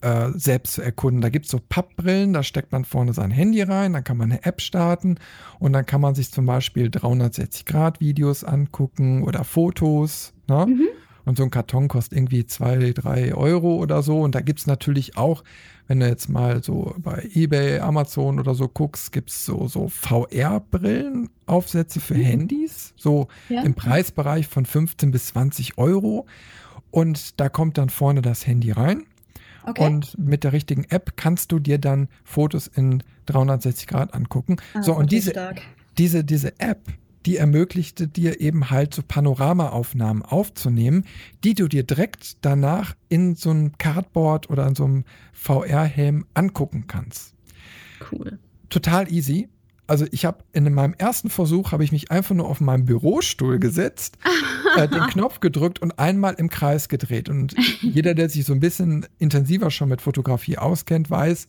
äh, 0.00 0.30
selbst 0.34 0.74
zu 0.74 0.82
erkunden. 0.82 1.20
Da 1.20 1.28
gibt 1.28 1.46
es 1.46 1.50
so 1.50 1.60
Pappbrillen, 1.68 2.32
da 2.32 2.42
steckt 2.42 2.72
man 2.72 2.84
vorne 2.84 3.12
sein 3.12 3.30
Handy 3.30 3.62
rein, 3.62 3.92
dann 3.92 4.04
kann 4.04 4.16
man 4.16 4.32
eine 4.32 4.44
App 4.44 4.60
starten 4.60 5.16
und 5.58 5.72
dann 5.72 5.86
kann 5.86 6.00
man 6.00 6.14
sich 6.14 6.30
zum 6.30 6.46
Beispiel 6.46 6.88
360-Grad-Videos 6.88 8.44
angucken 8.44 9.22
oder 9.22 9.44
Fotos. 9.44 10.32
Ne? 10.48 10.66
Mhm. 10.66 10.88
Und 11.24 11.36
so 11.36 11.42
ein 11.42 11.50
Karton 11.50 11.88
kostet 11.88 12.16
irgendwie 12.16 12.46
zwei, 12.46 12.92
drei 12.92 13.34
Euro 13.34 13.76
oder 13.76 14.02
so. 14.02 14.20
Und 14.20 14.36
da 14.36 14.40
gibt 14.40 14.60
es 14.60 14.66
natürlich 14.68 15.16
auch, 15.16 15.42
wenn 15.86 16.00
du 16.00 16.08
jetzt 16.08 16.28
mal 16.28 16.62
so 16.62 16.94
bei 16.98 17.26
eBay, 17.34 17.80
Amazon 17.80 18.38
oder 18.40 18.54
so 18.54 18.68
guckst, 18.68 19.12
gibt 19.12 19.30
es 19.30 19.44
so, 19.44 19.68
so 19.68 19.88
VR-Brillen-Aufsätze 19.88 22.00
für 22.00 22.14
mhm. 22.14 22.22
Handys, 22.22 22.94
so 22.96 23.28
ja. 23.48 23.62
im 23.62 23.74
Preisbereich 23.74 24.48
von 24.48 24.66
15 24.66 25.10
bis 25.10 25.28
20 25.28 25.78
Euro. 25.78 26.26
Und 26.90 27.40
da 27.40 27.48
kommt 27.48 27.78
dann 27.78 27.88
vorne 27.90 28.20
das 28.22 28.46
Handy 28.46 28.70
rein. 28.72 29.04
Okay. 29.64 29.84
Und 29.84 30.18
mit 30.18 30.44
der 30.44 30.52
richtigen 30.52 30.84
App 30.84 31.16
kannst 31.16 31.50
du 31.52 31.58
dir 31.58 31.78
dann 31.78 32.08
Fotos 32.24 32.68
in 32.68 33.02
360 33.26 33.88
Grad 33.88 34.14
angucken. 34.14 34.56
Ah, 34.74 34.82
so, 34.82 34.94
und 34.94 35.10
diese, 35.10 35.32
diese, 35.98 36.24
diese 36.24 36.60
App, 36.60 36.86
die 37.26 37.36
ermöglichte 37.36 38.06
dir 38.06 38.40
eben 38.40 38.70
halt 38.70 38.94
so 38.94 39.02
Panoramaaufnahmen 39.02 40.22
aufzunehmen, 40.22 41.04
die 41.42 41.54
du 41.54 41.66
dir 41.66 41.82
direkt 41.82 42.44
danach 42.44 42.94
in 43.08 43.34
so 43.34 43.50
einem 43.50 43.76
Cardboard 43.78 44.48
oder 44.48 44.66
in 44.66 44.76
so 44.76 44.84
einem 44.84 45.04
VR-Helm 45.32 46.24
angucken 46.34 46.86
kannst. 46.86 47.34
Cool. 48.10 48.38
Total 48.70 49.12
easy. 49.12 49.48
Also 49.86 50.06
ich 50.10 50.24
habe 50.24 50.38
in 50.52 50.72
meinem 50.74 50.94
ersten 50.94 51.30
Versuch 51.30 51.72
habe 51.72 51.84
ich 51.84 51.92
mich 51.92 52.10
einfach 52.10 52.34
nur 52.34 52.48
auf 52.48 52.60
meinen 52.60 52.84
Bürostuhl 52.84 53.58
gesetzt, 53.58 54.18
äh, 54.76 54.88
den 54.88 55.00
Knopf 55.10 55.40
gedrückt 55.40 55.80
und 55.80 55.98
einmal 55.98 56.34
im 56.34 56.50
Kreis 56.50 56.88
gedreht. 56.88 57.28
Und 57.28 57.54
jeder, 57.80 58.14
der 58.14 58.28
sich 58.28 58.44
so 58.44 58.52
ein 58.52 58.60
bisschen 58.60 59.06
intensiver 59.18 59.70
schon 59.70 59.88
mit 59.88 60.00
Fotografie 60.00 60.58
auskennt, 60.58 61.10
weiß, 61.10 61.46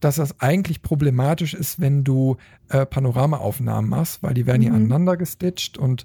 dass 0.00 0.16
das 0.16 0.40
eigentlich 0.40 0.82
problematisch 0.82 1.54
ist, 1.54 1.80
wenn 1.80 2.04
du 2.04 2.36
äh, 2.68 2.84
Panoramaaufnahmen 2.84 3.88
machst, 3.88 4.22
weil 4.22 4.34
die 4.34 4.46
werden 4.46 4.60
mhm. 4.62 4.66
ja 4.66 4.74
aneinander 4.74 5.16
gestitcht 5.16 5.78
und 5.78 6.04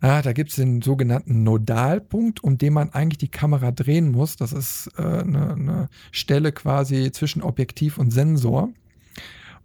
ah, 0.00 0.22
da 0.22 0.32
gibt 0.32 0.50
es 0.50 0.56
den 0.56 0.82
sogenannten 0.82 1.42
Nodalpunkt, 1.42 2.42
um 2.42 2.58
den 2.58 2.72
man 2.72 2.90
eigentlich 2.90 3.18
die 3.18 3.28
Kamera 3.28 3.70
drehen 3.70 4.10
muss. 4.10 4.36
Das 4.36 4.52
ist 4.52 4.90
äh, 4.96 5.02
eine, 5.02 5.52
eine 5.52 5.88
Stelle 6.10 6.52
quasi 6.52 7.12
zwischen 7.12 7.42
Objektiv 7.42 7.98
und 7.98 8.10
Sensor. 8.10 8.70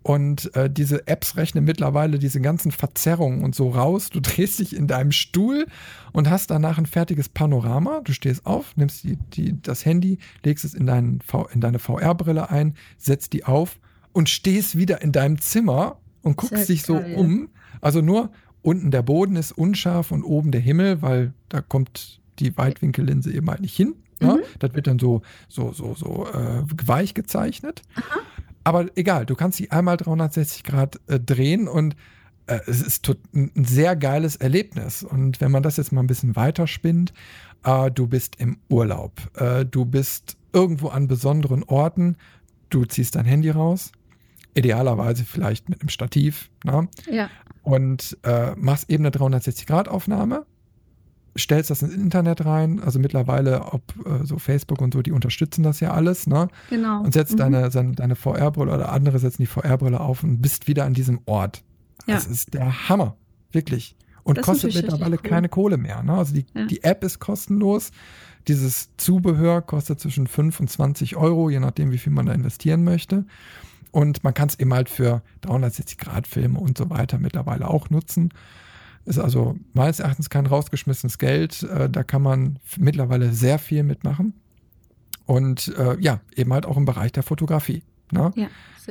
Und 0.05 0.55
äh, 0.55 0.69
diese 0.69 1.07
Apps 1.07 1.35
rechnen 1.35 1.63
mittlerweile 1.63 2.19
diese 2.19 2.39
ganzen 2.39 2.69
Verzerrungen 2.69 3.43
und 3.43 3.55
so 3.55 3.71
raus. 3.71 4.11
Du 4.11 4.19
drehst 4.21 4.59
dich 4.59 4.75
in 4.75 4.85
deinem 4.85 5.11
Stuhl 5.11 5.65
und 6.13 6.29
hast 6.29 6.51
danach 6.51 6.77
ein 6.77 6.85
fertiges 6.85 7.27
Panorama. 7.27 8.01
Du 8.03 8.13
stehst 8.13 8.45
auf, 8.45 8.77
nimmst 8.77 9.03
die, 9.03 9.17
die, 9.33 9.59
das 9.59 9.83
Handy, 9.83 10.19
legst 10.43 10.63
es 10.63 10.75
in, 10.75 10.85
dein 10.85 11.21
in 11.51 11.59
deine 11.59 11.79
VR-Brille 11.79 12.51
ein, 12.51 12.75
setzt 12.99 13.33
die 13.33 13.45
auf 13.45 13.79
und 14.13 14.29
stehst 14.29 14.77
wieder 14.77 15.01
in 15.01 15.11
deinem 15.11 15.41
Zimmer 15.41 15.97
und 16.21 16.37
guckst 16.37 16.69
dich 16.69 16.83
so 16.83 16.99
geil. 16.99 17.15
um. 17.15 17.49
Also 17.81 18.01
nur 18.01 18.29
unten 18.61 18.91
der 18.91 19.01
Boden 19.01 19.35
ist 19.35 19.53
unscharf 19.53 20.11
und 20.11 20.23
oben 20.23 20.51
der 20.51 20.61
Himmel, 20.61 21.01
weil 21.01 21.33
da 21.49 21.61
kommt 21.61 22.21
die 22.37 22.55
Weitwinkellinse 22.55 23.33
eben 23.33 23.49
halt 23.49 23.61
nicht 23.61 23.75
hin. 23.75 23.95
Mhm. 24.19 24.27
Ja? 24.27 24.37
Das 24.59 24.75
wird 24.75 24.85
dann 24.85 24.99
so, 24.99 25.23
so, 25.47 25.73
so, 25.73 25.95
so 25.95 26.27
äh, 26.31 26.61
weich 26.85 27.15
gezeichnet. 27.15 27.81
Aha. 27.95 28.19
Aber 28.65 28.87
egal, 28.95 29.27
du 29.27 29.35
kannst 29.35 29.59
sie 29.59 29.71
einmal 29.71 29.95
360 29.95 30.63
Grad 30.63 30.99
äh, 31.07 31.19
drehen 31.19 31.67
und 31.67 31.95
äh, 32.47 32.59
es 32.65 32.81
ist 32.81 33.07
ein 33.33 33.51
sehr 33.63 33.95
geiles 33.95 34.35
Erlebnis. 34.35 35.03
Und 35.03 35.39
wenn 35.39 35.51
man 35.51 35.63
das 35.63 35.77
jetzt 35.77 35.91
mal 35.91 36.01
ein 36.01 36.07
bisschen 36.07 36.35
weiter 36.35 36.65
spinnt, 36.65 37.13
äh, 37.63 37.91
du 37.91 38.07
bist 38.07 38.41
im 38.41 38.57
Urlaub, 38.67 39.13
äh, 39.35 39.65
du 39.65 39.85
bist 39.85 40.35
irgendwo 40.51 40.87
an 40.87 41.07
besonderen 41.07 41.63
Orten, 41.63 42.17
du 42.69 42.85
ziehst 42.85 43.15
dein 43.15 43.25
Handy 43.25 43.51
raus, 43.51 43.91
idealerweise 44.55 45.25
vielleicht 45.25 45.69
mit 45.69 45.81
einem 45.81 45.89
Stativ, 45.89 46.49
ne? 46.63 46.87
ja. 47.09 47.29
und 47.61 48.17
äh, 48.23 48.55
machst 48.55 48.89
eben 48.89 49.05
eine 49.05 49.15
360-Grad-Aufnahme 49.15 50.45
stellst 51.37 51.69
das 51.69 51.81
ins 51.81 51.93
Internet 51.93 52.45
rein, 52.45 52.79
also 52.79 52.99
mittlerweile, 52.99 53.73
ob 53.73 53.81
äh, 54.05 54.25
so 54.25 54.37
Facebook 54.37 54.81
und 54.81 54.93
so, 54.93 55.01
die 55.01 55.11
unterstützen 55.11 55.63
das 55.63 55.79
ja 55.79 55.91
alles, 55.91 56.27
ne? 56.27 56.47
Genau. 56.69 57.01
Und 57.01 57.13
setzt 57.13 57.33
mhm. 57.33 57.37
deine, 57.37 57.69
deine 57.69 58.15
VR-Brille 58.15 58.73
oder 58.73 58.91
andere 58.91 59.19
setzen 59.19 59.41
die 59.41 59.47
VR-Brille 59.47 59.99
auf 59.99 60.23
und 60.23 60.41
bist 60.41 60.67
wieder 60.67 60.85
an 60.85 60.93
diesem 60.93 61.19
Ort. 61.25 61.63
Ja. 62.07 62.15
Das 62.15 62.25
ist 62.25 62.53
der 62.53 62.89
Hammer, 62.89 63.17
wirklich. 63.51 63.95
Und 64.23 64.39
das 64.39 64.45
kostet 64.45 64.73
mittlerweile 64.73 65.17
cool. 65.17 65.29
keine 65.29 65.49
Kohle 65.49 65.77
mehr. 65.77 66.01
Ne? 66.01 66.13
Also 66.13 66.33
die, 66.33 66.45
ja. 66.55 66.65
die 66.65 66.83
App 66.83 67.03
ist 67.03 67.19
kostenlos. 67.19 67.91
Dieses 68.47 68.89
Zubehör 68.97 69.61
kostet 69.61 69.99
zwischen 69.99 70.27
5 70.27 70.59
und 70.59 70.69
20 70.69 71.15
Euro, 71.15 71.49
je 71.49 71.59
nachdem, 71.59 71.91
wie 71.91 71.97
viel 71.97 72.13
man 72.13 72.25
da 72.25 72.33
investieren 72.33 72.83
möchte. 72.83 73.25
Und 73.91 74.23
man 74.23 74.33
kann 74.33 74.49
es 74.49 74.59
eben 74.59 74.73
halt 74.73 74.89
für 74.89 75.21
360-Grad-Filme 75.43 76.59
und 76.59 76.77
so 76.77 76.89
weiter 76.89 77.17
mittlerweile 77.17 77.69
auch 77.69 77.89
nutzen. 77.89 78.29
Ist 79.05 79.19
also 79.19 79.55
meines 79.73 79.99
Erachtens 79.99 80.29
kein 80.29 80.47
rausgeschmissenes 80.47 81.19
Geld. 81.19 81.63
Äh, 81.63 81.89
da 81.89 82.03
kann 82.03 82.23
man 82.23 82.59
mittlerweile 82.77 83.31
sehr 83.31 83.59
viel 83.59 83.83
mitmachen. 83.83 84.33
Und 85.25 85.73
äh, 85.77 85.99
ja, 85.99 86.21
eben 86.35 86.51
halt 86.53 86.65
auch 86.65 86.77
im 86.77 86.85
Bereich 86.85 87.11
der 87.11 87.23
Fotografie. 87.23 87.83
Ne? 88.11 88.31
Ja, 88.35 88.47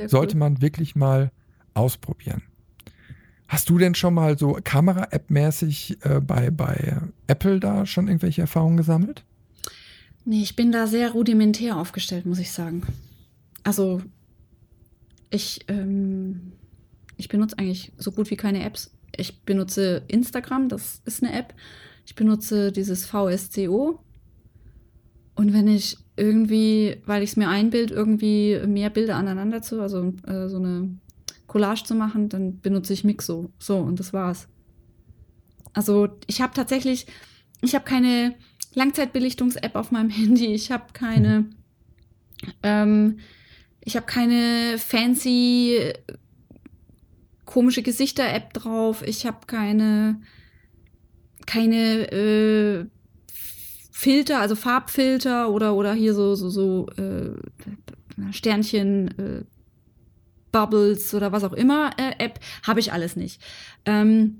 Sollte 0.07 0.35
cool. 0.35 0.39
man 0.39 0.61
wirklich 0.61 0.95
mal 0.95 1.31
ausprobieren. 1.73 2.43
Hast 3.47 3.69
du 3.69 3.77
denn 3.77 3.93
schon 3.93 4.13
mal 4.13 4.37
so 4.37 4.57
Kamera-App-mäßig 4.63 5.97
äh, 6.03 6.19
bei, 6.19 6.49
bei 6.49 6.97
Apple 7.27 7.59
da 7.59 7.85
schon 7.85 8.07
irgendwelche 8.07 8.41
Erfahrungen 8.41 8.77
gesammelt? 8.77 9.23
Nee, 10.25 10.41
ich 10.41 10.55
bin 10.55 10.71
da 10.71 10.87
sehr 10.87 11.11
rudimentär 11.11 11.77
aufgestellt, 11.77 12.25
muss 12.25 12.39
ich 12.39 12.51
sagen. 12.51 12.81
Also, 13.63 14.01
ich, 15.29 15.65
ähm, 15.67 16.53
ich 17.17 17.29
benutze 17.29 17.59
eigentlich 17.59 17.93
so 17.97 18.11
gut 18.11 18.31
wie 18.31 18.35
keine 18.35 18.63
Apps 18.63 18.94
ich 19.17 19.41
benutze 19.43 20.03
Instagram, 20.07 20.69
das 20.69 21.01
ist 21.05 21.23
eine 21.23 21.33
App. 21.37 21.53
Ich 22.05 22.15
benutze 22.15 22.71
dieses 22.71 23.05
VSCO. 23.05 23.99
Und 25.35 25.53
wenn 25.53 25.67
ich 25.67 25.97
irgendwie, 26.15 27.01
weil 27.05 27.23
ich 27.23 27.31
es 27.31 27.35
mir 27.35 27.49
einbild, 27.49 27.91
irgendwie 27.91 28.59
mehr 28.65 28.89
Bilder 28.89 29.15
aneinander 29.15 29.61
zu, 29.61 29.81
also 29.81 30.13
äh, 30.25 30.47
so 30.47 30.57
eine 30.57 30.97
Collage 31.47 31.83
zu 31.83 31.95
machen, 31.95 32.29
dann 32.29 32.59
benutze 32.59 32.93
ich 32.93 33.03
Mixo. 33.03 33.51
So, 33.59 33.77
und 33.77 33.99
das 33.99 34.13
war's. 34.13 34.47
Also 35.73 36.07
ich 36.27 36.41
habe 36.41 36.53
tatsächlich, 36.53 37.05
ich 37.61 37.75
habe 37.75 37.85
keine 37.85 38.35
Langzeitbelichtungs-App 38.75 39.75
auf 39.75 39.91
meinem 39.91 40.09
Handy. 40.11 40.53
Ich 40.53 40.71
habe 40.71 40.85
keine, 40.93 41.41
mhm. 41.41 41.55
ähm, 42.63 43.19
ich 43.81 43.95
habe 43.95 44.05
keine 44.05 44.77
fancy 44.77 45.93
komische 47.45 47.81
Gesichter-App 47.81 48.53
drauf. 48.53 49.01
Ich 49.05 49.25
habe 49.25 49.45
keine, 49.47 50.21
keine 51.45 52.11
äh, 52.11 52.85
Filter, 53.91 54.39
also 54.41 54.55
Farbfilter 54.55 55.49
oder, 55.49 55.75
oder 55.75 55.93
hier 55.93 56.13
so, 56.13 56.35
so, 56.35 56.49
so 56.49 56.87
äh, 56.97 57.31
Sternchen, 58.31 59.17
äh, 59.17 59.43
Bubbles 60.51 61.13
oder 61.13 61.31
was 61.31 61.43
auch 61.43 61.53
immer 61.53 61.91
äh, 61.97 62.23
App, 62.23 62.39
habe 62.63 62.79
ich 62.79 62.93
alles 62.93 63.15
nicht. 63.15 63.41
Ähm, 63.85 64.37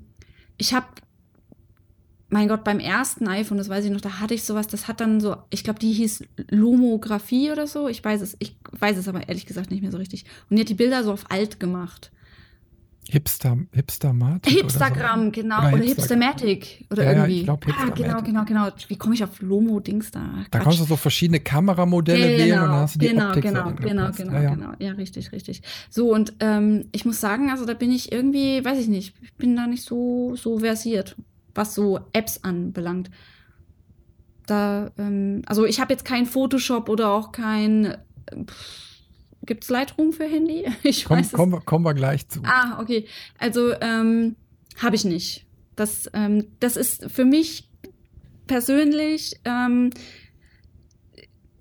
ich 0.56 0.72
habe, 0.72 0.86
mein 2.28 2.48
Gott, 2.48 2.64
beim 2.64 2.80
ersten 2.80 3.28
iPhone, 3.28 3.58
das 3.58 3.68
weiß 3.68 3.84
ich 3.84 3.90
noch, 3.90 4.00
da 4.00 4.18
hatte 4.18 4.34
ich 4.34 4.44
sowas, 4.44 4.66
das 4.66 4.88
hat 4.88 5.00
dann 5.00 5.20
so, 5.20 5.36
ich 5.50 5.62
glaube, 5.62 5.78
die 5.78 5.92
hieß 5.92 6.24
Lomographie 6.50 7.50
oder 7.50 7.66
so. 7.66 7.88
Ich 7.88 8.02
weiß 8.02 8.22
es, 8.22 8.36
ich 8.38 8.56
weiß 8.72 8.96
es 8.96 9.08
aber 9.08 9.28
ehrlich 9.28 9.46
gesagt 9.46 9.70
nicht 9.70 9.82
mehr 9.82 9.92
so 9.92 9.98
richtig. 9.98 10.24
Und 10.48 10.56
die 10.56 10.62
hat 10.62 10.68
die 10.68 10.74
Bilder 10.74 11.04
so 11.04 11.12
auf 11.12 11.30
alt 11.30 11.60
gemacht. 11.60 12.12
Hipster, 13.08 13.56
Hipstermatic? 13.72 14.52
Hipstagram, 14.52 15.26
so. 15.26 15.30
genau. 15.30 15.58
Oder, 15.60 15.72
oder 15.74 15.84
Hipstermatic. 15.84 16.86
Oder 16.90 17.04
ja, 17.04 17.12
irgendwie. 17.12 17.32
Ja, 17.32 17.38
ich 17.38 17.44
glaube 17.44 17.66
Ah, 17.78 17.90
genau, 17.90 18.22
genau, 18.22 18.44
genau. 18.44 18.68
Wie 18.88 18.96
komme 18.96 19.14
ich 19.14 19.22
auf 19.22 19.40
Lomo-Dings 19.40 20.10
da? 20.10 20.20
Quatsch. 20.20 20.46
Da 20.50 20.58
kannst 20.58 20.80
du 20.80 20.84
so 20.84 20.96
verschiedene 20.96 21.40
Kameramodelle 21.40 22.26
genau, 22.26 22.38
wählen 22.38 22.62
und 22.62 22.68
dann 22.68 22.80
hast 22.80 22.94
du 22.96 22.98
die 22.98 23.08
genau, 23.08 23.28
Optik 23.28 23.42
genau, 23.44 23.72
genau, 23.74 24.10
genau, 24.10 24.32
ja, 24.32 24.42
ja. 24.42 24.54
genau. 24.54 24.72
Ja, 24.78 24.92
richtig, 24.92 25.32
richtig. 25.32 25.62
So, 25.88 26.12
und 26.12 26.34
ähm, 26.40 26.86
ich 26.92 27.04
muss 27.04 27.20
sagen, 27.20 27.50
also 27.50 27.64
da 27.64 27.74
bin 27.74 27.92
ich 27.92 28.10
irgendwie, 28.10 28.64
weiß 28.64 28.78
ich 28.78 28.88
nicht, 28.88 29.14
ich 29.22 29.34
bin 29.34 29.54
da 29.54 29.66
nicht 29.66 29.84
so, 29.84 30.34
so 30.34 30.58
versiert, 30.58 31.16
was 31.54 31.74
so 31.74 32.00
Apps 32.12 32.42
anbelangt. 32.42 33.10
Da, 34.46 34.90
ähm, 34.98 35.42
also 35.46 35.64
ich 35.64 35.80
habe 35.80 35.92
jetzt 35.92 36.04
kein 36.04 36.26
Photoshop 36.26 36.88
oder 36.88 37.10
auch 37.10 37.30
kein. 37.30 37.96
Pff, 38.46 38.95
Gibt 39.46 39.64
es 39.64 39.70
Lightroom 39.70 40.12
für 40.12 40.24
Handy? 40.24 40.66
Ich 40.82 41.04
komm, 41.04 41.18
weiß 41.18 41.32
kommen, 41.32 41.64
kommen 41.64 41.84
wir 41.84 41.94
gleich 41.94 42.28
zu. 42.28 42.42
Ah, 42.44 42.80
okay. 42.80 43.06
Also 43.38 43.72
ähm, 43.80 44.36
habe 44.76 44.96
ich 44.96 45.04
nicht. 45.04 45.46
Das, 45.76 46.10
ähm, 46.12 46.46
das 46.60 46.76
ist 46.76 47.10
für 47.10 47.24
mich 47.24 47.68
persönlich 48.46 49.40
ähm, 49.44 49.90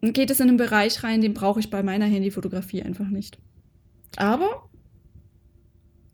geht 0.02 0.30
es 0.30 0.40
in 0.40 0.50
einen 0.50 0.58
Bereich 0.58 1.04
rein, 1.04 1.22
den 1.22 1.34
brauche 1.34 1.60
ich 1.60 1.70
bei 1.70 1.84
meiner 1.84 2.06
Handyfotografie 2.06 2.84
einfach 2.84 3.08
nicht. 3.08 3.40
Aber 4.18 4.70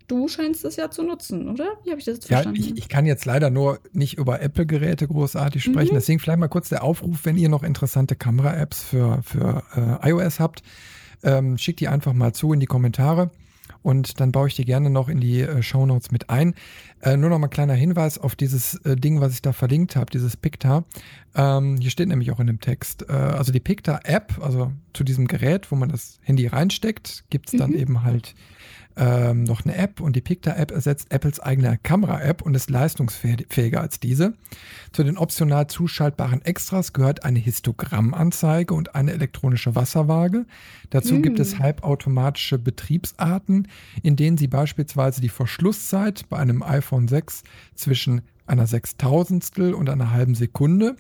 du 0.08 0.28
scheinst 0.28 0.66
es 0.66 0.76
ja 0.76 0.90
zu 0.90 1.04
nutzen, 1.04 1.50
oder? 1.50 1.78
Wie 1.84 1.92
habe 1.92 2.00
ich 2.00 2.06
das 2.06 2.16
jetzt 2.16 2.28
verstanden? 2.28 2.62
Ja, 2.62 2.68
ich, 2.68 2.78
ich, 2.78 2.90
kann 2.90 3.06
jetzt 3.06 3.26
leider 3.26 3.50
nur 3.50 3.80
nicht 3.92 4.18
über 4.18 4.42
Apple-Geräte 4.42 5.08
großartig 5.08 5.64
sprechen. 5.64 5.94
Mhm. 5.94 5.98
Deswegen 5.98 6.20
vielleicht 6.20 6.40
mal 6.40 6.48
kurz 6.48 6.70
der 6.70 6.84
Aufruf, 6.84 7.20
wenn 7.24 7.38
ihr 7.38 7.50
noch 7.50 7.64
interessante 7.64 8.16
Kamera-Apps 8.16 8.84
für, 8.84 9.22
für 9.24 9.64
äh, 9.76 10.10
iOS 10.10 10.40
habt 10.40 10.64
ähm, 11.24 11.58
schick 11.58 11.78
die 11.78 11.88
einfach 11.88 12.14
mal 12.14 12.34
zu 12.34 12.54
in 12.54 12.60
die 12.60 12.66
Kommentare 12.66 13.32
und 13.84 14.20
dann 14.20 14.32
baue 14.32 14.48
ich 14.48 14.56
die 14.56 14.66
gerne 14.66 14.90
noch 14.90 15.10
in 15.10 15.20
die 15.20 15.42
äh, 15.42 15.64
Show 15.64 15.86
Notes 15.86 16.12
mit 16.12 16.30
ein. 16.30 16.54
Äh, 17.02 17.18
nur 17.18 17.30
noch 17.30 17.40
mal 17.40 17.48
ein 17.48 17.52
kleiner 17.52 17.74
Hinweis 17.74 18.18
auf 18.18 18.36
dieses 18.36 18.76
äh, 18.86 18.96
Ding, 18.96 19.22
was 19.22 19.34
ich 19.34 19.42
da 19.42 19.54
verlinkt 19.54 19.96
habe, 19.96 20.12
dieses 20.12 20.38
Picta. 20.38 20.84
Ähm, 21.36 21.78
hier 21.80 21.90
steht 21.90 22.08
nämlich 22.08 22.32
auch 22.32 22.40
in 22.40 22.48
dem 22.48 22.60
Text, 22.60 23.06
äh, 23.10 23.14
also 23.14 23.52
die 23.52 23.60
Picta 23.60 24.00
App, 24.04 24.40
also 24.42 24.72
zu 24.94 25.04
diesem 25.04 25.28
Gerät, 25.28 25.72
wo 25.72 25.76
man 25.76 25.90
das 25.90 26.20
Handy 26.22 26.48
reinsteckt, 26.48 27.26
gibt 27.30 27.52
es 27.52 27.60
dann 27.60 27.72
mhm. 27.72 27.78
eben 27.78 28.04
halt 28.04 28.36
ähm, 28.98 29.44
noch 29.44 29.66
eine 29.66 29.76
App 29.76 30.00
und 30.00 30.16
die 30.16 30.22
Picta-App 30.22 30.72
ersetzt 30.72 31.12
Apples 31.12 31.40
eigene 31.40 31.78
Kamera-App 31.82 32.42
und 32.42 32.56
ist 32.56 32.70
leistungsfähiger 32.70 33.82
als 33.82 34.00
diese. 34.00 34.34
Zu 34.92 35.04
den 35.04 35.18
optional 35.18 35.68
zuschaltbaren 35.68 36.44
Extras 36.44 36.94
gehört 36.94 37.24
eine 37.24 37.40
Histogrammanzeige 37.40 38.74
und 38.74 38.96
eine 38.96 39.14
elektronische 39.14 39.76
Wasserwaage. 39.76 40.46
Dazu 40.90 41.16
mm. 41.16 41.22
gibt 41.22 41.40
es 41.40 41.58
mm. 41.58 41.60
halbautomatische 41.60 42.58
Betriebsarten, 42.58 43.68
in 44.04 44.16
denen 44.16 44.38
Sie 44.38 44.48
beispielsweise 44.48 45.22
die 45.22 45.30
Verschlusszeit 45.30 46.28
bei 46.30 46.38
einem 46.38 46.64
iPhone 46.64 47.08
6 47.08 47.44
zwischen 47.76 48.22
einer 48.46 48.68
Sechstausendstel 48.68 49.74
und 49.74 49.90
einer 49.90 50.12
halben 50.12 50.36
Sekunde 50.36 50.96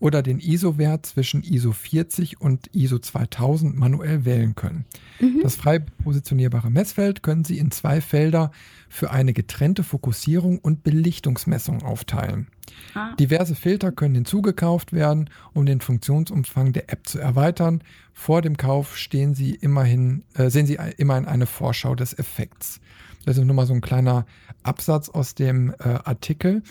oder 0.00 0.22
den 0.22 0.38
ISO-Wert 0.38 1.06
zwischen 1.06 1.42
ISO 1.42 1.72
40 1.72 2.40
und 2.40 2.74
ISO 2.74 2.98
2000 2.98 3.76
manuell 3.76 4.24
wählen 4.24 4.54
können. 4.54 4.84
Mhm. 5.20 5.40
Das 5.42 5.56
frei 5.56 5.80
positionierbare 5.80 6.70
Messfeld 6.70 7.22
können 7.22 7.44
Sie 7.44 7.58
in 7.58 7.70
zwei 7.70 8.00
Felder 8.00 8.52
für 8.88 9.10
eine 9.10 9.32
getrennte 9.32 9.82
Fokussierung 9.82 10.58
und 10.58 10.82
Belichtungsmessung 10.82 11.82
aufteilen. 11.82 12.48
Ah. 12.94 13.14
Diverse 13.16 13.54
Filter 13.54 13.92
können 13.92 14.14
hinzugekauft 14.14 14.92
werden, 14.92 15.30
um 15.52 15.66
den 15.66 15.80
Funktionsumfang 15.80 16.72
der 16.72 16.92
App 16.92 17.06
zu 17.06 17.18
erweitern. 17.18 17.82
Vor 18.12 18.42
dem 18.42 18.56
Kauf 18.56 18.96
stehen 18.96 19.34
Sie 19.34 19.54
immerhin, 19.54 20.24
äh, 20.34 20.50
sehen 20.50 20.66
Sie 20.66 20.78
immerhin 20.96 21.26
eine 21.26 21.46
Vorschau 21.46 21.94
des 21.94 22.18
Effekts. 22.18 22.80
Das 23.28 23.36
ist 23.36 23.44
nur 23.44 23.54
mal 23.54 23.66
so 23.66 23.74
ein 23.74 23.82
kleiner 23.82 24.24
Absatz 24.62 25.10
aus 25.10 25.34
dem 25.34 25.74
äh, 25.80 25.98
Artikel. 26.02 26.62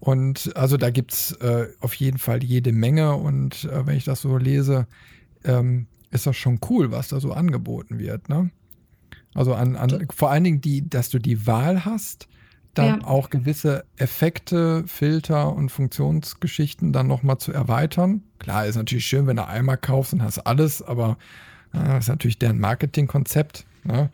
Und 0.00 0.50
also 0.56 0.78
da 0.78 0.88
gibt 0.88 1.12
es 1.12 1.32
äh, 1.32 1.66
auf 1.80 1.92
jeden 1.92 2.16
Fall 2.16 2.42
jede 2.42 2.72
Menge. 2.72 3.14
Und 3.16 3.64
äh, 3.64 3.86
wenn 3.86 3.98
ich 3.98 4.04
das 4.04 4.22
so 4.22 4.38
lese, 4.38 4.86
ähm, 5.44 5.88
ist 6.10 6.26
das 6.26 6.34
schon 6.34 6.58
cool, 6.70 6.90
was 6.90 7.08
da 7.08 7.20
so 7.20 7.34
angeboten 7.34 7.98
wird. 7.98 8.30
Ne? 8.30 8.50
Also 9.34 9.52
an, 9.52 9.76
an 9.76 10.06
vor 10.08 10.30
allen 10.30 10.44
Dingen 10.44 10.62
die, 10.62 10.88
dass 10.88 11.10
du 11.10 11.18
die 11.18 11.46
Wahl 11.46 11.84
hast, 11.84 12.28
dann 12.72 13.00
ja. 13.00 13.06
auch 13.06 13.28
gewisse 13.28 13.84
Effekte, 13.98 14.84
Filter 14.86 15.54
und 15.54 15.68
Funktionsgeschichten 15.68 16.94
dann 16.94 17.08
nochmal 17.08 17.36
zu 17.36 17.52
erweitern. 17.52 18.22
Klar, 18.38 18.64
ist 18.64 18.76
natürlich 18.76 19.04
schön, 19.04 19.26
wenn 19.26 19.36
du 19.36 19.46
einmal 19.46 19.76
kaufst 19.76 20.14
und 20.14 20.22
hast 20.22 20.38
alles, 20.38 20.80
aber 20.80 21.18
äh, 21.74 21.84
das 21.84 22.04
ist 22.04 22.08
natürlich 22.08 22.38
deren 22.38 22.58
Marketingkonzept. 22.58 23.66
Ne? 23.84 24.10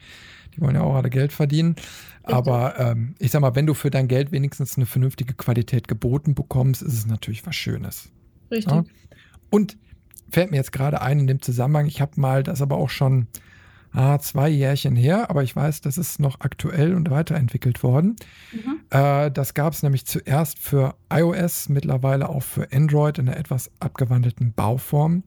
Die 0.55 0.61
wollen 0.61 0.75
ja 0.75 0.83
auch 0.83 0.95
alle 0.95 1.11
Geld 1.11 1.33
verdienen. 1.33 1.77
Aber 2.23 2.79
ähm, 2.79 3.15
ich 3.19 3.31
sag 3.31 3.41
mal, 3.41 3.55
wenn 3.55 3.67
du 3.67 3.75
für 3.75 3.91
dein 3.91 4.09
Geld 4.09 4.33
wenigstens 4.33 4.77
eine 4.77 4.87
vernünftige 4.87 5.35
Qualität 5.35 5.89
geboten 5.89 6.35
bekommst, 6.35 6.83
ist 6.83 6.93
es 6.93 7.07
natürlich 7.07 7.45
was 7.47 7.57
Schönes. 7.57 8.11
Richtig. 8.51 8.73
Ja? 8.73 8.85
Und 9.51 9.77
fällt 10.31 10.51
mir 10.51 10.57
jetzt 10.57 10.73
gerade 10.73 11.03
ein 11.03 11.21
in 11.21 11.27
dem 11.27 11.43
Zusammenhang, 11.43 11.87
ich 11.87 12.01
habe 12.01 12.21
mal 12.21 12.43
das 12.43 12.63
aber 12.63 12.77
auch 12.77 12.91
schon 12.91 13.27
ah, 13.93 14.19
zwei 14.19 14.49
Jährchen 14.49 14.97
her, 14.97 15.31
aber 15.31 15.43
ich 15.43 15.55
weiß, 15.55 15.81
das 15.83 15.99
ist 15.99 16.19
noch 16.19 16.41
aktuell 16.41 16.95
und 16.95 17.11
weiterentwickelt 17.11 17.83
worden. 17.83 18.17
Mhm. 18.53 18.81
Äh, 18.91 19.31
das 19.31 19.55
gab 19.55 19.73
es 19.73 19.83
nämlich 19.83 20.07
zuerst 20.07 20.59
für 20.59 20.95
iOS, 21.13 21.69
mittlerweile 21.69 22.29
auch 22.29 22.43
für 22.43 22.73
Android 22.73 23.19
in 23.19 23.29
einer 23.29 23.39
etwas 23.39 23.71
abgewandelten 23.81 24.53
Bauform. 24.53 25.25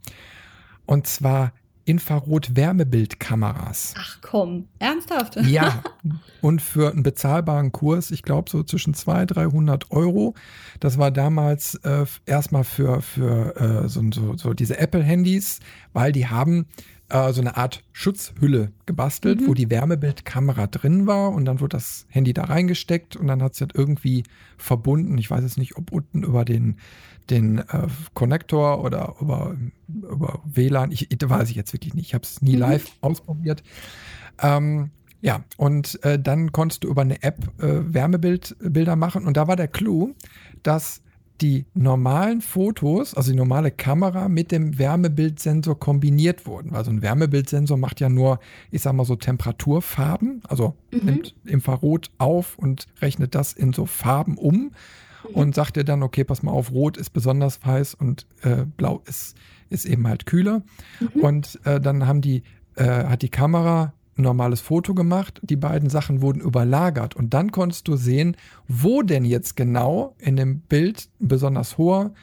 Und 0.85 1.07
zwar 1.07 1.53
Infrarot-Wärmebildkameras. 1.85 3.93
Ach 3.97 4.17
komm, 4.21 4.67
ernsthaft? 4.79 5.37
Ja, 5.43 5.83
und 6.41 6.61
für 6.61 6.91
einen 6.91 7.03
bezahlbaren 7.03 7.71
Kurs, 7.71 8.11
ich 8.11 8.23
glaube 8.23 8.49
so 8.49 8.63
zwischen 8.63 8.93
200, 8.93 9.37
300 9.37 9.91
Euro. 9.91 10.33
Das 10.79 10.97
war 10.97 11.11
damals 11.11 11.75
äh, 11.83 12.05
erstmal 12.25 12.63
für, 12.63 13.01
für 13.01 13.55
äh, 13.55 13.87
so, 13.87 14.01
so, 14.11 14.35
so 14.35 14.53
diese 14.53 14.79
Apple-Handys, 14.79 15.59
weil 15.93 16.11
die 16.11 16.27
haben 16.27 16.65
äh, 17.09 17.31
so 17.33 17.41
eine 17.41 17.55
Art 17.55 17.83
Schutzhülle 17.91 18.71
gebastelt, 18.85 19.41
mhm. 19.41 19.47
wo 19.47 19.53
die 19.53 19.69
Wärmebildkamera 19.69 20.67
drin 20.67 21.05
war 21.05 21.31
und 21.31 21.45
dann 21.45 21.59
wurde 21.59 21.77
das 21.77 22.07
Handy 22.09 22.33
da 22.33 22.45
reingesteckt 22.45 23.15
und 23.15 23.27
dann 23.27 23.43
hat 23.43 23.53
es 23.53 23.61
halt 23.61 23.75
irgendwie 23.75 24.23
verbunden. 24.57 25.17
Ich 25.17 25.29
weiß 25.29 25.43
jetzt 25.43 25.57
nicht, 25.57 25.77
ob 25.77 25.91
unten 25.91 26.23
über 26.23 26.45
den 26.45 26.77
den 27.29 27.59
äh, 27.59 27.87
Connector 28.13 28.83
oder 28.83 29.15
über, 29.19 29.55
über 29.87 30.41
WLAN. 30.45 30.91
Ich, 30.91 31.07
weiß 31.23 31.49
ich 31.49 31.55
jetzt 31.55 31.73
wirklich 31.73 31.93
nicht. 31.93 32.07
Ich 32.07 32.13
habe 32.13 32.23
es 32.23 32.41
nie 32.41 32.53
mhm. 32.53 32.59
live 32.59 32.91
ausprobiert. 33.01 33.63
Ähm, 34.41 34.91
ja, 35.21 35.43
und 35.57 36.03
äh, 36.03 36.19
dann 36.19 36.51
konntest 36.51 36.83
du 36.83 36.87
über 36.87 37.01
eine 37.01 37.23
App 37.23 37.47
äh, 37.59 37.93
Wärmebildbilder 37.93 38.95
machen. 38.95 39.25
Und 39.25 39.37
da 39.37 39.47
war 39.47 39.55
der 39.55 39.67
Clou, 39.67 40.13
dass 40.61 41.01
die 41.41 41.65
normalen 41.73 42.41
Fotos, 42.41 43.13
also 43.13 43.31
die 43.31 43.37
normale 43.37 43.71
Kamera 43.71 44.29
mit 44.29 44.51
dem 44.51 44.77
Wärmebildsensor 44.77 45.77
kombiniert 45.79 46.45
wurden. 46.45 46.71
Weil 46.71 46.85
so 46.85 46.91
ein 46.91 47.01
Wärmebildsensor 47.01 47.77
macht 47.77 47.99
ja 47.99 48.09
nur, 48.09 48.39
ich 48.71 48.81
sag 48.81 48.93
mal 48.93 49.05
so 49.05 49.15
Temperaturfarben, 49.15 50.41
also 50.47 50.75
mhm. 50.91 50.99
nimmt 51.03 51.35
Infrarot 51.43 52.11
auf 52.17 52.57
und 52.57 52.87
rechnet 53.01 53.35
das 53.35 53.53
in 53.53 53.73
so 53.73 53.85
Farben 53.85 54.37
um 54.37 54.71
mhm. 55.29 55.35
und 55.35 55.55
sagt 55.55 55.75
dir 55.75 55.83
dann, 55.83 56.03
okay, 56.03 56.23
pass 56.23 56.43
mal 56.43 56.51
auf, 56.51 56.71
rot 56.71 56.97
ist 56.97 57.11
besonders 57.11 57.59
heiß 57.65 57.95
und 57.95 58.25
äh, 58.41 58.65
blau 58.77 59.01
ist, 59.05 59.35
ist 59.69 59.85
eben 59.85 60.07
halt 60.07 60.25
kühler. 60.25 60.61
Mhm. 60.99 61.21
Und 61.21 61.59
äh, 61.65 61.79
dann 61.79 62.07
haben 62.07 62.21
die, 62.21 62.43
äh, 62.75 62.85
hat 62.85 63.21
die 63.21 63.29
Kamera 63.29 63.93
ein 64.17 64.23
normales 64.23 64.61
Foto 64.61 64.93
gemacht, 64.93 65.41
die 65.43 65.57
beiden 65.57 65.89
Sachen 65.89 66.21
wurden 66.21 66.39
überlagert 66.39 67.15
und 67.15 67.33
dann 67.33 67.51
konntest 67.51 67.87
du 67.87 67.97
sehen, 67.97 68.37
wo 68.67 69.01
denn 69.01 69.25
jetzt 69.25 69.55
genau 69.57 70.15
in 70.19 70.37
dem 70.37 70.59
Bild 70.59 71.09
ein 71.19 71.27
besonders 71.27 71.77
hoher 71.77 72.13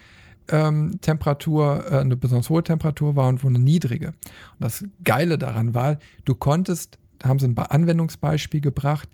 ähm, 0.48 0.98
Temperatur, 1.00 1.84
äh, 1.90 1.98
eine 1.98 2.16
besonders 2.16 2.48
hohe 2.50 2.62
Temperatur 2.62 3.14
war 3.16 3.28
und 3.28 3.44
wo 3.44 3.48
eine 3.48 3.58
niedrige. 3.58 4.08
Und 4.08 4.60
das 4.60 4.84
Geile 5.04 5.38
daran 5.38 5.74
war, 5.74 5.98
du 6.24 6.34
konntest, 6.34 6.98
da 7.18 7.28
haben 7.28 7.38
sie 7.38 7.46
ein 7.46 7.58
Anwendungsbeispiel 7.58 8.60
gebracht, 8.60 9.08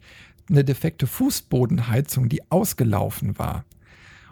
eine 0.49 0.65
defekte 0.65 1.07
Fußbodenheizung, 1.07 2.29
die 2.29 2.51
ausgelaufen 2.51 3.39
war 3.39 3.65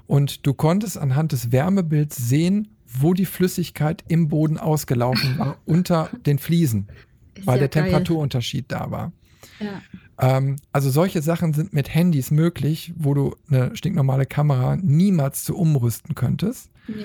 und 0.06 0.46
du 0.46 0.54
konntest 0.54 0.98
anhand 0.98 1.32
des 1.32 1.52
Wärmebilds 1.52 2.16
sehen, 2.16 2.68
wo 2.86 3.14
die 3.14 3.26
Flüssigkeit 3.26 4.04
im 4.08 4.28
Boden 4.28 4.58
ausgelaufen 4.58 5.38
war, 5.38 5.58
unter 5.64 6.10
den 6.24 6.38
Fliesen, 6.38 6.88
Ist 7.34 7.46
weil 7.46 7.60
ja 7.60 7.66
der 7.66 7.82
geil. 7.82 7.90
Temperaturunterschied 7.90 8.66
da 8.68 8.90
war. 8.90 9.12
Ja. 9.60 9.80
Ähm, 10.18 10.56
also 10.72 10.90
solche 10.90 11.22
Sachen 11.22 11.52
sind 11.52 11.72
mit 11.72 11.94
Handys 11.94 12.30
möglich, 12.30 12.92
wo 12.96 13.14
du 13.14 13.36
eine 13.50 13.76
stinknormale 13.76 14.26
Kamera 14.26 14.76
niemals 14.76 15.44
zu 15.44 15.56
umrüsten 15.56 16.14
könntest. 16.14 16.70
Nee. 16.88 17.04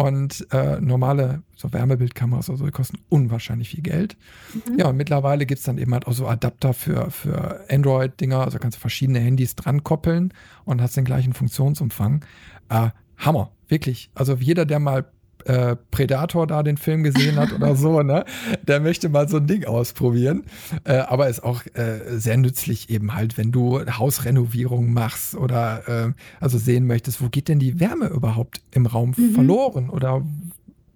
Und 0.00 0.46
äh, 0.50 0.80
normale 0.80 1.42
so 1.56 1.72
Wärmebildkameras 1.72 2.48
oder 2.48 2.58
so, 2.58 2.64
die 2.64 2.70
kosten 2.70 2.98
unwahrscheinlich 3.10 3.68
viel 3.68 3.82
Geld. 3.82 4.16
Mhm. 4.54 4.78
Ja, 4.78 4.88
und 4.88 4.96
mittlerweile 4.96 5.44
gibt 5.44 5.58
es 5.58 5.64
dann 5.64 5.76
eben 5.76 5.92
halt 5.92 6.06
auch 6.06 6.12
so 6.12 6.26
Adapter 6.26 6.72
für, 6.72 7.10
für 7.10 7.64
Android-Dinger, 7.68 8.40
also 8.40 8.58
kannst 8.58 8.78
du 8.78 8.80
verschiedene 8.80 9.18
Handys 9.18 9.56
dran 9.56 9.84
koppeln 9.84 10.32
und 10.64 10.80
hast 10.80 10.96
den 10.96 11.04
gleichen 11.04 11.34
Funktionsumfang. 11.34 12.24
Äh, 12.70 12.90
Hammer, 13.18 13.52
wirklich. 13.68 14.10
Also 14.14 14.36
jeder, 14.36 14.64
der 14.64 14.78
mal 14.78 15.04
äh, 15.46 15.76
Predator 15.90 16.46
da 16.46 16.62
den 16.62 16.76
Film 16.76 17.02
gesehen 17.02 17.36
hat 17.36 17.52
oder 17.52 17.76
so, 17.76 18.02
ne, 18.02 18.24
der 18.62 18.80
möchte 18.80 19.08
mal 19.08 19.28
so 19.28 19.38
ein 19.38 19.46
Ding 19.46 19.64
ausprobieren. 19.64 20.44
Äh, 20.84 20.98
aber 20.98 21.28
ist 21.28 21.42
auch 21.42 21.64
äh, 21.74 22.18
sehr 22.18 22.36
nützlich 22.36 22.90
eben 22.90 23.14
halt, 23.14 23.36
wenn 23.38 23.52
du 23.52 23.80
Hausrenovierung 23.80 24.92
machst 24.92 25.34
oder 25.34 25.88
äh, 26.08 26.12
also 26.40 26.58
sehen 26.58 26.86
möchtest, 26.86 27.20
wo 27.22 27.28
geht 27.28 27.48
denn 27.48 27.58
die 27.58 27.80
Wärme 27.80 28.08
überhaupt 28.08 28.60
im 28.72 28.86
Raum 28.86 29.14
Mhm. 29.16 29.34
verloren 29.34 29.90
oder 29.90 30.24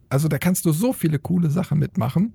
also 0.09 0.29
da 0.29 0.39
kannst 0.39 0.65
du 0.67 0.73
so 0.73 0.93
viele 0.93 1.19
coole 1.19 1.51
Sachen 1.51 1.79
mitmachen. 1.79 2.35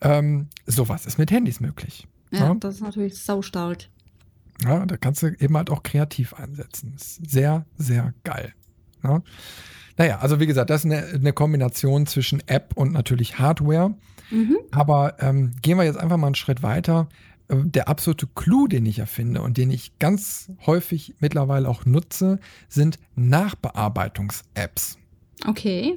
Ähm, 0.00 0.48
sowas 0.66 1.06
ist 1.06 1.18
mit 1.18 1.30
Handys 1.30 1.60
möglich. 1.60 2.06
Ja, 2.30 2.46
Ja. 2.48 2.54
das 2.54 2.76
ist 2.76 2.80
natürlich 2.82 3.18
saustark. 3.18 3.88
Ja, 4.64 4.86
da 4.86 4.96
kannst 4.96 5.22
du 5.22 5.28
eben 5.38 5.56
halt 5.56 5.68
auch 5.70 5.82
kreativ 5.82 6.32
einsetzen. 6.34 6.94
Ist 6.96 7.30
sehr, 7.30 7.66
sehr 7.76 8.14
geil. 8.24 8.52
Ja. 9.04 9.22
Naja, 9.96 10.18
also 10.18 10.40
wie 10.40 10.46
gesagt, 10.46 10.70
das 10.70 10.84
ist 10.84 10.92
eine, 10.92 11.06
eine 11.06 11.32
Kombination 11.32 12.06
zwischen 12.06 12.46
App 12.46 12.72
und 12.76 12.92
natürlich 12.92 13.38
Hardware. 13.38 13.94
Mhm. 14.30 14.58
Aber 14.70 15.16
ähm, 15.20 15.52
gehen 15.62 15.78
wir 15.78 15.84
jetzt 15.84 15.98
einfach 15.98 16.16
mal 16.16 16.26
einen 16.26 16.34
Schritt 16.34 16.62
weiter. 16.62 17.08
Äh, 17.48 17.56
Der 17.64 17.88
absolute 17.88 18.26
Clou, 18.26 18.66
den 18.66 18.86
ich 18.86 18.98
erfinde 18.98 19.40
und 19.42 19.56
den 19.56 19.70
ich 19.70 19.98
ganz 19.98 20.50
häufig 20.66 21.14
mittlerweile 21.20 21.68
auch 21.68 21.86
nutze, 21.86 22.38
sind 22.68 22.98
Nachbearbeitungs-Apps. 23.14 24.98
Okay. 25.46 25.94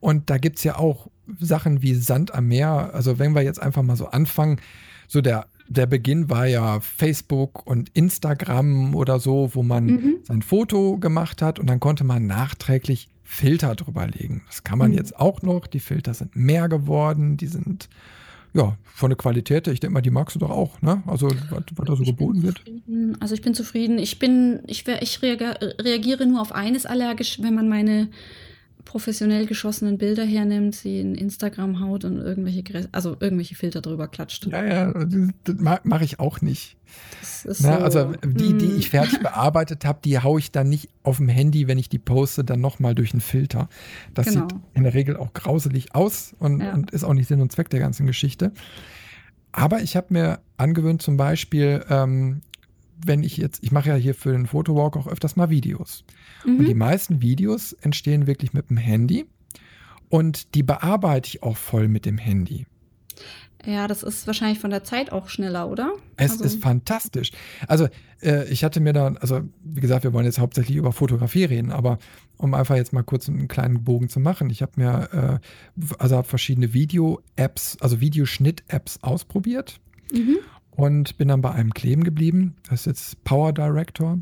Und 0.00 0.30
da 0.30 0.38
gibt 0.38 0.58
es 0.58 0.64
ja 0.64 0.76
auch 0.76 1.10
Sachen 1.40 1.82
wie 1.82 1.94
Sand 1.94 2.34
am 2.34 2.46
Meer. 2.46 2.90
Also 2.92 3.18
wenn 3.18 3.34
wir 3.34 3.42
jetzt 3.42 3.60
einfach 3.60 3.82
mal 3.82 3.96
so 3.96 4.06
anfangen, 4.06 4.60
so 5.08 5.20
der, 5.20 5.46
der 5.68 5.86
Beginn 5.86 6.30
war 6.30 6.46
ja 6.46 6.80
Facebook 6.80 7.66
und 7.66 7.90
Instagram 7.94 8.94
oder 8.94 9.18
so, 9.20 9.50
wo 9.54 9.62
man 9.62 9.86
Mhm. 9.86 10.14
sein 10.22 10.42
Foto 10.42 10.98
gemacht 10.98 11.42
hat 11.42 11.58
und 11.58 11.68
dann 11.68 11.80
konnte 11.80 12.04
man 12.04 12.26
nachträglich 12.26 13.08
Filter 13.24 13.74
drüber 13.74 14.06
legen. 14.06 14.42
Das 14.46 14.62
kann 14.64 14.78
man 14.78 14.92
Mhm. 14.92 14.96
jetzt 14.98 15.16
auch 15.18 15.42
noch. 15.42 15.66
Die 15.66 15.80
Filter 15.80 16.14
sind 16.14 16.36
mehr 16.36 16.68
geworden, 16.68 17.36
die 17.36 17.48
sind 17.48 17.88
ja 18.54 18.76
von 18.84 19.10
der 19.10 19.16
Qualität, 19.18 19.66
her, 19.66 19.74
ich 19.74 19.80
denke 19.80 19.94
mal, 19.94 20.00
die 20.00 20.10
magst 20.10 20.36
du 20.36 20.38
doch 20.40 20.50
auch, 20.50 20.80
ne? 20.80 21.02
Also 21.06 21.26
was, 21.50 21.64
was 21.74 21.86
da 21.86 21.96
so 21.96 22.02
Ich 22.02 22.08
geboten 22.08 22.42
wird. 22.42 22.62
Also 23.20 23.34
ich 23.34 23.42
bin 23.42 23.52
zufrieden. 23.52 23.98
Ich 23.98 24.18
bin, 24.18 24.60
ich, 24.66 24.84
ich 25.00 25.20
reagiere 25.22 26.24
nur 26.26 26.40
auf 26.40 26.52
eines 26.52 26.86
allergisch, 26.86 27.42
wenn 27.42 27.54
man 27.54 27.68
meine 27.68 28.08
professionell 28.86 29.44
geschossenen 29.44 29.98
Bilder 29.98 30.24
hernimmt, 30.24 30.74
sie 30.74 31.00
in 31.00 31.14
Instagram 31.14 31.80
haut 31.80 32.06
und 32.06 32.16
irgendwelche, 32.16 32.88
also 32.92 33.16
irgendwelche 33.20 33.54
Filter 33.54 33.82
drüber 33.82 34.08
klatscht. 34.08 34.46
Ja, 34.46 34.64
ja, 34.64 34.92
das, 35.44 35.56
mache 35.84 36.04
ich 36.04 36.18
auch 36.18 36.40
nicht. 36.40 36.78
Das 37.20 37.44
ist 37.44 37.60
Ne? 37.62 37.76
so, 37.76 37.84
Also 37.84 38.12
die, 38.24 38.56
die 38.56 38.66
mm, 38.66 38.78
ich 38.78 38.88
fertig 38.90 39.20
bearbeitet 39.20 39.84
habe, 39.84 39.98
die 40.02 40.18
haue 40.20 40.38
ich 40.38 40.52
dann 40.52 40.70
nicht 40.70 40.88
auf 41.02 41.18
dem 41.18 41.28
Handy, 41.28 41.68
wenn 41.68 41.76
ich 41.78 41.90
die 41.90 41.98
poste, 41.98 42.44
dann 42.44 42.60
nochmal 42.60 42.94
durch 42.94 43.12
einen 43.12 43.20
Filter. 43.20 43.68
Das 44.14 44.26
Genau. 44.28 44.48
sieht 44.48 44.58
in 44.72 44.84
der 44.84 44.94
Regel 44.94 45.16
auch 45.18 45.34
grauselig 45.34 45.94
aus 45.94 46.34
und, 46.38 46.60
Ja. 46.62 46.72
und 46.72 46.92
ist 46.92 47.04
auch 47.04 47.12
nicht 47.12 47.28
Sinn 47.28 47.42
und 47.42 47.52
Zweck 47.52 47.68
der 47.68 47.80
ganzen 47.80 48.06
Geschichte. 48.06 48.52
Aber 49.52 49.80
ich 49.82 49.96
habe 49.96 50.06
mir 50.10 50.38
angewöhnt, 50.56 51.02
zum 51.02 51.16
Beispiel, 51.16 51.84
ähm, 51.90 52.42
wenn 53.04 53.22
ich 53.22 53.36
jetzt, 53.36 53.62
ich 53.62 53.72
mache 53.72 53.88
ja 53.90 53.94
hier 53.96 54.14
für 54.14 54.32
den 54.32 54.46
Fotowalk 54.46 54.96
auch 54.96 55.06
öfters 55.06 55.36
mal 55.36 55.50
Videos. 55.50 56.04
Und 56.46 56.64
die 56.64 56.74
Mhm. 56.74 56.78
meisten 56.78 57.20
Videos 57.22 57.72
entstehen 57.74 58.26
wirklich 58.26 58.52
mit 58.52 58.70
dem 58.70 58.76
Handy 58.76 59.26
und 60.08 60.54
die 60.54 60.62
bearbeite 60.62 61.28
ich 61.28 61.42
auch 61.42 61.56
voll 61.56 61.88
mit 61.88 62.06
dem 62.06 62.18
Handy. 62.18 62.66
Ja, 63.64 63.88
das 63.88 64.04
ist 64.04 64.28
wahrscheinlich 64.28 64.60
von 64.60 64.70
der 64.70 64.84
Zeit 64.84 65.10
auch 65.10 65.28
schneller, 65.28 65.68
oder? 65.68 65.92
Es 66.16 66.32
Also- 66.32 66.44
ist 66.44 66.62
fantastisch. 66.62 67.32
Also, 67.66 67.88
äh, 68.22 68.48
ich 68.48 68.62
hatte 68.62 68.78
mir 68.78 68.92
da, 68.92 69.08
also, 69.14 69.40
wie 69.64 69.80
gesagt, 69.80 70.04
wir 70.04 70.12
wollen 70.12 70.24
jetzt 70.26 70.38
hauptsächlich 70.38 70.76
über 70.76 70.92
Fotografie 70.92 71.44
reden, 71.44 71.72
aber 71.72 71.98
um 72.36 72.54
einfach 72.54 72.76
jetzt 72.76 72.92
mal 72.92 73.02
kurz 73.02 73.28
einen 73.28 73.48
kleinen 73.48 73.82
Bogen 73.82 74.08
zu 74.08 74.20
machen, 74.20 74.50
ich 74.50 74.62
habe 74.62 74.72
mir, 74.76 75.40
äh, 75.80 75.84
also 75.98 76.16
hab 76.16 76.28
verschiedene 76.28 76.74
Video-Apps, 76.74 77.78
also 77.80 78.00
Videoschnitt-Apps 78.00 79.02
ausprobiert 79.02 79.80
Mhm. 80.12 80.36
und 80.70 81.16
bin 81.16 81.26
dann 81.26 81.40
bei 81.40 81.50
einem 81.50 81.74
kleben 81.74 82.04
geblieben. 82.04 82.54
Das 82.70 82.80
ist 82.82 82.86
jetzt 82.86 83.24
Power 83.24 83.52
Director. 83.52 84.20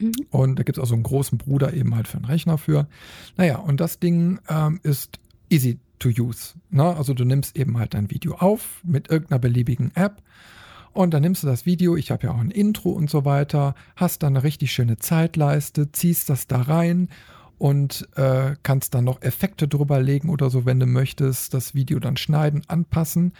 Mhm. 0.00 0.12
Und 0.30 0.58
da 0.58 0.62
gibt 0.62 0.78
es 0.78 0.82
auch 0.82 0.88
so 0.88 0.94
einen 0.94 1.02
großen 1.02 1.38
Bruder 1.38 1.72
eben 1.74 1.94
halt 1.94 2.08
für 2.08 2.16
einen 2.16 2.26
Rechner 2.26 2.58
für. 2.58 2.88
Naja, 3.36 3.58
und 3.58 3.80
das 3.80 3.98
Ding 3.98 4.40
ähm, 4.48 4.80
ist 4.82 5.18
easy 5.48 5.78
to 5.98 6.08
use. 6.08 6.54
Ne? 6.70 6.84
Also 6.84 7.14
du 7.14 7.24
nimmst 7.24 7.56
eben 7.56 7.78
halt 7.78 7.94
dein 7.94 8.10
Video 8.10 8.34
auf 8.34 8.80
mit 8.82 9.10
irgendeiner 9.10 9.38
beliebigen 9.38 9.92
App 9.94 10.22
und 10.92 11.14
dann 11.14 11.22
nimmst 11.22 11.42
du 11.42 11.46
das 11.46 11.66
Video, 11.66 11.96
ich 11.96 12.10
habe 12.10 12.26
ja 12.26 12.32
auch 12.32 12.38
ein 12.38 12.50
Intro 12.50 12.90
und 12.90 13.08
so 13.10 13.24
weiter, 13.24 13.74
hast 13.94 14.22
dann 14.22 14.34
eine 14.36 14.44
richtig 14.44 14.72
schöne 14.72 14.98
Zeitleiste, 14.98 15.92
ziehst 15.92 16.28
das 16.28 16.46
da 16.46 16.62
rein 16.62 17.08
und 17.58 18.08
äh, 18.16 18.56
kannst 18.62 18.94
dann 18.94 19.04
noch 19.04 19.22
Effekte 19.22 19.68
drüber 19.68 20.00
legen 20.00 20.30
oder 20.30 20.50
so, 20.50 20.64
wenn 20.64 20.80
du 20.80 20.86
möchtest, 20.86 21.54
das 21.54 21.74
Video 21.74 22.00
dann 22.00 22.16
schneiden, 22.16 22.62
anpassen 22.66 23.34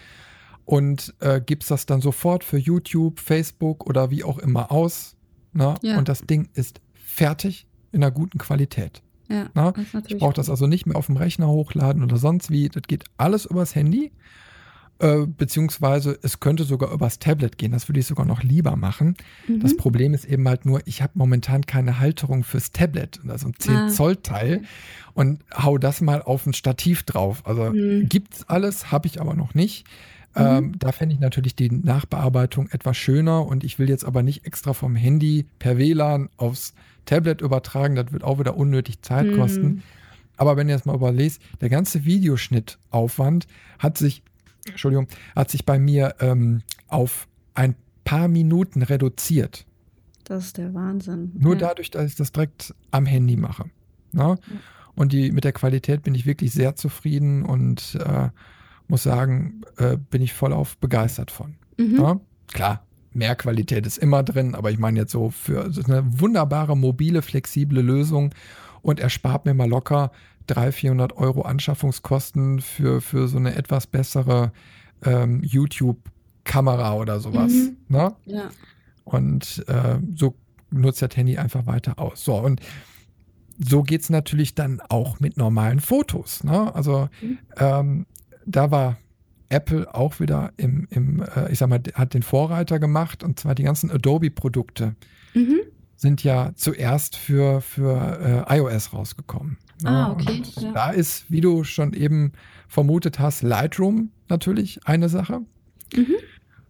und 0.63 1.13
äh, 1.19 1.41
gibst 1.41 1.71
das 1.71 1.85
dann 1.85 2.01
sofort 2.01 2.43
für 2.43 2.57
YouTube, 2.57 3.19
Facebook 3.19 3.85
oder 3.85 4.11
wie 4.11 4.23
auch 4.23 4.37
immer 4.37 4.71
aus. 4.71 5.15
Ne? 5.53 5.75
Ja. 5.81 5.97
Und 5.97 6.07
das 6.09 6.21
Ding 6.21 6.49
ist 6.53 6.81
fertig 6.93 7.67
in 7.91 8.03
einer 8.03 8.11
guten 8.11 8.37
Qualität. 8.37 9.01
Ja, 9.29 9.49
das 9.71 9.93
ist 9.93 10.11
Ich 10.11 10.17
brauche 10.17 10.33
das 10.33 10.49
also 10.49 10.67
nicht 10.67 10.85
mehr 10.85 10.97
auf 10.97 11.05
dem 11.05 11.15
Rechner 11.15 11.47
hochladen 11.47 12.03
oder 12.03 12.17
sonst 12.17 12.49
wie. 12.51 12.67
Das 12.67 12.83
geht 12.83 13.05
alles 13.17 13.45
übers 13.45 13.75
Handy. 13.75 14.11
Äh, 14.99 15.25
beziehungsweise 15.25 16.19
es 16.21 16.39
könnte 16.39 16.63
sogar 16.63 16.91
übers 16.93 17.17
Tablet 17.17 17.57
gehen. 17.57 17.71
Das 17.71 17.89
würde 17.89 17.99
ich 18.01 18.05
sogar 18.05 18.25
noch 18.25 18.43
lieber 18.43 18.75
machen. 18.75 19.15
Das 19.47 19.71
Mhm. 19.73 19.77
Problem 19.77 20.13
ist 20.13 20.25
eben 20.25 20.47
halt 20.47 20.65
nur, 20.65 20.81
ich 20.85 21.01
habe 21.01 21.13
momentan 21.15 21.65
keine 21.65 21.99
Halterung 21.99 22.43
fürs 22.43 22.71
Tablet. 22.71 23.19
Also 23.27 23.47
ein 23.47 23.53
10 23.57 23.75
Ah, 23.75 23.87
Zoll 23.87 24.17
Teil. 24.17 24.57
okay. 24.57 24.67
Und 25.13 25.43
hau 25.57 25.77
das 25.79 26.01
mal 26.01 26.21
auf 26.21 26.45
ein 26.45 26.53
Stativ 26.53 27.01
drauf. 27.03 27.41
Also 27.45 27.71
Mhm. 27.71 28.09
gibt's 28.09 28.47
alles, 28.47 28.91
habe 28.91 29.07
ich 29.07 29.19
aber 29.19 29.33
noch 29.33 29.55
nicht. 29.55 29.85
Mhm. 30.35 30.41
Ähm, 30.41 30.79
da 30.79 30.91
fände 30.91 31.13
ich 31.13 31.19
natürlich 31.19 31.55
die 31.55 31.69
Nachbearbeitung 31.69 32.69
etwas 32.69 32.97
schöner 32.97 33.45
und 33.45 33.63
ich 33.63 33.79
will 33.79 33.89
jetzt 33.89 34.05
aber 34.05 34.23
nicht 34.23 34.45
extra 34.45 34.73
vom 34.73 34.95
Handy 34.95 35.45
per 35.59 35.77
WLAN 35.77 36.29
aufs 36.37 36.73
Tablet 37.05 37.41
übertragen. 37.41 37.95
Das 37.95 38.11
wird 38.11 38.23
auch 38.23 38.39
wieder 38.39 38.55
unnötig 38.55 39.01
Zeit 39.01 39.27
Mhm. 39.27 39.35
kosten. 39.37 39.83
Aber 40.37 40.57
wenn 40.57 40.69
ihr 40.69 40.75
es 40.75 40.85
mal 40.85 40.95
überlest, 40.95 41.41
der 41.59 41.69
ganze 41.69 42.05
Videoschnittaufwand 42.05 43.47
hat 43.79 43.97
sich, 43.97 44.23
Entschuldigung, 44.67 45.07
hat 45.35 45.51
sich 45.51 45.65
bei 45.65 45.77
mir 45.79 46.15
ähm, 46.19 46.61
auf 46.87 47.27
ein 47.53 47.75
paar 48.05 48.27
Minuten 48.27 48.81
reduziert. 48.81 49.65
Das 50.23 50.45
ist 50.45 50.57
der 50.57 50.73
Wahnsinn. 50.73 51.31
Nur 51.37 51.53
ja. 51.53 51.59
dadurch, 51.59 51.91
dass 51.91 52.05
ich 52.05 52.15
das 52.15 52.31
direkt 52.31 52.73
am 52.91 53.05
Handy 53.05 53.35
mache. 53.35 53.65
Ne? 54.13 54.37
Und 54.95 55.13
die, 55.13 55.31
mit 55.31 55.43
der 55.43 55.53
Qualität 55.53 56.03
bin 56.03 56.15
ich 56.15 56.25
wirklich 56.25 56.51
sehr 56.51 56.75
zufrieden 56.75 57.43
und 57.43 57.95
äh, 57.95 58.29
muss 58.91 59.03
sagen, 59.03 59.61
äh, 59.77 59.95
bin 59.97 60.21
ich 60.21 60.33
voll 60.33 60.51
auf 60.51 60.77
begeistert 60.77 61.31
von. 61.31 61.55
Mhm. 61.77 61.95
Ja? 61.95 62.19
Klar, 62.53 62.85
mehr 63.13 63.35
Qualität 63.37 63.87
ist 63.87 63.97
immer 63.97 64.21
drin, 64.21 64.53
aber 64.53 64.69
ich 64.69 64.77
meine 64.77 64.99
jetzt 64.99 65.13
so 65.13 65.29
für 65.29 65.63
eine 65.63 66.03
wunderbare, 66.19 66.75
mobile, 66.75 67.21
flexible 67.21 67.81
Lösung 67.81 68.35
und 68.81 68.99
erspart 68.99 69.45
mir 69.45 69.53
mal 69.53 69.69
locker 69.69 70.11
300, 70.47 70.73
400 70.75 71.17
Euro 71.17 71.43
Anschaffungskosten 71.43 72.59
für, 72.59 72.99
für 72.99 73.29
so 73.29 73.37
eine 73.37 73.55
etwas 73.55 73.87
bessere 73.87 74.51
ähm, 75.03 75.41
YouTube-Kamera 75.41 76.93
oder 76.95 77.21
sowas. 77.21 77.53
Mhm. 77.53 77.77
Ne? 77.87 78.13
Ja. 78.25 78.49
Und 79.05 79.63
äh, 79.69 79.99
so 80.15 80.35
nutzt 80.69 81.01
das 81.01 81.15
Handy 81.15 81.37
einfach 81.37 81.65
weiter 81.65 81.97
aus. 81.97 82.25
So, 82.25 82.35
und 82.35 82.59
so 83.57 83.83
geht 83.83 84.01
es 84.01 84.09
natürlich 84.09 84.53
dann 84.53 84.81
auch 84.89 85.21
mit 85.21 85.37
normalen 85.37 85.79
Fotos. 85.79 86.43
Ne? 86.43 86.75
Also 86.75 87.07
Mhm. 87.21 87.37
ähm, 87.57 88.05
da 88.45 88.71
war 88.71 88.97
Apple 89.49 89.93
auch 89.93 90.19
wieder 90.19 90.53
im, 90.57 90.87
im 90.89 91.21
äh, 91.35 91.51
ich 91.51 91.59
sag 91.59 91.69
mal, 91.69 91.81
hat 91.93 92.13
den 92.13 92.23
Vorreiter 92.23 92.79
gemacht 92.79 93.23
und 93.23 93.39
zwar 93.39 93.55
die 93.55 93.63
ganzen 93.63 93.91
Adobe-Produkte 93.91 94.95
Mhm. 95.33 95.61
sind 95.95 96.23
ja 96.23 96.51
zuerst 96.55 97.15
für, 97.15 97.61
für 97.61 98.45
äh, 98.49 98.57
iOS 98.57 98.93
rausgekommen. 98.93 99.57
Ah, 99.83 100.11
okay, 100.11 100.41
ja. 100.59 100.71
Da 100.73 100.89
ist, 100.91 101.31
wie 101.31 101.41
du 101.41 101.63
schon 101.63 101.93
eben 101.93 102.33
vermutet 102.67 103.19
hast, 103.19 103.43
Lightroom 103.43 104.11
natürlich 104.29 104.85
eine 104.85 105.09
Sache. 105.09 105.41
Mhm. 105.95 106.15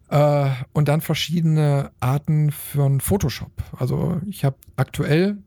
Äh, 0.08 0.50
und 0.72 0.88
dann 0.88 1.00
verschiedene 1.00 1.90
Arten 2.00 2.52
von 2.52 3.00
Photoshop. 3.00 3.52
Also 3.76 4.20
ich 4.28 4.44
habe 4.44 4.56
aktuell 4.76 5.38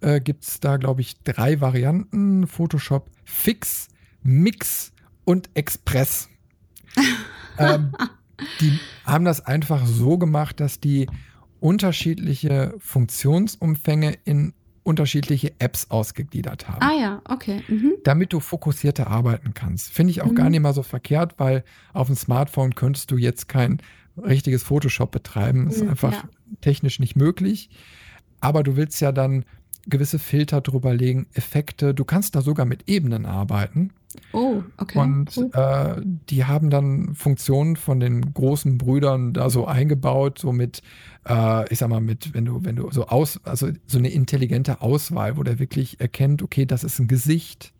äh, 0.00 0.20
gibt 0.20 0.44
es 0.44 0.60
da, 0.60 0.76
glaube 0.76 1.00
ich, 1.00 1.20
drei 1.22 1.60
Varianten. 1.60 2.46
Photoshop 2.46 3.10
Fix, 3.24 3.88
Mix 4.22 4.93
und 5.24 5.50
Express. 5.54 6.28
ähm, 7.58 7.92
die 8.60 8.78
haben 9.04 9.24
das 9.24 9.44
einfach 9.44 9.86
so 9.86 10.18
gemacht, 10.18 10.60
dass 10.60 10.80
die 10.80 11.06
unterschiedliche 11.60 12.74
Funktionsumfänge 12.78 14.18
in 14.24 14.52
unterschiedliche 14.82 15.52
Apps 15.58 15.90
ausgegliedert 15.90 16.68
haben. 16.68 16.82
Ah 16.82 16.92
ja, 17.00 17.22
okay. 17.26 17.62
Mhm. 17.68 17.94
Damit 18.04 18.32
du 18.32 18.40
fokussierter 18.40 19.06
arbeiten 19.06 19.54
kannst. 19.54 19.90
Finde 19.90 20.10
ich 20.10 20.22
auch 20.22 20.30
mhm. 20.30 20.34
gar 20.34 20.50
nicht 20.50 20.60
mal 20.60 20.74
so 20.74 20.82
verkehrt, 20.82 21.34
weil 21.38 21.64
auf 21.94 22.06
dem 22.06 22.16
Smartphone 22.16 22.74
könntest 22.74 23.10
du 23.10 23.16
jetzt 23.16 23.48
kein 23.48 23.80
richtiges 24.16 24.62
Photoshop 24.62 25.10
betreiben. 25.10 25.68
Ist 25.68 25.82
mhm, 25.82 25.90
einfach 25.90 26.12
ja. 26.12 26.28
technisch 26.60 27.00
nicht 27.00 27.16
möglich. 27.16 27.70
Aber 28.40 28.62
du 28.62 28.76
willst 28.76 29.00
ja 29.00 29.10
dann 29.10 29.46
gewisse 29.86 30.18
Filter 30.18 30.60
drüber 30.60 30.94
legen, 30.94 31.26
Effekte. 31.32 31.94
Du 31.94 32.04
kannst 32.04 32.34
da 32.34 32.42
sogar 32.42 32.66
mit 32.66 32.88
Ebenen 32.88 33.24
arbeiten. 33.24 33.90
Oh, 34.32 34.62
okay. 34.76 34.98
Und 34.98 35.36
cool. 35.36 35.50
äh, 35.52 36.00
die 36.30 36.44
haben 36.44 36.70
dann 36.70 37.14
Funktionen 37.14 37.76
von 37.76 38.00
den 38.00 38.34
großen 38.34 38.78
Brüdern 38.78 39.32
da 39.32 39.50
so 39.50 39.66
eingebaut, 39.66 40.38
so 40.38 40.52
mit, 40.52 40.82
äh, 41.28 41.70
ich 41.72 41.78
sag 41.78 41.88
mal, 41.88 42.00
mit, 42.00 42.34
wenn 42.34 42.44
du, 42.44 42.64
wenn 42.64 42.76
du 42.76 42.90
so 42.90 43.06
aus, 43.06 43.40
also 43.44 43.68
so 43.86 43.98
eine 43.98 44.10
intelligente 44.10 44.80
Auswahl, 44.80 45.36
wo 45.36 45.42
der 45.42 45.58
wirklich 45.58 46.00
erkennt, 46.00 46.42
okay, 46.42 46.66
das 46.66 46.84
ist 46.84 46.98
ein 46.98 47.08
Gesicht. 47.08 47.72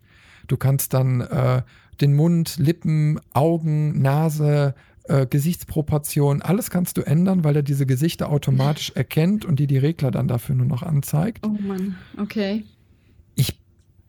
Du 0.46 0.56
kannst 0.56 0.94
dann 0.94 1.20
äh, 1.22 1.62
den 2.00 2.14
Mund, 2.14 2.56
Lippen, 2.58 3.20
Augen, 3.32 4.00
Nase, 4.00 4.74
äh, 5.04 5.26
Gesichtsproportion, 5.26 6.42
alles 6.42 6.70
kannst 6.70 6.96
du 6.96 7.02
ändern, 7.02 7.44
weil 7.44 7.56
er 7.56 7.62
diese 7.62 7.86
Gesichter 7.86 8.30
automatisch 8.30 8.90
erkennt 8.94 9.44
und 9.44 9.58
dir 9.58 9.66
die 9.66 9.78
Regler 9.78 10.10
dann 10.10 10.28
dafür 10.28 10.54
nur 10.54 10.66
noch 10.66 10.82
anzeigt. 10.82 11.44
Oh 11.44 11.56
Mann, 11.60 11.96
okay. 12.18 12.64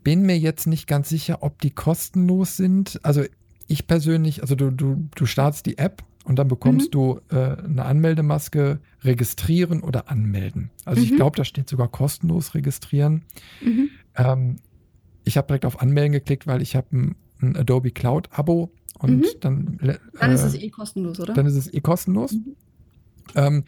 Bin 0.06 0.22
mir 0.22 0.38
jetzt 0.38 0.68
nicht 0.68 0.86
ganz 0.86 1.10
sicher, 1.10 1.42
ob 1.42 1.60
die 1.62 1.72
kostenlos 1.72 2.58
sind. 2.58 3.00
Also 3.02 3.24
ich 3.66 3.88
persönlich, 3.88 4.44
also 4.44 4.54
du, 4.54 4.70
du, 4.70 5.10
du 5.16 5.26
startst 5.26 5.66
die 5.66 5.80
App 5.80 6.04
und 6.26 6.38
dann 6.38 6.48
bekommst 6.48 6.90
mhm. 6.90 6.92
du 6.92 7.20
äh, 7.32 7.58
eine 7.58 7.86
Anmeldemaske, 7.86 8.80
registrieren 9.04 9.82
oder 9.82 10.08
anmelden. 10.12 10.70
Also 10.86 11.02
mhm. 11.02 11.08
ich 11.08 11.16
glaube, 11.16 11.36
da 11.36 11.44
steht 11.44 11.68
sogar 11.68 11.88
kostenlos 11.88 12.54
registrieren. 12.54 13.24
Mhm. 13.62 13.90
Ähm, 14.16 14.56
ich 15.24 15.38
habe 15.38 15.48
direkt 15.48 15.66
auf 15.66 15.82
Anmelden 15.82 16.12
geklickt, 16.12 16.46
weil 16.46 16.62
ich 16.62 16.76
habe 16.76 16.96
ein, 16.96 17.16
ein 17.42 17.58
Adobe 17.58 17.90
Cloud 17.90 18.30
Abo 18.32 18.72
und 19.00 19.22
mhm. 19.22 19.26
dann. 19.40 19.80
Äh, 19.82 19.98
dann 20.20 20.32
ist 20.32 20.44
es 20.44 20.54
eh 20.54 20.70
kostenlos, 20.70 21.20
oder? 21.20 21.34
Dann 21.34 21.48
ist 21.48 21.56
es 21.56 21.74
eh 21.74 21.82
kostenlos. 21.82 22.34
Mhm. 22.34 22.56
Ähm, 23.34 23.64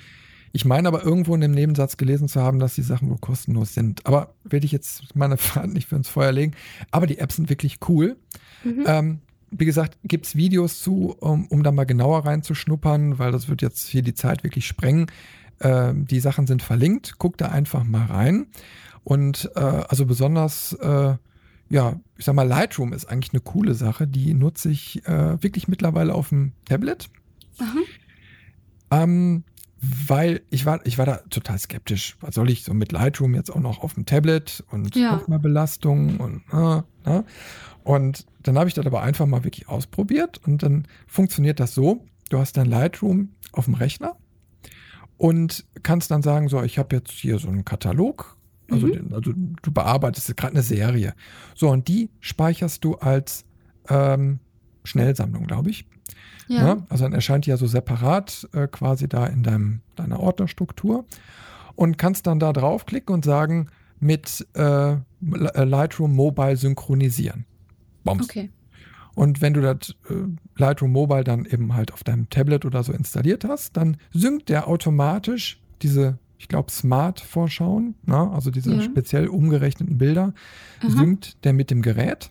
ich 0.58 0.66
meine 0.66 0.88
aber 0.88 1.03
irgendwo 1.03 1.36
in 1.36 1.41
dem 1.41 1.51
Nebensatz 1.51 1.97
gelesen 1.97 2.28
zu 2.28 2.41
haben, 2.41 2.58
dass 2.58 2.74
die 2.74 2.82
Sachen 2.82 3.12
wohl 3.12 3.20
kostenlos 3.20 3.76
sind. 3.76 4.03
Aber 4.08 4.34
werde 4.43 4.66
ich 4.66 4.72
jetzt 4.72 5.16
meine 5.16 5.38
Fahrt 5.38 5.72
nicht 5.72 5.88
für 5.88 5.95
ins 5.95 6.10
Feuer 6.10 6.32
legen. 6.32 6.53
Aber 6.89 7.05
die 7.05 7.20
Apps 7.20 7.36
sind 7.36 7.51
wirklich 7.51 7.78
cool. 7.88 8.18
Mhm. 8.64 8.84
Ähm, 8.88 9.20
wie 9.51 9.66
gesagt, 9.66 9.99
gibt 10.03 10.26
es 10.26 10.36
Videos 10.36 10.82
zu, 10.82 11.16
um, 11.20 11.45
um 11.45 11.62
da 11.62 11.72
mal 11.72 11.86
genauer 11.86 12.26
reinzuschnuppern, 12.26 13.20
weil 13.20 13.32
das 13.32 13.49
wird 13.49 13.62
jetzt 13.62 13.88
hier 13.88 14.01
die 14.01 14.16
Zeit 14.16 14.43
wirklich 14.43 14.66
sprengen. 14.66 15.12
Ähm, 15.62 16.08
die 16.08 16.20
Sachen 16.20 16.47
sind 16.47 16.64
verlinkt. 16.64 17.20
Guck 17.20 17.38
da 17.38 17.49
einfach 17.49 17.84
mal 17.84 18.08
rein. 18.08 18.47
Und 19.03 19.51
äh, 19.53 19.60
also 19.60 20.08
besonders 20.08 20.74
äh, 20.74 21.18
ja, 21.70 21.99
ich 22.18 22.26
sag 22.26 22.34
mal, 22.34 22.47
Lightroom 22.47 22.93
ist 22.93 23.05
eigentlich 23.05 23.34
eine 23.34 23.41
coole 23.41 23.76
Sache. 23.76 24.08
Die 24.08 24.34
nutze 24.34 24.72
ich 24.72 25.05
äh, 25.05 25.43
wirklich 25.43 25.68
mittlerweile 25.68 26.16
auf 26.16 26.30
dem 26.30 26.53
Tablet. 26.66 27.10
Ähm, 28.89 29.43
weil 29.80 30.42
ich 30.50 30.66
war, 30.66 30.86
ich 30.86 30.98
war 30.98 31.06
da 31.06 31.18
total 31.30 31.60
skeptisch. 31.60 32.18
Was 32.22 32.36
soll 32.36 32.50
ich 32.50 32.64
so 32.64 32.74
mit 32.74 32.92
Lightroom 32.92 33.36
jetzt 33.36 33.52
auch 33.52 33.60
noch 33.60 33.84
auf 33.84 33.94
dem 33.94 34.06
Tablet 34.06 34.64
und 34.72 34.96
ja. 34.96 35.22
mal 35.28 35.40
Belastung 35.40 36.18
und 36.18 36.44
äh, 36.52 37.18
äh. 37.18 37.24
und 37.84 38.26
dann 38.42 38.58
habe 38.58 38.68
ich 38.70 38.74
das 38.74 38.86
aber 38.86 39.02
einfach 39.02 39.26
mal 39.26 39.44
wirklich 39.44 39.68
ausprobiert 39.70 40.40
und 40.46 40.64
dann 40.64 40.88
funktioniert 41.08 41.60
das 41.60 41.74
so: 41.74 42.06
Du 42.30 42.40
hast 42.40 42.58
dein 42.58 42.68
Lightroom 42.68 43.30
auf 43.52 43.66
dem 43.66 43.76
Rechner 43.76 44.16
und 45.18 45.66
kannst 45.84 46.12
dann 46.12 46.22
sagen, 46.22 46.48
so, 46.48 46.62
ich 46.64 46.78
habe 46.80 46.96
jetzt 46.96 47.12
hier 47.12 47.40
so 47.40 47.48
einen 47.48 47.66
Katalog 47.66 48.38
also, 48.70 48.88
mhm. 48.88 49.14
also 49.14 49.34
du 49.62 49.72
bearbeitest 49.72 50.36
gerade 50.36 50.54
eine 50.54 50.64
Serie. 50.64 51.14
So, 51.56 51.70
und 51.70 51.88
die 51.88 52.10
speicherst 52.20 52.84
du 52.84 52.96
als 52.96 53.46
ähm, 53.90 54.40
Schnellsammlung, 54.88 55.46
glaube 55.46 55.70
ich. 55.70 55.86
Ja. 56.48 56.68
ja. 56.68 56.78
Also 56.90 57.04
dann 57.04 57.14
erscheint 57.14 57.46
die 57.46 57.50
ja 57.50 57.58
so 57.58 57.68
separat 57.68 58.48
äh, 58.54 58.68
quasi 58.68 59.08
da 59.08 59.26
in 59.26 59.44
deinem, 59.44 59.82
deiner 59.96 60.20
Ordnerstruktur 60.20 61.06
und 61.76 61.98
kannst 61.98 62.28
dann 62.28 62.40
da 62.40 62.54
draufklicken 62.54 63.14
und 63.14 63.26
sagen, 63.26 63.68
mit 64.00 64.48
äh, 64.56 64.94
äh 64.94 64.98
Lightroom 65.64 66.16
Mobile 66.16 66.56
synchronisieren. 66.56 67.46
Bombs. 68.04 68.26
Okay. 68.26 68.50
Und 69.16 69.42
wenn 69.42 69.54
du 69.54 69.62
das 69.62 69.96
äh, 70.10 70.14
Lightroom 70.56 70.92
Mobile 70.92 71.24
dann 71.24 71.46
eben 71.46 71.74
halt 71.74 71.92
auf 71.92 72.04
deinem 72.04 72.30
Tablet 72.30 72.66
oder 72.66 72.84
so 72.84 72.94
installiert 72.94 73.44
hast, 73.44 73.76
dann 73.76 73.98
synkt 74.14 74.50
der 74.50 74.68
automatisch 74.68 75.60
diese 75.82 76.20
ich 76.38 76.48
glaube, 76.48 76.72
Smart-Vorschauen, 76.72 77.96
ne? 78.06 78.32
also 78.32 78.52
diese 78.52 78.76
ja. 78.76 78.82
speziell 78.82 79.28
umgerechneten 79.28 79.98
Bilder, 79.98 80.34
Aha. 80.82 80.90
synkt 80.90 81.44
der 81.44 81.54
mit 81.54 81.72
dem 81.72 81.82
Gerät. 81.82 82.30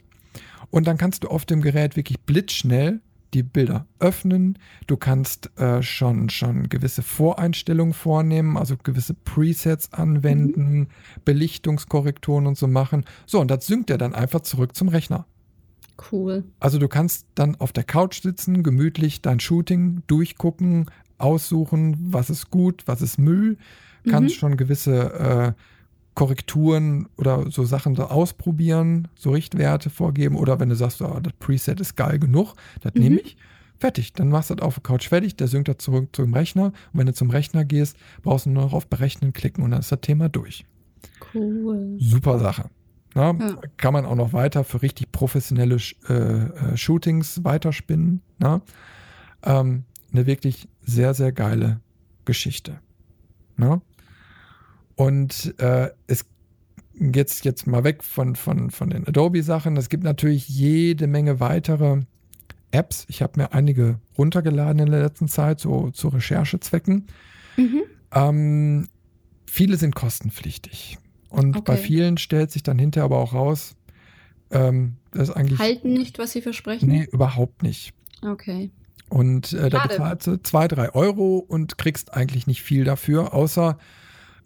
Und 0.76 0.86
dann 0.86 0.98
kannst 0.98 1.24
du 1.24 1.28
auf 1.28 1.46
dem 1.46 1.62
Gerät 1.62 1.96
wirklich 1.96 2.20
blitzschnell 2.20 3.00
die 3.32 3.42
Bilder 3.42 3.86
öffnen. 3.98 4.58
Du 4.86 4.98
kannst 4.98 5.50
äh, 5.58 5.82
schon, 5.82 6.28
schon 6.28 6.68
gewisse 6.68 7.00
Voreinstellungen 7.00 7.94
vornehmen, 7.94 8.58
also 8.58 8.76
gewisse 8.76 9.14
Presets 9.14 9.94
anwenden, 9.94 10.80
mhm. 10.80 10.86
Belichtungskorrekturen 11.24 12.46
und 12.46 12.58
so 12.58 12.66
machen. 12.66 13.06
So, 13.24 13.40
und 13.40 13.50
das 13.50 13.66
synkt 13.66 13.88
er 13.88 13.96
dann 13.96 14.14
einfach 14.14 14.40
zurück 14.40 14.76
zum 14.76 14.88
Rechner. 14.88 15.24
Cool. 16.12 16.44
Also 16.60 16.78
du 16.78 16.88
kannst 16.88 17.24
dann 17.36 17.56
auf 17.56 17.72
der 17.72 17.84
Couch 17.84 18.20
sitzen, 18.20 18.62
gemütlich 18.62 19.22
dein 19.22 19.40
Shooting 19.40 20.02
durchgucken, 20.08 20.90
aussuchen, 21.16 21.96
was 22.12 22.28
ist 22.28 22.50
gut, 22.50 22.82
was 22.84 23.00
ist 23.00 23.18
Müll 23.18 23.56
kannst 24.06 24.36
mhm. 24.36 24.38
schon 24.38 24.56
gewisse 24.56 25.54
äh, 25.56 25.75
Korrekturen 26.16 27.08
oder 27.18 27.50
so 27.50 27.64
Sachen 27.64 27.94
da 27.94 28.06
ausprobieren, 28.06 29.06
so 29.14 29.30
Richtwerte 29.30 29.90
vorgeben. 29.90 30.36
Oder 30.36 30.58
wenn 30.58 30.70
du 30.70 30.74
sagst, 30.74 31.00
oh, 31.02 31.20
das 31.22 31.34
Preset 31.34 31.78
ist 31.78 31.94
geil 31.94 32.18
genug, 32.18 32.54
das 32.80 32.94
mhm. 32.94 33.00
nehme 33.00 33.20
ich. 33.20 33.36
Fertig, 33.78 34.14
dann 34.14 34.30
machst 34.30 34.48
du 34.48 34.54
das 34.54 34.66
auf 34.66 34.76
der 34.76 34.82
Couch 34.82 35.08
fertig, 35.08 35.36
der 35.36 35.48
synkt 35.48 35.68
das 35.68 35.76
zurück 35.76 36.08
zum 36.16 36.32
Rechner. 36.32 36.72
Und 36.92 37.00
wenn 37.00 37.06
du 37.06 37.12
zum 37.12 37.28
Rechner 37.28 37.66
gehst, 37.66 37.98
brauchst 38.22 38.46
du 38.46 38.50
nur 38.50 38.64
noch 38.64 38.72
auf 38.72 38.86
Berechnen 38.86 39.34
klicken 39.34 39.62
und 39.62 39.72
dann 39.72 39.80
ist 39.80 39.92
das 39.92 40.00
Thema 40.00 40.30
durch. 40.30 40.64
Cool. 41.34 41.98
Super 42.00 42.38
Sache. 42.38 42.70
Na, 43.14 43.32
ja. 43.32 43.56
Kann 43.76 43.92
man 43.92 44.06
auch 44.06 44.14
noch 44.14 44.32
weiter 44.32 44.64
für 44.64 44.80
richtig 44.80 45.12
professionelle 45.12 45.76
äh, 46.08 46.14
äh, 46.14 46.76
Shootings 46.78 47.44
weiterspinnen. 47.44 48.22
Na? 48.38 48.62
Ähm, 49.42 49.84
eine 50.12 50.24
wirklich 50.24 50.66
sehr, 50.80 51.12
sehr 51.12 51.32
geile 51.32 51.80
Geschichte. 52.24 52.80
Na? 53.58 53.82
Und 54.96 55.54
äh, 55.58 55.90
es 56.06 56.26
jetzt, 56.98 57.44
jetzt 57.44 57.66
mal 57.66 57.84
weg 57.84 58.02
von, 58.02 58.36
von, 58.36 58.70
von 58.70 58.90
den 58.90 59.06
Adobe-Sachen. 59.06 59.76
Es 59.76 59.88
gibt 59.88 60.04
natürlich 60.04 60.48
jede 60.48 61.06
Menge 61.06 61.40
weitere 61.40 62.00
Apps. 62.70 63.04
Ich 63.08 63.22
habe 63.22 63.40
mir 63.40 63.52
einige 63.52 64.00
runtergeladen 64.16 64.80
in 64.80 64.90
der 64.90 65.02
letzten 65.02 65.28
Zeit, 65.28 65.60
so 65.60 65.90
zu 65.90 66.08
Recherchezwecken. 66.08 67.06
Mhm. 67.56 67.82
Ähm, 68.12 68.88
viele 69.46 69.76
sind 69.76 69.94
kostenpflichtig. 69.94 70.98
Und 71.28 71.56
okay. 71.56 71.64
bei 71.66 71.76
vielen 71.76 72.18
stellt 72.18 72.50
sich 72.50 72.62
dann 72.62 72.78
hinterher 72.78 73.04
aber 73.04 73.18
auch 73.18 73.34
raus, 73.34 73.76
ähm, 74.50 74.96
das 75.10 75.28
ist 75.28 75.34
eigentlich. 75.34 75.58
Halten 75.58 75.92
nicht, 75.92 76.18
was 76.18 76.32
sie 76.32 76.40
versprechen? 76.40 76.88
Nee, 76.88 77.08
überhaupt 77.10 77.62
nicht. 77.62 77.92
Okay. 78.22 78.70
Und 79.08 79.52
äh, 79.52 79.68
da 79.68 79.86
bezahlst 79.86 80.26
du 80.26 80.42
zwei, 80.42 80.66
drei 80.68 80.90
Euro 80.94 81.38
und 81.38 81.78
kriegst 81.78 82.14
eigentlich 82.14 82.46
nicht 82.46 82.62
viel 82.62 82.84
dafür, 82.84 83.34
außer 83.34 83.78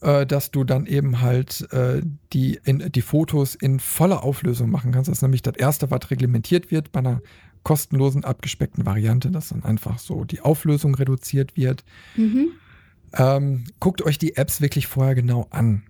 äh, 0.01 0.27
dass 0.27 0.51
du 0.51 0.65
dann 0.65 0.87
eben 0.87 1.21
halt 1.21 1.69
äh, 1.73 2.03
die, 2.33 2.59
in, 2.65 2.91
die 2.91 3.03
Fotos 3.03 3.55
in 3.55 3.81
voller 3.81 4.23
Auflösung 4.23 4.71
machen 4.71 4.93
kannst. 4.93 5.09
Das 5.09 5.19
ist 5.19 5.23
nämlich 5.23 5.43
das 5.43 5.57
Erste, 5.57 5.91
was 5.91 6.11
reglementiert 6.11 6.71
wird 6.71 6.93
bei 6.93 7.01
einer 7.01 7.21
kostenlosen, 7.63 8.25
abgespeckten 8.25 8.87
Variante, 8.87 9.31
dass 9.31 9.51
dann 9.51 9.65
einfach 9.65 9.99
so 9.99 10.25
die 10.25 10.41
Auflösung 10.41 10.95
reduziert 10.95 11.57
wird. 11.57 11.85
Mhm. 12.17 12.49
Ähm, 13.13 13.65
guckt 13.81 14.03
euch 14.03 14.19
die 14.19 14.37
Apps 14.37 14.61
wirklich 14.61 14.87
vorher 14.87 15.15
genau 15.15 15.47
an. 15.51 15.83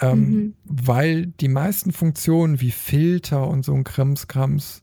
Ähm, 0.00 0.18
mhm. 0.18 0.54
Weil 0.64 1.26
die 1.26 1.48
meisten 1.48 1.92
Funktionen 1.92 2.60
wie 2.60 2.70
Filter 2.70 3.48
und 3.48 3.64
so 3.64 3.72
ein 3.72 3.84
Krimskrams, 3.84 4.82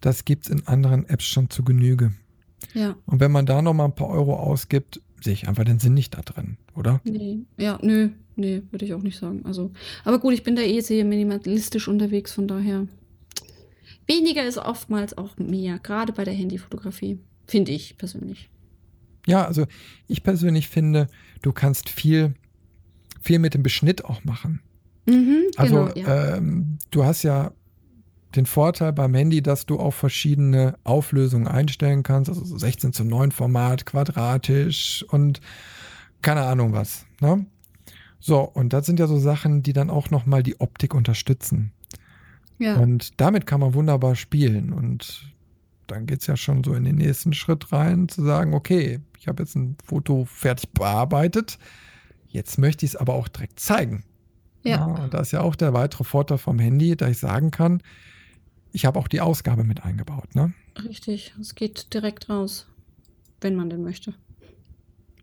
das 0.00 0.24
gibt 0.24 0.44
es 0.44 0.50
in 0.50 0.66
anderen 0.68 1.08
Apps 1.08 1.24
schon 1.24 1.50
zu 1.50 1.64
Genüge. 1.64 2.12
Ja. 2.74 2.96
Und 3.06 3.20
wenn 3.20 3.32
man 3.32 3.46
da 3.46 3.62
noch 3.62 3.74
mal 3.74 3.86
ein 3.86 3.94
paar 3.94 4.08
Euro 4.08 4.36
ausgibt, 4.36 5.00
sehe 5.20 5.32
ich 5.32 5.48
einfach 5.48 5.64
den 5.64 5.80
Sinn 5.80 5.94
nicht 5.94 6.16
da 6.16 6.22
drin, 6.22 6.56
oder? 6.78 7.00
Nee, 7.04 7.40
ja, 7.56 7.78
nö, 7.82 8.10
nee, 8.36 8.62
würde 8.70 8.84
ich 8.84 8.94
auch 8.94 9.02
nicht 9.02 9.18
sagen. 9.18 9.42
Also, 9.44 9.70
aber 10.04 10.18
gut, 10.18 10.32
ich 10.34 10.42
bin 10.42 10.56
da 10.56 10.62
eh 10.62 10.80
sehr 10.80 11.04
minimalistisch 11.04 11.88
unterwegs, 11.88 12.32
von 12.32 12.48
daher. 12.48 12.86
Weniger 14.06 14.46
ist 14.46 14.58
oftmals 14.58 15.18
auch 15.18 15.36
mehr, 15.36 15.78
gerade 15.78 16.12
bei 16.12 16.24
der 16.24 16.32
Handyfotografie, 16.32 17.18
finde 17.46 17.72
ich 17.72 17.98
persönlich. 17.98 18.48
Ja, 19.26 19.44
also 19.44 19.66
ich 20.06 20.22
persönlich 20.22 20.68
finde, 20.68 21.08
du 21.42 21.52
kannst 21.52 21.90
viel, 21.90 22.34
viel 23.20 23.38
mit 23.38 23.52
dem 23.52 23.62
Beschnitt 23.62 24.04
auch 24.06 24.24
machen. 24.24 24.60
Mhm, 25.04 25.44
Also 25.56 25.90
genau, 25.94 26.08
ja. 26.08 26.36
ähm, 26.36 26.78
du 26.90 27.04
hast 27.04 27.22
ja 27.22 27.52
den 28.34 28.46
Vorteil 28.46 28.92
beim 28.92 29.14
Handy, 29.14 29.42
dass 29.42 29.66
du 29.66 29.78
auch 29.78 29.92
verschiedene 29.92 30.74
Auflösungen 30.84 31.46
einstellen 31.48 32.02
kannst, 32.02 32.28
also 32.28 32.44
so 32.44 32.58
16 32.58 32.92
zu 32.92 33.04
9 33.04 33.32
Format, 33.32 33.86
quadratisch 33.86 35.04
und 35.10 35.40
keine 36.22 36.42
Ahnung 36.42 36.72
was. 36.72 37.06
Ne? 37.20 37.46
So, 38.20 38.40
und 38.40 38.72
das 38.72 38.86
sind 38.86 38.98
ja 38.98 39.06
so 39.06 39.18
Sachen, 39.18 39.62
die 39.62 39.72
dann 39.72 39.90
auch 39.90 40.10
nochmal 40.10 40.42
die 40.42 40.60
Optik 40.60 40.94
unterstützen. 40.94 41.72
ja. 42.58 42.76
Und 42.76 43.20
damit 43.20 43.46
kann 43.46 43.60
man 43.60 43.74
wunderbar 43.74 44.16
spielen. 44.16 44.72
Und 44.72 45.32
dann 45.86 46.06
geht's 46.06 46.26
ja 46.26 46.36
schon 46.36 46.64
so 46.64 46.74
in 46.74 46.84
den 46.84 46.96
nächsten 46.96 47.32
Schritt 47.32 47.72
rein, 47.72 48.08
zu 48.08 48.22
sagen, 48.22 48.54
okay, 48.54 49.00
ich 49.18 49.28
habe 49.28 49.42
jetzt 49.42 49.56
ein 49.56 49.76
Foto 49.84 50.24
fertig 50.24 50.70
bearbeitet, 50.70 51.58
jetzt 52.28 52.58
möchte 52.58 52.84
ich 52.84 52.92
es 52.92 52.96
aber 52.96 53.14
auch 53.14 53.28
direkt 53.28 53.60
zeigen. 53.60 54.04
Ja. 54.64 54.84
und 54.84 55.14
da 55.14 55.20
ist 55.20 55.32
ja 55.32 55.40
auch 55.40 55.54
der 55.54 55.72
weitere 55.72 56.04
Vorteil 56.04 56.36
vom 56.36 56.58
Handy, 56.58 56.94
da 56.94 57.08
ich 57.08 57.18
sagen 57.18 57.50
kann, 57.50 57.80
ich 58.72 58.84
habe 58.84 58.98
auch 58.98 59.08
die 59.08 59.20
Ausgabe 59.20 59.64
mit 59.64 59.84
eingebaut. 59.84 60.34
Ne? 60.34 60.52
Richtig, 60.84 61.34
es 61.40 61.54
geht 61.54 61.94
direkt 61.94 62.28
raus, 62.28 62.66
wenn 63.40 63.56
man 63.56 63.70
denn 63.70 63.82
möchte. 63.82 64.14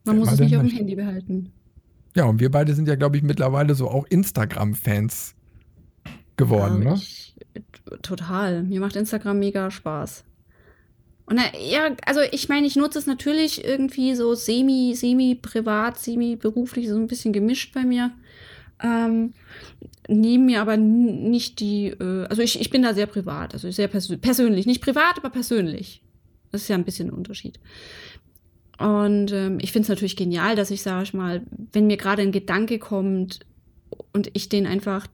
Man 0.05 0.17
muss 0.19 0.31
es 0.31 0.39
nicht 0.39 0.55
auf 0.55 0.63
dem. 0.63 0.71
Handy 0.71 0.95
behalten. 0.95 1.51
Ja, 2.15 2.25
und 2.25 2.39
wir 2.39 2.49
beide 2.49 2.73
sind 2.73 2.87
ja, 2.87 2.95
glaube 2.95 3.17
ich, 3.17 3.23
mittlerweile 3.23 3.75
so 3.75 3.89
auch 3.89 4.05
Instagram-Fans 4.07 5.35
geworden. 6.37 6.81
Ähm, 6.81 6.87
ne? 6.89 6.95
ich, 6.95 7.35
total. 8.01 8.63
Mir 8.63 8.79
macht 8.79 8.95
Instagram 8.95 9.39
mega 9.39 9.69
Spaß. 9.69 10.23
Und 11.25 11.37
na, 11.37 11.43
ja, 11.57 11.95
also 12.05 12.21
ich 12.31 12.49
meine, 12.49 12.67
ich 12.67 12.75
nutze 12.75 12.99
es 12.99 13.07
natürlich 13.07 13.65
irgendwie 13.65 14.15
so 14.15 14.35
semi, 14.35 14.93
semi 14.95 15.35
privat, 15.35 15.99
semi 15.99 16.35
beruflich, 16.35 16.87
so 16.87 16.95
ein 16.95 17.07
bisschen 17.07 17.33
gemischt 17.33 17.73
bei 17.73 17.83
mir. 17.83 18.11
Ähm, 18.81 19.33
nehme 20.07 20.45
mir 20.45 20.61
aber 20.61 20.77
nicht 20.77 21.59
die, 21.59 21.87
äh, 21.87 22.25
also 22.27 22.41
ich, 22.41 22.59
ich 22.59 22.69
bin 22.69 22.83
da 22.83 22.93
sehr 22.93 23.07
privat, 23.07 23.53
also 23.53 23.71
sehr 23.71 23.87
persö 23.87 24.17
persönlich, 24.17 24.65
nicht 24.65 24.81
privat, 24.81 25.17
aber 25.17 25.29
persönlich. 25.29 26.03
Das 26.51 26.61
ist 26.61 26.67
ja 26.67 26.75
ein 26.75 26.85
bisschen 26.85 27.09
ein 27.09 27.13
Unterschied. 27.13 27.59
Und 28.77 29.31
ähm, 29.31 29.59
ich 29.61 29.71
finde 29.71 29.83
es 29.83 29.89
natürlich 29.89 30.15
genial, 30.15 30.55
dass 30.55 30.71
ich, 30.71 30.81
sage 30.81 31.03
ich 31.03 31.13
mal, 31.13 31.41
wenn 31.71 31.87
mir 31.87 31.97
gerade 31.97 32.21
ein 32.21 32.31
Gedanke 32.31 32.79
kommt 32.79 33.39
und 34.11 34.29
ich 34.33 34.49
den 34.49 34.67
einfach 34.67 35.07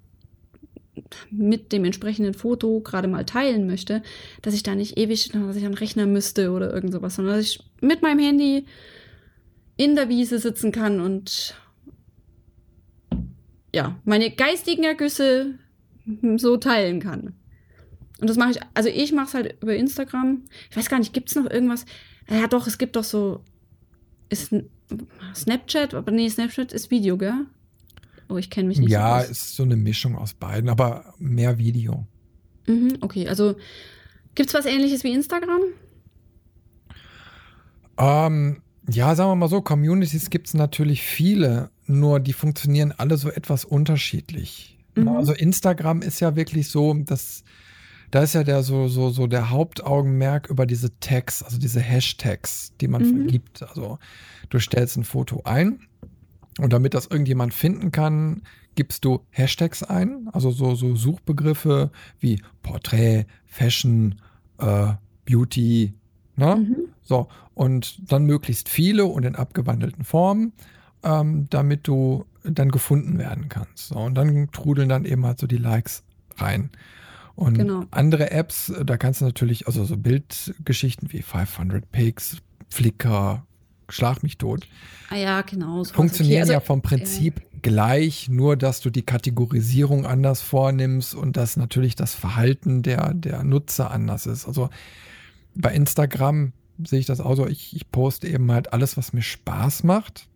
mit 1.30 1.72
dem 1.72 1.86
entsprechenden 1.86 2.34
Foto 2.34 2.80
gerade 2.82 3.07
mal 3.07 3.26
teilen 3.26 3.68
möchte, 3.68 4.01
dass 4.41 4.53
ich 4.53 4.64
da 4.64 4.76
nicht 4.76 4.97
ewig, 4.97 5.30
dass 5.30 5.55
ich 5.55 5.64
den 5.64 5.74
Rechner 5.74 6.05
müsste 6.05 6.51
oder 6.51 6.74
irgend 6.74 6.91
sowas, 6.91 7.16
sondern 7.16 7.36
dass 7.36 7.45
ich 7.45 7.59
mit 7.82 8.01
meinem 8.01 8.20
Handy 8.20 8.66
in 9.78 9.95
der 9.95 10.09
Wiese 10.09 10.39
sitzen 10.39 10.72
kann 10.72 10.99
und 10.99 11.55
ja, 13.74 13.99
meine 14.03 14.32
geistigen 14.32 14.84
Ergüsse 14.84 15.55
so 16.38 16.57
teilen 16.57 16.99
kann. 16.99 17.34
Und 18.20 18.30
das 18.30 18.38
mache 18.38 18.51
ich, 18.51 18.59
also 18.74 18.89
ich 18.89 19.12
mache 19.14 19.28
es 19.28 19.34
halt 19.34 19.55
über 19.62 19.76
Instagram. 19.76 20.43
Ich 20.70 20.78
weiß 20.78 20.89
gar 20.89 20.99
nicht, 20.99 21.14
gibt 21.14 21.30
es 21.30 21.36
noch 21.36 21.49
irgendwas? 21.49 21.86
Ja, 22.32 22.47
doch, 22.47 22.65
es 22.65 22.77
gibt 22.77 22.95
doch 22.95 23.03
so, 23.03 23.43
ist 24.29 24.55
Snapchat, 25.36 25.93
aber 25.93 26.11
nee, 26.11 26.29
Snapchat 26.29 26.71
ist 26.71 26.89
Video, 26.89 27.17
gell? 27.17 27.45
Oh, 28.29 28.38
ich 28.38 28.49
kenne 28.49 28.69
mich 28.69 28.79
nicht 28.79 28.89
Ja, 28.89 29.21
so 29.21 29.32
ist 29.32 29.55
so 29.55 29.63
eine 29.63 29.75
Mischung 29.75 30.17
aus 30.17 30.34
beiden, 30.34 30.69
aber 30.69 31.13
mehr 31.19 31.57
Video. 31.57 32.05
Mhm, 32.67 32.97
okay, 33.01 33.27
also 33.27 33.55
gibt's 34.36 34.53
was 34.53 34.65
ähnliches 34.65 35.03
wie 35.03 35.13
Instagram? 35.13 35.61
Ähm, 37.97 38.61
ja, 38.89 39.13
sagen 39.15 39.32
wir 39.32 39.36
mal 39.36 39.49
so, 39.49 39.61
Communities 39.61 40.29
gibt 40.29 40.47
es 40.47 40.53
natürlich 40.53 41.01
viele, 41.01 41.69
nur 41.86 42.21
die 42.21 42.34
funktionieren 42.34 42.93
alle 42.93 43.17
so 43.17 43.29
etwas 43.29 43.65
unterschiedlich. 43.65 44.79
Mhm. 44.95 45.09
Also 45.09 45.34
Instagram 45.34 46.01
ist 46.01 46.21
ja 46.21 46.38
wirklich 46.38 46.69
so, 46.69 46.93
dass 46.93 47.43
da 48.12 48.24
ist 48.24 48.34
ja 48.34 48.43
der 48.43 48.62
so, 48.64 48.88
so, 48.88 49.09
so 49.09 49.28
der 49.28 49.49
Hauptaugenmerk 49.49 50.49
über 50.49 50.66
diese 50.66 50.97
Tags, 50.99 51.41
also 51.43 51.57
diese 51.57 51.80
Hashtags, 51.80 52.74
die 52.80 52.88
man 52.88 53.01
Mhm. 53.01 53.22
vergibt. 53.22 53.64
Also 53.64 53.97
du 54.49 54.59
stellst 54.59 54.97
ein 54.97 55.03
Foto 55.03 55.41
ein 55.45 55.80
und 56.59 56.74
damit 56.74 56.93
das 56.93 57.07
irgendjemand 57.07 57.53
finden 57.53 57.91
kann, 57.91 58.43
gibst 58.76 59.03
du 59.05 59.22
Hashtags 59.32 59.84
ein, 59.84 60.30
also 60.32 60.51
so, 60.51 60.76
so 60.76 60.95
Suchbegriffe 60.95 61.91
wie 62.20 62.41
Porträt, 62.62 63.26
Fashion, 63.45 64.16
äh, 64.59 64.93
Beauty, 65.26 65.93
ne? 66.36 66.55
Mhm. 66.57 66.76
So, 67.01 67.28
und 67.53 68.12
dann 68.12 68.26
möglichst 68.26 68.70
viele 68.70 69.05
und 69.05 69.26
in 69.26 69.36
abgewandelten 69.36 70.03
Formen, 70.03 70.53
ähm, 71.03 71.47
damit 71.49 71.88
du 71.88 72.26
dann 72.43 72.72
gefunden 72.72 73.18
werden 73.18 73.49
kannst. 73.49 73.89
So, 73.89 73.95
und 73.95 74.16
dann 74.16 74.49
trudeln 74.51 74.89
dann 74.89 75.05
eben 75.05 75.26
halt 75.26 75.39
so 75.39 75.47
die 75.47 75.57
Likes 75.57 76.03
rein. 76.38 76.70
Und 77.36 77.55
Genau. 77.57 77.84
andere 77.91 78.32
Apps, 78.32 78.69
äh, 78.69 78.86
da 78.86 78.97
kannst 78.97 79.21
du 79.21 79.25
natürlich, 79.25 79.67
also 79.67 79.86
so 79.86 79.97
Bildgeschichten 79.97 81.11
wie 81.11 81.21
500 81.21 81.91
Pics, 81.91 82.38
Flickr, 82.69 83.45
Schlag 83.89 84.23
mich 84.23 84.38
tot, 84.38 84.67
Ah 85.09 85.17
ja, 85.17 85.41
genau. 85.41 85.84
sowas. 85.84 85.91
funktionieren 85.91 86.36
Okay, 86.36 86.41
also, 86.41 86.53
ja 86.53 86.59
vom 86.61 86.82
Prinzip 86.82 87.41
gleich, 87.61 88.29
nur 88.29 88.55
dass 88.55 88.79
du 88.79 88.89
die 88.89 89.01
Kategorisierung 89.01 90.05
anders 90.05 90.41
vornimmst 90.41 91.13
und 91.13 91.36
dass 91.36 91.57
natürlich 91.57 91.95
das 91.95 92.15
Verhalten 92.15 92.84
der, 92.84 93.13
der 93.13 93.43
Nutzer 93.43 93.91
anders 93.91 94.25
ist. 94.25 94.47
Also 94.47 94.69
bei 95.55 95.73
Instagram 95.73 96.53
sehe 96.84 96.99
ich 96.99 97.05
das 97.05 97.19
auch 97.19 97.36
so, 97.36 97.45
ich, 97.47 97.75
ich 97.75 97.91
poste 97.91 98.27
eben 98.27 98.49
halt 98.51 98.71
alles, 98.73 98.95
was 98.97 99.13
mir 99.13 99.21
Spaß 99.21 99.84
macht. 99.84 100.27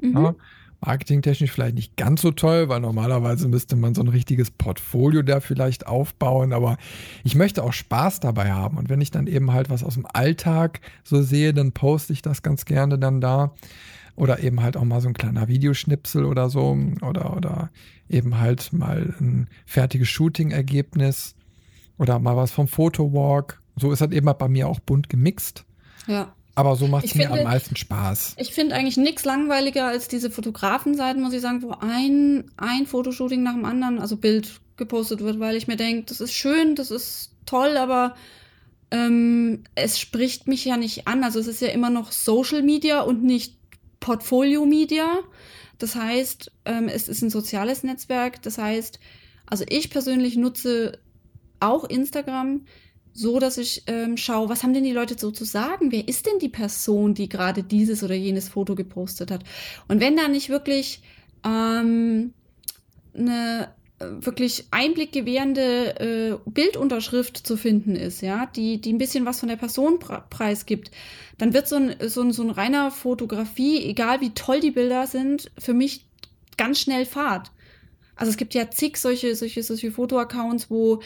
Mhm. 0.00 0.12
Ja, 0.14 0.34
marketingtechnisch 0.80 1.50
vielleicht 1.50 1.74
nicht 1.74 1.96
ganz 1.96 2.22
so 2.22 2.30
toll, 2.30 2.68
weil 2.68 2.80
normalerweise 2.80 3.48
müsste 3.48 3.76
man 3.76 3.94
so 3.94 4.02
ein 4.02 4.08
richtiges 4.08 4.50
Portfolio 4.50 5.22
da 5.22 5.40
vielleicht 5.40 5.86
aufbauen, 5.86 6.52
aber 6.52 6.76
ich 7.24 7.34
möchte 7.34 7.62
auch 7.62 7.72
Spaß 7.72 8.20
dabei 8.20 8.52
haben. 8.52 8.76
Und 8.76 8.88
wenn 8.88 9.00
ich 9.00 9.10
dann 9.10 9.26
eben 9.26 9.52
halt 9.52 9.70
was 9.70 9.82
aus 9.82 9.94
dem 9.94 10.06
Alltag 10.12 10.80
so 11.04 11.22
sehe, 11.22 11.54
dann 11.54 11.72
poste 11.72 12.12
ich 12.12 12.22
das 12.22 12.42
ganz 12.42 12.64
gerne 12.64 12.98
dann 12.98 13.20
da. 13.20 13.54
Oder 14.16 14.42
eben 14.42 14.62
halt 14.62 14.78
auch 14.78 14.84
mal 14.84 15.02
so 15.02 15.08
ein 15.08 15.14
kleiner 15.14 15.46
Videoschnipsel 15.46 16.24
oder 16.24 16.48
so. 16.48 16.76
Oder, 17.02 17.36
oder 17.36 17.70
eben 18.08 18.38
halt 18.38 18.72
mal 18.72 19.14
ein 19.20 19.48
fertiges 19.66 20.08
Shooting-Ergebnis. 20.08 21.34
Oder 21.98 22.18
mal 22.18 22.36
was 22.36 22.50
vom 22.50 22.66
Fotowalk. 22.66 23.60
So 23.76 23.92
ist 23.92 24.00
halt 24.00 24.12
eben 24.12 24.26
halt 24.26 24.38
bei 24.38 24.48
mir 24.48 24.68
auch 24.68 24.80
bunt 24.80 25.10
gemixt. 25.10 25.66
Ja. 26.06 26.32
Aber 26.56 26.74
so 26.74 26.88
macht 26.88 27.04
es 27.04 27.14
mir 27.14 27.30
am 27.30 27.44
meisten 27.44 27.76
Spaß. 27.76 28.34
Ich 28.38 28.54
finde 28.54 28.74
eigentlich 28.74 28.96
nichts 28.96 29.26
langweiliger 29.26 29.86
als 29.86 30.08
diese 30.08 30.30
Fotografenseiten, 30.30 31.22
muss 31.22 31.34
ich 31.34 31.42
sagen, 31.42 31.62
wo 31.62 31.72
ein, 31.80 32.50
ein 32.56 32.86
Fotoshooting 32.86 33.42
nach 33.42 33.52
dem 33.52 33.66
anderen, 33.66 33.98
also 33.98 34.16
Bild 34.16 34.60
gepostet 34.78 35.20
wird, 35.20 35.38
weil 35.38 35.54
ich 35.54 35.68
mir 35.68 35.76
denke, 35.76 36.06
das 36.06 36.22
ist 36.22 36.32
schön, 36.32 36.74
das 36.74 36.90
ist 36.90 37.32
toll, 37.44 37.76
aber 37.76 38.14
ähm, 38.90 39.64
es 39.74 39.98
spricht 39.98 40.48
mich 40.48 40.64
ja 40.64 40.78
nicht 40.78 41.06
an. 41.06 41.24
Also 41.24 41.40
es 41.40 41.46
ist 41.46 41.60
ja 41.60 41.68
immer 41.68 41.90
noch 41.90 42.10
Social 42.10 42.62
Media 42.62 43.02
und 43.02 43.22
nicht 43.22 43.54
Portfolio 44.00 44.64
Media. 44.64 45.18
Das 45.76 45.94
heißt, 45.94 46.52
ähm, 46.64 46.88
es 46.88 47.06
ist 47.08 47.20
ein 47.20 47.30
soziales 47.30 47.82
Netzwerk. 47.82 48.40
Das 48.40 48.56
heißt, 48.56 48.98
also 49.44 49.64
ich 49.68 49.90
persönlich 49.90 50.36
nutze 50.36 50.98
auch 51.60 51.84
Instagram 51.84 52.62
so, 53.16 53.38
dass 53.38 53.56
ich 53.56 53.82
ähm, 53.86 54.18
schaue, 54.18 54.50
was 54.50 54.62
haben 54.62 54.74
denn 54.74 54.84
die 54.84 54.92
Leute 54.92 55.16
so 55.18 55.30
zu 55.30 55.44
sagen? 55.44 55.90
Wer 55.90 56.06
ist 56.06 56.26
denn 56.26 56.38
die 56.38 56.50
Person, 56.50 57.14
die 57.14 57.28
gerade 57.28 57.62
dieses 57.62 58.02
oder 58.02 58.14
jenes 58.14 58.50
Foto 58.50 58.74
gepostet 58.74 59.30
hat? 59.30 59.42
Und 59.88 60.00
wenn 60.00 60.16
da 60.16 60.28
nicht 60.28 60.50
wirklich 60.50 61.00
ähm, 61.44 62.34
eine 63.14 63.70
äh, 63.98 64.04
wirklich 64.20 64.66
Einblick 64.70 65.12
gewährende 65.12 65.98
äh, 65.98 66.50
Bildunterschrift 66.50 67.38
zu 67.38 67.56
finden 67.56 67.96
ist, 67.96 68.20
ja, 68.20 68.46
die, 68.54 68.82
die 68.82 68.92
ein 68.92 68.98
bisschen 68.98 69.24
was 69.24 69.40
von 69.40 69.48
der 69.48 69.56
Person 69.56 69.98
pre- 69.98 70.24
preisgibt, 70.28 70.90
dann 71.38 71.54
wird 71.54 71.68
so 71.68 71.76
ein, 71.76 71.96
so, 72.08 72.20
ein, 72.20 72.32
so 72.32 72.42
ein 72.42 72.50
reiner 72.50 72.90
Fotografie, 72.90 73.82
egal 73.82 74.20
wie 74.20 74.34
toll 74.34 74.60
die 74.60 74.72
Bilder 74.72 75.06
sind, 75.06 75.50
für 75.58 75.72
mich 75.72 76.04
ganz 76.58 76.80
schnell 76.80 77.06
fad. 77.06 77.50
Also 78.14 78.30
es 78.30 78.36
gibt 78.36 78.52
ja 78.52 78.70
zig 78.70 78.98
solche, 78.98 79.34
solche, 79.34 79.62
solche 79.62 79.90
Fotoaccounts, 79.90 80.70
wo 80.70 81.00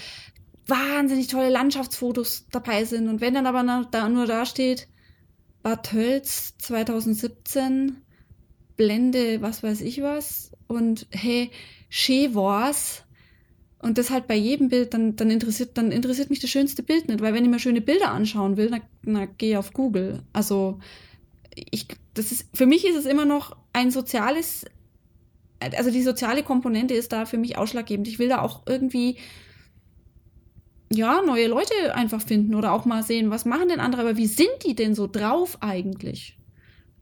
wahnsinnig 0.70 1.26
tolle 1.26 1.50
Landschaftsfotos 1.50 2.46
dabei 2.50 2.84
sind. 2.84 3.08
Und 3.08 3.20
wenn 3.20 3.34
dann 3.34 3.46
aber 3.46 3.62
na- 3.62 3.86
da, 3.90 4.08
nur 4.08 4.26
da 4.26 4.46
steht, 4.46 4.88
Bad 5.62 5.90
Tölz 5.90 6.54
2017, 6.58 7.96
Blende, 8.76 9.42
was 9.42 9.62
weiß 9.62 9.82
ich 9.82 10.00
was, 10.02 10.52
und 10.66 11.06
hey, 11.10 11.50
schön. 11.90 12.34
Und 13.82 13.96
das 13.96 14.10
halt 14.10 14.26
bei 14.26 14.36
jedem 14.36 14.68
Bild, 14.68 14.92
dann, 14.94 15.16
dann, 15.16 15.30
interessiert, 15.30 15.76
dann 15.78 15.90
interessiert 15.90 16.30
mich 16.30 16.40
das 16.40 16.50
schönste 16.50 16.82
Bild 16.82 17.08
nicht, 17.08 17.20
weil 17.20 17.32
wenn 17.32 17.44
ich 17.44 17.50
mir 17.50 17.58
schöne 17.58 17.80
Bilder 17.80 18.10
anschauen 18.10 18.56
will, 18.56 18.70
dann, 18.70 18.82
dann 19.02 19.36
gehe 19.38 19.52
ich 19.52 19.56
auf 19.56 19.72
Google. 19.72 20.22
Also 20.32 20.78
ich, 21.54 21.86
das 22.14 22.30
ist, 22.30 22.46
für 22.54 22.66
mich 22.66 22.86
ist 22.86 22.96
es 22.96 23.06
immer 23.06 23.24
noch 23.24 23.56
ein 23.72 23.90
soziales, 23.90 24.66
also 25.60 25.90
die 25.90 26.02
soziale 26.02 26.42
Komponente 26.42 26.94
ist 26.94 27.12
da 27.12 27.24
für 27.24 27.38
mich 27.38 27.56
ausschlaggebend. 27.56 28.06
Ich 28.06 28.18
will 28.18 28.28
da 28.28 28.42
auch 28.42 28.62
irgendwie 28.66 29.16
ja, 30.92 31.22
neue 31.22 31.46
Leute 31.46 31.94
einfach 31.94 32.20
finden 32.20 32.54
oder 32.54 32.72
auch 32.72 32.84
mal 32.84 33.02
sehen, 33.02 33.30
was 33.30 33.44
machen 33.44 33.68
denn 33.68 33.80
andere, 33.80 34.02
aber 34.02 34.16
wie 34.16 34.26
sind 34.26 34.50
die 34.66 34.74
denn 34.74 34.94
so 34.94 35.06
drauf 35.06 35.58
eigentlich? 35.60 36.36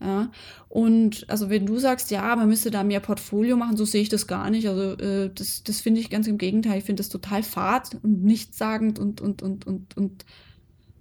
Ja, 0.01 0.31
und 0.69 1.29
also 1.29 1.51
wenn 1.51 1.67
du 1.67 1.79
sagst, 1.79 2.13
ja, 2.13 2.37
man 2.37 2.49
müsste 2.49 2.71
da 2.71 2.85
mehr 2.85 3.01
Portfolio 3.01 3.57
machen, 3.57 3.77
so 3.77 3.85
sehe 3.85 4.03
ich 4.03 4.09
das 4.09 4.29
gar 4.29 4.49
nicht. 4.49 4.69
Also 4.69 4.93
äh, 4.93 5.31
das, 5.35 5.65
das 5.65 5.81
finde 5.81 6.01
ich 6.01 6.09
ganz 6.09 6.29
im 6.29 6.39
Gegenteil. 6.39 6.79
Ich 6.79 6.85
finde 6.85 7.01
das 7.01 7.09
total 7.09 7.43
fad 7.43 7.97
und 8.03 8.23
nichtssagend 8.23 9.01
und, 9.01 9.21
und, 9.21 9.43
und, 9.43 9.67
und, 9.67 9.97
und 9.97 10.25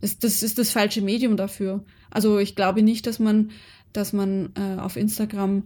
das, 0.01 0.17
das 0.17 0.41
ist 0.41 0.57
das 0.57 0.71
falsche 0.71 1.01
Medium 1.01 1.37
dafür. 1.37 1.83
Also 2.09 2.39
ich 2.39 2.55
glaube 2.55 2.81
nicht, 2.81 3.05
dass 3.05 3.19
man, 3.19 3.51
dass 3.93 4.13
man 4.13 4.53
äh, 4.55 4.79
auf 4.79 4.95
Instagram 4.95 5.63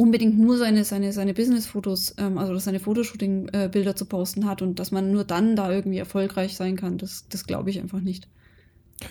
unbedingt 0.00 0.38
nur 0.38 0.56
seine, 0.56 0.84
seine, 0.84 1.12
seine 1.12 1.34
Business-Fotos, 1.34 2.14
ähm, 2.16 2.38
also 2.38 2.56
seine 2.58 2.80
Fotoshooting-Bilder 2.80 3.94
zu 3.94 4.06
posten 4.06 4.46
hat 4.46 4.62
und 4.62 4.78
dass 4.78 4.92
man 4.92 5.12
nur 5.12 5.24
dann 5.24 5.56
da 5.56 5.70
irgendwie 5.70 5.98
erfolgreich 5.98 6.56
sein 6.56 6.76
kann. 6.76 6.96
Das, 6.96 7.26
das 7.28 7.46
glaube 7.46 7.68
ich 7.68 7.78
einfach 7.78 8.00
nicht. 8.00 8.26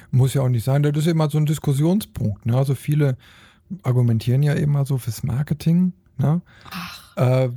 Muss 0.09 0.33
ja 0.33 0.41
auch 0.41 0.49
nicht 0.49 0.63
sein. 0.63 0.81
Das 0.81 0.97
ist 0.97 1.05
immer 1.05 1.29
so 1.29 1.37
ein 1.37 1.45
Diskussionspunkt. 1.45 2.47
Ne? 2.47 2.57
Also 2.57 2.73
viele 2.73 3.17
argumentieren 3.83 4.41
ja 4.41 4.53
immer 4.53 4.83
so 4.83 4.97
fürs 4.97 5.21
Marketing. 5.21 5.93
Ne? 6.17 6.41
Äh, 7.15 7.49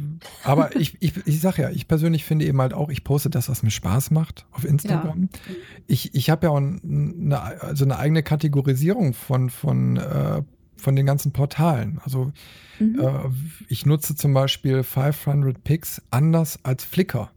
aber 0.44 0.76
ich, 0.76 0.98
ich, 1.00 1.26
ich 1.26 1.40
sage 1.40 1.62
ja, 1.62 1.70
ich 1.70 1.88
persönlich 1.88 2.26
finde 2.26 2.44
eben 2.44 2.60
halt 2.60 2.74
auch, 2.74 2.90
ich 2.90 3.02
poste 3.02 3.30
das, 3.30 3.48
was 3.48 3.62
mir 3.62 3.70
Spaß 3.70 4.10
macht 4.10 4.44
auf 4.52 4.66
Instagram. 4.66 5.30
Ja. 5.32 5.54
Ich, 5.86 6.14
ich 6.14 6.28
habe 6.28 6.46
ja 6.46 6.52
auch 6.52 6.58
eine, 6.58 7.62
also 7.62 7.86
eine 7.86 7.98
eigene 7.98 8.22
Kategorisierung 8.22 9.14
von, 9.14 9.48
von, 9.48 9.96
äh, 9.96 10.42
von 10.82 10.96
den 10.96 11.06
ganzen 11.06 11.32
Portalen. 11.32 12.00
Also 12.04 12.32
mhm. 12.78 13.00
äh, 13.00 13.28
ich 13.68 13.86
nutze 13.86 14.14
zum 14.14 14.34
Beispiel 14.34 14.82
500 14.82 15.62
Pics 15.62 16.02
anders 16.10 16.58
als 16.62 16.84
Flickr. 16.84 17.30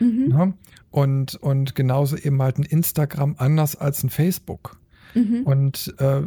Mhm. 0.00 0.28
Ne? 0.28 0.54
Und, 0.90 1.36
und 1.36 1.74
genauso 1.74 2.16
eben 2.16 2.40
halt 2.42 2.58
ein 2.58 2.64
Instagram 2.64 3.36
anders 3.38 3.76
als 3.76 4.02
ein 4.02 4.10
Facebook. 4.10 4.78
Mhm. 5.14 5.42
Und 5.44 5.94
äh, 5.98 6.22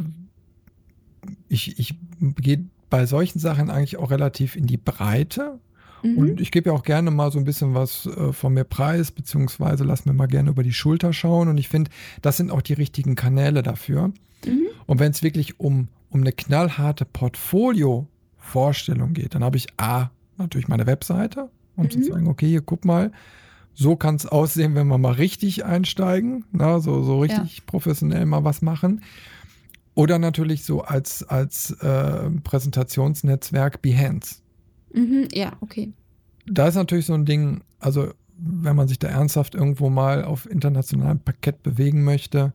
ich, 1.48 1.78
ich 1.78 1.94
gehe 2.20 2.64
bei 2.90 3.06
solchen 3.06 3.38
Sachen 3.38 3.70
eigentlich 3.70 3.96
auch 3.96 4.10
relativ 4.10 4.56
in 4.56 4.66
die 4.66 4.76
Breite. 4.76 5.58
Mhm. 6.02 6.18
Und 6.18 6.40
ich 6.40 6.50
gebe 6.50 6.70
ja 6.70 6.76
auch 6.76 6.82
gerne 6.82 7.10
mal 7.10 7.32
so 7.32 7.38
ein 7.38 7.44
bisschen 7.44 7.74
was 7.74 8.06
äh, 8.06 8.32
von 8.32 8.54
mir 8.54 8.64
preis, 8.64 9.10
beziehungsweise 9.10 9.84
lass 9.84 10.04
mir 10.04 10.12
mal 10.12 10.26
gerne 10.26 10.50
über 10.50 10.62
die 10.62 10.72
Schulter 10.72 11.12
schauen. 11.12 11.48
Und 11.48 11.58
ich 11.58 11.68
finde, 11.68 11.90
das 12.22 12.36
sind 12.36 12.50
auch 12.50 12.62
die 12.62 12.74
richtigen 12.74 13.14
Kanäle 13.14 13.62
dafür. 13.62 14.08
Mhm. 14.46 14.66
Und 14.86 15.00
wenn 15.00 15.12
es 15.12 15.22
wirklich 15.22 15.60
um, 15.60 15.88
um 16.12 16.20
eine 16.20 16.32
knallharte 16.32 17.04
Portfolio-Vorstellung 17.04 19.14
geht, 19.14 19.34
dann 19.34 19.42
habe 19.42 19.56
ich 19.56 19.66
A, 19.78 20.10
natürlich 20.36 20.68
meine 20.68 20.86
Webseite, 20.86 21.48
um 21.76 21.84
mhm. 21.84 21.90
zu 21.90 22.04
sagen, 22.04 22.28
okay, 22.28 22.48
hier 22.48 22.60
guck 22.60 22.84
mal, 22.84 23.10
so 23.74 23.96
kann 23.96 24.16
es 24.16 24.26
aussehen, 24.26 24.74
wenn 24.74 24.88
wir 24.88 24.98
mal 24.98 25.14
richtig 25.14 25.64
einsteigen, 25.64 26.44
na, 26.52 26.80
so, 26.80 27.02
so 27.02 27.20
richtig 27.20 27.58
ja. 27.58 27.62
professionell 27.66 28.26
mal 28.26 28.44
was 28.44 28.60
machen. 28.60 29.00
Oder 29.94 30.18
natürlich 30.18 30.64
so 30.64 30.82
als, 30.82 31.22
als 31.22 31.70
äh, 31.80 32.30
Präsentationsnetzwerk 32.44 33.80
Behance. 33.82 34.36
Mhm, 34.94 35.28
ja, 35.32 35.52
okay. 35.60 35.92
Da 36.46 36.68
ist 36.68 36.74
natürlich 36.74 37.06
so 37.06 37.14
ein 37.14 37.24
Ding, 37.24 37.62
also 37.78 38.12
wenn 38.36 38.76
man 38.76 38.88
sich 38.88 38.98
da 38.98 39.08
ernsthaft 39.08 39.54
irgendwo 39.54 39.88
mal 39.88 40.24
auf 40.24 40.50
internationalem 40.50 41.20
Parkett 41.20 41.62
bewegen 41.62 42.04
möchte, 42.04 42.52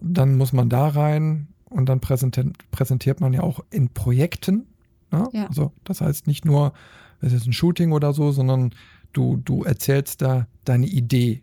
dann 0.00 0.36
muss 0.36 0.52
man 0.52 0.68
da 0.68 0.88
rein 0.88 1.51
und 1.72 1.88
dann 1.88 2.00
präsentiert, 2.00 2.48
präsentiert 2.70 3.20
man 3.20 3.32
ja 3.32 3.42
auch 3.42 3.60
in 3.70 3.88
Projekten. 3.88 4.66
Ne? 5.10 5.28
Ja. 5.32 5.46
Also 5.46 5.72
das 5.84 6.00
heißt 6.00 6.26
nicht 6.26 6.44
nur, 6.44 6.72
es 7.20 7.32
ist 7.32 7.46
ein 7.46 7.52
Shooting 7.52 7.92
oder 7.92 8.12
so, 8.12 8.32
sondern 8.32 8.74
du, 9.12 9.36
du 9.36 9.64
erzählst 9.64 10.22
da 10.22 10.46
deine 10.64 10.86
Idee 10.86 11.42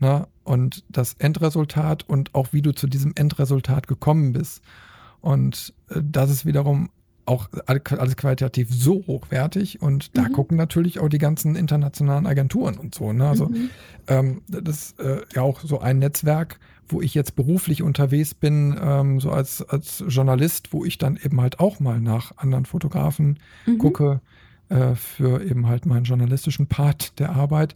ne? 0.00 0.26
und 0.44 0.84
das 0.88 1.14
Endresultat 1.14 2.08
und 2.08 2.34
auch 2.34 2.52
wie 2.52 2.62
du 2.62 2.72
zu 2.72 2.86
diesem 2.86 3.12
Endresultat 3.14 3.86
gekommen 3.86 4.32
bist. 4.32 4.62
Und 5.20 5.74
äh, 5.88 6.00
das 6.02 6.30
ist 6.30 6.44
wiederum 6.46 6.90
auch 7.26 7.48
alles 7.66 8.16
qualitativ 8.16 8.68
so 8.70 9.02
hochwertig 9.06 9.80
und 9.80 10.16
da 10.16 10.22
mhm. 10.22 10.32
gucken 10.32 10.56
natürlich 10.58 10.98
auch 10.98 11.08
die 11.08 11.18
ganzen 11.18 11.56
internationalen 11.56 12.26
Agenturen 12.26 12.76
und 12.76 12.94
so. 12.94 13.12
Ne? 13.12 13.26
Also 13.26 13.46
mhm. 13.48 13.70
ähm, 14.08 14.42
das 14.46 14.76
ist 14.76 15.00
äh, 15.00 15.22
ja 15.34 15.42
auch 15.42 15.60
so 15.60 15.80
ein 15.80 16.00
Netzwerk, 16.00 16.58
wo 16.88 17.00
ich 17.00 17.14
jetzt 17.14 17.36
beruflich 17.36 17.82
unterwegs 17.82 18.34
bin, 18.34 18.76
ähm, 18.80 19.20
so 19.20 19.30
als, 19.30 19.62
als 19.62 20.04
Journalist, 20.08 20.72
wo 20.72 20.84
ich 20.84 20.98
dann 20.98 21.18
eben 21.22 21.40
halt 21.40 21.60
auch 21.60 21.80
mal 21.80 22.00
nach 22.00 22.36
anderen 22.36 22.66
Fotografen 22.66 23.38
mhm. 23.66 23.78
gucke, 23.78 24.20
äh, 24.68 24.94
für 24.94 25.42
eben 25.44 25.66
halt 25.66 25.86
meinen 25.86 26.04
journalistischen 26.04 26.66
Part 26.66 27.18
der 27.18 27.30
Arbeit. 27.30 27.74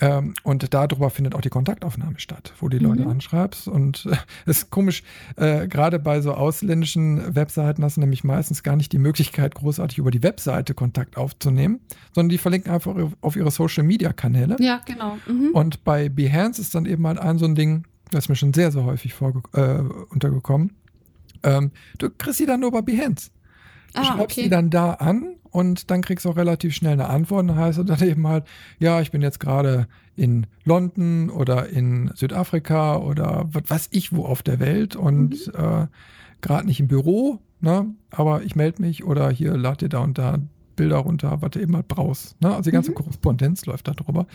Ähm, 0.00 0.34
und 0.44 0.72
darüber 0.72 1.10
findet 1.10 1.34
auch 1.34 1.40
die 1.40 1.48
Kontaktaufnahme 1.48 2.18
statt, 2.20 2.52
wo 2.60 2.68
die 2.68 2.78
Leute 2.78 3.02
mhm. 3.02 3.08
anschreibst. 3.08 3.68
Und 3.68 4.06
es 4.06 4.12
äh, 4.12 4.50
ist 4.50 4.70
komisch, 4.70 5.02
äh, 5.36 5.66
gerade 5.66 5.98
bei 5.98 6.20
so 6.20 6.34
ausländischen 6.34 7.34
Webseiten 7.34 7.82
hast 7.82 7.96
du 7.96 8.00
nämlich 8.00 8.24
meistens 8.24 8.62
gar 8.62 8.76
nicht 8.76 8.92
die 8.92 8.98
Möglichkeit, 8.98 9.54
großartig 9.54 9.98
über 9.98 10.10
die 10.10 10.22
Webseite 10.22 10.74
Kontakt 10.74 11.16
aufzunehmen, 11.16 11.80
sondern 12.12 12.30
die 12.30 12.38
verlinken 12.38 12.72
einfach 12.72 12.94
auf 13.20 13.36
ihre 13.36 13.50
Social-Media-Kanäle. 13.50 14.56
Ja, 14.60 14.80
genau. 14.84 15.18
Mhm. 15.26 15.50
Und 15.52 15.84
bei 15.84 16.08
Behance 16.08 16.60
ist 16.60 16.74
dann 16.74 16.86
eben 16.86 17.06
halt 17.06 17.18
ein 17.18 17.38
so 17.38 17.46
ein 17.46 17.54
Ding, 17.54 17.84
das 18.10 18.24
ist 18.24 18.28
mir 18.28 18.36
schon 18.36 18.54
sehr, 18.54 18.70
sehr 18.72 18.84
häufig 18.84 19.14
äh, 19.52 19.78
untergekommen. 20.10 20.72
Ähm, 21.42 21.70
du 21.98 22.10
kriegst 22.10 22.38
sie 22.38 22.46
dann 22.46 22.60
nur 22.60 22.72
bei 22.72 22.82
Behance. 22.82 23.30
Du 23.94 24.00
ah, 24.00 24.04
schreibst 24.04 24.20
okay. 24.20 24.42
die 24.44 24.48
dann 24.48 24.70
da 24.70 24.94
an 24.94 25.36
und 25.50 25.90
dann 25.90 26.02
kriegst 26.02 26.24
du 26.24 26.30
auch 26.30 26.36
relativ 26.36 26.74
schnell 26.74 26.92
eine 26.92 27.08
Antwort. 27.08 27.48
Dann 27.48 27.56
heißt 27.56 27.78
es 27.78 27.86
dann 27.86 28.02
eben 28.06 28.26
halt, 28.26 28.44
ja, 28.78 29.00
ich 29.00 29.10
bin 29.10 29.22
jetzt 29.22 29.40
gerade 29.40 29.88
in 30.16 30.46
London 30.64 31.30
oder 31.30 31.68
in 31.68 32.10
Südafrika 32.14 32.96
oder 32.96 33.48
was 33.52 33.62
weiß 33.68 33.88
ich 33.92 34.12
wo 34.12 34.24
auf 34.24 34.42
der 34.42 34.58
Welt 34.58 34.96
und 34.96 35.46
mhm. 35.46 35.52
äh, 35.54 35.86
gerade 36.40 36.66
nicht 36.66 36.80
im 36.80 36.88
Büro, 36.88 37.38
ne? 37.60 37.86
aber 38.10 38.42
ich 38.42 38.56
melde 38.56 38.82
mich 38.82 39.04
oder 39.04 39.30
hier 39.30 39.56
lad 39.56 39.80
dir 39.80 39.88
da 39.88 40.00
und 40.00 40.18
da 40.18 40.38
Bilder 40.76 40.98
runter, 40.98 41.42
was 41.42 41.50
du 41.50 41.60
eben 41.60 41.74
halt 41.74 41.88
brauchst. 41.88 42.40
Ne? 42.40 42.50
Also 42.50 42.62
die 42.62 42.70
ganze 42.70 42.92
mhm. 42.92 42.96
Korrespondenz 42.96 43.66
läuft 43.66 43.88
da 43.88 43.92
drüber. 43.92 44.26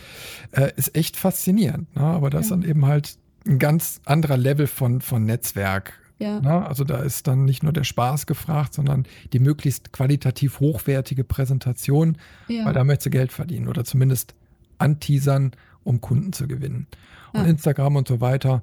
Äh, 0.52 0.72
ist 0.76 0.94
echt 0.94 1.16
faszinierend, 1.16 1.94
ne? 1.96 2.02
aber 2.02 2.30
das 2.30 2.50
ja. 2.50 2.56
ist 2.56 2.62
dann 2.62 2.70
eben 2.70 2.86
halt 2.86 3.16
ein 3.46 3.58
ganz 3.58 4.00
anderer 4.04 4.36
Level 4.36 4.66
von, 4.66 5.00
von 5.00 5.24
Netzwerk 5.24 6.00
ja. 6.18 6.40
Na, 6.40 6.66
also 6.66 6.84
da 6.84 6.98
ist 6.98 7.26
dann 7.26 7.44
nicht 7.44 7.62
nur 7.62 7.72
der 7.72 7.84
Spaß 7.84 8.26
gefragt, 8.26 8.74
sondern 8.74 9.04
die 9.32 9.40
möglichst 9.40 9.92
qualitativ 9.92 10.60
hochwertige 10.60 11.24
Präsentation, 11.24 12.18
ja. 12.48 12.64
weil 12.64 12.72
da 12.72 12.84
möchtest 12.84 13.06
du 13.06 13.10
Geld 13.10 13.32
verdienen 13.32 13.68
oder 13.68 13.84
zumindest 13.84 14.34
anteasern, 14.78 15.52
um 15.82 16.00
Kunden 16.00 16.32
zu 16.32 16.46
gewinnen. 16.46 16.86
Und 17.32 17.42
ja. 17.42 17.46
Instagram 17.46 17.96
und 17.96 18.08
so 18.08 18.20
weiter 18.20 18.62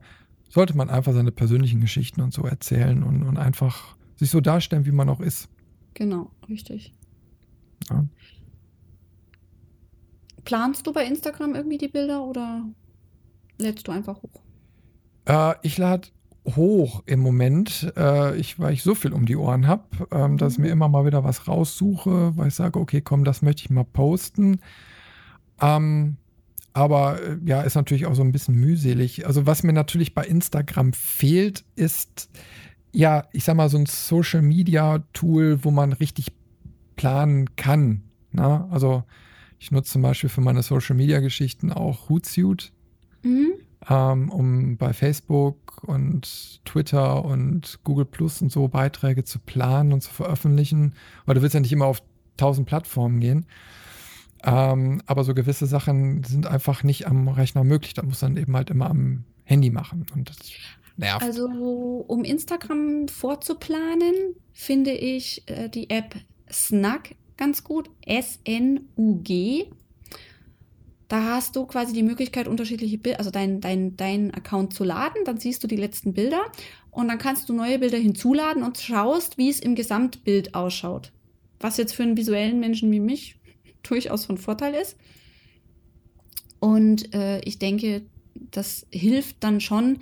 sollte 0.49 0.75
man 0.75 0.89
einfach 0.89 1.13
seine 1.13 1.31
persönlichen 1.31 1.81
Geschichten 1.81 2.21
und 2.21 2.33
so 2.33 2.43
erzählen 2.43 3.03
und, 3.03 3.23
und 3.23 3.37
einfach 3.37 3.95
sich 4.15 4.29
so 4.29 4.39
darstellen, 4.39 4.85
wie 4.85 4.91
man 4.91 5.09
auch 5.09 5.19
ist. 5.19 5.49
Genau, 5.93 6.31
richtig. 6.47 6.93
Planst 10.45 10.87
du 10.87 10.93
bei 10.93 11.05
Instagram 11.05 11.55
irgendwie 11.55 11.77
die 11.77 11.87
Bilder 11.89 12.23
oder 12.23 12.65
lädst 13.57 13.87
du 13.87 13.91
einfach 13.91 14.21
hoch? 14.21 14.41
Äh, 15.31 15.55
ich 15.61 15.77
lade 15.77 16.09
hoch 16.45 17.03
im 17.05 17.21
Moment, 17.21 17.93
äh, 17.95 18.35
ich, 18.35 18.59
weil 18.59 18.73
ich 18.73 18.83
so 18.83 18.95
viel 18.95 19.13
um 19.13 19.25
die 19.25 19.37
Ohren 19.37 19.67
habe, 19.67 19.83
ähm, 20.11 20.37
dass 20.37 20.53
ich 20.53 20.59
mir 20.59 20.67
mhm. 20.67 20.73
immer 20.73 20.89
mal 20.89 21.05
wieder 21.05 21.23
was 21.23 21.47
raussuche, 21.47 22.35
weil 22.35 22.49
ich 22.49 22.55
sage, 22.55 22.79
okay, 22.79 23.01
komm, 23.01 23.23
das 23.23 23.41
möchte 23.41 23.63
ich 23.63 23.69
mal 23.69 23.85
posten. 23.85 24.59
Ähm, 25.61 26.17
aber 26.73 27.21
äh, 27.21 27.37
ja, 27.45 27.61
ist 27.61 27.75
natürlich 27.75 28.07
auch 28.07 28.15
so 28.15 28.23
ein 28.23 28.31
bisschen 28.31 28.55
mühselig. 28.55 29.25
Also 29.25 29.45
was 29.45 29.63
mir 29.63 29.73
natürlich 29.73 30.13
bei 30.13 30.25
Instagram 30.25 30.93
fehlt, 30.93 31.63
ist 31.75 32.29
ja, 32.91 33.25
ich 33.31 33.45
sag 33.45 33.55
mal, 33.55 33.69
so 33.69 33.77
ein 33.77 33.85
Social 33.85 34.41
Media 34.41 34.99
Tool, 35.13 35.63
wo 35.63 35.71
man 35.71 35.93
richtig 35.93 36.33
planen 36.97 37.55
kann. 37.55 38.03
Ne? 38.33 38.67
Also 38.69 39.03
ich 39.59 39.71
nutze 39.71 39.93
zum 39.93 40.01
Beispiel 40.01 40.29
für 40.29 40.41
meine 40.41 40.63
Social 40.63 40.95
Media 40.95 41.19
Geschichten 41.19 41.71
auch 41.71 42.09
Hootsuite. 42.09 42.69
Mhm 43.23 43.53
um 43.89 44.77
bei 44.77 44.93
Facebook 44.93 45.83
und 45.83 46.63
Twitter 46.65 47.25
und 47.25 47.79
Google 47.83 48.05
Plus 48.05 48.41
und 48.41 48.51
so 48.51 48.67
Beiträge 48.67 49.23
zu 49.23 49.39
planen 49.39 49.91
und 49.93 50.01
zu 50.01 50.11
veröffentlichen. 50.11 50.93
Weil 51.25 51.35
du 51.35 51.41
willst 51.41 51.55
ja 51.55 51.59
nicht 51.59 51.73
immer 51.73 51.87
auf 51.87 52.03
tausend 52.37 52.67
Plattformen 52.67 53.19
gehen. 53.19 53.45
Ähm, 54.43 55.01
aber 55.05 55.23
so 55.23 55.33
gewisse 55.33 55.65
Sachen 55.65 56.23
sind 56.23 56.47
einfach 56.47 56.83
nicht 56.83 57.07
am 57.07 57.27
Rechner 57.27 57.63
möglich. 57.63 57.93
Da 57.93 58.03
muss 58.03 58.21
man 58.21 58.37
eben 58.37 58.55
halt 58.55 58.69
immer 58.69 58.89
am 58.89 59.23
Handy 59.43 59.69
machen. 59.69 60.05
Und 60.13 60.29
das 60.29 60.37
nervt. 60.97 61.23
Also, 61.23 61.45
um 62.07 62.23
Instagram 62.23 63.07
vorzuplanen, 63.07 64.35
finde 64.53 64.91
ich 64.91 65.43
äh, 65.47 65.69
die 65.69 65.89
App 65.89 66.15
Snug 66.51 67.15
ganz 67.37 67.63
gut. 67.63 67.89
S-N-U-G. 68.05 69.65
Da 71.11 71.25
hast 71.25 71.57
du 71.57 71.65
quasi 71.65 71.91
die 71.91 72.03
Möglichkeit, 72.03 72.47
unterschiedliche 72.47 72.97
Bilder, 72.97 73.19
also 73.19 73.31
dein, 73.31 73.59
dein, 73.59 73.97
dein 73.97 74.33
Account 74.33 74.73
zu 74.73 74.85
laden. 74.85 75.25
Dann 75.25 75.41
siehst 75.41 75.61
du 75.61 75.67
die 75.67 75.75
letzten 75.75 76.13
Bilder 76.13 76.41
und 76.89 77.09
dann 77.09 77.17
kannst 77.17 77.49
du 77.49 77.53
neue 77.53 77.79
Bilder 77.79 77.97
hinzuladen 77.97 78.63
und 78.63 78.77
schaust, 78.77 79.37
wie 79.37 79.49
es 79.49 79.59
im 79.59 79.75
Gesamtbild 79.75 80.55
ausschaut. 80.55 81.11
Was 81.59 81.75
jetzt 81.75 81.95
für 81.95 82.03
einen 82.03 82.15
visuellen 82.15 82.61
Menschen 82.61 82.89
wie 82.93 83.01
mich 83.01 83.35
durchaus 83.83 84.23
von 84.23 84.37
Vorteil 84.37 84.73
ist. 84.73 84.95
Und 86.61 87.13
äh, 87.13 87.41
ich 87.41 87.59
denke, 87.59 88.03
das 88.33 88.87
hilft 88.89 89.43
dann 89.43 89.59
schon, 89.59 89.99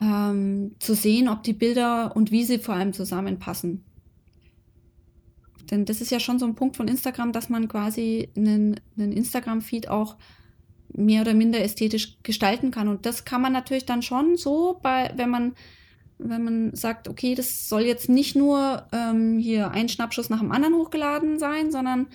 ähm, 0.00 0.76
zu 0.78 0.94
sehen, 0.94 1.28
ob 1.28 1.42
die 1.42 1.54
Bilder 1.54 2.14
und 2.14 2.30
wie 2.30 2.44
sie 2.44 2.58
vor 2.58 2.76
allem 2.76 2.92
zusammenpassen. 2.92 3.84
Denn 5.70 5.84
das 5.84 6.00
ist 6.00 6.10
ja 6.10 6.20
schon 6.20 6.38
so 6.38 6.46
ein 6.46 6.54
Punkt 6.54 6.76
von 6.76 6.88
Instagram, 6.88 7.32
dass 7.32 7.48
man 7.48 7.68
quasi 7.68 8.28
einen, 8.36 8.80
einen 8.98 9.12
Instagram-Feed 9.12 9.88
auch 9.88 10.16
mehr 10.92 11.22
oder 11.22 11.34
minder 11.34 11.62
ästhetisch 11.62 12.18
gestalten 12.22 12.70
kann. 12.70 12.88
Und 12.88 13.06
das 13.06 13.24
kann 13.24 13.40
man 13.40 13.52
natürlich 13.52 13.86
dann 13.86 14.02
schon 14.02 14.36
so, 14.36 14.78
bei, 14.82 15.12
wenn 15.16 15.30
man 15.30 15.54
wenn 16.22 16.44
man 16.44 16.74
sagt, 16.74 17.08
okay, 17.08 17.34
das 17.34 17.68
soll 17.68 17.82
jetzt 17.82 18.08
nicht 18.08 18.36
nur 18.36 18.86
ähm, 18.92 19.38
hier 19.38 19.70
ein 19.70 19.88
Schnappschuss 19.88 20.28
nach 20.28 20.40
dem 20.40 20.52
anderen 20.52 20.74
hochgeladen 20.74 21.38
sein, 21.38 21.70
sondern 21.70 22.06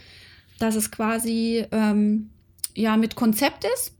dass 0.59 0.75
es 0.75 0.91
quasi 0.91 1.65
ähm, 1.71 2.29
ja 2.75 2.97
mit 2.97 3.15
Konzept 3.15 3.65
ist, 3.65 3.93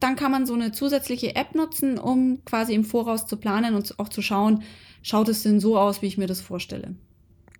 dann 0.00 0.16
kann 0.16 0.32
man 0.32 0.46
so 0.46 0.54
eine 0.54 0.72
zusätzliche 0.72 1.36
App 1.36 1.54
nutzen, 1.54 1.98
um 1.98 2.44
quasi 2.44 2.74
im 2.74 2.84
Voraus 2.84 3.26
zu 3.26 3.36
planen 3.36 3.74
und 3.74 3.98
auch 3.98 4.08
zu 4.08 4.22
schauen, 4.22 4.62
schaut 5.02 5.28
es 5.28 5.42
denn 5.42 5.60
so 5.60 5.78
aus, 5.78 6.02
wie 6.02 6.06
ich 6.06 6.18
mir 6.18 6.26
das 6.26 6.40
vorstelle. 6.40 6.94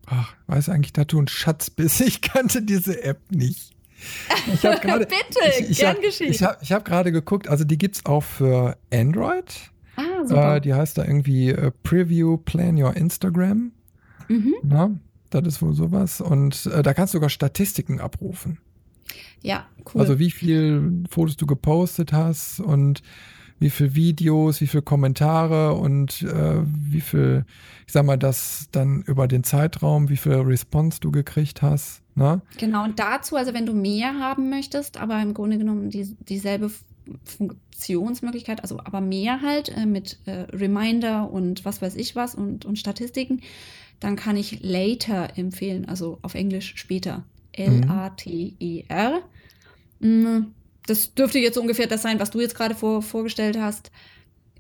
Ach, 0.07 0.35
weiß 0.47 0.69
eigentlich, 0.69 0.93
da 0.93 1.05
du 1.05 1.21
ein 1.21 1.29
Schatz 1.29 1.71
bist. 1.71 2.01
Ich 2.01 2.21
kannte 2.21 2.63
diese 2.63 3.03
App 3.03 3.21
nicht. 3.31 3.73
Ich 4.53 4.65
habe 4.65 4.81
gerade. 4.83 5.07
Bitte, 5.07 5.41
ich, 5.61 5.71
ich 5.71 5.79
gern 5.79 5.97
hab, 5.97 6.03
geschehen. 6.03 6.31
Ich 6.31 6.43
habe 6.43 6.65
hab 6.65 6.85
gerade 6.85 7.13
geguckt, 7.13 7.49
also 7.49 7.65
die 7.65 7.79
gibt 7.79 7.97
es 7.97 8.07
auch 8.07 8.23
für 8.23 8.77
Android. 8.93 9.71
Ah, 9.97 10.27
super. 10.27 10.57
Äh, 10.57 10.61
die 10.61 10.75
heißt 10.75 10.99
da 10.99 11.05
irgendwie 11.05 11.51
äh, 11.51 11.71
Preview 11.83 12.37
Plan 12.39 12.81
Your 12.81 12.97
Instagram. 12.97 13.73
Mhm. 14.29 14.55
Na, 14.63 14.91
das 15.31 15.47
ist 15.47 15.63
wohl 15.63 15.75
sowas. 15.75 16.21
Und 16.21 16.67
äh, 16.67 16.83
da 16.83 16.95
kannst 16.95 17.15
du 17.15 17.17
sogar 17.17 17.31
Statistiken 17.31 18.01
abrufen. 18.01 18.59
Ja, 19.41 19.67
cool. 19.95 20.01
Also 20.01 20.19
wie 20.19 20.31
viele 20.31 20.91
Fotos 21.11 21.37
du 21.37 21.47
gepostet 21.47 22.13
hast 22.13 22.61
und 22.61 23.03
wie 23.65 23.71
viele 23.71 23.95
Videos, 23.95 24.61
wie 24.61 24.67
viele 24.67 24.83
Kommentare 24.83 25.73
und 25.73 26.21
äh, 26.21 26.61
wie 26.67 27.01
viel, 27.01 27.47
ich 27.87 27.95
sag 27.95 28.05
mal, 28.05 28.19
das 28.19 28.69
dann 28.73 29.01
über 29.07 29.27
den 29.27 29.43
Zeitraum, 29.43 30.11
wie 30.11 30.19
viel 30.19 30.35
Response 30.35 31.01
du 31.01 31.11
gekriegt 31.11 31.63
hast. 31.63 32.03
Ne? 32.15 32.43
Genau, 32.59 32.85
und 32.85 32.99
dazu, 32.99 33.37
also 33.37 33.55
wenn 33.55 33.65
du 33.65 33.73
mehr 33.73 34.19
haben 34.21 34.51
möchtest, 34.51 35.01
aber 35.01 35.23
im 35.23 35.33
Grunde 35.33 35.57
genommen 35.57 35.89
die, 35.89 36.15
dieselbe 36.29 36.71
Funktionsmöglichkeit, 37.25 38.61
also 38.61 38.81
aber 38.81 39.01
mehr 39.01 39.41
halt 39.41 39.75
äh, 39.75 39.87
mit 39.87 40.19
äh, 40.27 40.41
Reminder 40.55 41.31
und 41.31 41.65
was 41.65 41.81
weiß 41.81 41.97
ich 41.97 42.15
was 42.15 42.35
und, 42.35 42.67
und 42.67 42.79
Statistiken, 42.79 43.41
dann 43.99 44.15
kann 44.15 44.37
ich 44.37 44.63
later 44.63 45.39
empfehlen, 45.39 45.89
also 45.89 46.19
auf 46.21 46.35
Englisch 46.35 46.75
später. 46.77 47.25
L-A-T-E-R. 47.53 49.23
Mhm 50.01 50.53
das 50.87 51.15
dürfte 51.15 51.39
jetzt 51.39 51.59
ungefähr 51.59 51.87
das 51.87 52.03
sein, 52.03 52.21
was 52.21 52.31
du 52.31 52.41
jetzt 52.41 52.55
gerade 52.55 52.75
vor, 52.75 53.03
vorgestellt 53.03 53.59
hast, 53.59 53.91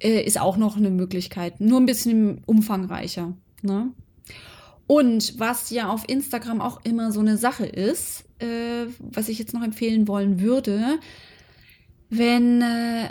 äh, 0.01 0.22
ist 0.22 0.41
auch 0.41 0.57
noch 0.57 0.77
eine 0.77 0.91
Möglichkeit. 0.91 1.61
Nur 1.61 1.81
ein 1.81 1.87
bisschen 1.87 2.43
umfangreicher. 2.47 3.35
Ne? 3.62 3.93
Und 4.87 5.39
was 5.39 5.70
ja 5.70 5.89
auf 5.89 6.09
Instagram 6.09 6.61
auch 6.61 6.85
immer 6.85 7.12
so 7.12 7.20
eine 7.20 7.37
Sache 7.37 7.66
ist, 7.66 8.25
äh, 8.39 8.87
was 8.99 9.29
ich 9.29 9.39
jetzt 9.39 9.55
noch 9.55 9.62
empfehlen 9.62 10.09
wollen 10.09 10.41
würde, 10.41 10.99
wenn 12.11 12.62
äh, 12.62 13.09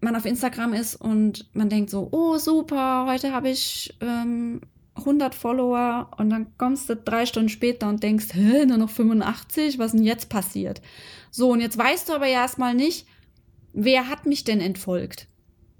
man 0.00 0.16
auf 0.16 0.24
Instagram 0.24 0.74
ist 0.74 0.96
und 0.96 1.48
man 1.52 1.68
denkt 1.68 1.90
so, 1.90 2.08
oh 2.12 2.38
super, 2.38 3.06
heute 3.06 3.32
habe 3.32 3.50
ich 3.50 3.96
ähm, 4.00 4.60
100 4.94 5.34
Follower 5.34 6.10
und 6.16 6.30
dann 6.30 6.56
kommst 6.56 6.88
du 6.88 6.96
drei 6.96 7.26
Stunden 7.26 7.48
später 7.48 7.88
und 7.88 8.02
denkst, 8.02 8.28
Hä, 8.32 8.66
nur 8.66 8.78
noch 8.78 8.90
85, 8.90 9.78
was 9.78 9.92
denn 9.92 10.02
jetzt 10.02 10.28
passiert? 10.28 10.80
So, 11.30 11.50
und 11.50 11.60
jetzt 11.60 11.78
weißt 11.78 12.08
du 12.08 12.14
aber 12.14 12.26
ja 12.26 12.42
erstmal 12.42 12.74
nicht, 12.74 13.06
wer 13.72 14.08
hat 14.08 14.26
mich 14.26 14.44
denn 14.44 14.60
entfolgt? 14.60 15.28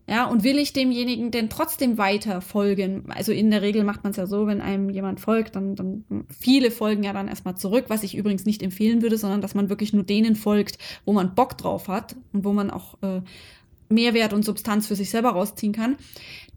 Ja, 0.08 0.24
und 0.24 0.42
will 0.42 0.58
ich 0.58 0.72
demjenigen 0.72 1.30
denn 1.30 1.50
trotzdem 1.50 1.98
weiter 1.98 2.40
folgen? 2.40 3.04
Also 3.10 3.30
in 3.30 3.50
der 3.50 3.60
Regel 3.60 3.84
macht 3.84 4.04
man 4.04 4.12
es 4.12 4.16
ja 4.16 4.26
so, 4.26 4.46
wenn 4.46 4.62
einem 4.62 4.88
jemand 4.88 5.20
folgt, 5.20 5.54
dann, 5.54 5.76
dann 5.76 6.04
viele 6.40 6.70
folgen 6.70 7.02
ja 7.02 7.12
dann 7.12 7.28
erstmal 7.28 7.58
zurück, 7.58 7.84
was 7.88 8.02
ich 8.02 8.16
übrigens 8.16 8.46
nicht 8.46 8.62
empfehlen 8.62 9.02
würde, 9.02 9.18
sondern 9.18 9.42
dass 9.42 9.54
man 9.54 9.68
wirklich 9.68 9.92
nur 9.92 10.04
denen 10.04 10.34
folgt, 10.34 10.78
wo 11.04 11.12
man 11.12 11.34
Bock 11.34 11.58
drauf 11.58 11.88
hat 11.88 12.16
und 12.32 12.44
wo 12.44 12.54
man 12.54 12.70
auch 12.70 12.96
äh, 13.02 13.20
Mehrwert 13.90 14.32
und 14.32 14.46
Substanz 14.46 14.86
für 14.86 14.96
sich 14.96 15.10
selber 15.10 15.30
rausziehen 15.30 15.74
kann. 15.74 15.96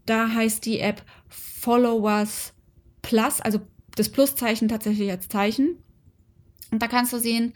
Da 0.06 0.30
heißt 0.32 0.64
die 0.64 0.78
App 0.78 1.02
Followers 1.28 2.54
Plus, 3.02 3.42
also 3.42 3.60
das 3.96 4.08
Pluszeichen 4.08 4.68
tatsächlich 4.68 5.10
als 5.10 5.28
Zeichen. 5.28 5.76
Und 6.70 6.80
da 6.80 6.88
kannst 6.88 7.12
du 7.12 7.18
sehen, 7.18 7.52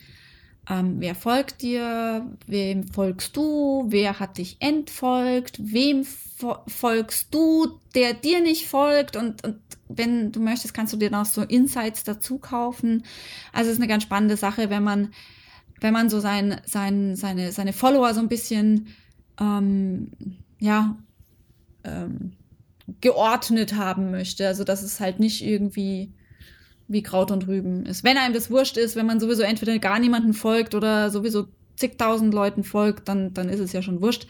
ähm, 0.69 0.97
wer 0.99 1.15
folgt 1.15 1.63
dir, 1.63 2.27
wem 2.47 2.89
folgst 2.89 3.37
du, 3.37 3.85
wer 3.89 4.19
hat 4.19 4.39
dich 4.39 4.57
entfolgt, 4.61 5.59
wem 5.61 6.05
fo 6.05 6.57
folgst 6.67 7.33
du, 7.33 7.81
der 7.95 8.15
dir 8.15 8.41
nicht 8.41 8.67
folgt 8.67 9.17
und, 9.17 9.45
und 9.45 9.59
wenn 9.89 10.33
du 10.33 10.41
möchtest, 10.41 10.75
kannst 10.75 10.93
du 10.93 10.97
dir 10.97 11.11
noch 11.11 11.25
so 11.25 11.43
Insights 11.43 12.03
dazu 12.03 12.39
kaufen. 12.39 13.05
Also 13.53 13.69
es 13.69 13.77
ist 13.77 13.81
eine 13.81 13.89
ganz 13.89 14.03
spannende 14.03 14.37
Sache, 14.37 14.69
wenn 14.69 14.83
man, 14.83 15.13
wenn 15.81 15.93
man 15.93 16.11
so 16.11 16.19
sein, 16.19 16.61
sein, 16.67 17.15
seine, 17.15 17.53
seine 17.53 17.73
Follower 17.73 18.13
so 18.13 18.21
ein 18.21 18.29
bisschen 18.29 18.89
ähm, 19.41 20.11
ja, 20.59 20.97
ähm, 21.85 22.33
geordnet 23.01 23.75
haben 23.77 24.11
möchte. 24.11 24.47
Also 24.47 24.65
dass 24.65 24.83
es 24.83 24.99
halt 24.99 25.21
nicht 25.21 25.45
irgendwie 25.45 26.13
wie 26.89 27.03
Kraut 27.03 27.31
und 27.31 27.47
Rüben 27.47 27.85
ist. 27.87 28.05
Wenn 28.05 28.17
einem 28.17 28.35
das 28.35 28.51
wurscht 28.51 28.77
ist, 28.77 28.97
wenn 28.97 29.07
man 29.07 29.21
sowieso 29.21 29.43
entweder 29.43 29.79
gar 29.79 29.99
niemanden 29.99 30.35
folgt 30.35 30.75
oder 30.75 31.11
sowieso 31.11 31.49
zigtausend 31.77 32.33
Leuten 32.33 32.65
folgt, 32.65 33.09
dann, 33.09 33.35
dann 33.35 33.49
ist 33.49 33.61
es 33.61 33.73
ja 33.73 33.83
schon 33.83 34.01
wurscht. 34.01 34.27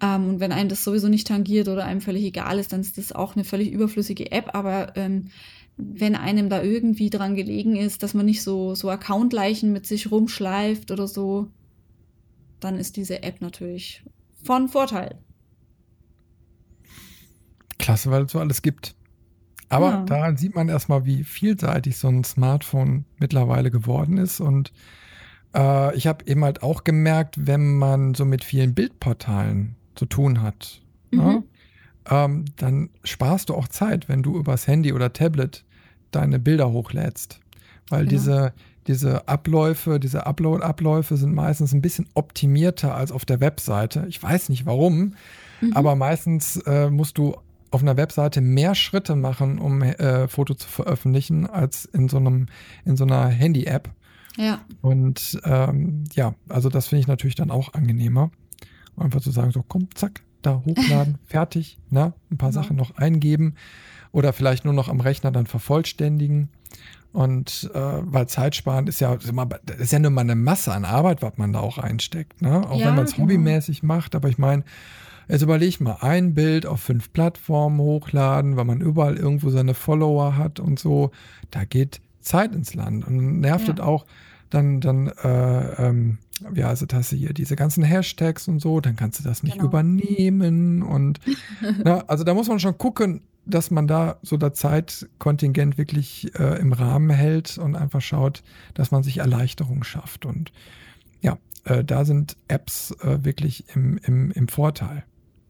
Ähm, 0.00 0.28
und 0.28 0.40
wenn 0.40 0.52
einem 0.52 0.68
das 0.68 0.84
sowieso 0.84 1.08
nicht 1.08 1.26
tangiert 1.26 1.68
oder 1.68 1.84
einem 1.84 2.00
völlig 2.00 2.24
egal 2.24 2.58
ist, 2.58 2.72
dann 2.72 2.80
ist 2.80 2.98
das 2.98 3.12
auch 3.12 3.34
eine 3.34 3.44
völlig 3.44 3.70
überflüssige 3.70 4.30
App. 4.30 4.54
Aber 4.54 4.96
ähm, 4.96 5.30
wenn 5.76 6.14
einem 6.14 6.48
da 6.48 6.62
irgendwie 6.62 7.10
dran 7.10 7.34
gelegen 7.34 7.76
ist, 7.76 8.02
dass 8.02 8.14
man 8.14 8.26
nicht 8.26 8.42
so, 8.42 8.74
so 8.74 8.90
Accountleichen 8.90 9.72
mit 9.72 9.86
sich 9.86 10.10
rumschleift 10.10 10.90
oder 10.90 11.06
so, 11.06 11.48
dann 12.60 12.76
ist 12.76 12.96
diese 12.96 13.22
App 13.22 13.40
natürlich 13.40 14.02
von 14.42 14.68
Vorteil. 14.68 15.18
Klasse, 17.78 18.10
weil 18.10 18.24
es 18.24 18.32
so 18.32 18.40
alles 18.40 18.62
gibt. 18.62 18.94
Aber 19.68 19.90
ja. 19.90 20.02
daran 20.04 20.36
sieht 20.36 20.54
man 20.54 20.68
erstmal, 20.68 21.04
wie 21.04 21.24
vielseitig 21.24 21.98
so 21.98 22.08
ein 22.08 22.24
Smartphone 22.24 23.04
mittlerweile 23.18 23.70
geworden 23.70 24.16
ist. 24.16 24.40
Und 24.40 24.72
äh, 25.54 25.94
ich 25.96 26.06
habe 26.06 26.26
eben 26.26 26.44
halt 26.44 26.62
auch 26.62 26.84
gemerkt, 26.84 27.46
wenn 27.46 27.76
man 27.76 28.14
so 28.14 28.24
mit 28.24 28.44
vielen 28.44 28.74
Bildportalen 28.74 29.76
zu 29.94 30.06
tun 30.06 30.42
hat, 30.42 30.80
ne, 31.10 31.22
mhm. 31.22 31.28
ne, 31.28 31.42
ähm, 32.10 32.44
dann 32.56 32.90
sparst 33.04 33.50
du 33.50 33.54
auch 33.54 33.68
Zeit, 33.68 34.08
wenn 34.08 34.22
du 34.22 34.38
übers 34.38 34.66
Handy 34.66 34.92
oder 34.92 35.12
Tablet 35.12 35.64
deine 36.10 36.38
Bilder 36.38 36.72
hochlädst. 36.72 37.40
Weil 37.90 38.06
genau. 38.06 38.10
diese, 38.10 38.52
diese 38.86 39.28
Abläufe, 39.28 40.00
diese 40.00 40.26
Upload-Abläufe 40.26 41.16
sind 41.16 41.34
meistens 41.34 41.72
ein 41.72 41.82
bisschen 41.82 42.06
optimierter 42.14 42.94
als 42.94 43.12
auf 43.12 43.24
der 43.24 43.40
Webseite. 43.40 44.06
Ich 44.08 44.22
weiß 44.22 44.48
nicht 44.48 44.64
warum, 44.64 45.14
mhm. 45.60 45.72
aber 45.74 45.96
meistens 45.96 46.56
äh, 46.64 46.88
musst 46.88 47.18
du 47.18 47.36
auf 47.70 47.82
einer 47.82 47.96
Webseite 47.96 48.40
mehr 48.40 48.74
Schritte 48.74 49.16
machen, 49.16 49.58
um 49.58 49.82
äh, 49.82 50.28
Foto 50.28 50.54
zu 50.54 50.68
veröffentlichen, 50.68 51.46
als 51.46 51.84
in 51.84 52.08
so 52.08 52.16
einem, 52.16 52.46
in 52.84 52.96
so 52.96 53.04
einer 53.04 53.28
Handy-App. 53.28 53.90
Ja. 54.36 54.60
Und 54.80 55.40
ähm, 55.44 56.04
ja, 56.12 56.34
also 56.48 56.68
das 56.68 56.88
finde 56.88 57.00
ich 57.00 57.06
natürlich 57.08 57.34
dann 57.34 57.50
auch 57.50 57.74
angenehmer. 57.74 58.30
Einfach 58.96 59.20
zu 59.20 59.30
sagen, 59.30 59.50
so 59.50 59.64
komm, 59.66 59.88
zack, 59.94 60.22
da 60.42 60.62
hochladen, 60.64 61.18
fertig, 61.26 61.78
ne? 61.90 62.14
Ein 62.30 62.38
paar 62.38 62.50
ja. 62.50 62.52
Sachen 62.52 62.76
noch 62.76 62.96
eingeben 62.96 63.54
oder 64.12 64.32
vielleicht 64.32 64.64
nur 64.64 64.74
noch 64.74 64.88
am 64.88 65.00
Rechner 65.00 65.30
dann 65.30 65.46
vervollständigen. 65.46 66.48
Und 67.12 67.70
äh, 67.74 67.78
weil 67.80 68.28
zeitsparend 68.28 68.88
ist 68.88 69.00
ja, 69.00 69.14
ist 69.14 69.92
ja 69.92 69.98
nur 69.98 70.10
mal 70.10 70.20
eine 70.20 70.36
Masse 70.36 70.72
an 70.72 70.84
Arbeit, 70.84 71.22
was 71.22 71.36
man 71.36 71.52
da 71.52 71.60
auch 71.60 71.78
einsteckt, 71.78 72.42
ne? 72.42 72.68
Auch 72.68 72.78
ja, 72.78 72.86
wenn 72.86 72.96
man 72.96 73.04
es 73.04 73.14
genau. 73.14 73.24
hobbymäßig 73.24 73.82
macht, 73.82 74.14
aber 74.14 74.28
ich 74.28 74.38
meine, 74.38 74.64
Jetzt 75.28 75.42
überleg 75.42 75.80
mal, 75.80 75.98
ein 76.00 76.34
Bild 76.34 76.64
auf 76.64 76.80
fünf 76.80 77.12
Plattformen 77.12 77.80
hochladen, 77.80 78.56
weil 78.56 78.64
man 78.64 78.80
überall 78.80 79.16
irgendwo 79.16 79.50
seine 79.50 79.74
Follower 79.74 80.36
hat 80.36 80.58
und 80.58 80.78
so. 80.78 81.10
Da 81.50 81.64
geht 81.64 82.00
Zeit 82.20 82.54
ins 82.54 82.74
Land 82.74 83.06
und 83.06 83.40
nervt 83.40 83.68
ja. 83.68 83.84
auch 83.84 84.06
dann, 84.50 84.80
dann, 84.80 85.08
äh, 85.08 85.88
ähm, 85.88 86.18
wie 86.50 86.64
heißt 86.64 86.82
das 86.82 86.88
hast 86.96 87.12
du 87.12 87.16
hier, 87.16 87.32
diese 87.32 87.56
ganzen 87.56 87.82
Hashtags 87.82 88.48
und 88.48 88.60
so, 88.60 88.80
dann 88.80 88.96
kannst 88.96 89.20
du 89.20 89.24
das 89.24 89.42
nicht 89.42 89.56
genau. 89.56 89.66
übernehmen 89.66 90.82
und, 90.82 91.20
na, 91.84 92.04
also 92.06 92.24
da 92.24 92.34
muss 92.34 92.48
man 92.48 92.60
schon 92.60 92.78
gucken, 92.78 93.22
dass 93.44 93.70
man 93.70 93.86
da 93.86 94.18
so 94.22 94.36
das 94.36 94.54
Zeitkontingent 94.54 95.78
wirklich 95.78 96.34
äh, 96.38 96.58
im 96.60 96.72
Rahmen 96.72 97.10
hält 97.10 97.58
und 97.58 97.76
einfach 97.76 98.00
schaut, 98.00 98.42
dass 98.74 98.90
man 98.90 99.02
sich 99.02 99.18
Erleichterung 99.18 99.84
schafft 99.84 100.26
und 100.26 100.52
ja, 101.20 101.38
äh, 101.64 101.84
da 101.84 102.04
sind 102.04 102.36
Apps 102.48 102.92
äh, 103.02 103.24
wirklich 103.24 103.64
im, 103.74 103.98
im, 103.98 104.30
im 104.30 104.48
Vorteil. 104.48 105.04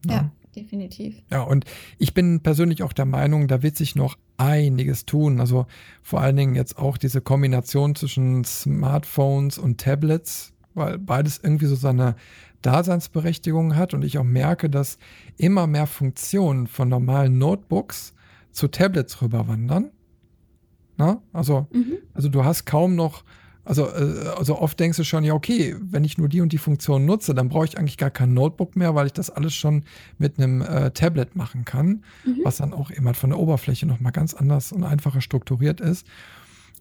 Ja, 0.07 0.15
ja, 0.15 0.31
definitiv. 0.55 1.23
Ja, 1.31 1.43
und 1.43 1.65
ich 1.99 2.15
bin 2.15 2.41
persönlich 2.41 2.83
auch 2.83 2.93
der 2.93 3.07
Meinung, 3.07 3.49
da 3.49 3.63
wird 3.63 3.77
sich 3.77 3.97
noch 3.97 4.17
einiges 4.37 5.05
tun. 5.05 5.41
Also 5.41 5.67
vor 6.03 6.21
allen 6.21 6.37
Dingen 6.37 6.55
jetzt 6.55 6.79
auch 6.79 6.97
diese 6.97 7.21
Kombination 7.21 7.95
zwischen 7.95 8.45
Smartphones 8.45 9.59
und 9.59 9.81
Tablets. 9.81 10.53
weil 10.75 10.99
beides 10.99 11.41
irgendwie 11.43 11.67
so 11.67 11.75
seine 11.75 12.15
Daseinsberechtigung 12.63 13.77
hat 13.77 13.95
und 13.95 14.05
ich 14.05 14.19
auch 14.19 14.25
merke, 14.25 14.71
dass 14.71 14.99
immer 15.37 15.67
mehr 15.67 15.87
Funktionen 15.87 16.67
von 16.67 16.89
normalen 16.89 17.39
Notebooks 17.39 18.15
zu 18.53 18.69
Tablets 18.69 19.23
rüberwandern. 19.23 19.91
Na? 20.97 21.23
Also, 21.33 21.67
mhm. 21.73 21.99
also 22.15 22.29
du 22.29 22.45
hast 22.45 22.65
kaum 22.65 22.97
noch, 22.97 23.25
also, 23.69 23.87
äh, 23.87 24.29
also 24.39 24.59
oft 24.59 24.81
denkst 24.81 24.97
du 24.97 25.05
schon, 25.05 25.25
ja, 25.25 25.35
okay, 25.35 25.77
wenn 25.79 26.03
ich 26.03 26.17
nur 26.17 26.29
die 26.31 26.41
und 26.41 26.53
die 26.53 26.59
Funktion 26.59 27.05
nutze, 27.05 27.35
dann 27.35 27.51
brauche 27.51 27.67
ich 27.67 27.77
eigentlich 27.77 27.99
gar 27.99 28.11
kein 28.11 28.33
Notebook 28.33 28.77
mehr, 28.77 28.95
weil 28.95 29.07
ich 29.07 29.13
das 29.13 29.29
alles 29.29 29.55
schon 29.55 29.85
mit 30.17 30.39
einem 30.39 30.63
äh, 30.63 30.91
Tablet 30.93 31.37
machen 31.37 31.67
kann, 31.67 32.03
mhm. 32.25 32.41
was 32.45 32.57
dann 32.57 32.73
auch 32.73 32.91
immer 32.91 33.13
von 33.13 33.29
der 33.29 33.39
Oberfläche 33.39 33.85
nochmal 33.85 34.13
ganz 34.13 34.33
anders 34.33 34.73
und 34.73 34.85
einfacher 34.85 35.21
strukturiert 35.21 35.83
ist. 35.83 36.07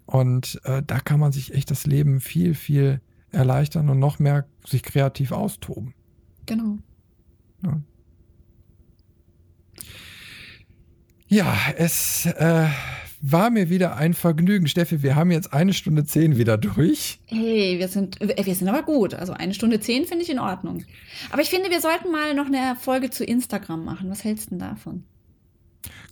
Und 0.06 0.62
äh, 0.64 0.82
da 0.82 1.02
kann 1.02 1.20
man 1.20 1.34
sich 1.34 1.54
echt 1.54 1.70
das 1.72 1.86
Leben 1.86 2.22
viel, 2.22 2.56
viel 2.56 3.02
erleichtern 3.32 3.90
und 3.90 4.00
noch 4.00 4.20
mehr 4.20 4.46
sich 4.66 4.82
kreativ 4.82 5.34
austoben. 5.34 5.94
Genau. 6.46 6.78
Ja, 7.64 7.82
ja 11.28 11.58
es 11.76 12.26
äh, 12.28 12.68
war 13.32 13.50
mir 13.50 13.70
wieder 13.70 13.98
ein 13.98 14.14
Vergnügen. 14.14 14.68
Steffi, 14.68 15.04
wir 15.04 15.16
haben 15.16 15.32
jetzt 15.32 15.54
eine 15.54 15.74
Stunde 15.74 16.06
zehn 16.06 16.38
wieder 16.38 16.58
durch. 16.58 17.20
Hey, 17.26 17.80
wir 17.80 17.88
sind, 17.88 18.22
äh, 18.22 18.46
wir 18.46 18.56
sind 18.56 18.68
aber 18.68 18.84
gut. 18.84 19.14
Also 19.14 19.34
eine 19.34 19.54
Stunde 19.54 19.80
zehn 19.80 20.06
finde 20.06 20.24
ich 20.24 20.30
in 20.30 20.40
Ordnung. 20.40 20.84
Aber 21.32 21.42
ich 21.42 21.50
finde, 21.50 21.70
wir 21.70 21.82
sollten 21.82 22.12
mal 22.12 22.34
noch 22.34 22.48
eine 22.48 22.76
Folge 22.80 23.10
zu 23.10 23.24
Instagram 23.24 23.84
machen. 23.84 24.10
Was 24.10 24.24
hältst 24.24 24.48
du 24.48 24.50
denn 24.52 24.60
davon? 24.60 25.04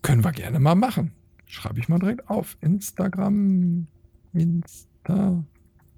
Können 0.01 0.23
wir 0.23 0.31
gerne 0.31 0.59
mal 0.59 0.75
machen. 0.75 1.11
Schreibe 1.45 1.79
ich 1.79 1.89
mal 1.89 1.99
direkt 1.99 2.29
auf. 2.29 2.57
Instagram. 2.61 3.87
Insta. 4.33 5.43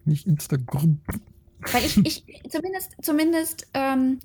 Nicht 0.06 0.27
Instagram. 0.27 0.99
Weil 1.72 1.84
ich, 1.84 1.98
ich 1.98 2.23
zumindest, 2.49 2.95
zumindest 3.02 3.68
ähm, 3.73 4.19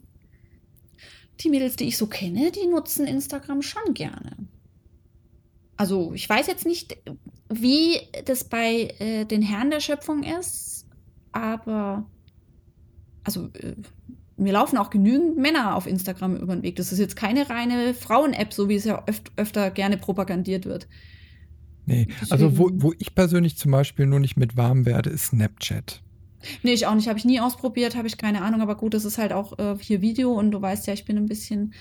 die 1.41 1.49
Mädels, 1.49 1.77
die 1.77 1.89
ich 1.89 1.97
so 1.97 2.07
kenne, 2.07 2.53
die 2.53 2.67
nutzen 2.67 3.07
Instagram 3.07 3.63
schon 3.63 3.95
gerne. 3.95 4.37
Also 5.83 6.13
ich 6.15 6.29
weiß 6.29 6.47
jetzt 6.47 6.65
nicht, 6.65 6.97
wie 7.49 7.97
das 8.25 8.45
bei 8.45 8.95
äh, 9.01 9.25
den 9.25 9.43
Herren 9.43 9.73
der 9.73 9.81
Schöpfung 9.81 10.23
ist, 10.23 10.87
aber 11.33 12.09
also 13.25 13.49
äh, 13.55 13.75
mir 14.37 14.53
laufen 14.53 14.79
auch 14.79 14.91
genügend 14.91 15.39
Männer 15.39 15.75
auf 15.75 15.89
Instagram 15.89 16.37
über 16.37 16.55
den 16.55 16.63
Weg. 16.63 16.77
Das 16.77 16.93
ist 16.93 17.01
jetzt 17.01 17.17
keine 17.17 17.51
reine 17.51 17.95
Frauen-App, 17.95 18.53
so 18.53 18.69
wie 18.69 18.77
es 18.77 18.85
ja 18.85 19.03
öf 19.09 19.23
öfter 19.35 19.73
gerne 19.73 19.97
propagandiert 19.99 20.67
wird. 20.67 20.87
Nee, 21.87 22.07
Deswegen. 22.07 22.31
also 22.31 22.59
wo, 22.59 22.71
wo 22.75 22.93
ich 23.01 23.17
persönlich 23.17 23.59
zum 23.59 23.73
Beispiel 23.73 24.07
nur 24.07 24.21
nicht 24.21 24.37
mit 24.37 24.57
warm 24.57 24.87
werde, 24.87 25.11
ist 25.11 25.31
Snapchat. 25.31 26.01
Nee, 26.63 26.75
ich 26.75 26.87
auch 26.87 26.95
nicht. 26.95 27.09
Habe 27.09 27.19
ich 27.19 27.25
nie 27.25 27.41
ausprobiert, 27.41 27.97
habe 27.97 28.07
ich 28.07 28.19
keine 28.19 28.43
Ahnung. 28.43 28.61
Aber 28.61 28.77
gut, 28.77 28.95
das 28.95 29.05
ist 29.05 29.19
halt 29.19 29.33
auch 29.33 29.59
äh, 29.59 29.75
hier 29.81 30.01
Video 30.01 30.31
und 30.31 30.53
du 30.53 30.63
weißt 30.63 30.87
ja, 30.87 30.95
ich 30.95 31.07
bin 31.07 31.17
ein 31.17 31.27
bisschen, 31.27 31.75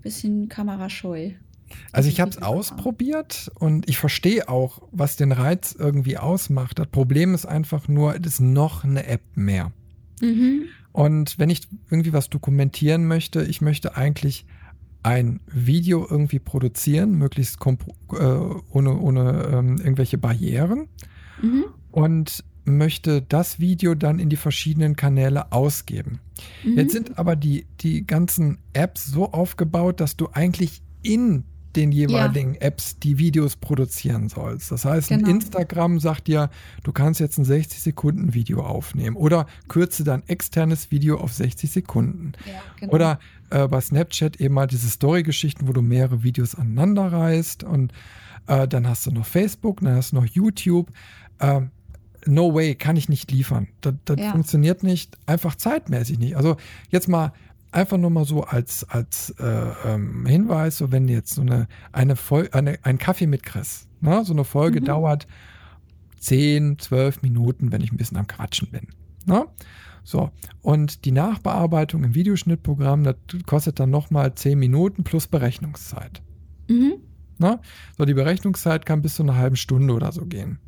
bisschen 0.00 0.48
kamerascheu. 0.48 1.32
Also 1.92 2.08
ich 2.08 2.20
habe 2.20 2.30
es 2.30 2.42
ausprobiert 2.42 3.50
und 3.58 3.88
ich 3.88 3.98
verstehe 3.98 4.48
auch, 4.48 4.82
was 4.92 5.16
den 5.16 5.32
Reiz 5.32 5.74
irgendwie 5.78 6.18
ausmacht. 6.18 6.78
Das 6.78 6.86
Problem 6.88 7.34
ist 7.34 7.46
einfach 7.46 7.88
nur, 7.88 8.14
es 8.14 8.26
ist 8.26 8.40
noch 8.40 8.84
eine 8.84 9.06
App 9.06 9.22
mehr. 9.34 9.72
Mhm. 10.20 10.64
Und 10.92 11.38
wenn 11.38 11.50
ich 11.50 11.68
irgendwie 11.90 12.12
was 12.12 12.28
dokumentieren 12.28 13.06
möchte, 13.06 13.42
ich 13.42 13.60
möchte 13.60 13.96
eigentlich 13.96 14.46
ein 15.02 15.40
Video 15.46 16.06
irgendwie 16.08 16.38
produzieren, 16.38 17.12
möglichst 17.12 17.58
äh, 17.60 18.14
ohne, 18.14 18.98
ohne 18.98 19.48
ähm, 19.52 19.78
irgendwelche 19.78 20.18
Barrieren. 20.18 20.88
Mhm. 21.40 21.64
Und 21.90 22.44
möchte 22.68 23.22
das 23.22 23.58
Video 23.58 23.94
dann 23.94 24.18
in 24.18 24.28
die 24.28 24.36
verschiedenen 24.36 24.94
Kanäle 24.94 25.52
ausgeben. 25.52 26.20
Mhm. 26.64 26.76
Jetzt 26.78 26.92
sind 26.92 27.18
aber 27.18 27.34
die, 27.34 27.66
die 27.80 28.06
ganzen 28.06 28.58
Apps 28.72 29.06
so 29.06 29.32
aufgebaut, 29.32 30.00
dass 30.00 30.16
du 30.16 30.28
eigentlich 30.32 30.82
in 31.02 31.44
den 31.78 31.92
jeweiligen 31.92 32.54
ja. 32.54 32.62
Apps 32.62 32.98
die 32.98 33.18
Videos 33.18 33.54
produzieren 33.54 34.28
sollst. 34.28 34.72
Das 34.72 34.84
heißt, 34.84 35.10
genau. 35.10 35.28
Instagram 35.28 36.00
sagt 36.00 36.26
dir, 36.26 36.50
du 36.82 36.90
kannst 36.90 37.20
jetzt 37.20 37.38
ein 37.38 37.44
60 37.44 37.80
Sekunden 37.80 38.34
Video 38.34 38.64
aufnehmen 38.64 39.14
oder 39.14 39.46
kürze 39.68 40.02
dein 40.02 40.26
externes 40.26 40.90
Video 40.90 41.18
auf 41.18 41.32
60 41.32 41.70
Sekunden. 41.70 42.32
Ja, 42.46 42.60
genau. 42.80 42.92
Oder 42.92 43.20
äh, 43.50 43.68
bei 43.68 43.80
Snapchat 43.80 44.40
eben 44.40 44.54
mal 44.54 44.66
diese 44.66 44.88
Story-Geschichten, 44.88 45.68
wo 45.68 45.72
du 45.72 45.80
mehrere 45.80 46.24
Videos 46.24 46.56
aneinander 46.56 47.12
reißt 47.12 47.62
und 47.62 47.92
äh, 48.48 48.66
dann 48.66 48.88
hast 48.88 49.06
du 49.06 49.12
noch 49.12 49.26
Facebook, 49.26 49.80
dann 49.80 49.94
hast 49.94 50.10
du 50.10 50.16
noch 50.16 50.26
YouTube. 50.26 50.90
Äh, 51.38 51.60
no 52.26 52.54
way, 52.54 52.74
kann 52.74 52.96
ich 52.96 53.08
nicht 53.08 53.30
liefern. 53.30 53.68
Das, 53.82 53.94
das 54.04 54.18
ja. 54.18 54.32
funktioniert 54.32 54.82
nicht, 54.82 55.16
einfach 55.26 55.54
zeitmäßig 55.54 56.18
nicht. 56.18 56.36
Also 56.36 56.56
jetzt 56.90 57.08
mal 57.08 57.32
einfach 57.72 57.98
nur 57.98 58.10
mal 58.10 58.24
so 58.24 58.42
als, 58.42 58.88
als 58.88 59.30
äh, 59.38 59.72
ähm, 59.86 60.26
Hinweis, 60.26 60.78
so 60.78 60.92
wenn 60.92 61.08
jetzt 61.08 61.34
so 61.34 61.42
eine, 61.42 61.68
eine, 61.92 62.16
Folge, 62.16 62.54
eine 62.54 62.78
ein 62.82 62.98
Kaffee 62.98 63.26
mit 63.26 63.42
Chris, 63.42 63.88
ne? 64.00 64.24
so 64.24 64.32
eine 64.32 64.44
Folge 64.44 64.80
mhm. 64.80 64.86
dauert 64.86 65.26
10, 66.20 66.78
12 66.78 67.22
Minuten, 67.22 67.72
wenn 67.72 67.80
ich 67.80 67.92
ein 67.92 67.96
bisschen 67.96 68.16
am 68.16 68.26
Quatschen 68.26 68.70
bin. 68.70 68.88
Ne? 69.26 69.46
So, 70.02 70.30
und 70.62 71.04
die 71.04 71.12
Nachbearbeitung 71.12 72.02
im 72.02 72.14
Videoschnittprogramm, 72.14 73.04
das 73.04 73.16
kostet 73.46 73.78
dann 73.78 73.90
nochmal 73.90 74.34
10 74.34 74.58
Minuten 74.58 75.04
plus 75.04 75.26
Berechnungszeit. 75.26 76.22
Mhm. 76.68 76.94
Ne? 77.38 77.60
So, 77.96 78.04
die 78.04 78.14
Berechnungszeit 78.14 78.86
kann 78.86 79.02
bis 79.02 79.16
zu 79.16 79.22
einer 79.22 79.36
halben 79.36 79.56
Stunde 79.56 79.92
oder 79.94 80.10
so 80.12 80.24
gehen 80.24 80.58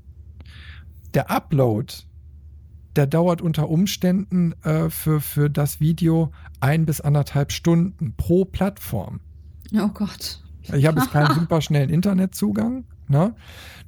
der 1.14 1.30
Upload, 1.30 1.92
der 2.96 3.06
dauert 3.06 3.40
unter 3.40 3.68
Umständen 3.68 4.54
äh, 4.64 4.90
für, 4.90 5.20
für 5.20 5.48
das 5.50 5.80
Video 5.80 6.32
ein 6.60 6.86
bis 6.86 7.00
anderthalb 7.00 7.52
Stunden 7.52 8.14
pro 8.16 8.44
Plattform. 8.44 9.20
Oh 9.74 9.88
Gott. 9.88 10.42
Ich 10.72 10.86
habe 10.86 11.00
jetzt 11.00 11.12
keinen 11.12 11.34
super 11.40 11.60
schnellen 11.60 11.90
Internetzugang. 11.90 12.84
Ne? 13.08 13.34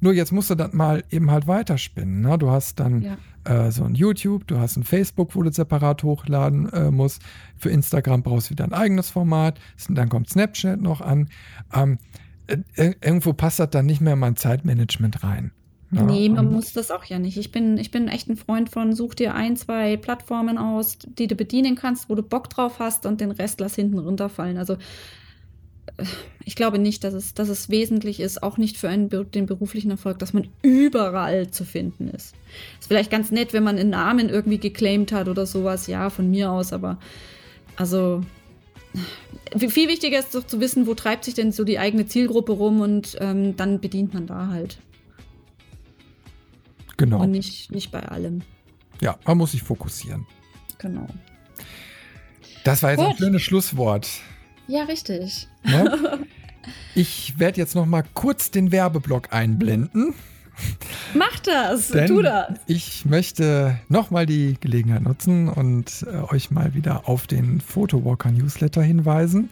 Nur 0.01 0.13
jetzt 0.13 0.31
musst 0.31 0.49
du 0.49 0.55
das 0.55 0.73
mal 0.73 1.03
eben 1.09 1.31
halt 1.31 1.47
weiterspinnen. 1.47 2.21
Ne? 2.21 2.37
Du 2.37 2.49
hast 2.49 2.79
dann 2.79 3.01
ja. 3.01 3.17
äh, 3.45 3.71
so 3.71 3.85
ein 3.85 3.95
YouTube, 3.95 4.47
du 4.47 4.59
hast 4.59 4.75
ein 4.75 4.83
Facebook, 4.83 5.35
wo 5.35 5.43
du 5.43 5.51
separat 5.51 6.03
hochladen 6.03 6.71
äh, 6.73 6.91
musst. 6.91 7.21
Für 7.57 7.69
Instagram 7.69 8.21
brauchst 8.21 8.47
du 8.47 8.51
wieder 8.51 8.65
ein 8.65 8.73
eigenes 8.73 9.09
Format. 9.09 9.59
Dann 9.87 10.09
kommt 10.09 10.29
Snapchat 10.29 10.81
noch 10.81 10.99
an. 10.99 11.29
Ähm, 11.73 11.99
äh, 12.47 12.93
irgendwo 13.01 13.31
passt 13.31 13.59
das 13.59 13.69
dann 13.69 13.85
nicht 13.85 14.01
mehr 14.01 14.13
in 14.13 14.19
mein 14.19 14.35
Zeitmanagement 14.35 15.23
rein. 15.23 15.51
Ja, 15.93 16.03
nee, 16.03 16.29
man 16.29 16.51
muss 16.51 16.73
das 16.73 16.91
auch 16.91 17.05
ja 17.05 17.19
nicht. 17.19 17.37
Ich 17.37 17.51
bin, 17.51 17.77
ich 17.77 17.91
bin 17.91 18.07
echt 18.07 18.27
ein 18.27 18.37
Freund 18.37 18.69
von, 18.69 18.93
such 18.93 19.13
dir 19.13 19.35
ein, 19.35 19.55
zwei 19.55 19.97
Plattformen 19.97 20.57
aus, 20.57 20.97
die 21.05 21.27
du 21.27 21.35
bedienen 21.35 21.75
kannst, 21.75 22.09
wo 22.09 22.15
du 22.15 22.23
Bock 22.23 22.49
drauf 22.49 22.79
hast 22.79 23.05
und 23.05 23.21
den 23.21 23.31
Rest 23.31 23.59
lass 23.59 23.75
hinten 23.75 23.99
runterfallen. 23.99 24.57
Also 24.57 24.73
äh, 25.97 26.05
ich 26.45 26.55
glaube 26.55 26.79
nicht, 26.79 27.03
dass 27.03 27.13
es, 27.13 27.33
dass 27.33 27.49
es 27.49 27.69
wesentlich 27.69 28.19
ist, 28.19 28.41
auch 28.41 28.57
nicht 28.57 28.77
für 28.77 28.89
einen, 28.89 29.09
den 29.31 29.45
beruflichen 29.45 29.91
Erfolg, 29.91 30.19
dass 30.19 30.33
man 30.33 30.47
überall 30.61 31.51
zu 31.51 31.63
finden 31.63 32.07
ist. 32.09 32.33
Ist 32.79 32.87
vielleicht 32.87 33.11
ganz 33.11 33.29
nett, 33.31 33.53
wenn 33.53 33.63
man 33.63 33.77
einen 33.77 33.91
Namen 33.91 34.29
irgendwie 34.29 34.57
geclaimed 34.57 35.11
hat 35.11 35.27
oder 35.27 35.45
sowas, 35.45 35.87
ja, 35.87 36.09
von 36.09 36.29
mir 36.29 36.51
aus, 36.51 36.73
aber 36.73 36.97
also 37.75 38.21
viel 39.57 39.89
wichtiger 39.89 40.19
ist 40.19 40.35
doch 40.35 40.45
zu 40.45 40.59
wissen, 40.59 40.87
wo 40.87 40.93
treibt 40.93 41.25
sich 41.25 41.33
denn 41.33 41.51
so 41.51 41.63
die 41.63 41.79
eigene 41.79 42.05
Zielgruppe 42.05 42.51
rum 42.51 42.81
und 42.81 43.17
ähm, 43.19 43.55
dann 43.55 43.79
bedient 43.79 44.13
man 44.13 44.27
da 44.27 44.47
halt. 44.47 44.77
Genau. 47.03 47.21
Und 47.21 47.31
nicht, 47.31 47.69
nicht 47.69 47.91
bei 47.91 47.99
allem. 47.99 48.43
Ja, 49.01 49.17
man 49.25 49.37
muss 49.37 49.51
sich 49.51 49.61
fokussieren. 49.61 50.25
Genau. 50.77 51.05
Das 52.63 52.81
war 52.81 52.91
jetzt 52.91 52.99
Gut. 52.99 53.09
ein 53.09 53.17
schönes 53.17 53.41
Schlusswort. 53.41 54.07
Ja, 54.67 54.83
richtig. 54.83 55.49
Ne? 55.63 56.19
Ich 56.95 57.37
werde 57.37 57.59
jetzt 57.59 57.75
noch 57.75 57.85
mal 57.85 58.05
kurz 58.13 58.49
den 58.49 58.71
Werbeblock 58.71 59.33
einblenden. 59.33 60.13
Mach 61.13 61.37
das, 61.39 61.89
tu 61.89 62.21
das. 62.21 62.53
Ich 62.67 63.05
möchte 63.05 63.77
noch 63.89 64.11
mal 64.11 64.25
die 64.25 64.55
Gelegenheit 64.61 65.01
nutzen 65.01 65.49
und 65.49 66.05
äh, 66.09 66.33
euch 66.33 66.51
mal 66.51 66.73
wieder 66.73 67.09
auf 67.09 67.27
den 67.27 67.59
Photowalker 67.59 68.31
Newsletter 68.31 68.81
hinweisen 68.81 69.49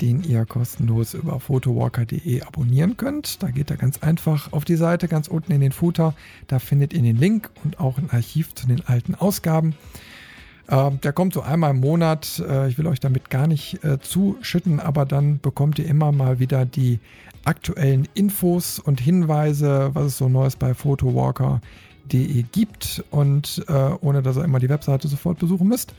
den 0.00 0.22
ihr 0.22 0.44
kostenlos 0.44 1.14
über 1.14 1.40
photowalker.de 1.40 2.42
abonnieren 2.42 2.96
könnt. 2.96 3.42
Da 3.42 3.50
geht 3.50 3.70
ihr 3.70 3.76
ganz 3.76 4.02
einfach 4.02 4.52
auf 4.52 4.64
die 4.64 4.76
Seite, 4.76 5.08
ganz 5.08 5.28
unten 5.28 5.52
in 5.52 5.60
den 5.60 5.72
Footer. 5.72 6.14
Da 6.46 6.58
findet 6.58 6.92
ihr 6.92 7.02
den 7.02 7.16
Link 7.16 7.50
und 7.64 7.80
auch 7.80 7.98
ein 7.98 8.10
Archiv 8.10 8.54
zu 8.54 8.66
den 8.66 8.86
alten 8.86 9.14
Ausgaben. 9.14 9.74
Äh, 10.68 10.90
der 11.02 11.12
kommt 11.12 11.34
so 11.34 11.42
einmal 11.42 11.70
im 11.70 11.80
Monat. 11.80 12.42
Äh, 12.46 12.68
ich 12.68 12.78
will 12.78 12.86
euch 12.86 13.00
damit 13.00 13.30
gar 13.30 13.46
nicht 13.46 13.82
äh, 13.84 13.98
zuschütten, 14.00 14.80
aber 14.80 15.04
dann 15.04 15.40
bekommt 15.40 15.78
ihr 15.78 15.86
immer 15.86 16.12
mal 16.12 16.38
wieder 16.38 16.64
die 16.64 16.98
aktuellen 17.44 18.08
Infos 18.14 18.78
und 18.78 19.00
Hinweise, 19.00 19.90
was 19.94 20.06
es 20.06 20.18
so 20.18 20.28
Neues 20.28 20.56
bei 20.56 20.74
photowalker.de 20.74 22.44
gibt 22.52 23.04
und 23.10 23.64
äh, 23.68 23.72
ohne 24.00 24.22
dass 24.22 24.36
ihr 24.36 24.44
immer 24.44 24.58
die 24.58 24.68
Webseite 24.68 25.06
sofort 25.08 25.38
besuchen 25.38 25.68
müsst. 25.68 25.94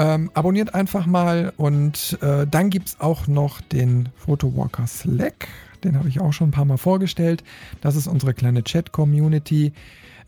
Ähm, 0.00 0.30
abonniert 0.32 0.74
einfach 0.74 1.04
mal 1.04 1.52
und 1.58 2.16
äh, 2.22 2.46
dann 2.46 2.70
gibt 2.70 2.88
es 2.88 3.00
auch 3.00 3.26
noch 3.26 3.60
den 3.60 4.08
Photowalker 4.16 4.86
Slack. 4.86 5.46
den 5.84 5.98
habe 5.98 6.08
ich 6.08 6.22
auch 6.22 6.32
schon 6.32 6.48
ein 6.48 6.52
paar 6.52 6.64
Mal 6.64 6.78
vorgestellt. 6.78 7.44
Das 7.82 7.96
ist 7.96 8.06
unsere 8.06 8.32
kleine 8.32 8.64
Chat-Community. 8.64 9.74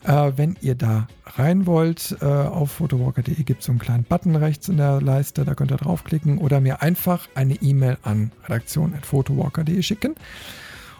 Äh, 0.05 0.32
wenn 0.36 0.59
ihr 0.61 0.74
da 0.74 1.07
rein 1.24 1.65
wollt, 1.65 2.15
äh, 2.20 2.27
auf 2.27 2.73
photowalker.de 2.73 3.43
gibt 3.44 3.61
es 3.61 3.66
so 3.66 3.73
einen 3.73 3.78
kleinen 3.78 4.05
Button 4.05 4.36
rechts 4.36 4.69
in 4.69 4.77
der 4.77 5.01
Leiste, 5.01 5.47
da 5.47 5.55
könnt 5.55 5.70
ihr 5.70 5.78
draufklicken 5.78 6.36
oder 6.36 6.61
mir 6.61 6.82
einfach 6.82 7.31
eine 7.35 7.55
E-Mail 7.55 7.97
an 8.03 8.31
redaktion.photowalker.de 8.44 9.82
schicken. 9.82 10.16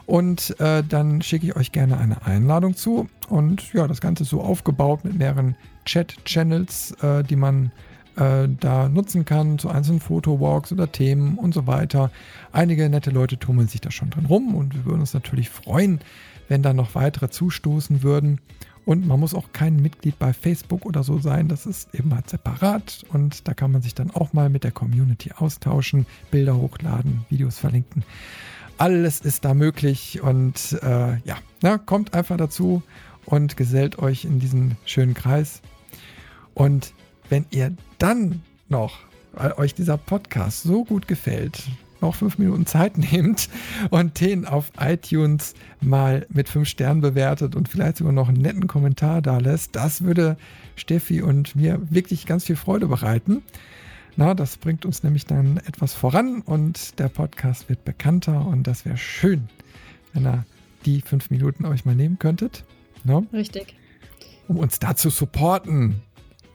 Und 0.07 0.59
äh, 0.59 0.81
dann 0.83 1.21
schicke 1.21 1.45
ich 1.45 1.55
euch 1.55 1.71
gerne 1.73 1.99
eine 1.99 2.25
Einladung 2.25 2.75
zu. 2.75 3.07
Und 3.29 3.71
ja, 3.73 3.87
das 3.87 4.01
Ganze 4.01 4.23
ist 4.23 4.29
so 4.29 4.41
aufgebaut 4.41 5.05
mit 5.05 5.15
mehreren 5.15 5.55
Chat-Channels, 5.85 6.93
äh, 7.03 7.23
die 7.23 7.35
man 7.35 7.71
äh, 8.15 8.47
da 8.59 8.89
nutzen 8.89 9.25
kann 9.25 9.59
zu 9.59 9.69
einzelnen 9.69 9.99
Fotowalks 9.99 10.71
oder 10.71 10.91
Themen 10.91 11.37
und 11.37 11.53
so 11.53 11.67
weiter. 11.67 12.11
Einige 12.51 12.89
nette 12.89 13.11
Leute 13.11 13.37
tummeln 13.37 13.67
sich 13.67 13.81
da 13.81 13.91
schon 13.91 14.09
drin 14.09 14.25
rum 14.25 14.55
und 14.55 14.75
wir 14.75 14.85
würden 14.85 15.01
uns 15.01 15.13
natürlich 15.13 15.49
freuen, 15.49 15.99
wenn 16.47 16.63
da 16.63 16.73
noch 16.73 16.95
weitere 16.95 17.29
zustoßen 17.29 18.03
würden. 18.03 18.39
Und 18.85 19.07
man 19.07 19.19
muss 19.19 19.33
auch 19.33 19.53
kein 19.53 19.77
Mitglied 19.77 20.19
bei 20.19 20.33
Facebook 20.33 20.85
oder 20.85 21.03
so 21.03 21.17
sein. 21.17 21.47
Das 21.47 21.65
ist 21.65 21.95
eben 21.95 22.13
halt 22.13 22.29
separat. 22.29 23.05
Und 23.13 23.47
da 23.47 23.53
kann 23.53 23.71
man 23.71 23.81
sich 23.81 23.95
dann 23.95 24.11
auch 24.11 24.33
mal 24.33 24.49
mit 24.49 24.65
der 24.65 24.71
Community 24.71 25.31
austauschen, 25.31 26.05
Bilder 26.31 26.57
hochladen, 26.57 27.25
Videos 27.29 27.57
verlinken. 27.57 28.03
Alles 28.77 29.21
ist 29.21 29.45
da 29.45 29.53
möglich. 29.53 30.21
Und 30.21 30.77
äh, 30.81 31.17
ja, 31.23 31.37
na, 31.61 31.77
kommt 31.77 32.13
einfach 32.13 32.35
dazu 32.35 32.83
und 33.25 33.55
gesellt 33.55 33.99
euch 33.99 34.25
in 34.25 34.39
diesen 34.39 34.75
schönen 34.85 35.13
Kreis. 35.13 35.61
Und 36.53 36.93
wenn 37.33 37.47
ihr 37.49 37.75
dann 37.97 38.43
noch, 38.69 38.99
weil 39.31 39.53
euch 39.53 39.73
dieser 39.73 39.97
Podcast 39.97 40.61
so 40.61 40.85
gut 40.85 41.07
gefällt, 41.07 41.63
noch 41.99 42.13
fünf 42.13 42.37
Minuten 42.37 42.67
Zeit 42.67 42.95
nehmt 43.11 43.49
und 43.89 44.21
den 44.21 44.45
auf 44.45 44.71
iTunes 44.79 45.55
mal 45.81 46.27
mit 46.29 46.47
fünf 46.47 46.69
Sternen 46.69 47.01
bewertet 47.01 47.55
und 47.55 47.67
vielleicht 47.67 47.97
sogar 47.97 48.13
noch 48.13 48.29
einen 48.29 48.43
netten 48.43 48.67
Kommentar 48.67 49.23
da 49.23 49.39
lässt, 49.39 49.75
das 49.75 50.03
würde 50.03 50.37
Steffi 50.75 51.23
und 51.23 51.55
mir 51.55 51.81
wirklich 51.89 52.27
ganz 52.27 52.45
viel 52.45 52.55
Freude 52.55 52.85
bereiten. 52.85 53.41
Na, 54.15 54.35
das 54.35 54.57
bringt 54.57 54.85
uns 54.85 55.01
nämlich 55.01 55.25
dann 55.25 55.57
etwas 55.57 55.95
voran 55.95 56.41
und 56.41 56.99
der 56.99 57.09
Podcast 57.09 57.67
wird 57.67 57.83
bekannter 57.83 58.45
und 58.45 58.67
das 58.67 58.85
wäre 58.85 58.97
schön, 58.97 59.49
wenn 60.13 60.27
ihr 60.27 60.45
die 60.85 61.01
fünf 61.01 61.31
Minuten 61.31 61.65
euch 61.65 61.83
mal 61.83 61.95
nehmen 61.95 62.19
könntet. 62.19 62.63
Na? 63.03 63.23
Richtig. 63.33 63.75
Um 64.47 64.57
uns 64.57 64.77
da 64.77 64.95
zu 64.95 65.09
supporten. 65.09 66.03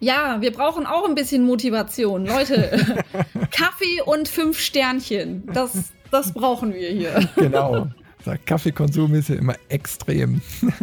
Ja, 0.00 0.40
wir 0.40 0.52
brauchen 0.52 0.86
auch 0.86 1.08
ein 1.08 1.14
bisschen 1.14 1.44
Motivation. 1.44 2.26
Leute, 2.26 3.04
Kaffee 3.50 4.00
und 4.04 4.28
fünf 4.28 4.60
Sternchen. 4.60 5.44
Das, 5.52 5.92
das 6.10 6.32
brauchen 6.32 6.72
wir 6.72 6.90
hier. 6.90 7.28
Genau. 7.36 7.88
Der 8.24 8.38
Kaffeekonsum 8.38 9.14
ist 9.14 9.28
ja 9.28 9.36
immer 9.36 9.54
extrem. 9.68 10.40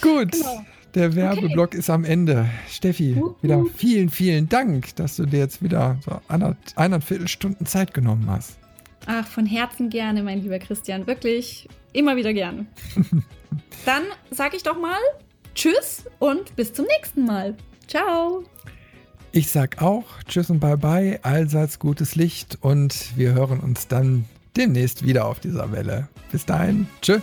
Gut. 0.00 0.32
Genau. 0.32 0.64
Der 0.94 1.14
Werbeblock 1.16 1.68
okay. 1.68 1.78
ist 1.78 1.90
am 1.90 2.04
Ende. 2.04 2.48
Steffi, 2.68 3.14
uh 3.14 3.24
-huh. 3.24 3.42
wieder 3.42 3.64
vielen, 3.76 4.08
vielen 4.08 4.48
Dank, 4.48 4.94
dass 4.96 5.16
du 5.16 5.26
dir 5.26 5.40
jetzt 5.40 5.60
wieder 5.62 5.98
so 6.04 6.20
eineinviertel 6.76 7.26
Stunden 7.26 7.66
Zeit 7.66 7.92
genommen 7.94 8.26
hast. 8.30 8.58
Ach, 9.06 9.26
von 9.26 9.44
Herzen 9.44 9.90
gerne, 9.90 10.22
mein 10.22 10.40
lieber 10.42 10.58
Christian. 10.60 11.06
Wirklich 11.06 11.68
immer 11.92 12.16
wieder 12.16 12.32
gerne. 12.32 12.66
Dann 13.84 14.02
sage 14.30 14.56
ich 14.56 14.62
doch 14.62 14.80
mal 14.80 14.98
Tschüss 15.54 16.04
und 16.18 16.54
bis 16.56 16.72
zum 16.72 16.86
nächsten 16.86 17.24
Mal. 17.24 17.56
Ciao. 17.86 18.44
Ich 19.32 19.50
sag 19.50 19.82
auch 19.82 20.04
Tschüss 20.28 20.50
und 20.50 20.60
Bye 20.60 20.76
Bye, 20.76 21.20
allseits 21.22 21.78
gutes 21.78 22.14
Licht 22.14 22.58
und 22.60 23.16
wir 23.16 23.34
hören 23.34 23.60
uns 23.60 23.88
dann 23.88 24.26
demnächst 24.56 25.04
wieder 25.04 25.26
auf 25.26 25.40
dieser 25.40 25.72
Welle. 25.72 26.08
Bis 26.30 26.46
dahin, 26.46 26.86
Tschüss. 27.02 27.22